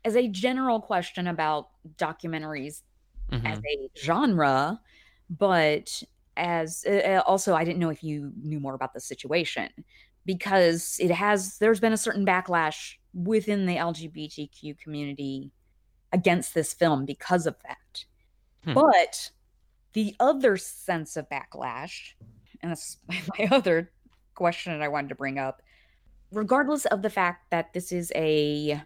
as 0.05 0.17
a 0.17 0.29
general 0.29 0.81
question 0.81 1.27
about 1.27 1.69
documentaries 1.97 2.83
Mhm. 3.31 3.47
as 3.47 3.59
a 3.59 3.91
genre, 3.97 4.81
but 5.31 6.03
as 6.37 6.85
uh, 6.87 6.93
uh, 6.93 7.23
also 7.27 7.55
I 7.55 7.65
didn't 7.65 7.79
know 7.79 7.91
if 7.91 8.03
you 8.03 8.33
knew 8.43 8.61
more 8.61 8.75
about 8.75 8.95
the 8.95 9.01
situation 9.01 9.71
because 10.25 10.99
it 11.01 11.11
has 11.11 11.59
there's 11.59 11.81
been 11.81 11.93
a 11.93 11.99
certain 11.99 12.25
backlash 12.27 12.97
within 13.15 13.67
the 13.67 13.77
LGBTQ 13.77 14.79
community 14.79 15.51
against 16.13 16.55
this 16.55 16.73
film 16.73 17.05
because 17.05 17.47
of 17.47 17.57
that. 17.67 18.05
Hmm. 18.65 18.75
But 18.75 19.31
the 19.93 20.15
other 20.21 20.57
sense 20.57 21.17
of 21.17 21.29
backlash, 21.29 22.15
and 22.61 22.71
that's 22.71 22.99
my 23.09 23.49
other 23.51 23.91
question 24.35 24.73
that 24.73 24.85
I 24.85 24.89
wanted 24.89 25.09
to 25.09 25.15
bring 25.15 25.39
up, 25.39 25.63
regardless 26.31 26.87
of 26.87 27.03
the 27.03 27.11
fact 27.11 27.51
that 27.51 27.73
this 27.73 27.93
is 27.93 28.13
a 28.15 28.83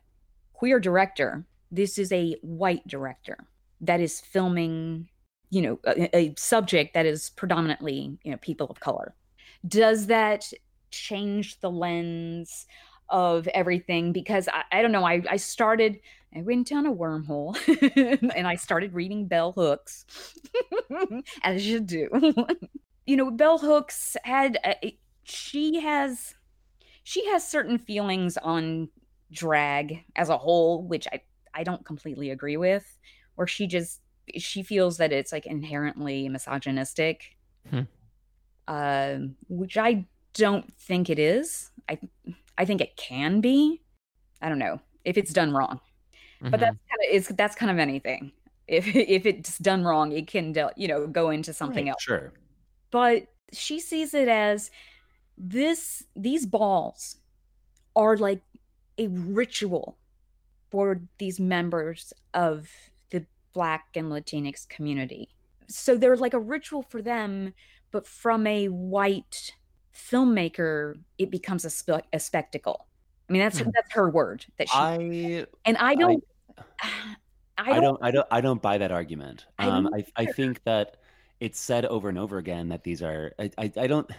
queer 0.56 0.80
director, 0.80 1.44
this 1.70 1.98
is 1.98 2.10
a 2.12 2.36
white 2.40 2.86
director 2.88 3.46
that 3.82 4.00
is 4.00 4.20
filming, 4.20 5.08
you 5.50 5.60
know, 5.60 5.78
a, 5.84 6.16
a 6.16 6.34
subject 6.36 6.94
that 6.94 7.04
is 7.04 7.30
predominantly, 7.30 8.18
you 8.22 8.30
know, 8.30 8.38
people 8.38 8.66
of 8.68 8.80
color. 8.80 9.14
Does 9.68 10.06
that 10.06 10.50
change 10.90 11.60
the 11.60 11.70
lens 11.70 12.66
of 13.10 13.46
everything? 13.48 14.12
Because 14.12 14.48
I, 14.48 14.62
I 14.72 14.82
don't 14.82 14.92
know, 14.92 15.04
I, 15.04 15.22
I 15.30 15.36
started, 15.36 16.00
I 16.34 16.40
went 16.40 16.68
down 16.68 16.86
a 16.86 16.94
wormhole 16.94 17.54
and 18.34 18.48
I 18.48 18.54
started 18.54 18.94
reading 18.94 19.26
Bell 19.26 19.52
Hooks, 19.52 20.06
as 21.42 21.66
you 21.66 21.80
do. 21.80 22.08
you 23.06 23.16
know, 23.18 23.30
Bell 23.30 23.58
Hooks 23.58 24.16
had 24.24 24.58
uh, 24.64 24.88
she 25.24 25.80
has 25.80 26.34
she 27.04 27.26
has 27.26 27.46
certain 27.46 27.78
feelings 27.78 28.38
on 28.38 28.88
drag 29.32 30.04
as 30.16 30.28
a 30.28 30.38
whole, 30.38 30.82
which 30.84 31.06
I 31.12 31.22
I 31.54 31.64
don't 31.64 31.84
completely 31.86 32.30
agree 32.30 32.56
with, 32.56 32.98
where 33.36 33.46
she 33.46 33.66
just 33.66 34.02
she 34.36 34.62
feels 34.62 34.98
that 34.98 35.12
it's 35.12 35.32
like 35.32 35.46
inherently 35.46 36.28
misogynistic, 36.28 37.36
Hmm. 37.70 37.82
um, 38.68 39.36
which 39.48 39.76
I 39.76 40.06
don't 40.34 40.72
think 40.74 41.10
it 41.10 41.18
is. 41.18 41.70
I 41.88 41.98
I 42.58 42.64
think 42.64 42.80
it 42.80 42.96
can 42.96 43.40
be. 43.40 43.82
I 44.42 44.48
don't 44.48 44.58
know 44.58 44.80
if 45.04 45.16
it's 45.18 45.32
done 45.32 45.52
wrong, 45.52 45.80
but 46.50 46.60
Mhm. 46.60 46.60
that's 46.60 46.78
kind 46.90 47.00
of 47.10 47.14
is 47.14 47.28
that's 47.30 47.56
kind 47.56 47.70
of 47.72 47.78
anything. 47.78 48.32
If 48.68 48.88
if 48.96 49.26
it's 49.26 49.58
done 49.58 49.84
wrong, 49.84 50.12
it 50.12 50.28
can 50.28 50.52
del- 50.52 50.72
you 50.76 50.88
know 50.88 51.06
go 51.08 51.30
into 51.30 51.52
something 51.54 51.86
Right, 51.86 51.90
else 51.90 52.02
Sure. 52.02 52.34
but 52.92 53.28
she 53.52 53.80
sees 53.80 54.14
it 54.14 54.28
as 54.28 54.70
this 55.38 56.04
these 56.16 56.46
balls 56.46 57.16
are 57.96 58.16
like 58.18 58.42
a 58.98 59.08
ritual 59.08 59.96
for 60.70 61.00
these 61.18 61.38
members 61.38 62.12
of 62.34 62.68
the 63.10 63.24
black 63.52 63.86
and 63.94 64.10
latinx 64.10 64.68
community 64.68 65.28
so 65.68 65.96
they're 65.96 66.16
like 66.16 66.34
a 66.34 66.38
ritual 66.38 66.82
for 66.82 67.02
them 67.02 67.52
but 67.90 68.06
from 68.06 68.46
a 68.46 68.68
white 68.68 69.52
filmmaker 69.94 70.98
it 71.18 71.30
becomes 71.30 71.64
a, 71.64 71.70
spe- 71.70 72.06
a 72.12 72.18
spectacle 72.18 72.86
i 73.28 73.32
mean 73.32 73.42
that's 73.42 73.58
Hmm. 73.58 73.70
that's 73.74 73.92
her 73.92 74.10
word 74.10 74.44
that 74.58 74.68
she 74.68 74.76
I 74.76 75.46
and 75.64 75.76
i 75.78 75.94
don't 75.94 76.22
I, 77.58 77.70
I 77.70 77.80
don't, 77.80 77.82
don't 77.82 77.98
I 78.02 78.10
don't 78.10 78.26
I 78.32 78.40
don't 78.40 78.60
buy 78.60 78.76
that 78.78 78.92
argument. 78.92 79.46
I 79.58 79.66
Um, 79.66 79.88
I 79.94 80.04
I 80.16 80.26
think 80.26 80.62
that 80.64 80.98
it's 81.40 81.58
said 81.58 81.86
over 81.86 82.08
and 82.10 82.18
over 82.18 82.36
again 82.38 82.68
that 82.68 82.84
these 82.84 83.02
are 83.02 83.32
I 83.38 83.50
I, 83.56 83.72
I 83.78 83.86
don't. 83.86 84.10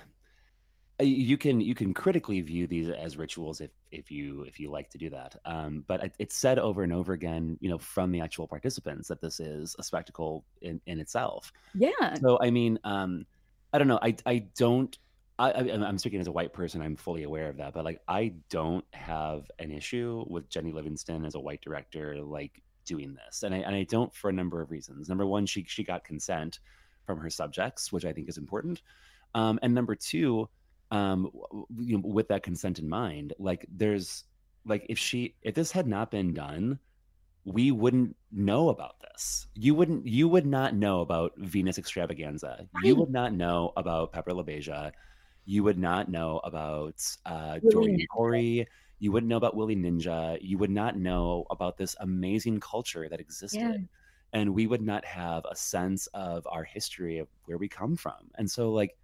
I- 0.99 1.03
You 1.03 1.37
can 1.37 1.61
you 1.61 1.75
can 1.75 1.93
critically 1.93 2.41
view 2.41 2.67
these 2.67 2.89
as 2.89 3.17
rituals 3.17 3.61
if 3.61 3.71
if 3.91 4.09
you 4.11 4.41
if 4.43 4.59
you 4.59 4.69
like 4.71 4.89
to 4.91 4.97
do 4.97 5.09
that. 5.11 5.35
Um, 5.45 5.81
but 5.87 6.03
it- 6.03 6.15
it's 6.19 6.35
said 6.35 6.59
over 6.59 6.83
and 6.83 6.91
over 6.93 7.13
again, 7.13 7.57
you 7.61 7.69
know, 7.69 7.77
from 7.77 8.11
the 8.11 8.21
actual 8.21 8.47
participants 8.47 9.07
that 9.09 9.21
this 9.21 9.39
is 9.39 9.75
a 9.79 9.83
spectacle 9.83 10.45
in 10.61 10.81
in 10.87 10.99
itself. 10.99 11.53
yeah 11.73 12.15
So 12.21 12.39
I 12.41 12.49
mean, 12.51 12.79
um, 12.83 13.25
I 13.73 13.77
don't 13.77 13.87
know. 13.87 13.99
I 14.01 14.15
I 14.25 14.39
don't. 14.57 14.97
I, 15.39 15.51
I 15.51 15.59
I'm 15.87 15.99
speaking 15.99 16.19
as 16.19 16.27
a 16.27 16.31
white 16.31 16.51
person. 16.53 16.81
I'm 16.81 16.95
fully 16.95 17.23
aware 17.23 17.49
of 17.49 17.57
that, 17.57 17.73
but 17.73 17.85
like 17.85 18.01
I 18.07 18.35
don't 18.49 18.85
have 18.93 19.51
an 19.59 19.71
issue 19.71 20.25
with 20.27 20.49
Jennie 20.49 20.71
Livingston 20.71 21.25
as 21.25 21.35
a 21.35 21.39
white 21.39 21.61
director 21.61 22.21
like 22.23 22.63
doing 22.85 23.13
this, 23.13 23.43
and 23.43 23.53
I 23.53 23.59
and 23.59 23.75
I 23.75 23.83
don't 23.83 24.13
for 24.15 24.29
a 24.29 24.33
number 24.33 24.61
of 24.61 24.71
reasons. 24.71 25.09
Number 25.09 25.27
one, 25.27 25.45
she 25.45 25.63
she 25.65 25.83
got 25.83 26.03
consent 26.03 26.59
from 27.05 27.19
her 27.19 27.29
subjects, 27.29 27.91
which 27.91 28.03
I 28.05 28.13
think 28.13 28.29
is 28.29 28.37
important, 28.39 28.81
um, 29.35 29.59
and 29.61 29.73
number 29.75 29.95
two, 29.95 30.49
um, 30.91 31.31
you 31.77 31.97
know, 31.97 32.03
with 32.07 32.27
that 32.29 32.43
consent 32.43 32.79
in 32.79 32.89
mind, 32.89 33.33
like 33.39 33.65
there's 33.69 34.23
like 34.65 34.85
if 34.89 34.97
she 34.97 35.35
if 35.41 35.55
this 35.55 35.71
had 35.71 35.87
not 35.87 36.11
been 36.11 36.33
done 36.33 36.79
we 37.47 37.71
wouldn't 37.71 38.15
know 38.29 38.67
about 38.67 38.99
this. 38.99 39.47
You 39.55 39.73
wouldn't 39.73 40.05
you 40.05 40.27
would 40.27 40.45
not 40.45 40.75
know 40.75 40.99
about 40.99 41.31
Venus 41.37 41.79
Xtravaganza. 41.79 42.67
You 42.83 42.95
would 42.97 43.09
not 43.09 43.33
know 43.33 43.71
about 43.77 44.11
Pepper 44.11 44.31
LaBeija. 44.31 44.91
You 45.45 45.63
would 45.63 45.77
not 45.77 46.09
know 46.09 46.41
about 46.43 47.01
uh 47.25 47.59
Corey. 48.13 48.67
You 48.99 49.11
wouldn't 49.13 49.29
know 49.29 49.37
about 49.37 49.55
Willie 49.55 49.77
Ninja. 49.77 50.37
You 50.41 50.57
would 50.57 50.69
not 50.71 50.97
know 50.97 51.45
about 51.49 51.77
this 51.77 51.95
amazing 52.01 52.59
culture 52.59 53.07
that 53.07 53.21
existed. 53.21 53.87
And 54.33 54.53
we 54.53 54.67
would 54.67 54.81
not 54.81 55.05
have 55.05 55.45
a 55.49 55.55
sense 55.55 56.07
of 56.07 56.45
our 56.51 56.65
history 56.65 57.19
of 57.19 57.29
where 57.45 57.57
we 57.57 57.69
come 57.69 57.95
from. 57.95 58.29
And 58.35 58.51
so 58.51 58.71
like 58.71 58.97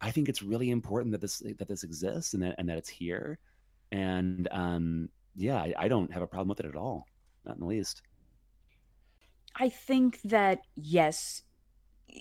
I 0.00 0.10
think 0.10 0.28
it's 0.28 0.42
really 0.42 0.70
important 0.70 1.12
that 1.12 1.20
this 1.20 1.42
that 1.58 1.68
this 1.68 1.84
exists 1.84 2.34
and 2.34 2.42
that 2.42 2.54
and 2.58 2.68
that 2.68 2.78
it's 2.78 2.88
here. 2.88 3.38
And 3.92 4.48
um 4.50 5.08
yeah, 5.36 5.56
I, 5.56 5.74
I 5.78 5.88
don't 5.88 6.12
have 6.12 6.22
a 6.22 6.26
problem 6.26 6.48
with 6.48 6.60
it 6.60 6.66
at 6.66 6.76
all. 6.76 7.06
Not 7.44 7.56
in 7.56 7.60
the 7.60 7.66
least. 7.66 8.02
I 9.56 9.68
think 9.68 10.20
that 10.24 10.60
yes, 10.76 11.42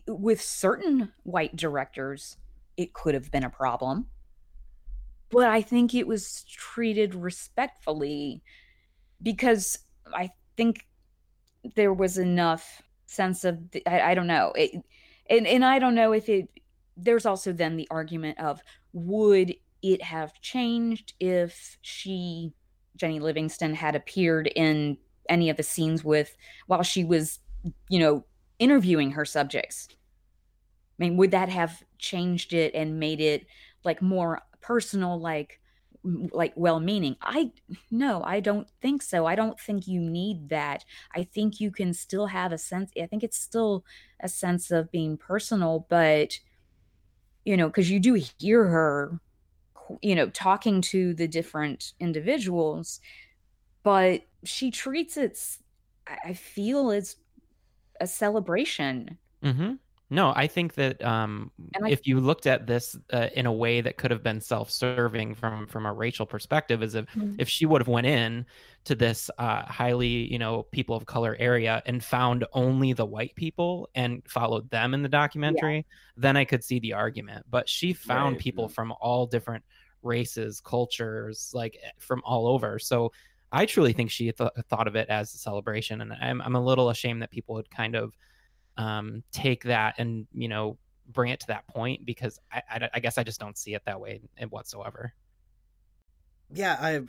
with 0.08 0.42
certain 0.42 1.12
white 1.24 1.56
directors, 1.56 2.38
it 2.78 2.94
could 2.94 3.14
have 3.14 3.32
been 3.32 3.44
a 3.44 3.50
problem. 3.50 4.08
But 5.30 5.48
I 5.48 5.62
think 5.62 5.94
it 5.94 6.08
was 6.08 6.44
treated 6.46 7.14
respectfully 7.14 8.42
because 9.22 9.80
I 10.14 10.32
think 10.58 10.88
there 11.76 11.94
was 11.94 12.18
enough 12.18 12.82
sense 13.06 13.44
of 13.44 13.60
I, 13.86 14.02
I 14.02 14.14
don't 14.16 14.28
know 14.28 14.54
it, 14.56 14.72
and 15.30 15.46
and 15.48 15.64
I 15.64 15.80
don't 15.80 15.96
know 15.96 16.14
if 16.14 16.30
it. 16.30 16.50
There's 17.02 17.26
also 17.26 17.52
then 17.54 17.78
the 17.78 17.88
argument 17.92 18.40
of 18.40 18.62
would 18.94 19.56
it 19.82 20.02
have 20.02 20.34
changed 20.42 21.14
if 21.20 21.78
she 21.82 22.54
Jennie 22.96 23.20
Livingston 23.20 23.74
had 23.74 23.96
appeared 23.96 24.48
in 24.56 24.98
any 25.30 25.50
of 25.50 25.58
the 25.58 25.64
scenes 25.64 26.04
with 26.04 26.36
while 26.68 26.84
she 26.84 27.06
was, 27.06 27.40
you 27.88 28.00
know, 28.00 28.26
interviewing 28.58 29.12
her 29.12 29.26
subjects. 29.26 29.88
I 29.92 31.04
mean, 31.04 31.16
would 31.18 31.32
that 31.32 31.50
have 31.50 31.82
changed 31.98 32.54
it 32.54 32.76
and 32.76 33.00
made 33.00 33.22
it 33.22 33.46
like 33.86 34.02
more 34.02 34.42
personal, 34.62 35.20
like 35.20 35.62
like 36.04 36.54
well-meaning? 36.56 37.16
I 37.22 37.52
no, 37.90 38.22
I 38.24 38.42
don't 38.42 38.68
think 38.82 39.02
so. 39.02 39.26
I 39.26 39.36
don't 39.36 39.60
think 39.60 39.88
you 39.88 40.02
need 40.02 40.50
that. 40.50 40.84
I 41.16 41.24
think 41.24 41.62
you 41.62 41.72
can 41.72 41.94
still 41.94 42.28
have 42.28 42.52
a 42.52 42.58
sense. 42.58 42.92
I 43.02 43.06
think 43.06 43.24
it's 43.24 43.40
still 43.40 43.86
a 44.20 44.28
sense 44.28 44.72
of 44.72 44.92
being 44.92 45.18
personal, 45.18 45.86
but 45.90 46.38
you 47.46 47.58
know, 47.58 47.68
because 47.68 47.90
you 47.90 48.00
do 48.00 48.14
hear 48.40 48.66
her, 48.66 49.20
you 50.02 50.16
know, 50.16 50.30
talking 50.30 50.82
to 50.82 51.14
the 51.14 51.28
different 51.28 51.94
individuals, 52.00 53.00
but 53.84 54.24
she 54.44 54.72
treats 54.72 55.18
it 55.18 55.40
I 56.26 56.34
feel 56.34 56.90
it's 56.90 57.18
a 58.02 58.08
celebration. 58.08 59.18
Hmm 59.44 59.74
No, 60.12 60.34
I 60.36 60.48
think 60.48 60.74
that 60.74 61.04
um, 61.04 61.52
I- 61.82 61.92
if 61.92 62.08
you 62.08 62.20
looked 62.20 62.48
at 62.48 62.66
this 62.66 62.96
uh, 63.14 63.30
in 63.36 63.46
a 63.46 63.54
way 63.54 63.80
that 63.82 63.98
could 63.98 64.10
have 64.10 64.24
been 64.24 64.42
self-serving 64.42 65.36
from 65.36 65.68
from 65.68 65.86
a 65.86 65.94
racial 65.94 66.26
perspective, 66.26 66.82
is 66.82 66.96
if 66.96 67.06
Mhm. 67.16 67.38
if 67.38 67.48
she 67.48 67.66
would 67.68 67.80
have 67.82 67.88
went 67.88 68.08
in 68.08 68.46
to 68.86 68.96
this 68.96 69.30
uh, 69.38 69.64
highly 69.66 70.32
you 70.32 70.40
know 70.40 70.64
people 70.64 70.96
of 70.96 71.06
color 71.06 71.36
area 71.40 71.84
and 71.86 72.04
found 72.04 72.46
only 72.54 72.92
the 72.94 73.06
white 73.06 73.36
people 73.36 73.88
and 73.94 74.28
followed 74.28 74.70
them 74.72 74.94
in 74.96 75.04
the 75.04 75.10
documentary, 75.10 75.86
then 76.18 76.36
I 76.36 76.44
could 76.46 76.64
see 76.64 76.80
the 76.80 76.94
argument. 76.94 77.46
But 77.48 77.70
she 77.70 77.94
found 77.94 78.38
Right, 78.38 78.40
people 78.40 78.68
yeah. 78.68 78.70
from 78.70 78.94
all 79.00 79.28
different 79.28 79.64
races, 80.02 80.60
cultures, 80.62 81.52
like 81.54 81.78
eh, 81.84 81.92
from 82.00 82.22
all 82.26 82.48
over. 82.48 82.80
So 82.80 83.12
I 83.52 83.66
truly 83.66 83.94
think 83.94 84.12
she 84.12 84.32
th- 84.32 84.50
thought 84.70 84.88
of 84.88 84.96
it 84.96 85.10
as 85.10 85.34
a 85.34 85.38
celebration, 85.38 86.02
and 86.02 86.14
I'm 86.14 86.42
I'm 86.42 86.56
a 86.56 86.64
little 86.64 86.90
ashamed 86.90 87.22
that 87.22 87.32
people 87.32 87.56
would 87.56 87.70
kind 87.70 87.96
of 87.96 88.18
um, 88.80 89.24
take 89.32 89.64
that 89.66 89.96
and 89.98 90.26
you 90.34 90.48
know 90.48 90.78
bring 91.08 91.32
it 91.32 91.42
to 91.42 91.48
that 91.48 91.68
point 91.68 92.06
because 92.06 92.40
I, 92.52 92.62
I, 92.70 92.90
I 92.96 93.00
guess 93.00 93.18
I 93.18 93.24
just 93.24 93.40
don't 93.40 93.58
see 93.58 93.74
it 93.74 93.84
that 93.86 94.00
way 94.00 94.22
whatsoever. 94.50 95.14
Yeah, 96.52 96.78
I 96.80 97.02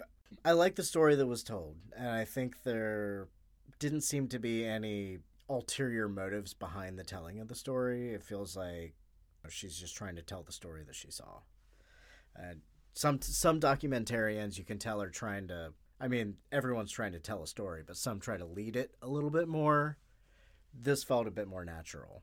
I 0.45 0.53
like 0.53 0.75
the 0.75 0.83
story 0.83 1.15
that 1.15 1.27
was 1.27 1.43
told, 1.43 1.77
and 1.97 2.09
I 2.09 2.25
think 2.25 2.63
there 2.65 3.29
didn't 3.79 4.03
seem 4.03 4.29
to 4.29 4.39
be 4.39 4.67
any 4.67 5.19
ulterior 5.49 6.09
motives 6.09 6.55
behind 6.55 6.99
the 6.99 7.05
telling 7.05 7.41
of 7.41 7.49
the 7.49 7.55
story. 7.55 8.13
It 8.13 8.23
feels 8.23 8.57
like 8.57 8.95
she's 9.49 9.79
just 9.79 9.97
trying 9.97 10.17
to 10.17 10.23
tell 10.23 10.43
the 10.43 10.53
story 10.53 10.83
that 10.85 10.95
she 10.95 11.11
saw. 11.11 11.41
And 12.37 12.61
some 12.95 13.21
some 13.23 13.61
documentarians 13.61 14.59
you 14.59 14.65
can 14.65 14.79
tell 14.79 15.01
are 15.01 15.11
trying 15.11 15.49
to. 15.49 15.73
I 16.01 16.09
mean, 16.09 16.37
everyone's 16.51 16.93
trying 16.93 17.13
to 17.13 17.21
tell 17.21 17.43
a 17.43 17.47
story, 17.47 17.83
but 17.87 17.97
some 17.97 18.19
try 18.19 18.39
to 18.39 18.45
lead 18.45 18.75
it 18.75 18.97
a 19.03 19.09
little 19.09 19.31
bit 19.31 19.47
more. 19.47 19.99
This 20.75 21.03
felt 21.05 21.27
a 21.27 21.31
bit 21.31 21.49
more 21.49 21.65
natural. 21.65 22.23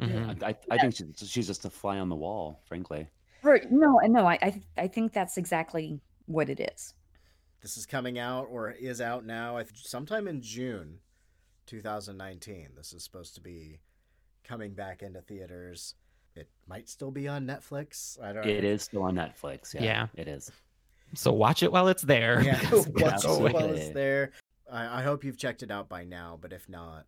Mhm. 0.00 0.42
I, 0.42 0.48
I, 0.48 0.56
I 0.72 0.78
think 0.78 0.94
she's, 0.96 1.30
she's 1.30 1.46
just 1.46 1.64
a 1.64 1.70
fly 1.70 1.98
on 2.00 2.08
the 2.08 2.16
wall, 2.16 2.60
frankly. 2.64 3.06
right 3.42 3.70
no 3.70 4.00
and 4.00 4.12
no 4.12 4.26
I, 4.26 4.38
I 4.42 4.60
i 4.78 4.88
think 4.88 5.12
that's 5.12 5.36
exactly 5.36 6.00
what 6.26 6.48
it 6.48 6.58
is 6.58 6.94
This 7.62 7.76
is 7.76 7.86
coming 7.86 8.18
out 8.18 8.48
or 8.50 8.70
is 8.72 9.00
out 9.00 9.24
now. 9.24 9.56
I 9.56 9.62
th- 9.62 9.86
sometime 9.86 10.26
in 10.26 10.40
June, 10.42 10.98
2019. 11.66 12.68
This 12.76 12.92
is 12.92 13.02
supposed 13.04 13.34
to 13.36 13.40
be 13.40 13.80
coming 14.42 14.74
back 14.74 15.02
into 15.02 15.20
theaters. 15.22 15.94
It 16.36 16.48
might 16.66 16.88
still 16.88 17.10
be 17.10 17.28
on 17.28 17.46
Netflix. 17.46 18.20
I 18.22 18.32
don't. 18.32 18.46
It 18.46 18.64
is 18.64 18.82
still 18.82 19.02
on 19.02 19.14
Netflix. 19.14 19.72
Yeah, 19.74 19.82
Yeah. 19.82 20.06
it 20.16 20.26
is. 20.28 20.50
So 21.14 21.32
watch 21.32 21.62
it 21.62 21.70
while 21.70 21.86
it's 21.88 22.02
there. 22.02 22.42
Yeah, 22.42 22.60
watch 22.72 23.14
it's 23.14 23.24
it 23.24 23.52
while 23.54 23.70
it's 23.70 23.94
there. 23.94 24.32
I, 24.70 25.00
I 25.00 25.02
hope 25.02 25.22
you've 25.24 25.38
checked 25.38 25.62
it 25.62 25.70
out 25.70 25.88
by 25.88 26.04
now, 26.04 26.38
but 26.40 26.52
if 26.52 26.68
not, 26.68 27.06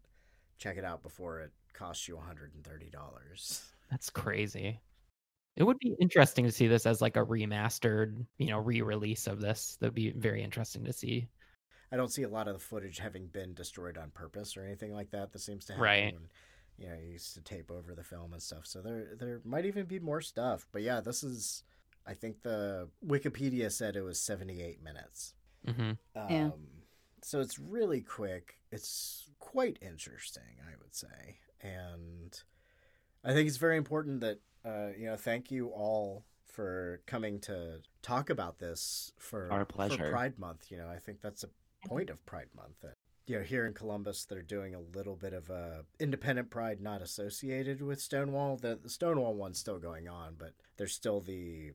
check 0.58 0.76
it 0.76 0.84
out 0.84 1.02
before 1.02 1.40
it 1.40 1.52
costs 1.72 2.08
you 2.08 2.16
$130. 2.16 3.62
That's 3.90 4.10
crazy. 4.10 4.80
It 5.56 5.64
would 5.64 5.78
be 5.78 5.96
interesting 6.00 6.44
to 6.46 6.52
see 6.52 6.66
this 6.68 6.86
as 6.86 7.00
like 7.02 7.16
a 7.16 7.24
remastered, 7.24 8.26
you 8.38 8.48
know, 8.48 8.58
re-release 8.58 9.26
of 9.26 9.40
this. 9.40 9.76
That'd 9.80 9.94
be 9.94 10.12
very 10.12 10.42
interesting 10.42 10.84
to 10.84 10.92
see. 10.92 11.28
I 11.92 11.96
don't 11.96 12.10
see 12.12 12.22
a 12.24 12.28
lot 12.28 12.48
of 12.48 12.54
the 12.54 12.60
footage 12.60 12.98
having 12.98 13.28
been 13.28 13.54
destroyed 13.54 13.96
on 13.96 14.10
purpose 14.10 14.56
or 14.56 14.64
anything 14.64 14.92
like 14.92 15.10
that. 15.10 15.32
That 15.32 15.38
seems 15.38 15.64
to 15.66 15.74
happen 15.74 15.82
Right. 15.82 16.10
when 16.10 16.28
you 16.78 16.88
know, 16.88 16.96
he 16.96 17.12
used 17.12 17.34
to 17.34 17.40
tape 17.40 17.70
over 17.70 17.94
the 17.94 18.02
film 18.04 18.32
and 18.32 18.42
stuff. 18.42 18.66
So 18.66 18.82
there 18.82 19.14
there 19.16 19.40
might 19.44 19.64
even 19.64 19.86
be 19.86 19.98
more 19.98 20.20
stuff. 20.20 20.66
But 20.72 20.82
yeah, 20.82 21.00
this 21.00 21.22
is 21.22 21.62
I 22.06 22.14
think 22.14 22.42
the 22.42 22.88
Wikipedia 23.04 23.70
said 23.72 23.96
it 23.96 24.02
was 24.02 24.20
78 24.20 24.82
minutes. 24.82 25.34
hmm 25.66 25.92
Um, 26.14 26.30
Yeah. 26.30 26.50
So 27.26 27.40
it's 27.40 27.58
really 27.58 28.02
quick. 28.02 28.60
It's 28.70 29.28
quite 29.40 29.80
interesting, 29.82 30.60
I 30.64 30.76
would 30.80 30.94
say. 30.94 31.40
And 31.60 32.40
I 33.24 33.32
think 33.32 33.48
it's 33.48 33.56
very 33.56 33.76
important 33.76 34.20
that, 34.20 34.38
uh, 34.64 34.90
you 34.96 35.06
know, 35.06 35.16
thank 35.16 35.50
you 35.50 35.70
all 35.70 36.22
for 36.44 37.00
coming 37.04 37.40
to 37.40 37.80
talk 38.00 38.30
about 38.30 38.60
this 38.60 39.10
for, 39.18 39.50
Our 39.50 39.64
for 39.64 39.64
pleasure. 39.64 40.10
Pride 40.12 40.38
Month. 40.38 40.70
You 40.70 40.76
know, 40.76 40.88
I 40.88 41.00
think 41.00 41.20
that's 41.20 41.42
a 41.42 41.48
point 41.88 42.10
of 42.10 42.24
Pride 42.26 42.50
Month. 42.54 42.82
That, 42.82 42.94
you 43.26 43.36
know, 43.36 43.42
here 43.42 43.66
in 43.66 43.74
Columbus, 43.74 44.24
they're 44.24 44.40
doing 44.40 44.76
a 44.76 44.96
little 44.96 45.16
bit 45.16 45.32
of 45.32 45.50
a 45.50 45.84
independent 45.98 46.50
pride 46.50 46.80
not 46.80 47.02
associated 47.02 47.82
with 47.82 48.00
Stonewall. 48.00 48.56
The, 48.56 48.78
the 48.80 48.88
Stonewall 48.88 49.34
one's 49.34 49.58
still 49.58 49.80
going 49.80 50.06
on, 50.06 50.36
but 50.38 50.52
there's 50.76 50.94
still 50.94 51.20
the 51.20 51.72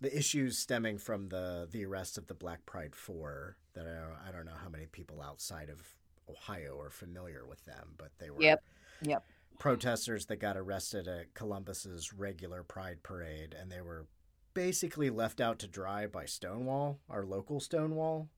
the 0.00 0.16
issues 0.16 0.56
stemming 0.56 0.96
from 0.96 1.28
the 1.28 1.68
the 1.70 1.84
arrest 1.84 2.16
of 2.16 2.26
the 2.26 2.34
Black 2.34 2.64
Pride 2.64 2.94
Four. 2.94 3.58
That 3.78 3.86
I, 4.24 4.28
I 4.28 4.32
don't 4.32 4.44
know 4.44 4.58
how 4.60 4.68
many 4.68 4.86
people 4.86 5.22
outside 5.22 5.70
of 5.70 5.80
Ohio 6.28 6.78
are 6.80 6.90
familiar 6.90 7.46
with 7.46 7.64
them, 7.64 7.94
but 7.96 8.10
they 8.18 8.30
were 8.30 8.42
Yep, 8.42 8.62
yep. 9.02 9.24
protesters 9.58 10.26
that 10.26 10.36
got 10.36 10.56
arrested 10.56 11.08
at 11.08 11.34
Columbus's 11.34 12.12
regular 12.12 12.62
Pride 12.62 13.02
parade, 13.02 13.54
and 13.58 13.70
they 13.70 13.80
were 13.80 14.06
basically 14.54 15.10
left 15.10 15.40
out 15.40 15.58
to 15.60 15.68
dry 15.68 16.06
by 16.06 16.26
Stonewall, 16.26 16.98
our 17.08 17.24
local 17.24 17.60
Stonewall. 17.60 18.28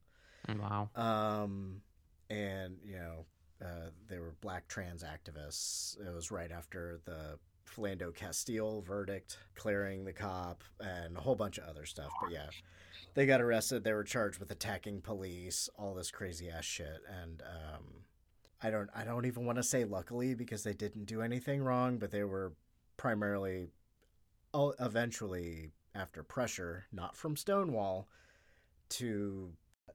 Wow. 0.49 0.91
Um, 0.95 1.83
and 2.29 2.79
you 2.85 2.97
know, 2.97 3.25
uh, 3.63 3.91
they 4.09 4.19
were 4.19 4.35
black 4.41 4.69
trans 4.69 5.03
activists. 5.03 5.99
It 6.01 6.15
was 6.15 6.31
right 6.31 6.51
after 6.51 7.01
the 7.05 7.39
Philando 7.75 8.15
Castile 8.15 8.83
verdict, 8.83 9.39
clearing 9.55 10.05
the 10.05 10.13
cop, 10.13 10.63
and 10.81 11.17
a 11.17 11.21
whole 11.21 11.35
bunch 11.35 11.59
of 11.59 11.65
other 11.65 11.87
stuff. 11.87 12.11
But 12.21 12.33
yeah, 12.33 12.49
they 13.15 13.27
got 13.27 13.41
arrested. 13.41 13.85
They 13.85 13.93
were 13.93 14.05
charged 14.05 14.39
with 14.39 14.51
attacking 14.51 15.01
police, 15.03 15.69
all 15.79 15.95
this 15.95 16.11
crazy 16.11 16.51
ass 16.51 16.65
shit, 16.65 17.01
and 17.23 17.43
um, 17.43 17.85
I 18.63 18.71
don't, 18.71 18.91
I 18.95 19.05
don't 19.05 19.27
even 19.27 19.47
want 19.47 19.57
to 19.57 19.63
say 19.63 19.85
luckily 19.85 20.35
because 20.35 20.63
they 20.63 20.75
didn't 20.75 21.07
do 21.07 21.23
anything 21.23 21.63
wrong, 21.63 21.99
but 21.99 22.11
they 22.11 22.25
were 22.25 22.53
primarily, 22.97 23.69
oh, 24.53 24.75
eventually 24.79 25.71
after 25.95 26.23
pressure, 26.23 26.85
not 26.93 27.17
from 27.17 27.37
Stonewall, 27.37 28.09
to 28.91 29.53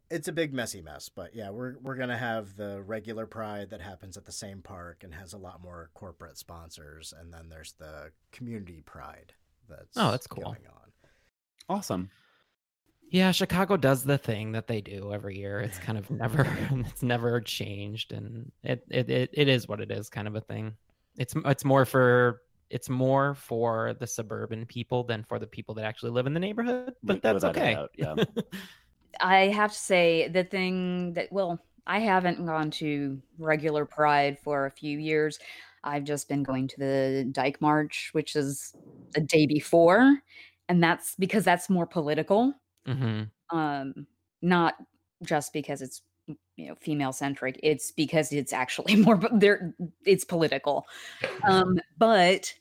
it's 0.10 0.28
a 0.28 0.32
big 0.34 0.54
messy 0.54 0.82
mess, 0.82 1.10
but 1.10 1.36
yeah, 1.36 1.50
we're 1.50 1.76
we're 1.82 1.96
gonna 1.96 2.18
have 2.18 2.56
the 2.56 2.82
regular 2.84 3.26
pride 3.26 3.70
that 3.72 3.82
happens 3.82 4.18
at 4.18 4.26
the 4.26 4.32
same 4.32 4.62
park 4.62 5.04
and 5.04 5.14
has 5.14 5.34
a 5.34 5.38
lot 5.38 5.62
more 5.62 5.90
corporate 5.94 6.38
sponsors, 6.38 7.14
and 7.20 7.34
then 7.34 7.50
there's 7.50 7.74
the 7.80 8.12
community 8.32 8.82
pride 8.86 9.34
that's 9.68 9.98
Oh, 9.98 10.12
that's 10.12 10.28
cool. 10.28 10.44
going 10.44 10.68
on. 10.68 10.92
Awesome. 11.78 12.10
Yeah, 13.12 13.32
Chicago 13.32 13.78
does 13.78 14.04
the 14.04 14.18
thing 14.18 14.52
that 14.54 14.68
they 14.68 14.82
do 14.82 15.14
every 15.14 15.38
year. 15.38 15.60
It's 15.60 15.78
kind 15.80 15.98
of 15.98 16.10
never 16.12 16.44
it's 16.72 17.04
never 17.04 17.40
changed 17.42 18.12
and 18.12 18.52
it, 18.64 18.84
it 18.90 19.10
it 19.10 19.30
it 19.34 19.48
is 19.48 19.68
what 19.68 19.82
it 19.82 19.92
is 19.92 20.10
kind 20.10 20.28
of 20.28 20.36
a 20.36 20.42
thing. 20.42 20.76
It's 21.18 21.34
it's 21.46 21.64
more 21.66 21.86
for 21.86 22.42
it's 22.70 22.90
more 22.90 23.36
for 23.36 23.96
the 24.00 24.08
suburban 24.08 24.66
people 24.66 25.04
than 25.04 25.24
for 25.24 25.38
the 25.40 25.46
people 25.48 25.76
that 25.76 25.86
actually 25.86 26.12
live 26.12 26.26
in 26.28 26.34
the 26.34 26.40
neighborhood, 26.40 26.94
but 27.04 27.22
Wi- 27.22 27.22
that's 27.22 27.46
without 27.46 27.56
okay. 27.58 27.74
doubt, 27.76 27.92
yeah. 27.96 28.16
I 29.20 29.48
have 29.48 29.72
to 29.72 29.78
say 29.78 30.28
the 30.28 30.44
thing 30.44 31.14
that 31.14 31.32
well, 31.32 31.60
I 31.88 32.00
haven't 32.00 32.46
gone 32.46 32.72
to 32.72 33.22
regular 33.38 33.86
Pride 33.86 34.40
for 34.40 34.66
a 34.66 34.72
few 34.72 34.98
years. 34.98 35.40
I've 35.84 36.04
just 36.04 36.28
been 36.28 36.44
going 36.44 36.68
to 36.70 36.80
the 36.80 37.30
Dyke 37.32 37.62
March, 37.62 38.10
which 38.14 38.36
is 38.36 38.74
the 39.14 39.22
day 39.22 39.46
before, 39.46 40.18
and 40.68 40.84
that's 40.84 41.16
because 41.18 41.44
that's 41.44 41.70
more 41.70 41.86
political. 41.86 42.54
hmm 42.86 43.24
Um, 43.52 44.08
not 44.42 44.76
just 45.24 45.54
because 45.54 45.82
it's 45.82 46.02
you 46.58 46.68
know 46.68 46.76
female 46.76 47.14
centric. 47.14 47.60
It's 47.64 47.92
because 47.92 48.32
it's 48.32 48.54
actually 48.54 48.96
more 49.06 49.20
there. 49.32 49.76
It's 50.06 50.24
political. 50.26 50.86
Um, 51.48 51.80
but 52.00 52.52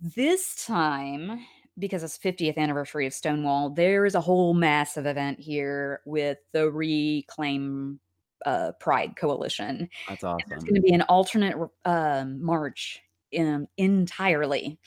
this 0.00 0.64
time, 0.64 1.40
because 1.78 2.02
it's 2.02 2.18
50th 2.18 2.56
anniversary 2.56 3.06
of 3.06 3.14
Stonewall, 3.14 3.70
there 3.70 4.04
is 4.04 4.14
a 4.14 4.20
whole 4.20 4.54
massive 4.54 5.06
event 5.06 5.38
here 5.38 6.00
with 6.04 6.38
the 6.52 6.70
Reclaim 6.70 8.00
uh, 8.46 8.72
Pride 8.80 9.16
Coalition. 9.16 9.88
That's 10.08 10.24
awesome. 10.24 10.52
It's 10.52 10.64
going 10.64 10.74
to 10.76 10.80
be 10.80 10.92
an 10.92 11.02
alternate 11.02 11.56
um, 11.84 12.42
march 12.42 13.00
um, 13.38 13.66
entirely. 13.76 14.78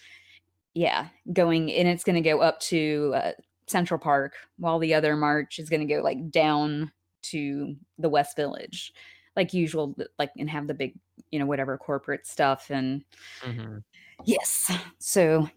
Yeah, 0.74 1.08
going 1.34 1.72
and 1.72 1.88
it's 1.88 2.04
going 2.04 2.22
to 2.22 2.30
go 2.30 2.40
up 2.40 2.60
to 2.62 3.12
uh, 3.16 3.32
Central 3.68 4.00
Park, 4.00 4.34
while 4.58 4.80
the 4.80 4.94
other 4.94 5.18
march 5.18 5.60
is 5.60 5.70
going 5.70 5.86
to 5.86 5.94
go 5.94 6.02
like 6.02 6.32
down 6.32 6.92
to 7.24 7.76
the 7.98 8.10
West 8.10 8.38
Village, 8.38 8.94
like 9.36 9.54
usual, 9.54 9.96
like 10.18 10.32
and 10.38 10.50
have 10.50 10.68
the 10.68 10.74
big, 10.74 10.94
you 11.30 11.40
know, 11.40 11.46
whatever 11.46 11.78
corporate 11.78 12.26
stuff 12.26 12.70
and 12.70 13.04
hmm 13.42 13.80
Yes. 14.26 14.72
So 15.00 15.50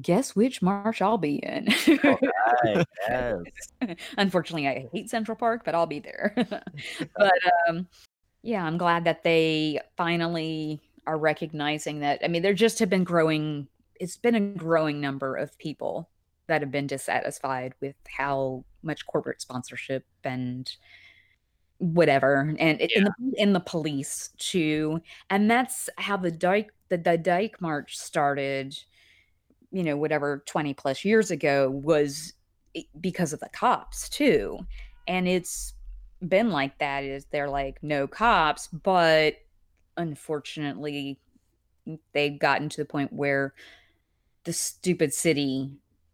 guess 0.00 0.36
which 0.36 0.62
march 0.62 1.00
I'll 1.00 1.18
be 1.18 1.36
in. 1.36 1.68
Right, 2.04 2.86
yes. 3.08 3.42
Unfortunately, 4.18 4.68
I 4.68 4.88
hate 4.92 5.10
Central 5.10 5.36
Park, 5.36 5.62
but 5.64 5.74
I'll 5.74 5.86
be 5.86 6.00
there. 6.00 6.34
but 7.16 7.34
um 7.68 7.88
yeah, 8.42 8.64
I'm 8.64 8.78
glad 8.78 9.04
that 9.04 9.24
they 9.24 9.80
finally 9.96 10.80
are 11.06 11.18
recognizing 11.18 12.00
that. 12.00 12.20
I 12.22 12.28
mean, 12.28 12.42
there 12.42 12.54
just 12.54 12.78
have 12.78 12.90
been 12.90 13.04
growing 13.04 13.66
it's 14.00 14.16
been 14.16 14.34
a 14.34 14.40
growing 14.40 15.00
number 15.00 15.34
of 15.36 15.58
people 15.58 16.08
that 16.46 16.62
have 16.62 16.70
been 16.70 16.86
dissatisfied 16.86 17.74
with 17.80 17.96
how 18.08 18.64
much 18.82 19.06
corporate 19.06 19.40
sponsorship 19.40 20.04
and 20.24 20.70
whatever 21.78 22.54
and 22.58 22.80
it- 22.80 22.92
in 22.92 23.04
the 23.04 23.12
in 23.36 23.52
the 23.52 23.60
police 23.60 24.30
too 24.38 25.00
and 25.30 25.48
that's 25.50 25.88
how 25.96 26.16
the 26.16 26.30
dyke 26.30 26.70
the, 26.88 26.98
the 26.98 27.16
dyke 27.16 27.60
march 27.60 27.96
started 27.96 28.76
you 29.70 29.82
know 29.82 29.96
whatever 29.96 30.42
20 30.46 30.74
plus 30.74 31.04
years 31.04 31.30
ago 31.30 31.70
was 31.70 32.32
because 33.00 33.32
of 33.32 33.40
the 33.40 33.48
cops 33.50 34.08
too 34.08 34.58
and 35.06 35.26
it's 35.28 35.74
been 36.26 36.50
like 36.50 36.78
that 36.78 37.04
is 37.04 37.26
they're 37.26 37.48
like 37.48 37.78
no 37.82 38.06
cops 38.06 38.68
but 38.68 39.34
unfortunately 39.96 41.18
they've 42.12 42.38
gotten 42.38 42.68
to 42.68 42.76
the 42.78 42.84
point 42.84 43.12
where 43.12 43.54
the 44.44 44.52
stupid 44.52 45.12
city 45.12 45.70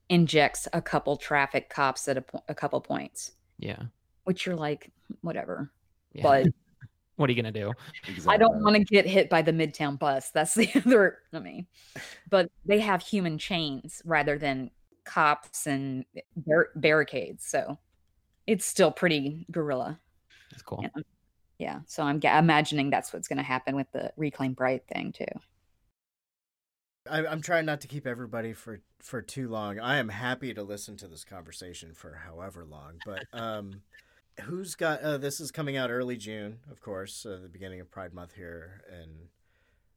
injects 0.09 0.69
a 0.73 0.83
couple 0.83 1.17
traffic 1.17 1.69
cops 1.71 2.07
at 2.09 2.17
a, 2.17 2.23
po- 2.23 2.43
a 2.49 2.55
couple 2.55 2.81
points 2.81 3.33
Yeah. 3.59 3.83
which 4.25 4.47
you're 4.47 4.57
like 4.57 4.91
whatever 5.23 5.71
yeah. 6.13 6.23
but 6.23 6.47
what 7.17 7.29
are 7.29 7.33
you 7.33 7.43
gonna 7.43 7.53
do? 7.53 7.73
I 8.27 8.37
don't 8.37 8.63
want 8.63 8.77
to 8.77 8.85
get 8.85 9.07
hit 9.07 9.31
by 9.31 9.43
the 9.43 9.53
Midtown 9.53 9.99
bus. 9.99 10.31
That's 10.31 10.55
the 10.55 10.71
other. 10.87 11.19
I 11.33 11.39
mean, 11.39 11.67
but 12.31 12.51
they 12.65 12.81
have 12.81 13.03
human 13.03 13.39
chains 13.39 14.03
rather 14.05 14.39
than 14.39 14.71
cops 15.05 15.67
and 15.67 16.05
bar- 16.37 16.71
barricades, 16.75 17.47
so 17.47 17.79
it's 18.47 18.65
still 18.65 18.91
pretty 18.91 19.47
guerrilla. 19.51 20.01
It's 20.53 20.63
cool. 20.63 20.81
Yeah. 20.83 21.03
Yeah, 21.59 21.81
so 21.87 22.03
I'm 22.03 22.19
ga- 22.19 22.39
imagining 22.39 22.91
that's 22.91 23.13
what's 23.13 23.29
going 23.29 23.37
to 23.37 23.45
happen 23.45 23.77
with 23.77 23.87
the 23.93 24.13
Reclaim 24.17 24.57
Pride 24.57 24.87
thing 24.89 25.13
too. 25.13 25.25
I, 27.09 27.25
I'm 27.27 27.43
trying 27.43 27.67
not 27.67 27.81
to 27.83 27.89
keep 27.89 28.07
everybody 28.07 28.55
for 28.55 28.81
for 29.01 29.21
too 29.21 29.49
long. 29.49 29.79
I 29.79 29.99
am 29.99 30.09
happy 30.09 30.55
to 30.55 30.63
listen 30.63 30.97
to 30.99 31.09
this 31.09 31.25
conversation 31.25 31.93
for 31.95 32.15
however 32.15 32.65
long, 32.65 32.95
but 33.05 33.25
um, 33.33 33.83
who's 34.43 34.75
got? 34.75 35.01
Uh, 35.01 35.19
this 35.19 35.41
is 35.41 35.51
coming 35.51 35.77
out 35.77 35.91
early 35.91 36.17
June, 36.17 36.59
of 36.71 36.81
course, 36.81 37.27
uh, 37.27 37.39
the 37.43 37.49
beginning 37.49 37.81
of 37.81 37.91
Pride 37.91 38.15
Month 38.15 38.35
here 38.35 38.83
in 38.91 39.29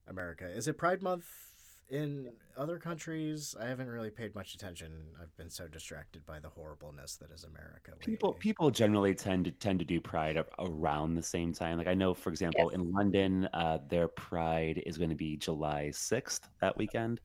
America. 0.07 0.47
Is 0.49 0.68
it 0.68 0.77
Pride 0.77 1.01
Month 1.01 1.26
in 1.89 2.31
other 2.57 2.77
countries? 2.80 3.55
I 3.59 3.68
haven't 3.68 3.89
really 3.89 4.09
paid 4.09 4.35
much 4.35 4.53
attention. 4.53 4.91
I've 5.22 5.35
been 5.38 5.49
so 5.49 5.68
distracted 5.68 6.26
by 6.26 6.39
the 6.39 6.49
horribleness 6.49 7.15
that 7.18 7.31
is 7.31 7.43
America. 7.43 7.91
people 7.99 8.30
lately. 8.30 8.39
people 8.39 8.72
generally 8.72 9.15
tend 9.15 9.45
to 9.45 9.51
tend 9.51 9.80
to 9.80 9.85
do 9.85 9.99
pride 9.99 10.43
around 10.59 11.15
the 11.15 11.23
same 11.23 11.53
time 11.53 11.77
like 11.77 11.88
i 11.88 11.93
know 11.93 12.14
for 12.14 12.30
example 12.30 12.69
in 12.69 12.91
london 12.91 13.47
uh, 13.53 13.77
their 13.89 14.07
pride 14.07 14.81
is 14.85 14.97
going 14.97 15.09
to 15.09 15.15
be 15.15 15.38
july 15.38 15.89
6th 15.91 16.41
that 16.61 16.77
weekend 16.77 17.22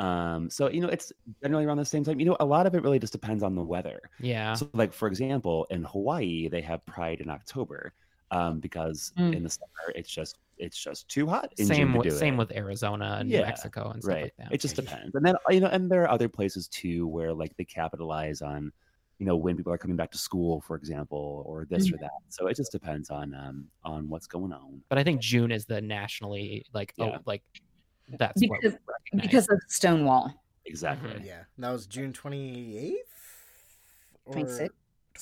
um 0.00 0.48
so 0.50 0.70
you 0.70 0.80
know 0.80 0.88
it's 0.88 1.12
generally 1.42 1.64
around 1.66 1.76
the 1.76 1.84
same 1.84 2.02
time. 2.04 2.18
You 2.20 2.26
know 2.26 2.36
a 2.40 2.44
lot 2.44 2.66
of 2.66 2.74
it 2.74 2.82
really 2.82 2.98
just 2.98 3.12
depends 3.12 3.42
on 3.42 3.54
the 3.54 3.62
weather. 3.62 4.00
Yeah. 4.18 4.54
so 4.54 4.68
like 4.72 4.92
for 4.92 5.06
example 5.08 5.66
in 5.70 5.84
hawaii 5.84 6.48
they 6.48 6.62
have 6.62 6.84
pride 6.86 7.20
in 7.20 7.28
october 7.30 7.92
um 8.30 8.60
because 8.60 9.12
Mm. 9.18 9.34
in 9.36 9.42
the 9.42 9.50
summer 9.50 9.86
it's 9.94 10.10
just 10.10 10.38
it's 10.56 10.78
just 10.82 11.08
too 11.08 11.26
hot 11.26 11.48
Same 11.58 11.92
to 11.92 11.98
with 11.98 12.18
same 12.18 12.34
it. 12.34 12.38
with 12.38 12.52
Arizona 12.52 13.16
and 13.20 13.30
Yeah, 13.30 13.40
New 13.40 13.46
Mexico 13.46 13.90
and 13.92 14.02
stuff 14.02 14.14
right. 14.14 14.22
like 14.24 14.36
that. 14.38 14.52
it 14.54 14.60
just 14.60 14.76
depends. 14.76 15.14
And 15.14 15.24
then 15.24 15.34
you 15.50 15.60
know 15.60 15.68
and 15.68 15.90
there 15.90 16.02
are 16.04 16.10
other 16.10 16.28
places 16.28 16.68
too 16.68 17.06
where 17.08 17.32
like 17.32 17.56
they 17.56 17.64
capitalize 17.64 18.40
on 18.42 18.70
you 19.18 19.26
know 19.26 19.36
when 19.36 19.56
people 19.56 19.72
are 19.72 19.78
coming 19.78 19.96
back 19.96 20.10
to 20.12 20.18
school 20.18 20.60
for 20.60 20.76
example 20.76 21.42
or 21.46 21.66
this 21.72 21.90
or 21.92 21.96
that. 21.98 22.10
So 22.28 22.46
it 22.46 22.56
just 22.56 22.72
depends 22.72 23.10
on 23.10 23.34
um 23.34 23.66
on 23.84 24.08
what's 24.08 24.26
going 24.26 24.52
on. 24.52 24.80
But 24.90 24.98
I 24.98 25.02
think 25.04 25.20
June 25.20 25.50
is 25.50 25.64
the 25.66 25.80
nationally 25.80 26.64
like 26.72 26.92
oh, 27.00 27.16
like 27.26 27.42
That's 28.18 28.40
Because- 28.40 28.74
recognize. 28.86 29.26
because 29.26 29.48
of 29.48 29.60
Stonewall. 29.68 30.34
Exactly. 30.66 31.10
Mhm. 31.10 31.24
Yeah, 31.24 31.44
that 31.58 31.70
was 31.70 31.86
June 31.86 32.12
twenty 32.12 32.76
eighth. 32.78 33.06
26th. 34.26 34.70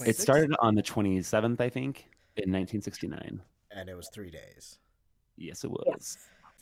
It 0.07 0.17
started 0.17 0.55
on 0.61 0.75
the 0.75 0.83
27th, 0.83 1.61
I 1.61 1.69
think, 1.71 2.09
in 2.37 2.51
1969. 2.53 3.41
and 3.71 3.89
it 3.89 3.95
was 3.95 4.09
three 4.13 4.31
days. 4.31 4.79
Yes, 5.37 5.65
it 5.65 5.71
was. 5.71 6.19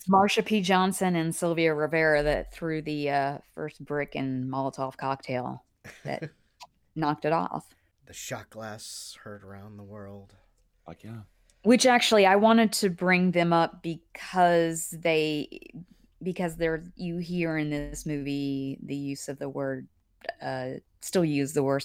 Marsha 0.09 0.45
P. 0.45 0.61
Johnson 0.61 1.17
and 1.17 1.35
Sylvia 1.35 1.75
Rivera 1.75 2.23
that 2.23 2.53
threw 2.53 2.83
the 2.83 3.11
uh, 3.11 3.39
first 3.55 3.85
brick 3.85 4.15
in 4.15 4.49
Molotov 4.49 4.97
cocktail 4.97 5.65
that 6.05 6.31
knocked 6.95 7.25
it 7.25 7.33
off. 7.33 7.75
The 8.07 8.13
shot 8.13 8.51
glass 8.51 9.17
heard 9.25 9.43
around 9.43 9.77
the 9.77 9.83
world. 9.83 10.35
Fuck 10.85 11.03
yeah. 11.05 11.21
Which 11.63 11.87
actually 11.87 12.27
I 12.27 12.37
wanted 12.37 12.73
to 12.75 12.91
bring 12.91 13.33
them 13.33 13.53
up 13.53 13.83
because 13.83 14.91
they 14.91 15.49
because 16.23 16.57
there 16.57 16.85
you 16.97 17.19
hear 17.19 17.59
in 17.59 17.71
this 17.71 18.07
movie 18.07 18.79
the 18.83 18.97
use 18.97 19.29
of 19.29 19.39
the 19.39 19.49
word 19.49 19.87
uh 20.43 20.71
still 21.01 21.25
use 21.25 21.53
the 21.53 21.63
word 21.63 21.85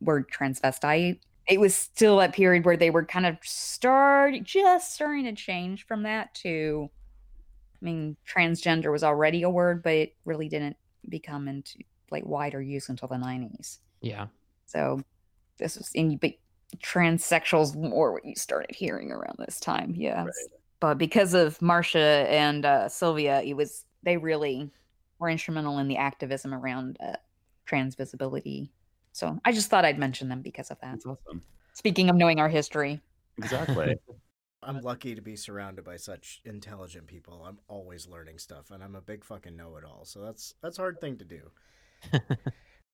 word 0.00 0.26
transvestite. 0.30 1.20
It 1.46 1.60
was 1.60 1.74
still 1.74 2.18
that 2.18 2.34
period 2.34 2.64
where 2.64 2.76
they 2.76 2.90
were 2.90 3.04
kind 3.04 3.24
of 3.24 3.38
start 3.42 4.34
just 4.42 4.94
starting 4.94 5.24
to 5.24 5.32
change 5.32 5.86
from 5.86 6.02
that 6.02 6.34
to 6.36 6.90
I 7.80 7.84
mean 7.84 8.16
transgender 8.28 8.90
was 8.90 9.04
already 9.04 9.42
a 9.42 9.50
word, 9.50 9.82
but 9.82 9.94
it 9.94 10.16
really 10.24 10.48
didn't 10.48 10.76
become 11.08 11.48
into 11.48 11.78
like 12.10 12.26
wider 12.26 12.60
use 12.60 12.88
until 12.88 13.08
the 13.08 13.16
90s. 13.16 13.78
yeah. 14.00 14.26
So 14.66 15.02
this 15.58 15.76
was 15.76 15.90
in 15.94 16.16
but 16.16 16.34
transsexuals 16.78 17.74
more 17.74 18.12
what 18.12 18.24
you 18.24 18.34
started 18.34 18.74
hearing 18.74 19.10
around 19.10 19.36
this 19.38 19.60
time. 19.60 19.94
Yeah. 19.96 20.26
But 20.80 20.98
because 20.98 21.34
of 21.34 21.58
Marsha 21.58 22.26
and 22.26 22.64
uh, 22.64 22.88
Sylvia, 22.88 23.42
it 23.42 23.54
was 23.54 23.84
they 24.02 24.16
really 24.16 24.70
were 25.18 25.28
instrumental 25.28 25.78
in 25.78 25.88
the 25.88 25.96
activism 25.96 26.54
around 26.54 26.96
uh, 27.00 27.16
trans 27.66 27.94
visibility. 27.96 28.70
So 29.12 29.40
I 29.44 29.52
just 29.52 29.68
thought 29.68 29.84
I'd 29.84 29.98
mention 29.98 30.28
them 30.28 30.42
because 30.42 30.70
of 30.70 30.78
that. 30.80 30.92
That's 30.92 31.06
awesome. 31.06 31.42
Speaking 31.72 32.08
of 32.10 32.16
knowing 32.16 32.38
our 32.38 32.48
history, 32.48 33.00
Exactly. 33.38 33.96
I'm 34.62 34.80
lucky 34.82 35.14
to 35.14 35.22
be 35.22 35.36
surrounded 35.36 35.84
by 35.84 35.96
such 35.96 36.40
intelligent 36.44 37.06
people. 37.06 37.44
I'm 37.46 37.58
always 37.68 38.08
learning 38.08 38.38
stuff, 38.38 38.72
and 38.72 38.82
I'm 38.82 38.96
a 38.96 39.00
big 39.00 39.24
fucking 39.24 39.56
know-it-all. 39.56 40.04
So 40.04 40.20
that's 40.20 40.54
that's 40.62 40.78
a 40.78 40.82
hard 40.82 41.00
thing 41.00 41.16
to 41.18 41.24
do. 41.24 41.50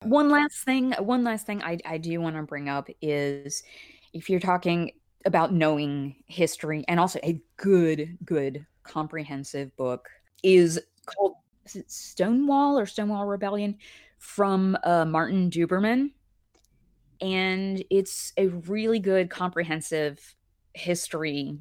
one 0.02 0.28
last 0.28 0.58
thing, 0.64 0.92
one 0.92 1.24
last 1.24 1.46
thing 1.46 1.62
I, 1.62 1.78
I 1.86 1.98
do 1.98 2.20
want 2.20 2.36
to 2.36 2.42
bring 2.42 2.68
up 2.68 2.90
is 3.00 3.62
if 4.12 4.28
you're 4.28 4.40
talking 4.40 4.92
about 5.24 5.52
knowing 5.52 6.16
history 6.26 6.84
and 6.88 7.00
also 7.00 7.18
a 7.22 7.40
good, 7.56 8.16
good 8.24 8.66
comprehensive 8.82 9.74
book 9.76 10.08
is 10.42 10.80
called 11.06 11.34
is 11.66 11.82
Stonewall 11.86 12.78
or 12.78 12.86
Stonewall 12.86 13.26
Rebellion 13.26 13.76
from 14.18 14.76
uh, 14.84 15.04
Martin 15.04 15.50
Duberman. 15.50 16.10
And 17.20 17.82
it's 17.90 18.32
a 18.36 18.48
really 18.48 18.98
good 18.98 19.30
comprehensive 19.30 20.34
history 20.74 21.58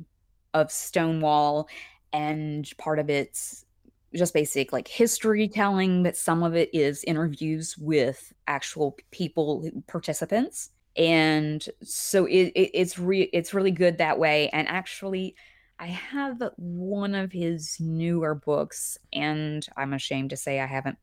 of 0.53 0.71
Stonewall 0.71 1.67
and 2.11 2.69
part 2.77 2.99
of 2.99 3.09
it's 3.09 3.65
just 4.13 4.33
basic 4.33 4.71
like 4.71 4.87
history 4.87 5.47
telling, 5.47 6.03
but 6.03 6.15
some 6.15 6.43
of 6.43 6.55
it 6.55 6.69
is 6.73 7.03
interviews 7.05 7.75
with 7.77 8.31
actual 8.47 8.95
people, 9.11 9.67
participants. 9.87 10.69
And 10.95 11.65
so 11.81 12.25
it, 12.25 12.51
it 12.55 12.71
it's 12.73 12.99
re- 12.99 13.29
it's 13.33 13.53
really 13.53 13.71
good 13.71 13.97
that 13.97 14.19
way. 14.19 14.49
And 14.49 14.67
actually, 14.67 15.35
I 15.79 15.87
have 15.87 16.41
one 16.57 17.15
of 17.15 17.31
his 17.31 17.77
newer 17.79 18.35
books, 18.35 18.97
and 19.11 19.67
I'm 19.75 19.93
ashamed 19.93 20.29
to 20.31 20.37
say 20.37 20.59
I 20.59 20.67
haven't. 20.67 20.97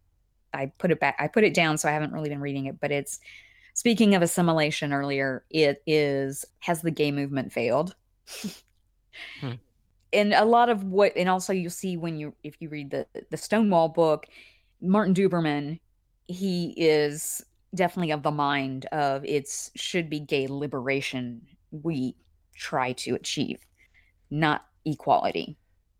I 0.52 0.66
put 0.78 0.90
it 0.90 1.00
back. 1.00 1.16
I 1.18 1.28
put 1.28 1.44
it 1.44 1.54
down, 1.54 1.78
so 1.78 1.88
I 1.88 1.92
haven't 1.92 2.12
really 2.12 2.28
been 2.28 2.40
reading 2.40 2.66
it. 2.66 2.80
But 2.80 2.92
it's 2.92 3.20
speaking 3.74 4.14
of 4.14 4.22
assimilation 4.22 4.92
earlier. 4.92 5.44
It 5.50 5.82
is 5.86 6.44
has 6.60 6.82
the 6.82 6.90
gay 6.90 7.10
movement 7.10 7.52
failed? 7.52 7.94
Hmm. 9.40 9.52
And 10.12 10.34
a 10.34 10.44
lot 10.44 10.70
of 10.70 10.82
what, 10.82 11.12
and 11.16 11.28
also 11.28 11.52
you'll 11.52 11.70
see 11.70 11.96
when 11.96 12.16
you 12.16 12.34
if 12.42 12.56
you 12.60 12.68
read 12.68 12.90
the 12.90 13.06
the 13.30 13.36
Stonewall 13.36 13.88
book, 13.88 14.26
Martin 14.80 15.14
Duberman, 15.14 15.78
he 16.26 16.74
is 16.76 17.44
definitely 17.74 18.10
of 18.10 18.22
the 18.22 18.30
mind 18.30 18.86
of 18.86 19.24
it's 19.24 19.70
should 19.76 20.10
be 20.10 20.20
gay 20.20 20.46
liberation 20.48 21.42
we 21.70 22.16
try 22.54 22.92
to 22.92 23.14
achieve, 23.14 23.60
not 24.30 24.66
equality. 24.84 25.56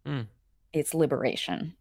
Mm. 0.06 0.26
It's 0.72 0.94
liberation. 0.94 1.74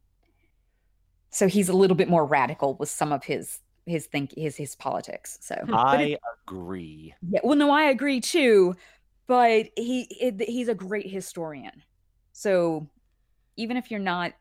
So 1.32 1.48
he's 1.48 1.70
a 1.70 1.74
little 1.74 1.96
bit 1.96 2.10
more 2.10 2.26
radical 2.26 2.76
with 2.76 2.90
some 2.90 3.12
of 3.12 3.24
his 3.24 3.60
his 3.86 4.06
think 4.06 4.34
his 4.36 4.56
his 4.56 4.76
politics. 4.76 5.38
So 5.42 5.56
I 5.74 6.02
it- 6.04 6.20
agree. 6.48 7.14
yeah, 7.28 7.40
well, 7.44 7.58
no, 7.58 7.72
I 7.72 7.84
agree 7.86 8.22
too, 8.22 8.76
but 9.28 9.68
he 9.76 10.02
it, 10.20 10.42
he's 10.42 10.68
a 10.68 10.76
great 10.76 11.10
historian. 11.10 11.84
So 12.34 12.88
even 13.58 13.78
if 13.78 13.92
you're 13.92 14.00
not 14.00 14.34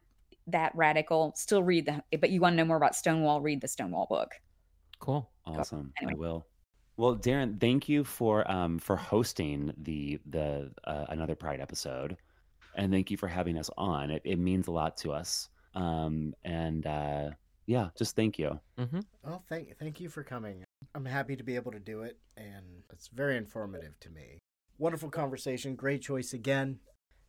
that 0.46 0.72
radical, 0.74 1.34
still 1.36 1.62
read 1.62 1.86
the. 1.86 2.18
But 2.18 2.30
you 2.30 2.40
want 2.40 2.54
to 2.54 2.56
know 2.58 2.64
more 2.64 2.76
about 2.76 2.94
Stonewall? 2.96 3.40
Read 3.40 3.60
the 3.60 3.68
Stonewall 3.68 4.06
book. 4.08 4.32
Cool. 4.98 5.30
Awesome. 5.48 5.92
I 6.06 6.14
will. 6.14 6.46
Well, 6.96 7.16
Daeron, 7.16 7.60
thank 7.60 7.88
you 7.88 8.04
for 8.04 8.48
um 8.50 8.78
for 8.78 8.96
hosting 8.96 9.72
the 9.78 10.18
the 10.26 10.70
uh, 10.84 11.06
another 11.08 11.34
Pride 11.34 11.60
episode, 11.60 12.16
and 12.74 12.92
thank 12.92 13.10
you 13.10 13.16
for 13.16 13.28
having 13.28 13.56
us 13.56 13.70
on. 13.78 14.10
It 14.10 14.22
it 14.24 14.38
means 14.38 14.66
a 14.66 14.72
lot 14.72 14.96
to 14.98 15.12
us. 15.12 15.48
Um 15.74 16.34
and 16.44 16.86
uh 16.86 17.30
yeah, 17.66 17.90
just 17.96 18.16
thank 18.16 18.38
you. 18.38 18.58
Mm-hmm. 18.78 19.00
Well, 19.22 19.44
thank 19.48 19.78
thank 19.78 20.00
you 20.00 20.08
for 20.08 20.24
coming. 20.24 20.64
I'm 20.94 21.04
happy 21.04 21.36
to 21.36 21.44
be 21.44 21.54
able 21.54 21.72
to 21.72 21.78
do 21.78 22.02
it, 22.02 22.18
and 22.36 22.82
it's 22.92 23.08
very 23.08 23.36
informative 23.36 23.98
to 24.00 24.10
me. 24.10 24.38
Wonderful 24.78 25.10
conversation. 25.10 25.76
Great 25.76 26.02
choice 26.02 26.32
again. 26.32 26.80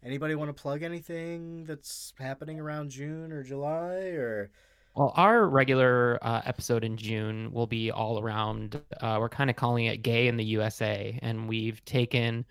Anybody 0.03 0.33
want 0.35 0.49
to 0.55 0.59
plug 0.59 0.81
anything 0.81 1.65
that's 1.65 2.13
happening 2.17 2.59
around 2.59 2.89
June 2.89 3.31
or 3.31 3.43
July 3.43 4.13
or? 4.15 4.51
Well, 4.99 5.13
our 5.15 5.47
regular 5.47 6.19
uh, 6.21 6.41
episode 6.43 6.83
in 6.83 6.97
June 6.97 7.53
will 7.53 7.67
be 7.67 7.89
all 7.89 8.19
around. 8.19 8.81
Uh, 8.99 9.15
we're 9.21 9.29
kind 9.29 9.49
of 9.49 9.55
calling 9.55 9.85
it 9.85 10.01
"Gay 10.01 10.27
in 10.27 10.35
the 10.35 10.43
USA," 10.43 11.17
and 11.21 11.47
we've 11.47 11.81
taken 11.85 12.43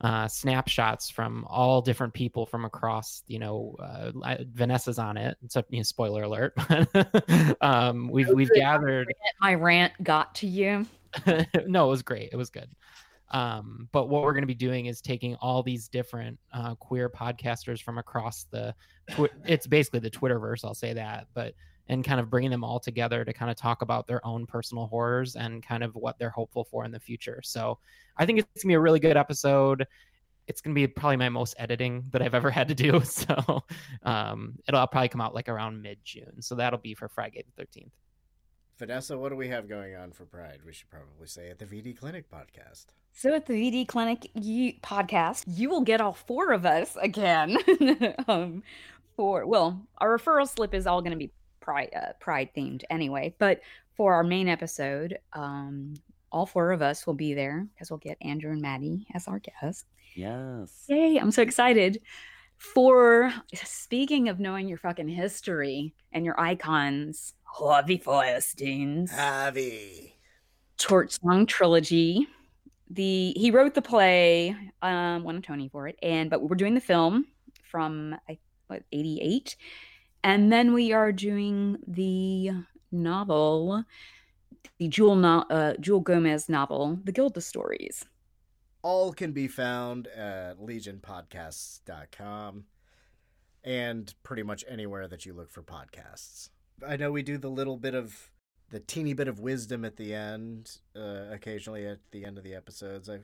uh, 0.00 0.26
snapshots 0.26 1.10
from 1.10 1.44
all 1.50 1.82
different 1.82 2.14
people 2.14 2.46
from 2.46 2.64
across. 2.64 3.22
You 3.26 3.40
know, 3.40 3.76
uh, 3.78 4.38
Vanessa's 4.54 4.98
on 4.98 5.18
it. 5.18 5.36
So, 5.48 5.62
you 5.68 5.80
know, 5.80 5.82
spoiler 5.82 6.22
alert. 6.22 6.54
um, 7.60 8.08
we've 8.08 8.30
we've 8.30 8.54
gathered. 8.54 9.12
My 9.42 9.52
rant 9.52 9.92
got 10.02 10.34
to 10.36 10.46
you. 10.46 10.86
no, 11.66 11.88
it 11.88 11.90
was 11.90 12.00
great. 12.00 12.30
It 12.32 12.36
was 12.36 12.48
good. 12.48 12.70
Um, 13.32 13.90
but 13.92 14.08
what 14.08 14.22
we're 14.22 14.32
going 14.32 14.44
to 14.44 14.46
be 14.46 14.54
doing 14.54 14.86
is 14.86 15.02
taking 15.02 15.34
all 15.42 15.62
these 15.62 15.88
different 15.88 16.38
uh, 16.54 16.74
queer 16.76 17.10
podcasters 17.10 17.82
from 17.82 17.98
across 17.98 18.44
the, 18.50 18.74
it's 19.44 19.66
basically 19.66 20.00
the 20.00 20.10
Twitterverse. 20.10 20.64
I'll 20.64 20.74
say 20.74 20.94
that, 20.94 21.26
but 21.34 21.54
and 21.88 22.04
kind 22.04 22.20
of 22.20 22.30
bringing 22.30 22.50
them 22.50 22.64
all 22.64 22.80
together 22.80 23.24
to 23.24 23.32
kind 23.32 23.50
of 23.50 23.56
talk 23.56 23.82
about 23.82 24.06
their 24.06 24.24
own 24.26 24.46
personal 24.46 24.86
horrors 24.86 25.36
and 25.36 25.62
kind 25.62 25.82
of 25.82 25.94
what 25.94 26.18
they're 26.18 26.30
hopeful 26.30 26.64
for 26.64 26.84
in 26.84 26.92
the 26.92 27.00
future. 27.00 27.40
So 27.42 27.78
I 28.16 28.26
think 28.26 28.38
it's 28.38 28.62
gonna 28.62 28.70
be 28.70 28.74
a 28.74 28.80
really 28.80 29.00
good 29.00 29.16
episode. 29.16 29.86
It's 30.46 30.60
gonna 30.60 30.74
be 30.74 30.86
probably 30.86 31.16
my 31.16 31.28
most 31.28 31.54
editing 31.58 32.04
that 32.10 32.22
I've 32.22 32.34
ever 32.34 32.50
had 32.50 32.68
to 32.68 32.74
do. 32.74 33.00
So 33.04 33.64
um, 34.02 34.58
it'll 34.68 34.86
probably 34.86 35.08
come 35.08 35.20
out 35.20 35.34
like 35.34 35.48
around 35.48 35.82
mid 35.82 35.98
June. 36.04 36.40
So 36.40 36.54
that'll 36.54 36.78
be 36.78 36.94
for 36.94 37.08
FriGay 37.08 37.44
the 37.44 37.52
thirteenth. 37.56 37.92
Vanessa, 38.78 39.16
what 39.16 39.28
do 39.28 39.36
we 39.36 39.48
have 39.48 39.68
going 39.68 39.94
on 39.94 40.10
for 40.10 40.24
Pride? 40.24 40.60
We 40.66 40.72
should 40.72 40.90
probably 40.90 41.26
say 41.26 41.50
at 41.50 41.58
the 41.58 41.66
VD 41.66 41.96
Clinic 41.96 42.28
podcast. 42.28 42.86
So 43.12 43.34
at 43.34 43.46
the 43.46 43.54
VD 43.54 43.86
Clinic 43.86 44.28
you, 44.34 44.72
podcast, 44.82 45.44
you 45.46 45.68
will 45.68 45.82
get 45.82 46.00
all 46.00 46.14
four 46.14 46.52
of 46.52 46.66
us 46.66 46.96
again. 47.00 47.58
um, 48.28 48.62
for 49.14 49.46
well, 49.46 49.86
our 49.98 50.18
referral 50.18 50.48
slip 50.48 50.74
is 50.74 50.86
all 50.86 51.00
going 51.00 51.12
to 51.12 51.18
be 51.18 51.30
pride 51.62 51.90
uh, 51.96 52.12
pride 52.20 52.50
themed 52.54 52.82
anyway. 52.90 53.34
But 53.38 53.60
for 53.96 54.12
our 54.14 54.24
main 54.24 54.48
episode, 54.48 55.18
um, 55.32 55.94
all 56.30 56.44
four 56.44 56.72
of 56.72 56.82
us 56.82 57.06
will 57.06 57.14
be 57.14 57.32
there 57.32 57.66
because 57.72 57.90
we'll 57.90 57.98
get 57.98 58.18
Andrew 58.20 58.52
and 58.52 58.60
Matty 58.60 59.06
as 59.14 59.28
our 59.28 59.38
guests. 59.38 59.86
Yes. 60.14 60.84
Yay! 60.88 61.16
I'm 61.16 61.30
so 61.30 61.42
excited. 61.42 62.02
For 62.58 63.32
speaking 63.54 64.28
of 64.28 64.38
knowing 64.38 64.68
your 64.68 64.78
fucking 64.78 65.08
history 65.08 65.94
and 66.12 66.24
your 66.24 66.38
icons, 66.38 67.34
Harvey 67.44 67.98
Fiersteins. 67.98 69.12
Javi. 69.12 70.12
Torch 70.78 71.18
Song 71.20 71.46
trilogy. 71.46 72.26
The 72.90 73.32
he 73.36 73.50
wrote 73.50 73.74
the 73.74 73.82
play, 73.82 74.56
um, 74.82 75.24
won 75.24 75.36
a 75.36 75.40
Tony 75.40 75.68
for 75.68 75.88
it, 75.88 75.98
and 76.02 76.28
but 76.28 76.42
we're 76.42 76.56
doing 76.56 76.74
the 76.74 76.80
film 76.80 77.26
from 77.70 78.14
I 78.28 78.38
what 78.66 78.82
eighty 78.92 79.18
eight, 79.20 79.56
and 80.24 80.52
then 80.52 80.72
we 80.72 80.92
are 80.92 81.12
doing 81.12 81.78
the 81.86 82.50
novel, 82.90 83.84
the 84.78 84.88
Jewel 84.88 85.16
no, 85.16 85.44
uh, 85.50 85.74
Jewelle 85.74 86.04
Gomez 86.04 86.48
novel, 86.48 86.98
The 87.04 87.12
Gilda 87.12 87.40
Stories. 87.40 88.04
All 88.82 89.12
can 89.12 89.32
be 89.32 89.48
found 89.48 90.08
at 90.08 90.58
legionpodcasts.com. 90.58 92.64
and 93.64 94.12
pretty 94.24 94.42
much 94.42 94.64
anywhere 94.68 95.06
that 95.06 95.24
you 95.24 95.32
look 95.32 95.52
for 95.52 95.62
podcasts. 95.62 96.48
I 96.84 96.96
know 96.96 97.12
we 97.12 97.22
do 97.22 97.38
the 97.38 97.48
little 97.48 97.76
bit 97.76 97.94
of 97.94 98.32
the 98.70 98.80
teeny 98.80 99.14
bit 99.14 99.28
of 99.28 99.38
wisdom 99.38 99.84
at 99.84 99.96
the 99.96 100.14
end, 100.14 100.78
uh, 100.96 101.26
occasionally 101.30 101.86
at 101.86 101.98
the 102.10 102.24
end 102.24 102.38
of 102.38 102.44
the 102.44 102.54
episodes. 102.54 103.08
I 103.08 103.20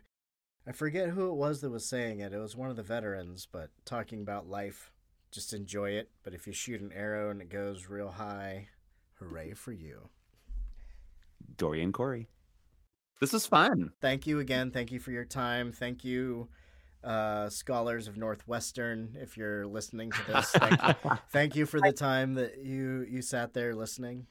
I 0.66 0.72
forget 0.72 1.08
who 1.08 1.30
it 1.30 1.34
was 1.34 1.62
that 1.62 1.70
was 1.70 1.88
saying 1.88 2.20
it. 2.20 2.34
It 2.34 2.38
was 2.38 2.54
one 2.54 2.68
of 2.68 2.76
the 2.76 2.82
veterans, 2.82 3.48
but 3.50 3.70
talking 3.86 4.20
about 4.20 4.46
life. 4.48 4.92
Just 5.30 5.52
enjoy 5.52 5.90
it. 5.90 6.10
But 6.22 6.34
if 6.34 6.46
you 6.46 6.52
shoot 6.52 6.80
an 6.80 6.92
arrow 6.92 7.30
and 7.30 7.40
it 7.42 7.48
goes 7.50 7.88
real 7.88 8.10
high, 8.10 8.68
hooray 9.14 9.52
for 9.54 9.72
you. 9.72 10.08
Dorian 11.56 11.92
Corey. 11.92 12.28
This 13.20 13.34
is 13.34 13.46
fun. 13.46 13.92
Thank 14.00 14.26
you 14.26 14.38
again. 14.38 14.70
Thank 14.70 14.92
you 14.92 15.00
for 15.00 15.10
your 15.10 15.24
time. 15.24 15.72
Thank 15.72 16.04
you, 16.04 16.48
uh, 17.02 17.48
scholars 17.48 18.06
of 18.06 18.16
Northwestern, 18.16 19.16
if 19.20 19.36
you're 19.36 19.66
listening 19.66 20.12
to 20.12 20.22
this. 20.28 20.50
Thank 20.52 20.82
you, 20.82 20.94
thank 21.32 21.56
you 21.56 21.66
for 21.66 21.80
the 21.80 21.92
time 21.92 22.34
that 22.34 22.58
you 22.58 23.04
you 23.10 23.20
sat 23.22 23.54
there 23.54 23.74
listening. 23.74 24.26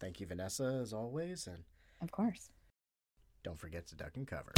Thank 0.00 0.18
you, 0.20 0.26
Vanessa, 0.26 0.80
as 0.82 0.92
always, 0.92 1.46
and 1.46 1.62
Of 2.00 2.10
course. 2.10 2.50
don't 3.44 3.58
forget 3.60 3.86
to 3.88 3.94
duck 3.94 4.16
and 4.16 4.26
cover. 4.26 4.52